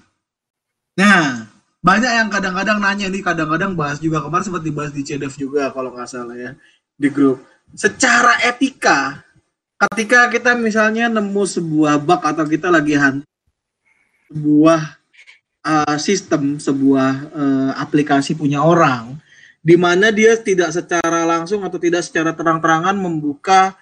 Nah, 0.96 1.46
banyak 1.84 2.10
yang 2.10 2.30
kadang-kadang 2.32 2.80
nanya 2.80 3.12
nih, 3.12 3.22
kadang-kadang 3.22 3.76
bahas 3.76 4.00
juga 4.00 4.24
kemarin 4.24 4.46
sempat 4.48 4.64
dibahas 4.64 4.92
di 4.96 5.04
CDF 5.04 5.36
juga 5.36 5.70
kalau 5.70 5.94
nggak 5.94 6.10
salah 6.10 6.34
ya 6.34 6.52
di 6.96 7.12
grup. 7.12 7.44
Secara 7.76 8.42
etika, 8.48 9.27
ketika 9.78 10.26
kita 10.34 10.52
misalnya 10.58 11.06
nemu 11.06 11.44
sebuah 11.46 12.02
bug 12.02 12.22
atau 12.26 12.46
kita 12.50 12.74
lagi 12.74 12.98
hunt 12.98 13.22
sebuah 14.28 14.82
uh, 15.62 15.98
sistem 16.02 16.58
sebuah 16.58 17.12
uh, 17.30 17.72
aplikasi 17.78 18.34
punya 18.34 18.66
orang 18.66 19.22
di 19.62 19.76
mana 19.76 20.10
dia 20.10 20.40
tidak 20.40 20.72
secara 20.72 21.28
langsung 21.28 21.62
atau 21.62 21.76
tidak 21.76 22.02
secara 22.02 22.32
terang-terangan 22.32 22.96
membuka 22.96 23.76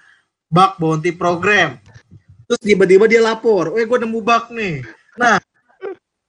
bug 0.49 0.71
bounty 0.81 1.13
program. 1.13 1.77
Terus 2.45 2.61
tiba-tiba 2.61 3.05
dia 3.05 3.21
lapor, 3.21 3.73
"Eh, 3.77 3.85
gue 3.85 3.99
nemu 4.01 4.19
bug 4.21 4.43
nih." 4.53 4.81
Nah, 5.17 5.37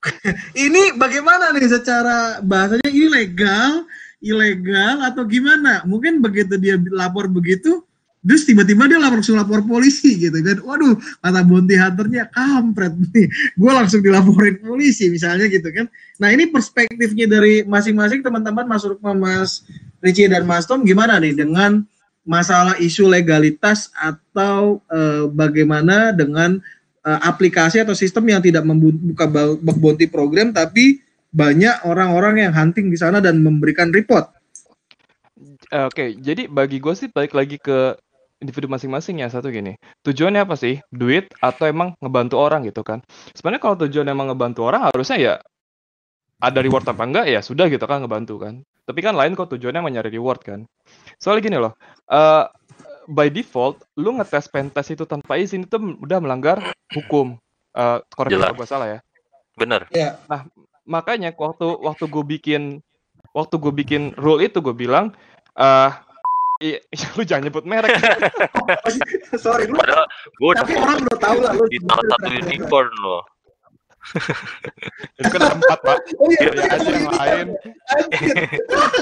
ini 0.65 0.93
bagaimana 0.93 1.49
nih 1.53 1.69
secara 1.69 2.41
bahasanya 2.45 2.89
ini 2.89 3.09
legal, 3.09 3.85
ilegal 4.21 5.01
atau 5.05 5.25
gimana? 5.25 5.81
Mungkin 5.89 6.21
begitu 6.21 6.57
dia 6.61 6.77
lapor 6.93 7.25
begitu, 7.25 7.86
terus 8.27 8.43
tiba-tiba 8.43 8.91
dia 8.91 8.99
langsung 8.99 9.39
lapor 9.39 9.63
polisi 9.63 10.19
gitu 10.19 10.35
kan. 10.43 10.59
Waduh, 10.59 10.99
kata 11.23 11.41
bounty 11.47 11.79
hunternya 11.79 12.27
kampret 12.27 12.93
nih 13.15 13.31
gue 13.31 13.71
langsung 13.71 14.03
dilaporin 14.03 14.59
polisi 14.59 15.07
misalnya 15.07 15.47
gitu 15.47 15.71
kan. 15.71 15.87
Nah 16.19 16.29
ini 16.35 16.51
perspektifnya 16.51 17.25
dari 17.31 17.63
masing-masing 17.63 18.19
teman-teman 18.19 18.67
Mas 18.67 18.83
Rukma, 18.83 19.15
Mas 19.15 19.63
Ricci 20.03 20.27
dan 20.27 20.43
Mas 20.43 20.67
Tom 20.67 20.83
gimana 20.83 21.15
nih 21.23 21.33
dengan 21.39 21.87
masalah 22.27 22.75
isu 22.83 23.07
legalitas 23.07 23.87
atau 23.95 24.83
eh, 24.91 25.31
bagaimana 25.31 26.11
dengan 26.11 26.59
eh, 27.07 27.19
aplikasi 27.23 27.79
atau 27.79 27.95
sistem 27.95 28.27
yang 28.27 28.43
tidak 28.43 28.67
membuka 28.67 29.23
bug 29.31 29.79
bounty 29.79 30.11
program 30.11 30.51
tapi 30.51 30.99
banyak 31.31 31.87
orang-orang 31.87 32.43
yang 32.43 32.53
hunting 32.55 32.91
di 32.91 32.99
sana 32.99 33.23
dan 33.23 33.39
memberikan 33.39 33.91
report. 33.95 34.35
Oke, 35.67 36.15
jadi 36.15 36.47
bagi 36.47 36.79
gue 36.79 36.95
sih 36.95 37.11
balik 37.11 37.35
lagi 37.35 37.59
ke 37.59 37.99
individu 38.37 38.69
masing-masing 38.69 39.21
ya 39.21 39.27
satu 39.29 39.49
gini. 39.49 39.77
Tujuannya 40.05 40.45
apa 40.45 40.55
sih? 40.57 40.77
Duit 40.93 41.29
atau 41.41 41.65
emang 41.65 41.97
ngebantu 42.01 42.37
orang 42.37 42.65
gitu 42.65 42.85
kan? 42.85 43.01
Sebenarnya 43.33 43.61
kalau 43.61 43.75
tujuan 43.85 44.07
emang 44.09 44.33
ngebantu 44.33 44.65
orang 44.65 44.89
harusnya 44.89 45.17
ya 45.17 45.33
ada 46.37 46.61
reward 46.61 46.85
apa 46.85 47.01
enggak 47.01 47.25
ya 47.25 47.41
sudah 47.41 47.65
gitu 47.69 47.83
kan 47.89 48.05
ngebantu 48.05 48.37
kan. 48.37 48.61
Tapi 48.85 48.99
kan 49.01 49.17
lain 49.17 49.33
kok 49.33 49.49
tujuannya 49.51 49.81
emang 49.81 49.93
nyari 49.97 50.13
reward 50.13 50.41
kan. 50.45 50.59
Soalnya 51.17 51.41
gini 51.43 51.57
loh, 51.57 51.73
eh 52.07 52.45
by 53.09 53.31
default 53.33 53.81
lu 53.97 54.15
ngetes 54.19 54.51
pentest 54.51 54.93
itu 54.93 55.03
tanpa 55.09 55.39
izin 55.39 55.65
itu 55.65 55.77
udah 55.77 56.19
melanggar 56.21 56.61
hukum. 56.93 57.41
Eh 57.73 57.97
koreksi 58.13 58.37
kalau 58.37 58.57
gue 58.57 58.67
salah 58.69 58.87
ya. 58.97 58.99
Bener. 59.57 59.89
makanya 60.87 61.35
waktu 61.35 61.67
waktu 61.83 62.07
gue 62.07 62.23
bikin 62.23 62.79
waktu 63.35 63.59
gue 63.59 63.73
bikin 63.75 64.15
rule 64.15 64.39
itu 64.39 64.63
gue 64.63 64.71
bilang 64.71 65.11
eh 65.59 65.91
i- 66.59 66.81
lu 67.15 67.23
jangan 67.23 67.43
nyebut 67.45 67.63
merek 67.63 67.93
Sorry, 69.37 69.65
lu, 69.65 69.75
Padahal 69.75 70.05
gue 70.07 70.47
udah 70.47 70.59
tapi 70.59 70.73
orang 70.75 70.97
udah 70.99 71.17
tahu 71.17 71.37
lah 71.39 71.51
lu. 71.51 71.65
di 71.67 71.79
salah 71.79 72.05
satu 72.07 72.27
unicorn 72.31 72.91
loh. 72.99 73.23
itu 75.13 75.27
kan 75.27 75.41
ada 75.41 75.51
empat 75.53 75.79
pak 75.81 75.97
Oh 76.21 76.31
iya, 76.31 76.47
ya 76.49 76.63
aja 76.71 76.89
yang 76.89 77.07
lain 77.11 77.47
Anjir. 77.89 78.35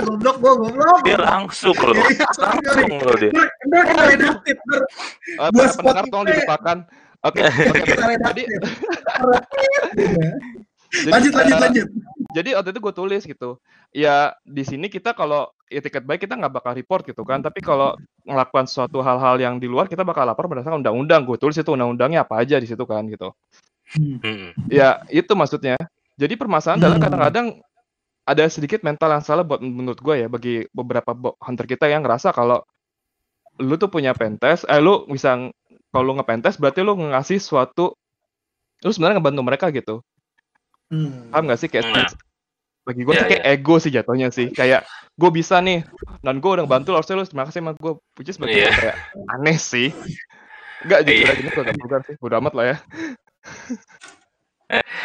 goblok 0.01 0.35
gua 0.39 0.53
goblok. 0.57 0.97
Dia 1.03 1.17
langsung 1.19 1.77
loh. 1.77 1.93
Iya. 1.93 2.25
Langsung 2.35 2.89
loh 2.89 3.15
dia. 3.15 3.31
Eh, 5.37 5.49
Buat 5.51 5.77
pendengar 5.77 6.05
tolong 6.09 6.25
dilupakan 6.25 6.77
oke 7.21 7.41
jadi, 8.25 8.43
Lanjut, 11.05 11.33
lanjut, 11.33 11.53
eh, 11.53 11.59
lanjut. 11.59 11.87
jadi 12.31 12.49
waktu 12.55 12.69
itu 12.71 12.79
gue 12.79 12.93
tulis 12.95 13.21
gitu 13.21 13.49
ya 13.95 14.35
di 14.43 14.67
sini 14.67 14.91
kita 14.91 15.15
kalau 15.15 15.47
etiket 15.71 16.03
baik 16.03 16.27
kita 16.27 16.35
nggak 16.35 16.51
bakal 16.51 16.75
report 16.75 17.07
gitu 17.07 17.23
kan 17.23 17.39
tapi 17.39 17.63
kalau 17.63 17.95
melakukan 18.27 18.67
suatu 18.67 18.99
hal-hal 18.99 19.39
yang 19.39 19.55
di 19.55 19.71
luar 19.71 19.87
kita 19.87 20.03
bakal 20.03 20.27
lapor 20.27 20.51
berdasarkan 20.51 20.83
undang-undang 20.83 21.23
gue 21.23 21.39
tulis 21.39 21.55
itu 21.55 21.71
undang-undangnya 21.71 22.27
apa 22.27 22.43
aja 22.43 22.59
di 22.59 22.67
situ 22.67 22.83
kan 22.83 23.07
gitu 23.07 23.31
Hmm. 23.95 24.49
Ya, 24.65 25.05
itu 25.13 25.29
maksudnya. 25.37 25.77
Jadi 26.17 26.33
permasalahan 26.35 26.81
adalah 26.81 26.97
Hmm. 26.97 27.05
kadang-kadang 27.05 27.47
ada 28.25 28.43
sedikit 28.49 28.81
mental 28.81 29.13
yang 29.13 29.21
salah 29.21 29.45
buat 29.45 29.61
menurut 29.61 30.01
gue 30.01 30.25
ya 30.25 30.27
bagi 30.27 30.65
beberapa 30.73 31.13
bo- 31.13 31.37
hunter 31.37 31.69
kita 31.69 31.85
yang 31.85 32.01
ngerasa 32.01 32.33
kalau 32.33 32.65
lu 33.61 33.77
tuh 33.77 33.87
punya 33.87 34.17
pentes, 34.17 34.65
eh 34.65 34.81
lu 34.81 35.05
bisa 35.05 35.37
kalau 35.93 36.03
lu 36.11 36.13
ngepentes 36.17 36.57
berarti 36.57 36.81
lu 36.81 36.97
ngasih 36.97 37.37
suatu 37.37 37.93
lu 38.81 38.89
sebenarnya 38.89 39.21
ngebantu 39.21 39.41
mereka 39.45 39.69
gitu. 39.69 40.01
Hmm. 40.89 41.29
Paham 41.29 41.45
gak 41.45 41.59
sih 41.61 41.69
kayak 41.69 41.85
Hmm. 41.85 42.09
Bagi 42.85 43.01
gue 43.01 43.13
Iya, 43.17 43.21
tuh 43.25 43.27
kayak 43.33 43.45
ego 43.49 43.75
sih 43.81 43.91
jatuhnya 43.91 44.29
sih. 44.29 44.47
Kayak 44.53 44.85
gue 45.17 45.29
bisa 45.33 45.57
nih 45.57 45.81
dan 46.21 46.37
gue 46.37 46.51
udah 46.53 46.69
bantu 46.69 46.93
lu 46.93 47.01
harusnya 47.01 47.17
lu 47.17 47.25
terima 47.25 47.49
kasih 47.49 47.65
sama 47.65 47.73
gue. 47.73 47.93
Which 48.15 48.29
is 48.29 48.37
bagi 48.37 48.61
Iya. 48.61 48.69
gue 48.69 48.77
kayak 48.77 48.97
aneh 49.33 49.57
sih. 49.57 49.89
Enggak 50.85 50.99
jujur 51.09 51.25
Iya. 51.25 51.33
aja 51.33 51.41
gue 51.49 51.63
gak 51.65 51.75
vulgar 51.81 52.01
sih. 52.05 52.15
Udah 52.21 52.37
amat 52.37 52.53
lah 52.53 52.65
ya. 52.69 52.77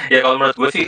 Ya 0.09 0.25
kalau 0.25 0.41
menurut 0.41 0.57
gue 0.57 0.71
sih 0.73 0.87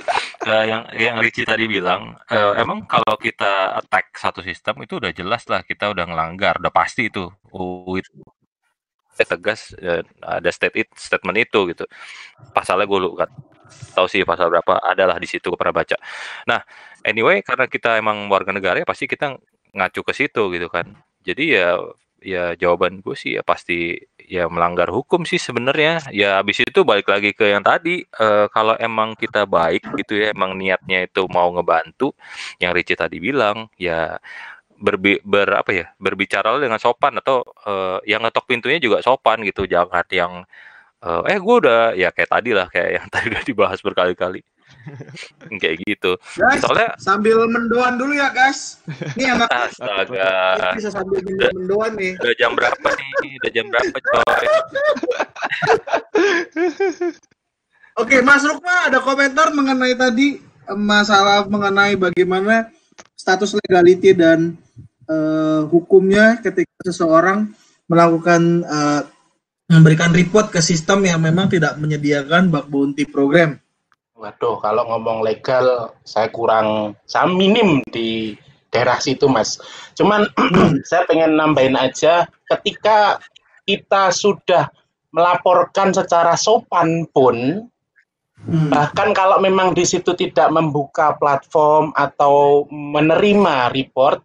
eh, 0.49 0.65
yang 0.65 0.89
yang 0.97 1.17
Ricci 1.21 1.45
tadi 1.45 1.69
bilang 1.69 2.17
eh, 2.33 2.53
emang 2.57 2.89
kalau 2.89 3.21
kita 3.21 3.77
attack 3.77 4.17
satu 4.17 4.41
sistem 4.41 4.81
itu 4.81 4.97
udah 4.97 5.13
jelas 5.13 5.45
lah 5.53 5.61
kita 5.61 5.93
udah 5.93 6.09
ngelanggar 6.09 6.57
udah 6.57 6.73
pasti 6.73 7.13
itu 7.13 7.29
oh, 7.53 7.95
itu 8.01 8.09
tegas 9.29 9.77
ada 10.25 10.51
state 10.51 10.83
it, 10.83 10.89
statement 10.97 11.37
itu 11.45 11.69
gitu 11.71 11.85
pasalnya 12.57 12.89
gue 12.89 12.99
lupa 12.99 13.29
tahu 13.93 14.07
sih 14.09 14.23
pasal 14.25 14.49
berapa 14.49 14.81
adalah 14.83 15.17
di 15.21 15.29
situ 15.29 15.53
pernah 15.55 15.75
baca. 15.77 15.97
Nah 16.49 16.61
anyway 17.05 17.45
karena 17.45 17.67
kita 17.69 17.99
emang 18.01 18.27
warga 18.33 18.51
negara 18.55 18.81
ya 18.81 18.87
pasti 18.89 19.05
kita 19.11 19.37
ngacu 19.77 20.01
ke 20.05 20.13
situ 20.17 20.43
gitu 20.53 20.69
kan. 20.73 20.93
Jadi 21.23 21.45
ya 21.57 21.79
ya 22.23 22.55
jawaban 22.55 23.03
gue 23.03 23.19
sih 23.19 23.35
ya 23.37 23.43
pasti 23.43 23.99
ya 24.31 24.47
melanggar 24.47 24.89
hukum 24.89 25.27
sih 25.27 25.37
sebenarnya. 25.43 26.09
Ya 26.15 26.39
habis 26.39 26.63
itu 26.63 26.87
balik 26.87 27.11
lagi 27.11 27.35
ke 27.35 27.51
yang 27.51 27.67
tadi 27.67 28.07
eh, 28.07 28.47
kalau 28.55 28.79
emang 28.79 29.19
kita 29.19 29.45
baik 29.45 29.83
gitu 29.99 30.23
ya 30.23 30.33
emang 30.33 30.55
niatnya 30.57 31.05
itu 31.11 31.27
mau 31.29 31.51
ngebantu 31.53 32.15
yang 32.63 32.73
Ricci 32.73 32.95
tadi 32.95 33.19
bilang 33.19 33.69
ya 33.77 34.17
berbi 34.83 35.23
ber 35.23 35.63
apa 35.63 35.71
ya 35.71 35.87
berbicara 36.01 36.59
dengan 36.59 36.79
sopan 36.83 37.19
atau 37.21 37.47
eh, 37.67 37.99
yang 38.09 38.23
ngetok 38.25 38.45
pintunya 38.49 38.79
juga 38.79 39.03
sopan 39.05 39.43
gitu. 39.45 39.67
Jangan 39.67 40.07
yang 40.15 40.33
eh, 41.03 41.23
eh 41.35 41.39
gue 41.39 41.55
udah 41.67 41.81
ya 41.99 42.09
kayak 42.15 42.31
tadi 42.31 42.51
lah 42.55 42.67
kayak 42.71 42.91
yang 43.03 43.07
tadi 43.15 43.27
udah 43.35 43.45
dibahas 43.45 43.81
berkali-kali 43.83 44.41
kayak 45.63 45.77
gitu. 45.85 46.19
Guys, 46.39 46.61
Soalnya 46.63 46.91
sambil 46.99 47.39
mendoan 47.47 47.99
dulu 48.01 48.17
ya 48.17 48.31
guys. 48.33 48.81
Ini 49.19 49.37
anak 49.37 49.51
astaga, 49.69 50.31
bisa 50.75 50.91
sambil 50.91 51.21
mendoan 51.55 51.93
nih. 51.99 52.13
udah 52.19 52.35
jam 52.39 52.53
berapa 52.57 52.89
nih? 52.89 53.31
Udah 53.43 53.51
jam 53.53 53.67
berapa 53.69 53.97
coy? 53.99 54.47
Oke, 58.01 58.25
Mas 58.25 58.41
Rukma 58.41 58.89
ada 58.89 59.05
komentar 59.05 59.53
mengenai 59.53 59.93
tadi 59.93 60.41
eh, 60.41 60.79
masalah 60.79 61.45
mengenai 61.45 61.93
bagaimana 61.99 62.73
status 63.13 63.53
legality 63.61 64.17
dan 64.17 64.57
eh, 65.07 65.61
hukumnya 65.69 66.41
ketika 66.41 66.73
seseorang 66.89 67.53
melakukan 67.87 68.65
eh, 68.65 69.03
memberikan 69.73 70.13
report 70.13 70.53
ke 70.53 70.61
sistem 70.61 71.09
yang 71.09 71.25
memang 71.25 71.49
tidak 71.49 71.81
menyediakan 71.81 72.53
bug 72.53 72.69
bounty 72.69 73.09
program. 73.09 73.57
Waduh, 74.13 74.61
kalau 74.61 74.87
ngomong 74.87 75.25
legal, 75.25 75.97
saya 76.05 76.29
kurang, 76.29 76.95
saya 77.09 77.27
minim 77.27 77.83
di 77.91 78.37
daerah 78.71 79.01
situ, 79.01 79.27
Mas. 79.27 79.59
Cuman 79.99 80.29
saya 80.89 81.09
pengen 81.09 81.35
nambahin 81.35 81.75
aja, 81.75 82.29
ketika 82.47 83.19
kita 83.67 84.13
sudah 84.13 84.71
melaporkan 85.11 85.91
secara 85.91 86.37
sopan 86.37 87.09
pun, 87.11 87.69
Hmm. 88.43 88.75
bahkan 88.75 89.15
kalau 89.15 89.39
memang 89.39 89.71
di 89.71 89.87
situ 89.87 90.19
tidak 90.19 90.51
membuka 90.51 91.15
platform 91.15 91.95
atau 91.95 92.67
menerima 92.75 93.71
report, 93.71 94.19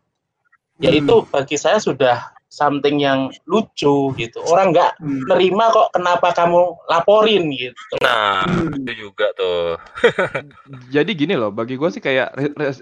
ya 0.81 0.89
Hmm. 0.89 0.99
itu 1.05 1.15
bagi 1.29 1.53
saya 1.53 1.77
sudah 1.77 2.33
something 2.47 2.97
yang 2.97 3.27
lucu 3.45 4.11
gitu. 4.15 4.39
Orang 4.47 4.71
nggak 4.71 4.97
Hmm. 4.97 5.23
nerima 5.27 5.67
kok, 5.69 5.91
kenapa 5.91 6.31
kamu 6.31 6.59
laporin 6.87 7.51
gitu. 7.51 7.77
Nah, 7.99 8.43
Hmm. 8.43 8.71
itu 8.73 9.07
juga 9.07 9.29
tuh. 9.33 9.75
Jadi 10.95 11.11
gini 11.13 11.33
loh, 11.33 11.51
bagi 11.51 11.75
gue 11.75 11.89
sih 11.89 11.99
kayak 11.99 12.33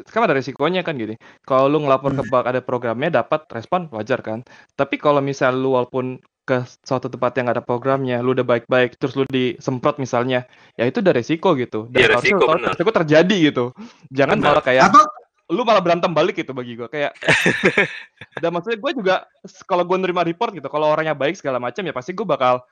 kan 0.07 0.21
ada 0.23 0.33
resikonya 0.33 0.81
kan 0.81 0.95
gini. 0.95 1.17
Kalau 1.41 1.67
lu 1.67 1.81
ngelapor 1.81 2.13
ke 2.13 2.23
Hmm. 2.23 2.31
bank 2.31 2.45
ada 2.45 2.61
programnya 2.61 3.09
dapat 3.11 3.45
respon 3.49 3.89
wajar 3.91 4.21
kan. 4.21 4.45
Tapi 4.73 4.95
kalau 4.95 5.19
misal 5.19 5.57
lu 5.57 5.73
walaupun 5.73 6.17
ke 6.45 6.61
suatu 6.85 7.09
tempat 7.09 7.33
yang 7.35 7.49
nggak 7.49 7.57
ada 7.57 7.65
programnya, 7.65 8.21
lu 8.21 8.37
udah 8.37 8.45
baik-baik, 8.45 9.01
terus 9.01 9.17
lu 9.17 9.25
disemprot 9.25 9.97
misalnya, 9.97 10.45
ya 10.77 10.85
itu 10.85 11.01
udah 11.01 11.09
resiko 11.09 11.57
gitu. 11.57 11.89
Dan 11.89 12.05
Iya, 12.05 12.07
resiko, 12.13 12.37
lu 12.37 12.41
tahu 12.45 12.53
bener. 12.61 12.69
resiko 12.69 12.91
terjadi 12.93 13.37
gitu. 13.49 13.65
Jangan 14.13 14.37
Bener. 14.37 14.53
malah 14.53 14.61
kayak 14.63 14.83
Atau 14.85 15.03
lu 15.47 15.61
malah 15.61 15.77
berantem 15.77 16.09
balik 16.09 16.35
gitu 16.35 16.51
bagi 16.51 16.73
gue 16.73 16.85
kayak 16.85 17.13
dan 18.41 18.49
maksudnya 18.49 18.77
gue 18.77 18.91
juga 18.95 19.15
kalau 19.63 19.83
gue 19.83 19.97
nerima 19.97 20.21
report 20.21 20.51
gitu 20.51 20.65
kalau 20.65 20.89
orangnya 20.89 21.13
baik 21.13 21.33
segala 21.33 21.57
macam 21.57 21.79
ya 21.79 21.91
pasti 21.91 22.11
gue 22.11 22.23
bakal 22.23 22.65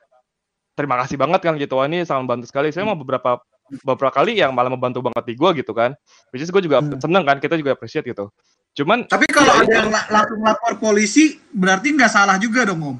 terima 0.72 0.98
kasih 0.98 1.14
banget 1.14 1.38
kan 1.40 1.54
gitu 1.54 1.74
wah 1.74 1.86
ini 1.86 2.02
sangat 2.02 2.22
membantu 2.24 2.46
sekali 2.48 2.68
saya 2.68 2.82
mau 2.82 2.94
beberapa 2.94 3.38
beberapa 3.80 4.10
kali 4.12 4.36
yang 4.36 4.50
malah 4.50 4.68
membantu 4.68 5.00
banget 5.00 5.24
di 5.24 5.34
gue 5.34 5.50
gitu 5.56 5.70
kan 5.70 5.94
which 6.30 6.42
is 6.42 6.50
gue 6.50 6.60
juga 6.60 6.82
Hmm. 6.82 6.98
seneng 6.98 7.22
kan 7.22 7.38
kita 7.38 7.54
juga 7.54 7.72
appreciate 7.72 8.04
gitu 8.04 8.26
cuman 8.74 9.06
tapi 9.06 9.24
kalau 9.26 9.54
Ya, 9.54 9.62
ada 9.62 9.70
yang 9.72 9.88
la- 9.88 10.08
langsung 10.12 10.40
lapor 10.42 10.72
polisi 10.76 11.24
berarti 11.48 11.94
nggak 11.94 12.10
salah 12.10 12.36
juga 12.36 12.66
dong 12.66 12.82
Om. 12.82 12.96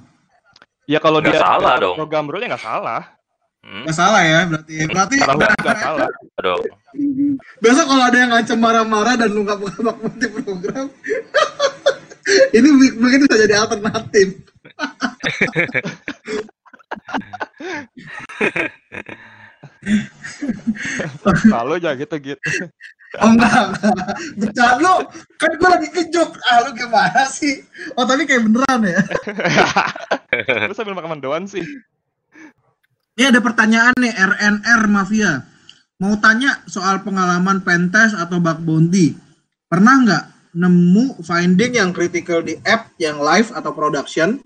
ya 0.87 0.99
kalau 0.99 1.19
Nggak 1.19 1.35
dia 1.35 1.43
salah 1.43 1.75
dong. 1.77 1.99
program 1.99 2.25
rule 2.25 2.41
ya 2.41 2.55
nggak 2.55 2.63
salah 2.63 3.03
Hmm, 3.65 3.81
Nggak 3.89 3.97
salah 3.97 4.21
ya 4.21 4.45
berarti. 4.45 4.75
Berarti 4.85 5.15
kalau 5.25 5.41
nggak 5.41 5.53
nggak 5.57 5.79
salah 5.81 6.09
aduh. 6.37 6.61
besok 7.65 7.87
kalau 7.89 8.05
ada 8.05 8.17
yang 8.21 8.31
ngancam 8.31 8.59
marah-marah 8.61 9.15
dan 9.17 9.29
lu 9.33 9.41
nggak 9.43 9.57
buka 9.57 9.79
bug 9.81 9.97
bounty 10.05 10.27
program, 10.31 10.87
ini 12.57 12.69
mungkin 13.01 13.19
bisa 13.25 13.37
jadi 13.41 13.55
alternatif. 13.65 14.29
kalau 21.51 21.77
aja 21.79 21.95
gitu 21.97 22.17
gitu 22.21 22.41
Oh 23.23 23.31
enggak, 23.31 23.79
enggak. 23.79 24.11
Bercanda 24.35 24.75
lu, 24.83 24.95
kan 25.39 25.51
gue 25.55 25.69
lagi 25.71 25.87
kejok. 25.95 26.35
Ah 26.51 26.67
lu 26.67 26.75
gimana 26.75 27.23
sih? 27.31 27.63
Oh 27.95 28.03
tapi 28.03 28.27
kayak 28.27 28.43
beneran 28.43 28.83
ya? 28.83 28.99
terus 30.67 30.75
sambil 30.75 30.99
makan 30.99 31.15
mendoan 31.23 31.47
sih 31.47 31.63
Ini 33.15 33.31
ada 33.31 33.39
pertanyaan 33.39 33.95
nih, 33.95 34.11
RNR 34.11 34.83
Mafia. 34.91 35.47
Mau 36.03 36.19
tanya 36.19 36.59
soal 36.67 37.07
pengalaman 37.07 37.63
pentest 37.63 38.19
atau 38.19 38.43
bug 38.43 38.59
bounty. 38.61 39.15
Pernah 39.71 39.95
nggak 40.03 40.25
nemu 40.55 41.23
finding 41.23 41.73
yang 41.79 41.91
critical 41.91 42.43
di 42.43 42.59
app 42.67 42.91
yang 42.99 43.23
live 43.23 43.55
atau 43.55 43.71
production 43.71 44.43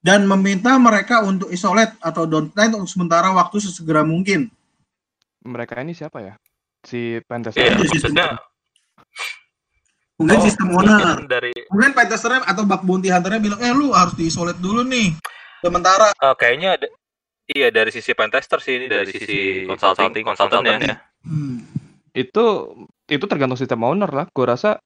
dan 0.00 0.24
meminta 0.24 0.76
mereka 0.76 1.20
untuk 1.20 1.48
isolate 1.48 1.96
atau 2.00 2.24
downtime 2.24 2.76
untuk 2.76 2.88
sementara 2.88 3.32
waktu 3.32 3.60
sesegera 3.60 4.04
mungkin? 4.04 4.48
mereka 5.40 5.80
ini 5.80 5.96
siapa 5.96 6.20
ya 6.20 6.34
si 6.84 7.16
pentest 7.24 7.56
Iya, 7.56 7.72
Itu 7.72 7.88
maksudnya 7.88 8.36
Mungkin 10.20 10.36
oh, 10.36 10.44
sistem 10.44 10.68
owner. 10.76 11.00
mungkin 11.16 11.24
dari 11.24 11.52
Mungkin 11.72 11.92
pentesternya 11.96 12.44
atau 12.44 12.68
bug 12.68 12.84
bounty 12.84 13.08
hunternya 13.08 13.40
bilang, 13.40 13.60
eh 13.64 13.72
lu 13.72 13.96
harus 13.96 14.12
diisolate 14.12 14.60
dulu 14.60 14.84
nih. 14.84 15.16
Sementara. 15.64 16.12
eh, 16.12 16.34
kayaknya 16.36 16.76
ada 16.76 16.86
Iya 17.50 17.68
dari 17.68 17.90
sisi 17.90 18.12
pentester 18.12 18.58
sih 18.58 18.78
ini 18.78 18.86
dari 18.86 19.10
sisi 19.10 19.66
consulting 19.66 20.22
konsultan 20.22 20.62
ya. 20.62 21.02
Hmm. 21.20 21.66
itu 22.10 22.44
itu 23.06 23.24
tergantung 23.24 23.54
sistem 23.54 23.82
owner 23.82 24.08
lah 24.08 24.26
gue 24.26 24.42
rasa 24.44 24.78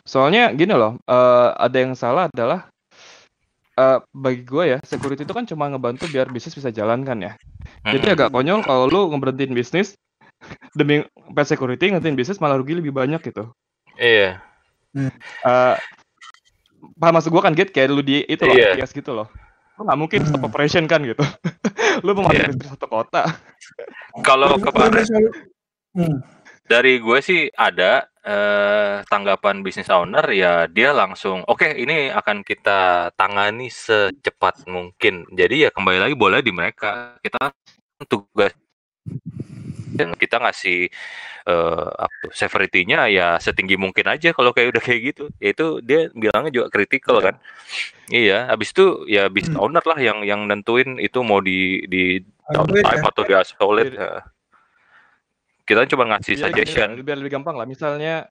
soalnya 0.00 0.48
gini 0.50 0.70
loh 0.70 0.96
eh, 1.02 1.48
ada 1.50 1.76
yang 1.76 1.92
salah 1.92 2.28
adalah 2.28 2.68
eh, 3.74 3.98
bagi 4.10 4.42
gue 4.42 4.64
ya 4.66 4.78
security 4.82 5.22
itu 5.22 5.32
kan 5.32 5.44
cuma 5.44 5.66
ngebantu 5.66 6.06
biar 6.06 6.28
bisnis 6.28 6.52
bisa 6.52 6.68
jalan 6.68 7.02
kan 7.02 7.18
ya 7.18 7.32
jadi 7.84 8.04
Hmm. 8.04 8.14
agak 8.14 8.28
konyol 8.30 8.60
kalau 8.60 8.84
lu 8.86 9.00
ngeberhentiin 9.08 9.52
bisnis 9.52 9.96
demi 10.72 11.02
pet 11.28 11.46
security 11.46 11.88
ngeberhentiin 11.88 12.16
bisnis 12.16 12.38
malah 12.38 12.56
rugi 12.56 12.74
lebih 12.74 12.92
banyak 12.92 13.20
gitu 13.22 13.48
Iya. 13.94 14.38
Eh 14.94 15.76
paham 16.94 17.12
maksud 17.12 17.28
gue 17.28 17.42
kan 17.42 17.52
Git 17.52 17.70
kayak 17.70 17.88
lu 17.88 18.00
di 18.00 18.22
itu 18.22 18.40
loh. 18.40 18.54
IPS 18.54 18.92
gitu 18.92 19.12
loh 19.12 19.28
lu 19.74 19.84
nggak 19.84 19.98
mungkin 19.98 20.20
stop 20.22 20.38
Hmm. 20.38 20.48
operation 20.48 20.84
kan 20.84 21.02
gitu 21.02 21.22
lu 22.04 22.12
mau 22.16 22.28
masuk 22.28 22.64
satu 22.64 22.86
kota 22.86 23.22
Kalau 24.26 24.58
kemarin 24.58 25.04
Hmm. 25.96 26.20
dari 26.68 27.00
gue 27.00 27.18
sih 27.24 27.48
ada 27.56 28.06
eh, 28.20 29.00
tanggapan 29.08 29.64
bisnis 29.64 29.88
owner 29.88 30.22
ya 30.30 30.68
dia 30.68 30.92
langsung 30.92 31.42
oke 31.48 31.64
ini 31.64 32.12
akan 32.12 32.44
kita 32.44 33.10
tangani 33.16 33.72
secepat 33.72 34.68
mungkin. 34.68 35.24
Jadi 35.32 35.66
ya 35.66 35.70
kembali 35.72 35.98
lagi 35.98 36.14
boleh 36.14 36.44
di 36.44 36.52
mereka. 36.52 37.16
Kita 37.24 37.50
tugas 38.06 38.52
dan 39.94 40.12
kita 40.14 40.36
ngasih 40.38 40.88
apa 41.96 42.12
tuh, 42.20 42.32
severity-nya 42.36 43.08
ya 43.08 43.40
setinggi 43.40 43.80
mungkin 43.80 44.04
aja 44.04 44.36
kalau 44.36 44.52
kayak 44.52 44.76
udah 44.76 44.82
kayak 44.84 45.00
gitu. 45.14 45.24
Itu 45.40 45.80
dia 45.80 46.12
bilangnya 46.12 46.52
juga 46.52 46.68
kritikal 46.68 47.24
kan. 47.24 47.40
Iya, 48.08 48.52
habis 48.52 48.76
itu 48.76 49.08
ya 49.08 49.32
bisnis 49.32 49.56
Hmm. 49.56 49.64
owner 49.64 49.80
lah 49.80 49.96
yang 49.96 50.20
yang 50.24 50.44
nentuin 50.44 51.00
itu 51.00 51.24
mau 51.24 51.40
di 51.40 51.88
di 51.88 52.20
downtime 52.52 53.00
ya. 53.00 53.08
atau 53.08 53.22
di 53.24 53.32
isolate. 53.32 53.92
Ya. 53.96 54.12
Kita 55.64 55.84
cuma 55.88 56.04
ngasih 56.08 56.36
Biar- 56.36 56.44
suggestion. 56.48 56.88
biar, 56.96 57.04
biar 57.04 57.16
lebih 57.20 57.32
gampang 57.36 57.56
lah 57.56 57.64
misalnya 57.64 58.28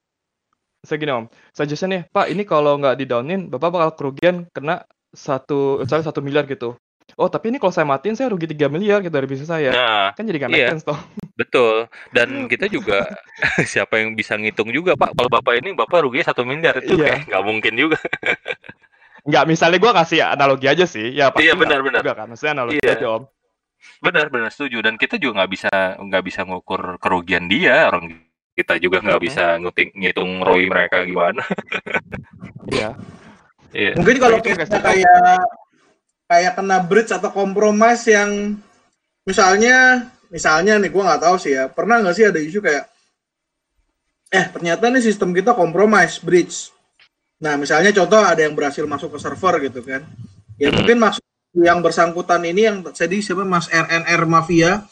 saya 0.81 0.97
gini 0.97 1.09
om 1.11 1.25
suggestion 1.53 1.89
nih 1.89 2.05
pak 2.07 2.29
ini 2.29 2.45
kalau 2.45 2.77
nggak 2.77 2.95
di 2.95 3.05
downin 3.05 3.49
bapak 3.49 3.69
bakal 3.73 3.89
kerugian 3.97 4.45
kena 4.53 4.85
satu 5.09 5.81
misalnya 5.81 6.05
satu 6.05 6.21
miliar 6.21 6.45
gitu 6.45 6.77
oh 7.15 7.31
tapi 7.31 7.49
ini 7.49 7.57
kalau 7.57 7.71
saya 7.71 7.87
matiin 7.87 8.19
saya 8.19 8.27
rugi 8.27 8.51
3 8.51 8.67
miliar 8.67 8.99
gitu 8.99 9.15
dari 9.15 9.23
bisnis 9.25 9.47
saya 9.47 9.71
Nah, 9.71 10.07
kan 10.11 10.27
jadi 10.27 10.43
nggak 10.43 10.51
make 10.51 10.59
iya. 10.59 10.69
sense 10.75 10.83
toh 10.83 10.99
betul. 11.37 11.85
Dan 12.11 12.27
kita 12.51 12.67
juga 12.67 13.07
siapa 13.71 14.01
yang 14.01 14.17
bisa 14.17 14.33
ngitung 14.35 14.73
juga, 14.73 14.97
Pak. 14.97 15.13
Kalau 15.13 15.29
Bapak 15.29 15.61
ini 15.61 15.71
Bapak 15.71 16.01
ruginya 16.03 16.25
satu 16.27 16.41
miliar 16.43 16.81
itu 16.81 16.97
Iya. 16.97 17.05
kayak 17.15 17.19
nggak 17.29 17.43
mungkin 17.45 17.73
juga. 17.77 17.99
nggak 19.27 19.43
misalnya 19.45 19.77
gua 19.77 19.91
kasih 19.93 20.23
analogi 20.23 20.65
aja 20.65 20.87
sih 20.87 21.11
ya 21.11 21.29
pasti 21.29 21.45
Iya, 21.45 21.53
nggak 21.53 21.61
benar-benar. 21.61 22.01
juga 22.01 22.15
kan 22.15 22.25
maksudnya 22.27 22.53
analogi 22.57 22.79
Iya. 22.81 22.93
aja 22.97 23.07
om 23.07 23.23
Benar, 23.97 24.25
benar 24.27 24.49
setuju. 24.49 24.81
Dan 24.81 24.97
kita 24.97 25.15
juga 25.21 25.45
nggak 25.45 25.51
bisa 25.53 25.69
nggak 26.01 26.23
bisa 26.25 26.41
ngukur 26.43 26.97
kerugian 26.97 27.45
dia. 27.45 27.85
Orang 27.87 28.09
kita 28.51 28.81
juga 28.81 28.97
nggak 28.99 29.21
bisa 29.21 29.61
nguting, 29.61 29.93
ngitung 29.93 30.41
ROI 30.41 30.65
mereka 30.65 31.05
gimana. 31.05 31.45
iya 32.73 32.97
Iya. 33.69 33.93
Mungkin 33.93 34.17
kalau 34.17 34.37
Itu 34.41 34.49
kita 34.49 34.79
kayak 34.81 35.45
kayak 36.27 36.53
kena 36.59 36.77
bridge 36.83 37.11
atau 37.15 37.31
kompromis 37.31 38.03
yang 38.05 38.59
misalnya 39.23 40.07
misalnya 40.27 40.75
nih 40.77 40.91
gua 40.91 41.15
nggak 41.15 41.23
tahu 41.23 41.35
sih 41.39 41.55
ya. 41.55 41.71
Pernah 41.71 42.03
nggak 42.03 42.15
sih 42.15 42.25
ada 42.27 42.39
isu 42.39 42.59
kayak 42.59 42.85
eh 44.27 44.45
ternyata 44.51 44.91
nih 44.91 45.03
sistem 45.03 45.31
kita 45.31 45.55
kompromis 45.55 46.19
bridge 46.19 46.75
nah 47.37 47.53
misalnya 47.53 47.93
contoh 47.93 48.17
ada 48.17 48.41
yang 48.41 48.57
berhasil 48.57 48.83
masuk 48.83 49.15
ke 49.15 49.19
server 49.21 49.53
gitu 49.63 49.79
kan. 49.85 50.03
Ya 50.57 50.73
mungkin 50.73 50.97
maksud 50.99 51.23
yang 51.53 51.79
bersangkutan 51.85 52.41
ini 52.43 52.65
yang 52.65 52.81
tadi 52.81 53.21
siapa 53.21 53.45
Mas 53.45 53.69
RNR 53.69 54.21
Mafia 54.25 54.83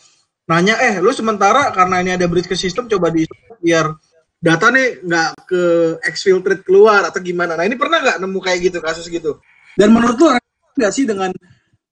nanya 0.45 0.77
eh 0.77 1.01
lu 1.01 1.09
sementara 1.09 1.73
karena 1.73 2.05
ini 2.05 2.13
ada 2.13 2.29
bridge 2.29 2.45
ke 2.45 2.53
sistem 2.53 2.85
coba 2.85 3.09
di 3.09 3.25
biar 3.65 3.97
data 4.37 4.69
nih 4.69 5.01
nggak 5.01 5.29
ke 5.49 5.63
exfiltrate 6.05 6.61
keluar 6.61 7.01
atau 7.09 7.17
gimana. 7.17 7.57
Nah 7.57 7.65
ini 7.65 7.73
pernah 7.73 7.97
nggak 7.97 8.21
nemu 8.21 8.39
kayak 8.45 8.59
gitu 8.61 8.77
kasus 8.77 9.09
gitu? 9.09 9.41
Dan 9.73 9.89
menurut 9.89 10.15
lu 10.21 10.29
nggak 10.75 10.93
sih 10.93 11.07
dengan 11.07 11.31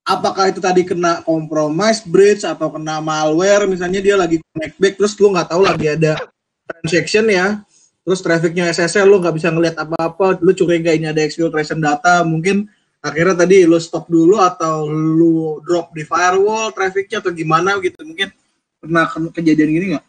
apakah 0.04 0.52
itu 0.52 0.60
tadi 0.60 0.84
kena 0.84 1.24
compromise 1.24 2.04
bridge 2.04 2.44
atau 2.44 2.68
kena 2.68 3.00
malware 3.00 3.66
misalnya 3.66 4.04
dia 4.04 4.16
lagi 4.20 4.44
connect 4.52 4.76
back 4.76 4.94
terus 5.00 5.16
lu 5.18 5.32
nggak 5.32 5.50
tahu 5.50 5.62
lagi 5.64 5.88
ada 5.96 6.20
transaction 6.68 7.26
ya 7.32 7.64
terus 8.04 8.20
trafficnya 8.20 8.68
SSL 8.70 9.08
lu 9.08 9.24
nggak 9.24 9.36
bisa 9.40 9.48
ngelihat 9.48 9.80
apa-apa 9.80 10.44
lu 10.44 10.52
curiga 10.52 10.92
ini 10.92 11.08
ada 11.08 11.24
exfiltration 11.24 11.80
data 11.80 12.22
mungkin 12.28 12.68
akhirnya 13.00 13.48
tadi 13.48 13.68
lu 13.68 13.80
stop 13.80 14.08
dulu 14.08 14.40
atau 14.40 14.88
lu 14.88 15.60
drop 15.64 15.92
di 15.96 16.04
firewall 16.08 16.72
trafficnya 16.76 17.20
atau 17.20 17.32
gimana 17.32 17.80
gitu 17.84 18.04
mungkin 18.04 18.32
pernah 18.84 19.08
ke- 19.08 19.32
kejadian 19.40 19.70
gini 19.72 19.86
nggak? 19.96 20.06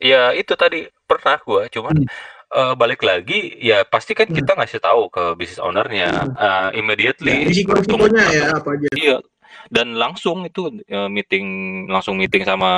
Ya 0.00 0.32
itu 0.36 0.52
tadi 0.56 0.88
pernah 1.08 1.40
gua, 1.40 1.68
cuman 1.72 2.04
Hmm. 2.04 2.08
Eh, 2.52 2.74
balik 2.76 3.02
lagi 3.02 3.58
ya 3.58 3.82
pasti 3.82 4.14
kan 4.14 4.30
kita 4.30 4.54
ngasih 4.54 4.78
tahu 4.78 5.10
ke 5.10 5.34
business 5.34 5.62
ownernya 5.62 6.10
eh, 6.36 6.68
immediately. 6.78 7.46
Risiko-risikonya 7.50 8.24
ya 8.30 8.44
apa 8.54 8.76
aja? 8.76 8.88
Iya. 8.94 9.18
Dan 9.66 9.98
langsung 9.98 10.46
itu 10.46 10.70
eh, 10.86 11.10
meeting 11.10 11.46
langsung 11.90 12.14
meeting 12.14 12.46
sama 12.46 12.70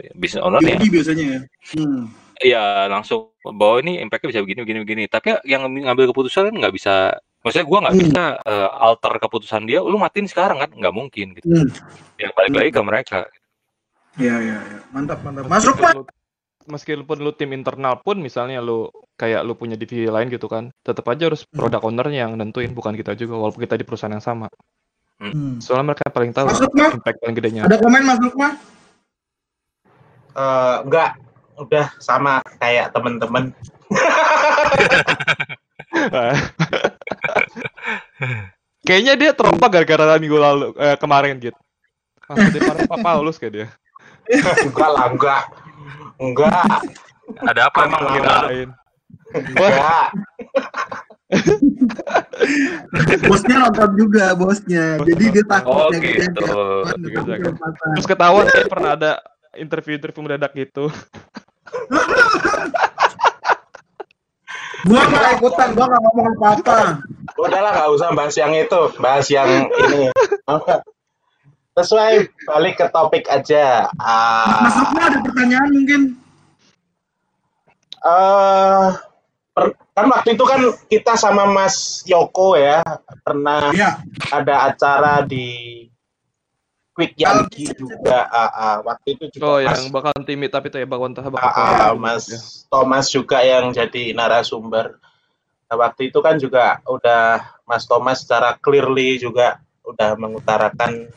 eh, 0.00 0.08
business 0.16 0.40
ownernya. 0.40 0.80
Jadi 0.80 0.88
biasanya 0.88 1.24
ya. 1.24 1.40
Hmm. 1.76 2.02
Iya 2.40 2.88
langsung 2.88 3.36
bahwa 3.44 3.84
ini 3.84 4.00
impact-nya 4.00 4.32
bisa 4.32 4.40
begini 4.40 4.64
begini 4.64 4.80
begini. 4.80 5.02
Tapi 5.12 5.44
yang 5.44 5.68
ngambil 5.68 6.08
keputusan 6.08 6.48
kan 6.48 6.56
nggak 6.56 6.72
bisa. 6.72 7.20
Maksudnya 7.44 7.66
gua 7.68 7.78
nggak 7.84 7.94
Hmm. 7.96 8.02
bisa 8.04 8.24
eh, 8.48 8.68
alter 8.80 9.12
keputusan 9.20 9.62
dia. 9.68 9.84
Lu 9.84 10.00
matiin 10.00 10.24
sekarang 10.24 10.56
kan 10.64 10.70
nggak 10.72 10.94
mungkin 10.96 11.36
gitu. 11.36 11.48
Hmm. 11.52 11.68
Ya 12.16 12.32
balik 12.32 12.52
lagi 12.56 12.70
ke 12.72 12.80
mereka. 12.80 13.18
Iya 14.16 14.36
iya 14.40 14.56
iya. 14.56 14.78
Mantap 14.88 15.20
mantap. 15.20 15.52
Masuk 15.52 15.76
Pak. 15.76 16.19
Meskipun 16.68 17.24
lu- 17.24 17.32
tim 17.32 17.56
internal 17.56 17.96
pun 18.04 18.20
misalnya 18.20 18.60
lu 18.60 18.92
kayak 19.16 19.40
lu 19.48 19.56
punya 19.56 19.80
divisi 19.80 20.04
lain 20.04 20.28
gitu 20.28 20.44
kan, 20.44 20.68
tetap 20.84 21.08
aja 21.08 21.32
harus 21.32 21.48
Hmm. 21.48 21.56
product 21.56 21.84
ownernya 21.84 22.28
yang 22.28 22.36
nentuin 22.36 22.68
bukan 22.70 22.92
kita 22.92 23.16
juga 23.16 23.40
walaupun 23.40 23.64
kita 23.64 23.80
di 23.80 23.84
perusahaan 23.88 24.12
yang 24.12 24.20
sama. 24.20 24.52
Hmm. 25.20 25.60
Soalnya 25.60 25.92
mereka 25.92 26.08
paling 26.12 26.32
tahu 26.32 26.48
Masuk 26.48 26.72
impact 26.72 27.18
paling 27.20 27.36
gedenya. 27.36 27.64
Ada 27.64 27.76
komen 27.80 28.04
masuk 28.04 28.32
Mas? 28.36 28.56
Eh, 30.30 30.76
enggak, 30.84 31.16
udah 31.56 31.86
sama 31.96 32.44
kayak 32.56 32.92
temen-temen. 32.92 33.52
Kayaknya 38.80 39.14
dia 39.18 39.30
terompa 39.36 39.68
gara-gara 39.68 40.16
minggu 40.16 40.38
lalu 40.40 40.66
eh, 40.76 40.96
kemarin 40.96 41.36
gitu. 41.36 41.56
Maksudnya 42.24 42.60
kemarin 42.62 42.88
Pak 42.88 43.00
Paulus 43.02 43.36
kayak 43.36 43.52
dia. 43.52 43.66
enggak 44.64 44.88
lah, 44.88 45.04
enggak. 45.10 45.42
Enggak, 46.20 46.84
Ada 47.48 47.72
apa 47.72 47.88
emang. 47.88 48.02
Wah, 48.12 48.44
enggak. 49.32 50.06
bosnya 53.30 53.56
nonton 53.62 53.90
juga 53.94 54.34
bosnya. 54.34 54.98
Jadi 55.00 55.24
dia 55.30 55.44
takut 55.46 55.88
Oh, 55.88 55.88
ya, 55.94 56.00
gitu. 56.02 56.44
Gitu, 57.00 57.30
terus 57.94 58.06
ketahuan 58.06 58.46
kayak 58.50 58.68
pernah 58.68 58.90
ada 58.98 59.12
interview-interview 59.54 60.22
mendadak 60.26 60.52
gitu. 60.58 60.90
Gua 64.80 65.02
nggak 65.06 65.38
ikutan, 65.38 65.68
gua 65.76 65.86
nggak 65.86 66.02
ngomong 66.02 66.26
apa-apa. 66.36 66.78
Udahlah, 67.36 67.70
nggak 67.72 67.90
usah 67.94 68.08
bahas 68.16 68.34
yang 68.36 68.52
itu, 68.56 68.82
bahas 68.98 69.26
yang 69.30 69.68
ini. 69.70 70.10
Sesuai 71.70 72.12
balik 72.44 72.74
ke 72.76 72.86
topik 72.90 73.24
aja. 73.26 73.86
Ah, 73.96 74.66
Mas 74.66 74.74
ada 74.98 75.18
pertanyaan 75.22 75.70
mungkin? 75.70 76.02
eh, 78.00 78.86
per- 79.52 79.76
kan 79.92 80.06
waktu 80.08 80.32
itu 80.32 80.44
kan 80.44 80.60
kita 80.88 81.14
sama 81.14 81.44
Mas 81.44 82.00
Yoko 82.02 82.56
ya 82.56 82.80
pernah 83.20 83.68
Iya. 83.70 84.00
ada 84.32 84.72
acara 84.72 85.20
di 85.20 85.84
Quick 86.90 87.12
Yangi 87.14 87.68
juga. 87.70 88.24
Ah, 88.26 88.50
ah, 88.50 88.76
waktu 88.82 89.14
itu 89.14 89.24
juga 89.36 89.44
Oh, 89.46 89.58
Mas, 89.60 89.78
yang 89.78 89.92
bakal 89.92 90.12
timid 90.24 90.48
tapi 90.48 90.68
itu 90.68 90.80
ya 90.80 90.88
bakal 90.88 91.06
entah 91.12 91.28
bakal 91.28 91.48
ah, 91.54 91.92
Mas 91.94 92.24
Thomas 92.66 93.06
juga 93.08 93.40
yang 93.40 93.70
jadi 93.70 94.10
narasumber. 94.10 94.96
Nah, 95.68 95.76
waktu 95.78 96.10
itu 96.10 96.18
kan 96.18 96.34
juga 96.34 96.82
udah 96.82 97.40
Mas 97.62 97.84
Thomas 97.84 98.24
secara 98.24 98.56
clearly 98.56 99.20
juga 99.20 99.60
udah 99.84 100.16
mengutarakan 100.16 101.08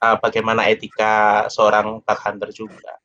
ah, 0.00 0.16
bagaimana 0.16 0.66
etika 0.66 1.46
seorang 1.52 2.00
bug 2.00 2.18
hunter 2.24 2.50
juga. 2.50 2.96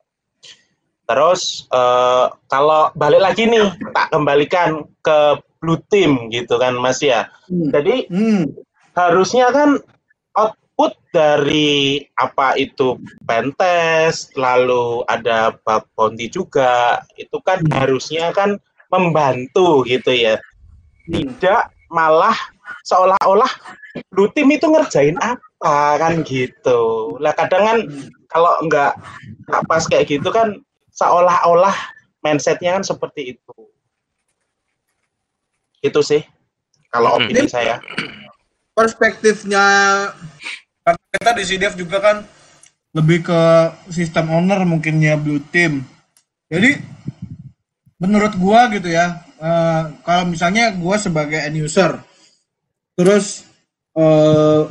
Terus 1.06 1.70
eh, 1.70 2.26
kalau 2.50 2.90
balik 2.98 3.22
lagi 3.22 3.46
nih, 3.46 3.70
tak 3.94 4.10
kembalikan 4.10 4.90
ke 5.06 5.38
blue 5.62 5.82
team 5.90 6.34
gitu 6.34 6.58
kan 6.58 6.74
Mas 6.82 7.02
ya. 7.02 7.30
Hmm. 7.46 7.70
Jadi 7.70 8.10
Hmm. 8.10 8.50
harusnya 8.98 9.54
kan 9.54 9.78
output 10.34 10.98
dari 11.14 12.02
apa 12.18 12.58
itu 12.58 12.98
pentest, 13.24 14.34
lalu 14.34 15.06
ada 15.06 15.54
bug 15.62 15.86
bounty 15.94 16.28
juga, 16.28 17.06
itu 17.16 17.38
kan 17.46 17.62
harusnya 17.70 18.34
kan 18.34 18.58
membantu 18.90 19.86
gitu 19.86 20.10
ya. 20.10 20.42
Tidak 21.06 21.92
malah 21.94 22.36
seolah-olah 22.84 23.50
blue 24.12 24.30
team 24.36 24.52
itu 24.52 24.68
ngerjain 24.68 25.16
apa 25.22 26.00
kan 26.02 26.22
gitu. 26.26 27.16
Lah 27.22 27.32
kadang 27.38 27.64
kan 27.64 27.78
kalau 28.28 28.54
nggak 28.68 28.94
nggak 29.48 29.64
pas 29.70 29.84
kayak 29.88 30.10
gitu 30.10 30.30
kan 30.34 30.58
seolah-olah 30.96 31.76
mindsetnya 32.26 32.76
kan 32.80 32.84
seperti 32.84 33.38
itu. 33.38 33.58
Itu 35.86 36.02
sih 36.02 36.26
kalau 36.90 37.18
Hmm. 37.18 37.28
opini 37.28 37.48
saya. 37.50 37.82
perspektifnya 38.76 39.64
karena 40.84 41.04
kita 41.16 41.32
di 41.32 41.44
CDF 41.48 41.80
juga 41.80 42.04
kan 42.04 42.28
lebih 42.92 43.24
ke 43.24 43.42
sistem 43.88 44.28
owner 44.36 44.68
mungkinnya 44.68 45.16
blue 45.16 45.40
team. 45.48 45.88
Jadi 46.52 46.84
menurut 47.96 48.36
gua 48.36 48.68
gitu 48.76 48.92
ya, 48.92 49.24
eh, 49.40 49.84
kalau 50.04 50.28
misalnya 50.28 50.76
gua 50.76 51.00
sebagai 51.00 51.40
end 51.40 51.56
user, 51.56 52.04
terus 52.96 53.44
eh, 53.96 54.64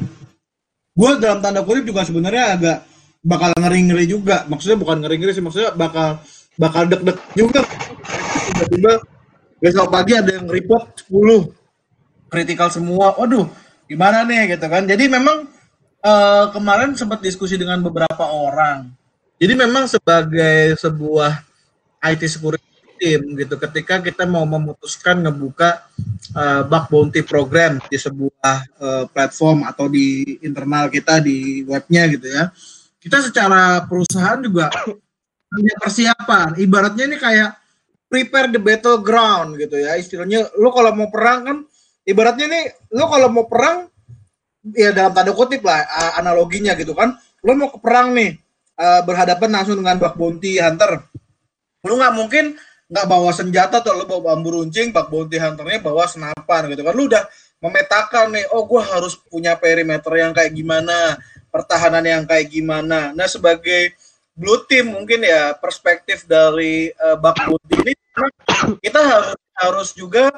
gua 0.96 1.10
dalam 1.20 1.44
tanda 1.44 1.60
kutip 1.62 1.84
juga 1.88 2.02
sebenarnya 2.04 2.44
agak 2.56 2.78
bakal 3.24 3.50
ngeri-ngeri 3.56 4.04
juga. 4.04 4.44
Maksudnya 4.46 4.76
bukan 4.76 5.00
ngeri-ngeri 5.00 5.32
sih, 5.32 5.44
maksudnya 5.44 5.72
bakal 5.72 6.20
bakal 6.60 6.84
deg-deg 6.84 7.18
juga. 7.32 7.64
Tiba-tiba 8.52 8.92
besok 9.58 9.88
pagi 9.88 10.12
ada 10.12 10.30
yang 10.36 10.46
report 10.46 11.08
10 11.08 12.28
kritikal 12.28 12.68
semua. 12.68 13.16
Waduh, 13.16 13.48
gimana 13.88 14.22
nih 14.28 14.54
gitu 14.54 14.66
kan. 14.68 14.84
Jadi 14.84 15.08
memang 15.08 15.48
eh, 16.04 16.44
kemarin 16.52 16.92
sempat 16.92 17.24
diskusi 17.24 17.56
dengan 17.56 17.80
beberapa 17.80 18.28
orang. 18.28 18.92
Jadi 19.40 19.52
memang 19.58 19.90
sebagai 19.90 20.78
sebuah 20.78 21.42
IT 22.04 22.22
security 22.28 22.73
team 23.04 23.36
gitu 23.36 23.60
ketika 23.60 24.00
kita 24.00 24.24
mau 24.24 24.48
memutuskan 24.48 25.20
ngebuka 25.20 25.84
eh, 26.32 26.64
bug 26.64 26.84
bounty 26.88 27.20
program 27.20 27.76
di 27.92 28.00
sebuah 28.00 28.56
eh, 28.80 29.04
platform 29.12 29.68
atau 29.68 29.92
di 29.92 30.40
internal 30.40 30.88
kita 30.88 31.20
di 31.20 31.60
webnya 31.68 32.08
gitu 32.08 32.32
ya. 32.32 32.48
Kita 32.96 33.20
secara 33.20 33.84
perusahaan 33.84 34.40
juga 34.40 34.72
punya 35.52 35.74
persiapan. 35.76 36.56
Ibaratnya 36.56 37.04
ini 37.04 37.20
kayak 37.20 37.52
prepare 38.08 38.48
the 38.48 38.56
battleground 38.56 39.60
gitu 39.60 39.76
ya. 39.76 40.00
Istilahnya 40.00 40.48
lu 40.56 40.72
kalau 40.72 40.96
mau 40.96 41.12
perang 41.12 41.40
kan 41.44 41.58
ibaratnya 42.08 42.48
nih 42.48 42.64
lu 42.96 43.04
kalau 43.04 43.28
mau 43.28 43.44
perang 43.44 43.92
ya 44.72 44.96
dalam 44.96 45.12
tanda 45.12 45.36
kutip 45.36 45.60
lah 45.60 45.84
analoginya 46.16 46.72
gitu 46.72 46.96
kan 46.96 47.20
lu 47.44 47.52
mau 47.52 47.68
ke 47.68 47.76
perang 47.76 48.16
nih 48.16 48.32
eh, 48.80 49.00
berhadapan 49.04 49.60
langsung 49.60 49.84
dengan 49.84 50.00
bug 50.00 50.16
bounty 50.16 50.56
hunter 50.56 51.04
lu 51.84 52.00
nggak 52.00 52.14
mungkin 52.16 52.56
nggak 52.84 53.06
bawa 53.08 53.30
senjata 53.32 53.80
atau 53.80 53.96
lu 53.96 54.04
bawa 54.04 54.34
bambu 54.34 54.60
runcing 54.60 54.92
bug 54.92 55.08
bounty 55.08 55.40
hunternya 55.40 55.80
bawa 55.80 56.04
senapan 56.04 56.68
gitu 56.72 56.82
kan. 56.84 56.92
Lu 56.92 57.08
udah 57.08 57.24
memetakan 57.64 58.36
nih 58.36 58.44
oh 58.52 58.68
gua 58.68 58.84
harus 58.84 59.16
punya 59.16 59.56
perimeter 59.56 60.12
yang 60.20 60.36
kayak 60.36 60.52
gimana 60.52 61.16
pertahanan 61.48 62.04
yang 62.04 62.22
kayak 62.28 62.52
gimana. 62.52 63.16
Nah 63.16 63.24
sebagai 63.24 63.96
blue 64.36 64.66
team 64.68 64.92
mungkin 64.92 65.24
ya 65.24 65.56
perspektif 65.56 66.28
dari 66.28 66.90
eh, 66.92 67.16
bug 67.16 67.36
bounty 67.38 67.74
ini 67.88 67.92
kita 68.84 69.00
harus 69.00 69.38
harus 69.54 69.88
juga 69.96 70.34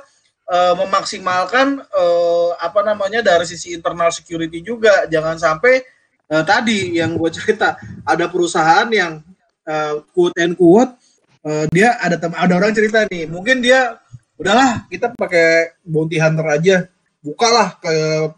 eh, 0.47 0.74
memaksimalkan 0.77 1.82
eh, 1.82 2.51
apa 2.62 2.81
namanya 2.86 3.24
dari 3.27 3.48
sisi 3.48 3.74
internal 3.74 4.14
security 4.14 4.62
juga. 4.62 5.09
Jangan 5.10 5.35
sampai 5.40 5.82
eh, 6.31 6.44
tadi 6.47 6.94
yang 7.01 7.18
gue 7.18 7.31
cerita 7.35 7.74
ada 8.06 8.31
perusahaan 8.31 8.86
yang 8.93 9.18
eh, 9.66 9.94
quote 10.14 10.39
and 10.39 10.55
quote 10.55 10.94
eh, 11.47 11.64
dia 11.70 11.94
ada 12.02 12.18
tem- 12.18 12.35
ada 12.35 12.52
orang 12.59 12.74
cerita 12.74 13.06
nih 13.06 13.31
mungkin 13.31 13.62
dia 13.62 14.02
udahlah 14.36 14.85
kita 14.90 15.14
pakai 15.16 15.78
bounty 15.86 16.18
hunter 16.18 16.47
aja 16.51 16.77
bukalah 17.24 17.78
ke 17.82 17.94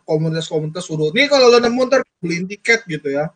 komunitas-komunitas 0.08 0.84
suruh 0.86 1.12
nih 1.12 1.28
kalau 1.28 1.52
lo 1.52 1.58
nemu 1.60 1.80
ntar 1.88 2.00
beliin 2.20 2.48
tiket 2.48 2.84
gitu 2.88 3.12
ya. 3.12 3.32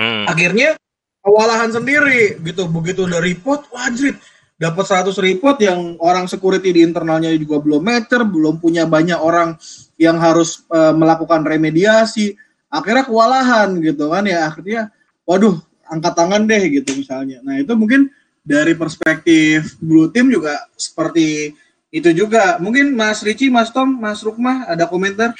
Hmm. 0.00 0.24
akhirnya 0.24 0.80
kewalahan 1.20 1.70
sendiri 1.72 2.40
gitu. 2.40 2.68
Begitu 2.68 3.04
udah 3.04 3.20
report 3.20 3.68
wajib 3.72 4.16
dapat 4.60 4.84
100 4.84 5.16
report 5.16 5.56
yang 5.64 5.96
orang 6.00 6.28
security 6.28 6.72
di 6.72 6.80
internalnya 6.84 7.32
juga 7.36 7.60
belum 7.64 7.80
meter 7.80 8.24
belum 8.28 8.60
punya 8.60 8.84
banyak 8.84 9.16
orang 9.16 9.56
yang 9.96 10.16
harus 10.20 10.64
eh, 10.72 10.92
melakukan 10.96 11.44
remediasi. 11.44 12.36
Akhirnya 12.70 13.04
kewalahan 13.04 13.76
gitu 13.80 14.12
kan 14.12 14.24
ya. 14.24 14.48
Akhirnya 14.48 14.92
waduh 15.24 15.56
angkat 15.88 16.12
tangan 16.16 16.44
deh 16.48 16.62
gitu 16.80 16.96
misalnya. 16.96 17.44
Nah 17.44 17.60
itu 17.60 17.72
mungkin 17.76 18.08
dari 18.50 18.74
perspektif 18.74 19.78
blue 19.78 20.10
team 20.10 20.26
juga 20.26 20.58
seperti 20.74 21.54
itu 21.94 22.10
juga 22.10 22.58
mungkin 22.58 22.98
Mas 22.98 23.22
Ricci 23.22 23.46
Mas 23.46 23.70
Tom 23.70 23.94
Mas 23.94 24.26
Rukmah 24.26 24.66
ada 24.66 24.90
komentar 24.90 25.30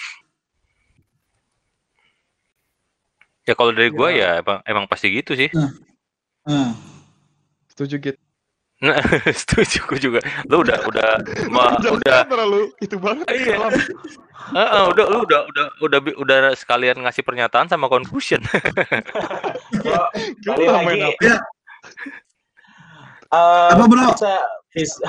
Ya 3.49 3.59
kalau 3.59 3.75
dari 3.75 3.91
gue 3.91 4.09
ya, 4.15 4.39
ya 4.39 4.47
emang, 4.47 4.59
emang 4.63 4.85
pasti 4.87 5.11
gitu 5.11 5.35
sih. 5.35 5.51
Nah. 5.51 5.75
Nah. 6.47 6.71
Setuju 7.67 7.99
gitu. 7.99 8.21
Nah, 8.81 8.97
setuju 9.43 9.83
gue 9.91 9.99
juga. 9.99 10.21
Lu 10.47 10.63
udah 10.65 10.79
udah 10.87 11.09
ma, 11.55 11.75
udah 11.77 12.25
terlalu 12.31 12.71
itu 12.79 12.97
banget. 12.97 13.27
Iya. 13.27 13.59
Uh, 13.59 14.61
uh, 14.61 14.85
udah 14.95 15.05
lu 15.11 15.19
udah 15.27 15.41
udah 15.51 15.67
udah 15.85 15.99
udah 16.17 16.37
sekalian 16.55 17.03
ngasih 17.03 17.27
pernyataan 17.27 17.67
sama 17.67 17.91
conclusion. 17.93 18.39
kali 20.47 20.65
lagi. 20.65 21.13
Ya. 21.21 21.43
Uh, 23.31 23.71
Apa 23.75 23.85
bro? 23.87 24.11
Bisa 24.15 24.35
bisa, 24.71 25.07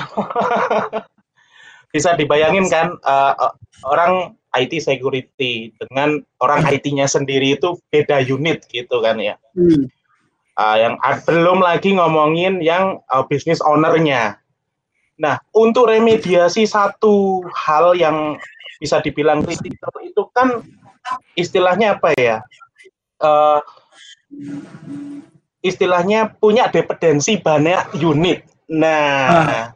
bisa 1.94 2.10
dibayangin 2.18 2.66
kan 2.70 2.98
uh, 3.06 3.54
orang 3.86 4.34
IT 4.58 4.84
security 4.84 5.72
dengan 5.78 6.20
orang 6.42 6.66
IT-nya 6.68 7.06
sendiri 7.08 7.56
itu 7.56 7.78
beda 7.94 8.20
unit 8.22 8.66
gitu 8.70 9.00
kan 9.00 9.18
ya. 9.18 9.38
Hmm 9.54 9.90
uh, 10.58 10.76
yang 10.76 10.94
belum 11.24 11.64
lagi 11.64 11.96
ngomongin 11.96 12.60
yang 12.60 13.00
uh, 13.12 13.24
bisnis 13.24 13.62
ownernya. 13.64 14.36
Nah, 15.20 15.38
untuk 15.54 15.88
remediasi 15.88 16.66
satu 16.66 17.44
hal 17.52 17.94
yang 17.94 18.36
bisa 18.82 18.98
dibilang 18.98 19.46
kritikal 19.46 19.94
itu 20.02 20.22
kan 20.34 20.64
istilahnya 21.38 22.00
apa 22.00 22.10
ya? 22.18 22.42
Uh, 23.22 23.62
istilahnya 25.62 26.34
punya 26.36 26.68
dependensi 26.68 27.38
banyak 27.38 28.02
unit. 28.02 28.42
Nah, 28.66 29.30
ah. 29.30 29.66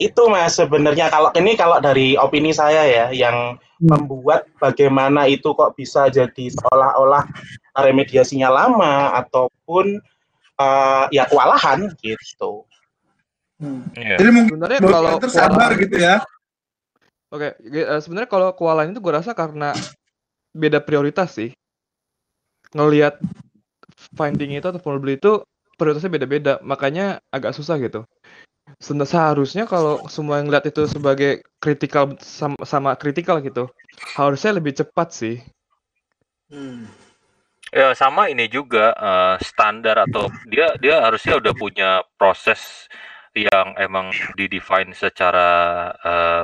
itu 0.00 0.22
mas 0.28 0.56
sebenarnya 0.56 1.12
kalau 1.12 1.30
ini 1.36 1.52
kalau 1.54 1.78
dari 1.78 2.16
opini 2.16 2.50
saya 2.56 2.88
ya, 2.88 3.06
yang 3.12 3.60
hmm. 3.60 3.86
membuat 3.86 4.48
bagaimana 4.56 5.28
itu 5.28 5.52
kok 5.52 5.76
bisa 5.76 6.08
jadi 6.08 6.48
seolah-olah 6.48 7.28
remediasinya 7.76 8.48
lama 8.48 9.12
ataupun 9.20 10.00
uh, 10.56 11.04
ya 11.12 11.28
kewalahan 11.28 11.92
gitu. 12.00 12.64
Hmm. 13.60 13.88
Yeah. 13.96 14.20
Jadi 14.20 14.30
mungkin 14.32 14.52
sebenarnya 14.56 14.80
kalau 14.80 15.12
tersabar 15.20 15.70
gitu 15.76 15.96
ya. 15.96 16.24
Oke, 17.32 17.58
okay. 17.58 17.84
uh, 17.84 18.00
sebenarnya 18.00 18.30
kalau 18.30 18.48
kewalahan 18.56 18.94
itu 18.94 19.00
gue 19.02 19.12
rasa 19.12 19.36
karena 19.36 19.76
beda 20.56 20.80
prioritas 20.80 21.36
sih. 21.36 21.52
Ngelihat 22.72 23.20
finding 24.16 24.56
itu 24.56 24.66
atau 24.66 24.80
vulnerability 24.80 25.20
itu 25.20 25.34
prioritasnya 25.76 26.12
beda-beda, 26.12 26.54
makanya 26.64 27.20
agak 27.28 27.52
susah 27.52 27.76
gitu. 27.76 28.08
Seharusnya 28.80 29.68
kalau 29.68 30.02
semua 30.10 30.42
yang 30.42 30.50
lihat 30.50 30.66
itu 30.66 30.88
sebagai 30.90 31.44
kritikal 31.62 32.18
sama, 32.18 32.58
sama 32.66 32.90
kritikal 32.98 33.38
gitu, 33.44 33.70
harusnya 34.18 34.56
lebih 34.56 34.74
cepat 34.74 35.08
sih. 35.14 35.36
Hmm. 36.50 36.88
Ya 37.74 37.92
sama 37.98 38.30
ini 38.30 38.46
juga 38.46 38.94
uh, 38.96 39.36
standar 39.42 40.06
atau 40.06 40.30
dia 40.46 40.74
dia 40.78 41.02
harusnya 41.02 41.36
udah 41.38 41.54
punya 41.54 41.90
proses 42.14 42.86
yang 43.36 43.76
emang 43.76 44.14
di-define 44.38 44.96
secara 44.96 45.48
uh, 46.00 46.42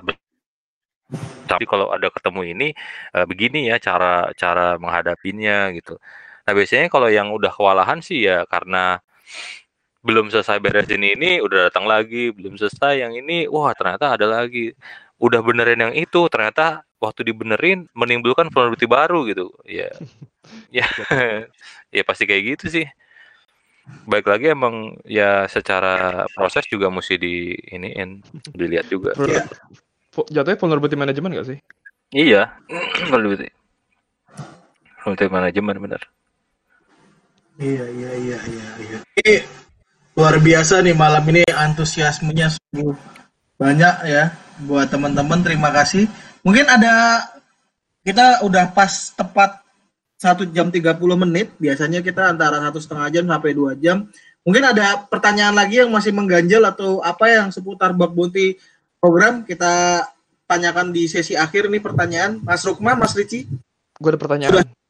tapi 1.47 1.65
kalau 1.69 1.93
ada 1.93 2.09
ketemu 2.09 2.43
ini 2.57 2.69
uh, 3.17 3.25
begini 3.29 3.69
ya 3.71 3.77
cara 3.79 4.33
cara 4.35 4.77
menghadapinya 4.77 5.71
gitu. 5.77 5.97
Nah 6.43 6.53
biasanya 6.53 6.87
kalau 6.91 7.07
yang 7.07 7.31
udah 7.31 7.53
kewalahan 7.55 8.03
sih 8.03 8.27
ya 8.27 8.43
karena 8.51 8.99
belum 10.03 10.35
selesai 10.35 10.59
beres 10.59 10.91
ini 10.91 11.15
ini 11.15 11.31
udah 11.39 11.71
datang 11.71 11.87
lagi 11.87 12.35
belum 12.35 12.59
selesai 12.59 13.07
yang 13.07 13.15
ini 13.15 13.47
wah 13.47 13.71
ternyata 13.73 14.19
ada 14.19 14.27
lagi. 14.27 14.75
Udah 15.23 15.39
benerin 15.39 15.79
yang 15.79 15.95
itu 15.95 16.27
ternyata 16.27 16.83
waktu 16.99 17.31
dibenerin 17.31 17.87
menimbulkan 17.95 18.51
vulnerability 18.51 18.87
baru 18.91 19.27
gitu. 19.31 19.47
Ya. 19.67 19.91
Ya. 20.75 20.91
Ya 21.95 22.03
pasti 22.03 22.27
kayak 22.27 22.59
gitu 22.59 22.67
sih. 22.67 22.87
Baik 24.11 24.27
lagi 24.27 24.51
emang 24.51 24.99
ya 25.07 25.47
secara 25.47 26.27
proses 26.35 26.67
juga 26.67 26.91
mesti 26.91 27.15
di 27.15 27.55
iniin 27.71 28.25
dilihat 28.51 28.91
juga. 28.91 29.15
Ya. 29.23 29.47
jatuhnya 30.33 30.59
vulnerability 30.59 30.99
management 30.99 31.33
gak 31.39 31.49
sih? 31.55 31.59
Iya. 32.11 32.59
Vulnerability. 33.13 33.55
Vulnerability 35.05 35.31
management 35.31 35.79
bener 35.79 36.03
iya 37.61 37.85
iya 37.89 38.11
iya 38.17 38.39
iya 38.49 38.69
iya. 38.81 38.99
Ini 39.21 39.35
luar 40.17 40.37
biasa 40.41 40.85
nih 40.85 40.97
malam 40.97 41.25
ini 41.33 41.43
antusiasmenya 41.49 42.53
sungguh 42.53 42.97
banyak 43.61 43.97
ya. 44.09 44.33
Buat 44.63 44.93
teman-teman 44.93 45.41
terima 45.43 45.73
kasih. 45.73 46.07
Mungkin 46.45 46.69
ada 46.69 47.27
kita 48.03 48.43
udah 48.45 48.71
pas 48.75 49.15
tepat 49.15 49.63
satu 50.19 50.47
jam 50.51 50.71
30 50.71 50.99
menit. 51.19 51.51
Biasanya 51.59 52.03
kita 52.03 52.31
antara 52.31 52.63
satu 52.63 52.79
setengah 52.79 53.09
jam 53.11 53.25
sampai 53.27 53.51
dua 53.55 53.75
jam. 53.75 54.07
Mungkin 54.43 54.75
ada 54.75 55.07
pertanyaan 55.07 55.55
lagi 55.55 55.83
yang 55.83 55.91
masih 55.91 56.11
mengganjal 56.11 56.63
atau 56.67 56.99
apa 57.03 57.31
yang 57.31 57.49
seputar 57.55 57.95
bug 57.95 58.11
bounty 58.11 58.59
program? 58.99 59.47
Kita 59.47 60.03
tanyakan 60.51 60.91
di 60.91 61.07
sesi 61.07 61.39
akhir 61.39 61.71
nih 61.71 61.83
pertanyaan. 61.83 62.43
Mas 62.43 62.67
Rukma 62.67 62.99
Mas 62.99 63.15
Ricci? 63.15 63.47
Gue 63.99 64.11
ada 64.11 64.19
pertanyaan. 64.19 64.51
Sudah. 64.51 64.82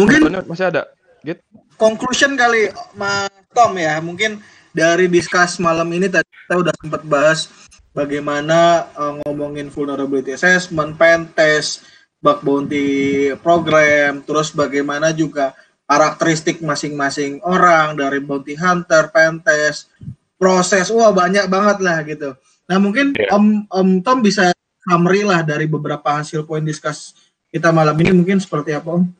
Mungkin 0.00 0.20
masih 0.48 0.72
ada 0.72 0.88
gitu 1.20 1.40
conclusion 1.76 2.32
kali 2.40 2.72
Mas 2.96 3.28
Tom 3.52 3.76
ya 3.76 4.00
mungkin 4.00 4.40
dari 4.72 5.10
diskus 5.10 5.58
malam 5.60 5.88
ini 5.92 6.06
tadi 6.08 6.28
kita 6.46 6.54
udah 6.62 6.74
sempat 6.78 7.02
bahas 7.04 7.50
bagaimana 7.90 8.86
uh, 8.94 9.12
ngomongin 9.22 9.68
vulnerability 9.70 10.34
assessment, 10.34 10.94
pen 10.94 11.26
test, 11.34 11.82
bug 12.22 12.42
bounty 12.42 13.30
program, 13.42 14.22
terus 14.22 14.54
bagaimana 14.54 15.10
juga 15.10 15.54
karakteristik 15.90 16.62
masing-masing 16.62 17.42
orang 17.42 17.98
dari 17.98 18.22
bounty 18.22 18.54
hunter, 18.54 19.10
pen 19.10 19.42
test, 19.42 19.90
proses, 20.38 20.86
wah 20.94 21.10
banyak 21.10 21.50
banget 21.50 21.78
lah 21.82 21.98
gitu. 22.06 22.38
Nah 22.70 22.78
mungkin 22.78 23.18
yeah. 23.18 23.34
Om 23.34 23.66
Om 23.66 23.88
Tom 24.06 24.22
bisa 24.22 24.54
summary 24.86 25.26
lah 25.26 25.42
dari 25.42 25.66
beberapa 25.66 26.22
hasil 26.22 26.46
poin 26.46 26.62
diskus 26.62 27.18
kita 27.50 27.74
malam 27.74 27.98
ini 27.98 28.14
mungkin 28.14 28.38
seperti 28.38 28.70
apa 28.70 29.02
Om? 29.02 29.19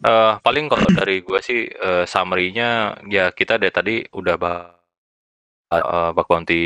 Uh, 0.00 0.38
paling 0.40 0.66
kalau 0.70 0.86
dari 1.00 1.20
gue 1.20 1.40
sih 1.42 1.66
uh, 1.68 2.04
summary-nya 2.08 3.02
ya 3.10 3.34
kita 3.34 3.58
dari 3.60 3.72
tadi 3.72 3.94
udah 4.14 4.36
bahas 4.40 4.80
uh, 5.70 6.10
bug 6.10 6.26
bounty 6.26 6.62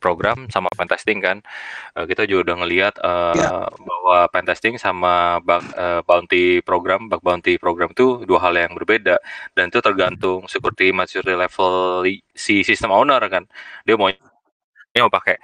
program 0.00 0.48
sama 0.48 0.72
pen 0.72 0.88
testing 0.88 1.20
kan. 1.20 1.44
Uh, 1.92 2.08
kita 2.08 2.24
juga 2.24 2.52
udah 2.52 2.56
ngelihat 2.64 2.94
uh, 3.04 3.36
yeah. 3.36 3.68
bahwa 3.68 4.18
pen 4.32 4.46
testing 4.48 4.80
sama 4.80 5.38
bug 5.44 5.62
uh, 5.76 6.00
bounty 6.08 6.64
program 6.64 7.12
bug 7.12 7.20
bounty 7.20 7.60
program 7.60 7.92
itu 7.92 8.24
dua 8.24 8.40
hal 8.40 8.56
yang 8.56 8.72
berbeda. 8.72 9.20
Dan 9.52 9.68
itu 9.68 9.78
tergantung 9.84 10.48
security 10.48 10.90
maturity 10.90 11.36
level 11.36 12.02
si 12.32 12.64
sistem 12.64 12.90
owner 12.96 13.20
kan. 13.28 13.44
Dia 13.84 13.94
mau 14.00 14.08
dia 14.08 15.04
mau 15.04 15.12
pakai 15.12 15.36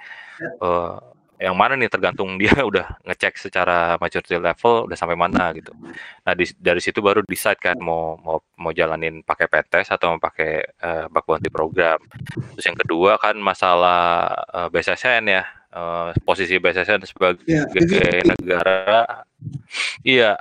uh, 0.61 1.12
yang 1.43 1.59
mana 1.59 1.75
nih 1.75 1.91
tergantung 1.91 2.39
dia 2.39 2.55
udah 2.69 3.03
ngecek 3.03 3.35
secara 3.35 3.99
maturity 3.99 4.39
level 4.39 4.87
udah 4.87 4.95
sampai 4.95 5.19
mana 5.19 5.51
gitu. 5.51 5.75
Nah 6.23 6.31
di, 6.31 6.47
dari 6.55 6.79
situ 6.79 7.03
baru 7.03 7.19
decide 7.27 7.59
kan 7.59 7.75
mau 7.83 8.15
mau 8.23 8.39
mau 8.55 8.71
jalanin 8.71 9.19
pakai 9.27 9.51
PTS 9.51 9.99
atau 9.99 10.15
mau 10.15 10.21
pakai 10.23 10.63
uh, 10.79 11.05
bug 11.11 11.27
bounty 11.27 11.51
program. 11.51 11.99
Terus 12.55 12.65
yang 12.71 12.79
kedua 12.79 13.19
kan 13.19 13.35
masalah 13.35 14.31
uh, 14.55 14.59
eh, 14.65 14.67
BSSN 14.71 15.23
ya 15.27 15.43
uh, 15.75 16.15
posisi 16.23 16.55
BSSN 16.63 17.03
sebagai 17.03 17.43
yeah. 17.43 18.23
negara. 18.23 19.27
Iya 20.07 20.39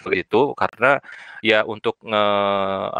begitu 0.00 0.56
karena 0.56 0.96
ya 1.44 1.60
untuk 1.68 2.00
nge 2.00 2.24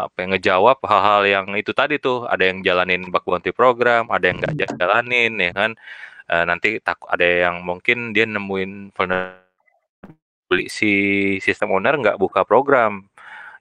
apa 0.05 0.17
ya, 0.21 0.25
ngejawab 0.29 0.77
hal-hal 0.85 1.21
yang 1.25 1.45
itu 1.57 1.73
tadi 1.73 1.97
tuh 1.97 2.29
ada 2.29 2.45
yang 2.45 2.61
jalanin 2.61 3.09
bug 3.09 3.25
bounty 3.25 3.49
program, 3.49 4.05
ada 4.13 4.29
yang 4.29 4.37
nggak 4.37 4.77
jalanin 4.77 5.33
ya 5.41 5.51
kan 5.55 5.71
uh, 6.31 6.45
nanti 6.47 6.79
takut 6.79 7.11
ada 7.11 7.27
yang 7.27 7.61
mungkin 7.61 8.15
dia 8.15 8.23
nemuin 8.25 8.95
beli 10.47 10.67
si 10.67 10.91
sistem 11.39 11.71
owner 11.75 11.95
nggak 11.99 12.19
buka 12.19 12.43
program 12.43 13.07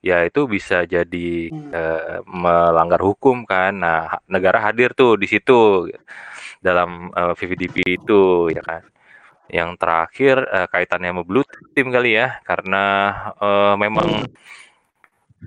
ya 0.01 0.25
itu 0.25 0.49
bisa 0.49 0.89
jadi 0.89 1.53
uh, 1.53 2.25
melanggar 2.25 3.01
hukum 3.05 3.45
kan. 3.45 3.77
Nah 3.77 4.21
negara 4.27 4.59
hadir 4.65 4.97
tuh 4.97 5.17
di 5.21 5.27
situ 5.29 5.89
dalam 6.65 7.13
uh, 7.13 7.33
VVDP 7.37 8.01
itu 8.01 8.49
ya 8.53 8.63
kan. 8.65 8.83
Yang 9.51 9.71
terakhir 9.83 10.37
uh, 10.47 10.67
kaitannya 10.71 11.11
sama 11.13 11.23
blue 11.27 11.47
team 11.75 11.91
kali 11.93 12.17
ya 12.17 12.41
karena 12.47 12.85
uh, 13.39 13.75
memang 13.77 14.31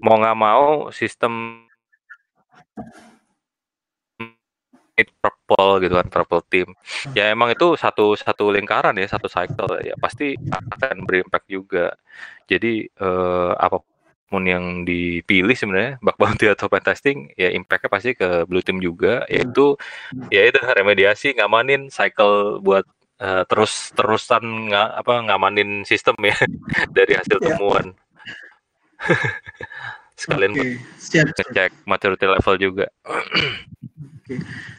mau 0.02 0.16
nggak 0.22 0.38
mau 0.38 0.90
sistem 0.91 1.66
purple 5.02 5.82
gitu 5.82 5.98
kan 5.98 6.07
purple 6.11 6.44
team. 6.53 6.70
Ya 7.18 7.34
emang 7.34 7.49
itu 7.49 7.74
satu 7.74 8.14
satu 8.14 8.53
lingkaran 8.53 8.94
ya 9.02 9.10
satu 9.10 9.26
cycle. 9.26 9.82
Ya 9.82 9.98
pasti 9.98 10.38
akan 10.38 11.10
berimpact 11.10 11.49
juga. 11.49 11.98
Jadi 12.45 12.86
eh, 12.86 13.52
apa 13.57 13.82
pun 14.30 14.49
yang 14.49 14.82
dipilih 14.82 15.53
sebenarnya 15.53 16.02
bug 16.02 16.18
bounty 16.18 16.49
atau 16.49 16.65
pen 16.65 16.82
testing 16.82 17.30
ya 17.38 17.53
impactnya 17.53 17.90
pasti 17.90 18.14
ke 18.14 18.45
blue 18.45 18.61
team 18.61 18.78
juga. 18.78 19.26
Yaitu 19.30 19.78
ya 20.30 20.45
itu 20.45 20.57
remediasi 20.61 21.38
ngamanin 21.38 21.90
cycle 21.94 22.57
buat 22.61 22.86
uh, 23.22 23.45
terus 23.45 23.94
terusan 23.94 24.70
nggak 24.74 24.90
apa 25.06 25.14
ngamanin 25.30 25.86
sistem 25.86 26.18
ya 26.22 26.38
dari 26.98 27.14
hasil 27.18 27.38
Ya. 27.41 27.57
temuan. 27.57 27.94
Sekalian 30.18 30.53
siap. 31.02 31.34
ngecek 31.34 31.74
maturity 31.84 32.26
level 32.30 32.56
juga 32.56 32.86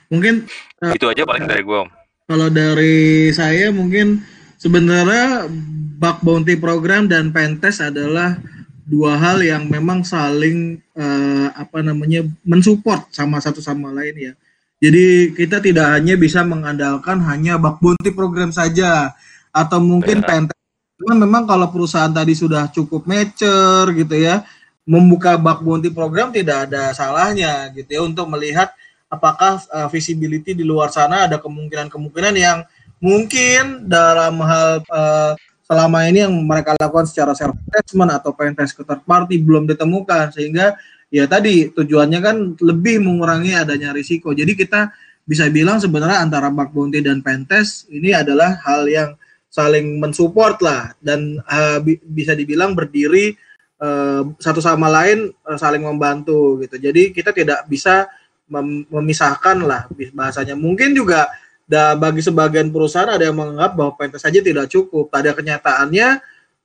Mungkin 0.08 0.46
itu 0.94 1.06
aja 1.08 1.22
paling 1.24 1.46
dari 1.48 1.62
gue 1.64 1.80
kalau 2.24 2.48
dari 2.48 3.28
saya 3.36 3.68
mungkin 3.68 4.24
sebenarnya 4.56 5.44
bug 6.00 6.24
bounty 6.24 6.56
program 6.56 7.04
dan 7.04 7.28
pentest 7.36 7.84
adalah 7.84 8.40
dua 8.84 9.16
hal 9.16 9.40
yang 9.44 9.68
memang 9.68 10.04
saling 10.04 10.80
eh, 10.96 11.48
apa 11.52 11.80
namanya 11.84 12.24
mensupport 12.44 13.08
sama 13.12 13.40
satu 13.40 13.60
sama 13.60 13.92
lain 13.92 14.32
ya. 14.32 14.32
Jadi 14.80 15.32
kita 15.32 15.64
tidak 15.64 15.96
hanya 15.96 16.16
bisa 16.20 16.44
mengandalkan 16.44 17.20
hanya 17.24 17.56
bug 17.56 17.80
bounty 17.80 18.12
program 18.12 18.52
saja 18.52 19.12
atau 19.52 19.80
mungkin 19.80 20.20
Ya. 20.20 20.28
pentest. 20.28 20.60
Cuma 21.00 21.12
memang 21.16 21.44
kalau 21.44 21.68
perusahaan 21.68 22.12
tadi 22.12 22.32
sudah 22.36 22.68
cukup 22.72 23.04
mature 23.08 23.88
gitu 23.96 24.16
ya, 24.16 24.44
membuka 24.84 25.36
bug 25.40 25.64
bounty 25.64 25.88
program 25.92 26.32
tidak 26.32 26.68
ada 26.68 26.92
salahnya 26.92 27.72
gitu 27.72 27.88
ya 27.88 28.00
untuk 28.04 28.28
melihat 28.28 28.72
apakah 29.12 29.60
uh, 29.70 29.88
visibility 29.92 30.56
di 30.56 30.64
luar 30.66 30.90
sana 30.90 31.28
ada 31.28 31.38
kemungkinan-kemungkinan 31.38 32.34
yang 32.34 32.58
mungkin 32.98 33.84
dalam 33.84 34.40
hal 34.40 34.80
uh, 34.88 35.32
selama 35.64 36.04
ini 36.08 36.24
yang 36.24 36.34
mereka 36.44 36.76
lakukan 36.76 37.08
secara 37.08 37.32
self 37.32 37.56
assessment 37.72 38.12
atau 38.12 38.36
pentest 38.36 38.76
ke 38.76 38.84
third 38.84 39.00
party 39.04 39.40
belum 39.40 39.64
ditemukan 39.64 40.32
sehingga 40.36 40.76
ya 41.08 41.24
tadi 41.24 41.72
tujuannya 41.72 42.20
kan 42.20 42.36
lebih 42.60 43.00
mengurangi 43.00 43.56
adanya 43.56 43.94
risiko. 43.94 44.34
Jadi 44.36 44.52
kita 44.56 44.92
bisa 45.24 45.48
bilang 45.48 45.80
sebenarnya 45.80 46.20
antara 46.20 46.52
bug 46.52 46.68
bounty 46.76 47.00
dan 47.00 47.24
pentest 47.24 47.88
ini 47.88 48.12
adalah 48.12 48.60
hal 48.60 48.84
yang 48.84 49.16
saling 49.48 50.02
mensupport 50.02 50.58
lah 50.60 50.92
dan 51.00 51.40
uh, 51.48 51.78
bi- 51.80 52.02
bisa 52.02 52.34
dibilang 52.34 52.74
berdiri 52.76 53.32
uh, 53.80 54.26
satu 54.36 54.60
sama 54.60 54.90
lain 54.90 55.32
uh, 55.48 55.56
saling 55.56 55.80
membantu 55.80 56.60
gitu. 56.60 56.76
Jadi 56.76 57.14
kita 57.14 57.30
tidak 57.32 57.64
bisa 57.70 58.10
mem- 58.48 58.86
memisahkan 58.88 59.56
lah 59.64 59.88
bahasanya. 60.12 60.54
Mungkin 60.56 60.92
juga 60.92 61.28
da, 61.64 61.96
bagi 61.96 62.20
sebagian 62.20 62.68
perusahaan 62.68 63.08
ada 63.08 63.24
yang 63.24 63.36
menganggap 63.36 63.72
bahwa 63.76 63.92
pentest 63.96 64.24
saja 64.24 64.40
tidak 64.44 64.68
cukup. 64.68 65.08
Pada 65.08 65.32
kenyataannya 65.32 66.08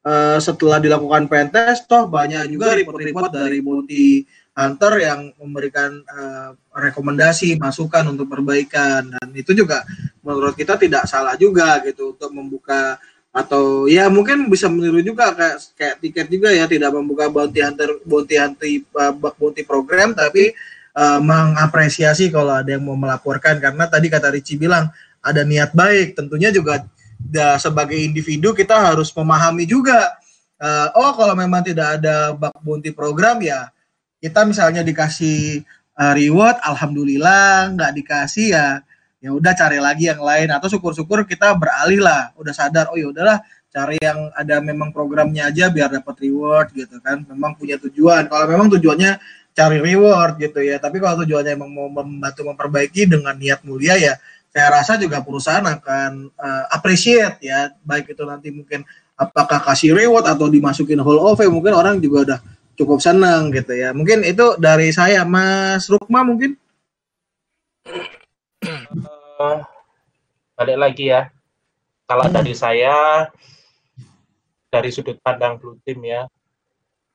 eh, 0.04 0.38
setelah 0.44 0.80
dilakukan 0.84 1.28
pentest, 1.32 1.88
toh 1.88 2.08
banyak 2.08 2.52
juga 2.52 2.76
report-report 2.76 3.32
dari 3.32 3.60
bounty 3.64 4.24
hunter 4.60 4.94
yang 5.00 5.32
memberikan 5.40 6.04
eh, 6.04 6.50
rekomendasi, 6.76 7.56
masukan 7.56 8.12
untuk 8.12 8.28
perbaikan 8.28 9.08
dan 9.16 9.28
itu 9.32 9.56
juga 9.56 9.88
menurut 10.24 10.56
kita 10.56 10.76
tidak 10.76 11.08
salah 11.08 11.40
juga 11.40 11.80
gitu 11.84 12.16
untuk 12.16 12.32
membuka 12.36 13.00
atau 13.30 13.86
ya 13.86 14.10
mungkin 14.10 14.50
bisa 14.50 14.66
meniru 14.66 15.06
juga 15.06 15.30
kayak 15.38 15.58
kayak 15.78 15.96
tiket 16.02 16.28
juga 16.34 16.50
ya 16.50 16.66
tidak 16.66 16.90
membuka 16.98 17.30
bounty 17.30 17.62
hunter 17.62 18.02
bounty 18.02 18.36
hunter 18.42 18.66
uh, 18.98 19.14
bounty 19.14 19.62
program 19.62 20.18
tapi 20.18 20.50
uh, 20.96 21.20
mengapresiasi 21.22 22.30
kalau 22.30 22.58
ada 22.62 22.70
yang 22.74 22.86
mau 22.86 22.98
melaporkan. 22.98 23.58
Karena 23.58 23.86
tadi 23.90 24.08
kata 24.08 24.34
Ricci 24.34 24.56
bilang 24.58 24.90
ada 25.20 25.42
niat 25.44 25.74
baik. 25.74 26.16
Tentunya 26.18 26.50
juga 26.50 26.86
da, 27.20 27.60
sebagai 27.60 27.98
individu 28.00 28.56
kita 28.56 28.80
harus 28.80 29.12
memahami 29.12 29.68
juga 29.68 30.16
uh, 30.64 30.88
oh 30.96 31.12
kalau 31.20 31.36
memang 31.36 31.60
tidak 31.62 32.00
ada 32.00 32.32
bug 32.32 32.56
bounty 32.64 32.96
program 32.96 33.44
ya 33.44 33.68
kita 34.24 34.48
misalnya 34.48 34.84
dikasih 34.84 35.64
uh, 36.00 36.16
reward 36.16 36.56
alhamdulillah 36.64 37.76
nggak 37.76 37.92
dikasih 38.00 38.56
ya 38.56 38.68
ya 39.20 39.36
udah 39.36 39.54
cari 39.56 39.78
lagi 39.80 40.08
yang 40.08 40.24
lain. 40.24 40.50
Atau 40.52 40.72
syukur-syukur 40.72 41.28
kita 41.28 41.52
beralih 41.56 42.02
lah 42.04 42.32
udah 42.40 42.54
sadar 42.56 42.92
oh 42.92 42.98
ya 42.98 43.12
udahlah 43.12 43.40
cari 43.70 44.02
yang 44.02 44.34
ada 44.34 44.58
memang 44.66 44.90
programnya 44.90 45.46
aja 45.54 45.70
biar 45.70 45.92
dapat 45.92 46.16
reward 46.26 46.72
gitu 46.74 46.98
kan. 47.04 47.24
Memang 47.28 47.56
punya 47.60 47.76
tujuan. 47.78 48.28
Kalau 48.32 48.46
memang 48.48 48.68
tujuannya 48.72 49.20
cari 49.60 49.84
reward 49.84 50.40
gitu 50.40 50.64
ya. 50.64 50.80
Tapi 50.80 51.04
kalau 51.04 51.28
tujuannya 51.28 51.60
emang 51.60 51.72
mau 51.76 51.92
membantu 51.92 52.48
memperbaiki 52.48 53.12
dengan 53.12 53.36
niat 53.36 53.60
mulia 53.68 54.00
ya 54.00 54.16
saya 54.50 54.82
rasa 54.82 54.98
juga 54.98 55.22
perusahaan 55.22 55.62
akan 55.62 56.34
uh, 56.34 56.66
appreciate 56.74 57.38
ya. 57.46 57.70
Baik 57.86 58.18
itu 58.18 58.24
nanti 58.26 58.50
mungkin 58.50 58.82
apakah 59.14 59.62
kasih 59.62 59.94
reward 59.94 60.26
atau 60.26 60.50
dimasukin 60.50 60.98
hall 61.04 61.22
of 61.22 61.38
fame 61.38 61.54
mungkin 61.54 61.78
orang 61.78 62.02
juga 62.02 62.18
udah 62.26 62.40
cukup 62.74 62.98
senang 62.98 63.54
gitu 63.54 63.78
ya. 63.78 63.94
Mungkin 63.94 64.26
itu 64.26 64.58
dari 64.58 64.90
saya. 64.90 65.22
Mas 65.22 65.86
Rukma 65.86 66.26
mungkin? 66.26 66.58
Eh, 68.66 69.60
balik 70.58 70.78
lagi 70.82 71.14
ya. 71.14 71.30
Kalau 72.10 72.26
dari 72.34 72.58
saya 72.58 73.30
dari 74.74 74.90
sudut 74.90 75.22
pandang 75.22 75.62
Blue 75.62 75.78
Team 75.86 76.02
ya, 76.02 76.26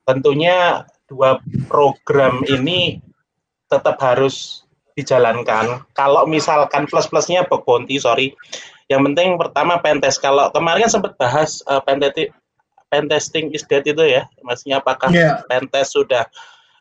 tentunya 0.07 0.87
dua 1.05 1.37
program 1.69 2.41
ini 2.49 3.01
tetap 3.69 3.97
harus 4.01 4.65
dijalankan. 4.95 5.83
Kalau 5.91 6.23
misalkan 6.25 6.87
plus-plusnya 6.87 7.43
bug 7.45 7.67
bounty, 7.67 7.99
sorry. 7.99 8.31
Yang 8.87 9.11
penting 9.11 9.29
pertama 9.35 9.81
pentest. 9.81 10.21
Kalau 10.21 10.53
kemarin 10.53 10.87
kan 10.87 10.91
sempat 10.93 11.13
bahas 11.17 11.59
uh, 11.67 11.81
pentesti- 11.83 12.31
pentesting 12.89 13.51
is 13.51 13.65
dead 13.67 13.83
itu 13.83 13.99
ya, 14.05 14.29
maksudnya 14.45 14.79
apakah 14.79 15.09
ya 15.11 15.41
pentest 15.49 15.97
sudah 15.97 16.23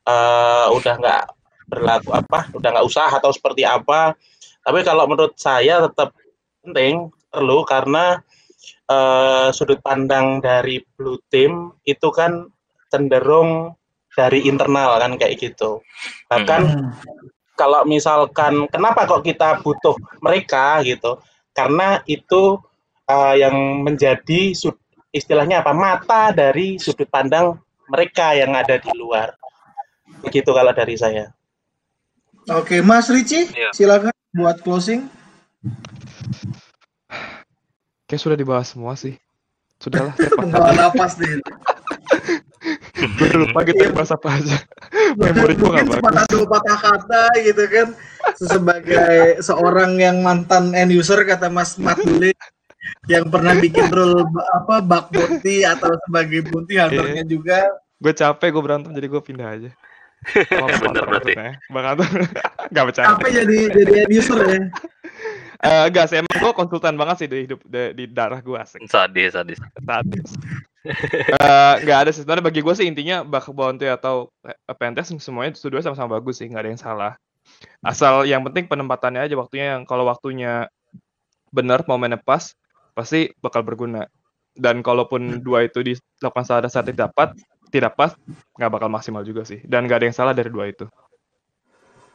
eh, 0.05 0.67
udah 0.71 0.95
nggak 1.01 1.25
berlaku 1.67 2.15
apa, 2.15 2.53
udah 2.55 2.69
nggak 2.71 2.87
usah 2.87 3.09
atau 3.09 3.33
seperti 3.33 3.65
apa. 3.65 4.15
Tapi 4.63 4.81
kalau 4.85 5.09
menurut 5.09 5.35
saya 5.37 5.85
tetap 5.85 6.15
penting 6.63 7.11
perlu 7.33 7.65
karena 7.67 8.21
eh, 8.87 9.49
sudut 9.51 9.81
pandang 9.83 10.39
dari 10.39 10.79
blue 10.95 11.19
team 11.33 11.73
itu 11.83 12.09
kan 12.15 12.47
cenderung 12.93 13.75
dari 14.15 14.47
internal 14.47 14.99
kan 14.99 15.19
kayak 15.19 15.37
gitu. 15.39 15.83
Bahkan 16.31 16.63
Hmm. 16.65 16.91
kalau 17.55 17.83
misalkan 17.85 18.67
kenapa 18.67 19.07
kok 19.07 19.23
kita 19.23 19.59
butuh 19.61 19.95
mereka 20.19 20.83
gitu? 20.83 21.19
Karena 21.51 22.03
itu 22.07 22.59
eh, 23.05 23.35
yang 23.37 23.85
menjadi 23.85 24.57
sud- 24.57 24.81
istilahnya 25.13 25.61
apa 25.61 25.77
mata 25.77 26.33
dari 26.33 26.81
sudut 26.81 27.05
pandang 27.07 27.53
mereka 27.87 28.33
yang 28.33 28.57
ada 28.57 28.81
di 28.81 28.89
luar. 28.97 29.37
Begitu 30.25 30.49
kalau 30.49 30.73
dari 30.73 30.97
saya. 30.97 31.29
Oke, 32.49 32.81
Mas 32.81 33.13
Ricci, 33.13 33.45
Iya. 33.53 33.77
silakan 33.77 34.13
buat 34.33 34.57
closing. 34.61 35.05
Kayak 38.05 38.21
sudah 38.21 38.37
dibahas 38.37 38.73
semua 38.73 38.97
sih. 38.97 39.17
Sudahlah. 39.81 40.17
Penggawa 40.17 40.73
napas 40.73 41.21
nih. 41.21 41.41
Gue 42.95 43.27
udah 43.27 43.39
lupa 43.43 43.61
gitu 43.65 43.83
bahas 43.91 44.11
apa 44.11 44.29
aja. 44.33 44.57
Memori 45.15 45.55
gue 45.55 45.67
Mungkin 45.67 45.83
gak 45.83 45.99
sepatah 45.99 46.15
bagus. 46.23 46.31
dua 46.31 46.47
patah 46.47 46.79
kata 46.79 47.23
gitu 47.43 47.65
kan. 47.67 47.89
Sebagai 48.35 49.17
seorang 49.41 49.99
yang 49.99 50.17
mantan 50.21 50.73
end 50.73 50.91
user 50.91 51.19
kata 51.23 51.47
Mas 51.49 51.75
Mat 51.77 51.99
Bule 51.99 52.31
yang 53.07 53.27
pernah 53.27 53.53
bikin 53.55 53.89
role 53.89 54.23
ba- 54.25 54.47
apa 54.55 54.75
bug 54.79 55.07
bounty 55.11 55.63
atau 55.63 55.91
sebagai 56.07 56.47
bounty 56.47 56.79
hunternya 56.79 57.25
juga. 57.25 57.59
Gue 57.97 58.13
capek, 58.13 58.49
gue 58.51 58.63
berantem, 58.63 58.91
jadi 58.91 59.07
gue 59.07 59.23
pindah 59.23 59.49
aja. 59.51 59.71
Oh, 60.57 60.69
Bener 60.71 61.05
berarti. 61.05 61.33
Bang 61.69 61.85
Anton. 61.85 62.09
Gak 62.75 62.85
bercanda. 62.89 63.13
Capek 63.13 63.31
jadi 63.35 63.57
jadi 63.75 63.93
end 64.05 64.13
user 64.13 64.39
ya. 64.41 64.61
Eh, 65.61 65.85
enggak 65.89 66.09
sih, 66.09 66.17
emang 66.17 66.33
gue 66.33 66.53
konsultan 66.53 66.97
banget 66.97 67.17
sih 67.21 67.29
di 67.29 67.45
hidup 67.45 67.61
di, 67.61 67.83
di 67.93 68.05
darah 68.09 68.41
gue 68.41 68.57
asik. 68.57 68.85
sadis 68.85 69.33
sadis 69.33 69.61
Sadis. 69.81 70.29
Eh, 70.85 71.75
nggak 71.81 71.99
ada 72.05 72.11
sih. 72.13 72.21
Sebenarnya 72.23 72.45
bagi 72.45 72.61
gue 72.61 72.75
sih 72.77 72.85
intinya 72.85 73.25
bug 73.25 73.49
bounty 73.57 73.89
atau 73.89 74.29
eh, 74.45 74.57
pentest 74.77 75.17
semuanya 75.17 75.57
dua 75.57 75.81
sama-sama 75.81 76.21
bagus 76.21 76.45
sih 76.45 76.47
nggak 76.47 76.63
ada 76.63 76.71
yang 76.71 76.81
salah. 76.81 77.13
Asal 77.81 78.29
yang 78.29 78.45
penting 78.45 78.69
penempatannya 78.69 79.25
aja 79.25 79.35
waktunya 79.37 79.77
yang 79.77 79.89
kalau 79.89 80.05
waktunya 80.05 80.69
benar 81.49 81.85
momennya 81.89 82.21
pas 82.21 82.53
pasti 82.93 83.33
bakal 83.41 83.65
berguna. 83.65 84.09
Dan 84.55 84.85
kalaupun 84.85 85.43
dua 85.43 85.67
itu 85.67 85.83
dilakukan 85.83 86.45
saat 86.47 86.69
saat 86.71 86.87
tidak 86.87 87.11
dapat 87.11 87.35
tidak 87.73 87.97
pas 87.99 88.15
nggak 88.55 88.71
bakal 88.71 88.89
maksimal 88.93 89.25
juga 89.25 89.49
sih. 89.49 89.65
Dan 89.65 89.89
nggak 89.89 90.05
ada 90.05 90.07
yang 90.13 90.17
salah 90.17 90.35
dari 90.37 90.53
dua 90.53 90.69
itu. 90.69 90.85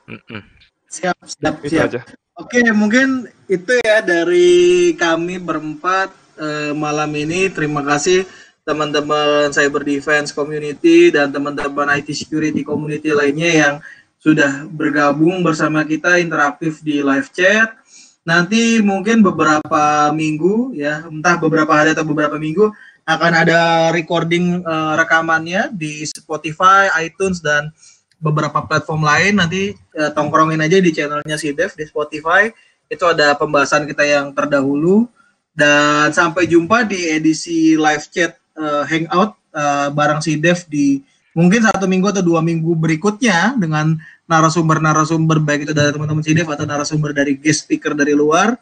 Mm-mm. 0.05 0.41
Siap, 0.89 1.17
siap, 1.25 1.55
itu 1.61 1.77
siap. 1.77 1.85
aja. 1.89 2.01
Oke, 2.39 2.65
mungkin 2.73 3.29
itu 3.45 3.77
ya 3.85 4.01
dari 4.01 4.93
kami 4.97 5.37
berempat 5.37 6.09
eh, 6.39 6.73
malam 6.73 7.11
ini. 7.13 7.51
Terima 7.51 7.85
kasih 7.85 8.25
teman-teman 8.69 9.49
Cyber 9.49 9.81
Defense 9.81 10.29
Community 10.29 11.09
dan 11.09 11.33
teman-teman 11.33 11.89
IT 11.97 12.13
Security 12.13 12.61
Community 12.61 13.09
lainnya 13.09 13.49
yang 13.49 13.75
sudah 14.21 14.69
bergabung 14.69 15.41
bersama 15.41 15.81
kita 15.81 16.21
interaktif 16.21 16.85
di 16.85 17.01
live 17.01 17.33
chat. 17.33 17.73
Nanti 18.21 18.77
mungkin 18.85 19.25
beberapa 19.25 20.13
minggu 20.13 20.77
ya, 20.77 21.01
entah 21.09 21.41
beberapa 21.41 21.73
hari 21.73 21.97
atau 21.97 22.05
beberapa 22.05 22.37
minggu 22.37 22.69
akan 23.09 23.31
ada 23.33 23.89
recording 23.89 24.61
uh, 24.61 24.93
rekamannya 24.93 25.73
di 25.73 26.05
Spotify, 26.05 26.93
iTunes 27.01 27.41
dan 27.41 27.73
beberapa 28.21 28.61
platform 28.69 29.01
lain. 29.01 29.41
Nanti 29.41 29.73
uh, 29.97 30.13
tongkrongin 30.13 30.61
aja 30.61 30.77
di 30.77 30.93
channelnya 30.93 31.41
si 31.41 31.49
Dev 31.57 31.73
di 31.73 31.89
Spotify. 31.89 32.53
Itu 32.85 33.09
ada 33.09 33.33
pembahasan 33.33 33.89
kita 33.89 34.05
yang 34.05 34.29
terdahulu 34.37 35.09
dan 35.57 36.13
sampai 36.13 36.45
jumpa 36.45 36.85
di 36.85 37.09
edisi 37.09 37.73
live 37.73 38.05
chat 38.13 38.37
uh, 38.59 38.83
hangout 38.83 39.39
uh, 39.55 39.87
bareng 39.95 40.19
si 40.19 40.35
Dev 40.35 40.67
di 40.67 40.99
mungkin 41.31 41.63
satu 41.63 41.87
minggu 41.87 42.11
atau 42.11 42.19
dua 42.19 42.43
minggu 42.43 42.75
berikutnya 42.75 43.55
dengan 43.55 43.95
narasumber-narasumber 44.27 45.41
baik 45.41 45.65
itu 45.65 45.73
dari 45.73 45.89
teman-teman 45.95 46.21
CDF 46.21 46.51
atau 46.51 46.67
narasumber 46.67 47.15
dari 47.15 47.39
guest 47.39 47.65
speaker 47.65 47.95
dari 47.95 48.13
luar. 48.13 48.59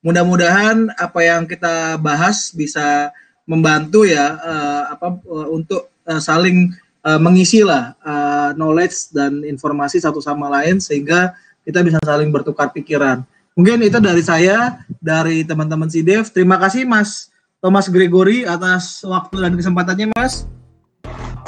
Mudah-mudahan 0.00 0.88
apa 0.96 1.20
yang 1.20 1.44
kita 1.44 2.00
bahas 2.00 2.54
bisa 2.56 3.12
membantu 3.44 4.08
ya 4.08 4.38
uh, 4.40 4.82
apa 4.96 5.20
uh, 5.26 5.48
untuk 5.52 5.92
uh, 6.08 6.22
saling 6.22 6.72
uh, 7.04 7.20
mengisi 7.20 7.60
lah 7.60 7.92
uh, 8.00 8.56
knowledge 8.56 9.12
dan 9.12 9.44
informasi 9.44 10.00
satu 10.00 10.24
sama 10.24 10.48
lain 10.48 10.80
sehingga 10.80 11.36
kita 11.66 11.84
bisa 11.84 12.00
saling 12.00 12.32
bertukar 12.32 12.72
pikiran. 12.72 13.20
Mungkin 13.58 13.82
itu 13.84 14.00
dari 14.00 14.24
saya, 14.24 14.80
dari 15.02 15.44
teman-teman 15.44 15.90
CDF. 15.90 16.32
Terima 16.32 16.56
kasih 16.56 16.88
Mas 16.88 17.28
Thomas 17.60 17.92
Gregory 17.92 18.48
atas 18.48 19.04
waktu 19.04 19.44
dan 19.44 19.52
kesempatannya 19.52 20.08
Mas. 20.16 20.48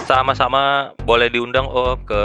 Sama-sama 0.04 0.92
boleh 1.08 1.32
diundang 1.32 1.64
oh 1.64 1.96
ke 2.04 2.24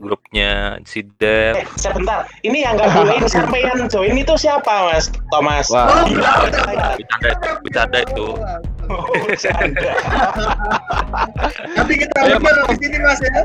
grupnya 0.00 0.80
si 0.88 1.04
Dev. 1.20 1.52
Eh, 1.60 1.66
sebentar, 1.76 2.24
ini 2.40 2.64
yang 2.64 2.80
nggak 2.80 2.88
boleh 2.96 3.20
sampean 3.28 3.92
join 3.92 4.16
itu 4.16 4.32
siapa 4.40 4.88
Mas 4.88 5.12
Thomas? 5.28 5.68
Wah, 5.68 6.08
bercanda, 6.96 7.30
bercanda 7.60 7.98
itu. 8.08 8.26
Oh, 8.88 9.04
Nanti 11.76 11.94
kita 12.00 12.18
berdua 12.40 12.72
di 12.72 12.76
sini 12.80 12.98
Mas 13.04 13.20
ya. 13.20 13.42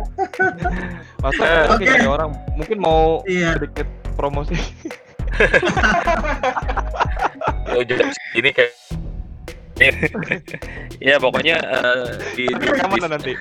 Mas, 1.20 1.36
mungkin 1.68 1.84
Oke. 1.84 2.00
ada 2.00 2.08
orang 2.08 2.30
mungkin 2.56 2.78
mau 2.80 3.20
Iya. 3.28 3.60
sedikit 3.60 3.88
promosi. 4.16 4.56
Oh, 7.76 7.84
jadi 7.84 8.08
ini 8.40 8.50
kayak 8.56 8.72
ya 11.04 11.20
pokoknya 11.20 11.56
eh, 11.60 12.06
di, 12.34 12.48
di, 12.48 12.66
di- 12.66 12.88
mana 12.88 13.08
nanti? 13.12 13.36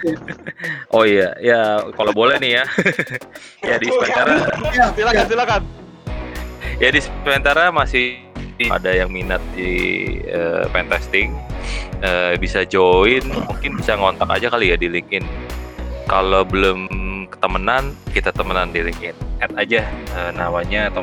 oh 0.90 1.06
iya 1.06 1.30
ya 1.38 1.60
kalau 1.94 2.10
boleh 2.10 2.42
nih 2.42 2.58
ya. 2.58 2.64
Ya 3.70 3.76
di 3.78 3.88
sementara 3.88 4.34
Ya, 4.74 4.84
Silakan, 4.92 5.24
silakan. 5.30 5.62
ya 6.76 6.88
di 6.90 7.00
sementara 7.00 7.70
masih 7.70 8.20
ada 8.66 8.90
yang 8.90 9.10
minat 9.10 9.40
di 9.54 9.70
eh, 10.26 10.66
pentesting 10.70 11.30
eh, 12.02 12.34
bisa 12.36 12.66
join 12.66 13.22
mungkin 13.24 13.78
bisa 13.78 13.94
ngontak 13.94 14.28
aja 14.28 14.50
kali 14.50 14.74
ya 14.74 14.76
di 14.76 14.90
LinkedIn. 14.90 15.24
Kalau 16.04 16.44
belum 16.44 16.86
ketemenan 17.32 17.94
kita 18.12 18.28
temenan 18.30 18.68
di 18.70 18.84
LinkedIn. 18.84 19.16
Add 19.40 19.54
aja 19.56 19.80
eh, 19.88 20.30
namanya 20.34 20.90
atau 20.92 21.00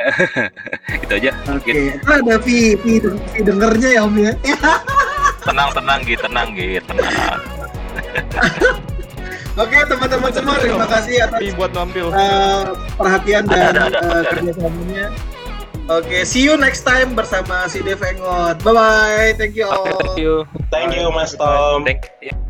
Oke, 0.00 0.24
oke. 0.24 0.44
itu 0.96 1.12
aja 1.14 1.30
Oke, 1.50 1.70
Gitu. 1.70 1.80
itu 1.94 2.08
ada 2.08 2.34
V, 2.36 2.48
V, 2.76 2.84
V 2.98 3.04
dengernya 3.38 3.88
ya 3.90 4.00
Om 4.02 4.16
ya. 4.16 4.32
tenang 5.40 5.70
tenang 5.72 6.00
gitu 6.02 6.20
tenang 6.22 6.48
gitu 6.52 6.80
tenang 6.86 7.40
Oke 9.56 9.76
teman-teman 9.82 10.30
semua 10.30 10.56
terima 10.56 10.86
kasih 10.86 11.14
atas 11.20 11.36
Tapi 11.36 11.52
buat 11.52 11.70
nampil. 11.70 12.08
eh, 12.08 12.62
perhatian 12.94 13.44
dan 13.44 13.74
Ada, 13.74 13.80
ada, 13.84 13.98
ada, 13.98 13.98
ada. 14.16 14.30
kerjasamanya. 14.32 15.06
Oke, 15.90 16.22
see 16.22 16.40
you 16.40 16.54
next 16.54 16.80
time 16.80 17.12
bersama 17.12 17.66
si 17.66 17.82
Dev 17.82 17.98
Engot. 17.98 18.62
Bye 18.62 18.72
bye, 18.72 19.30
thank 19.34 19.52
you 19.52 19.66
all. 19.66 19.90
thank 19.98 20.16
you 20.16 20.46
Thank 20.70 20.94
you 20.94 21.10
Mas 21.10 21.34
Tom. 21.34 21.82
thank 21.82 22.06
you 22.22 22.49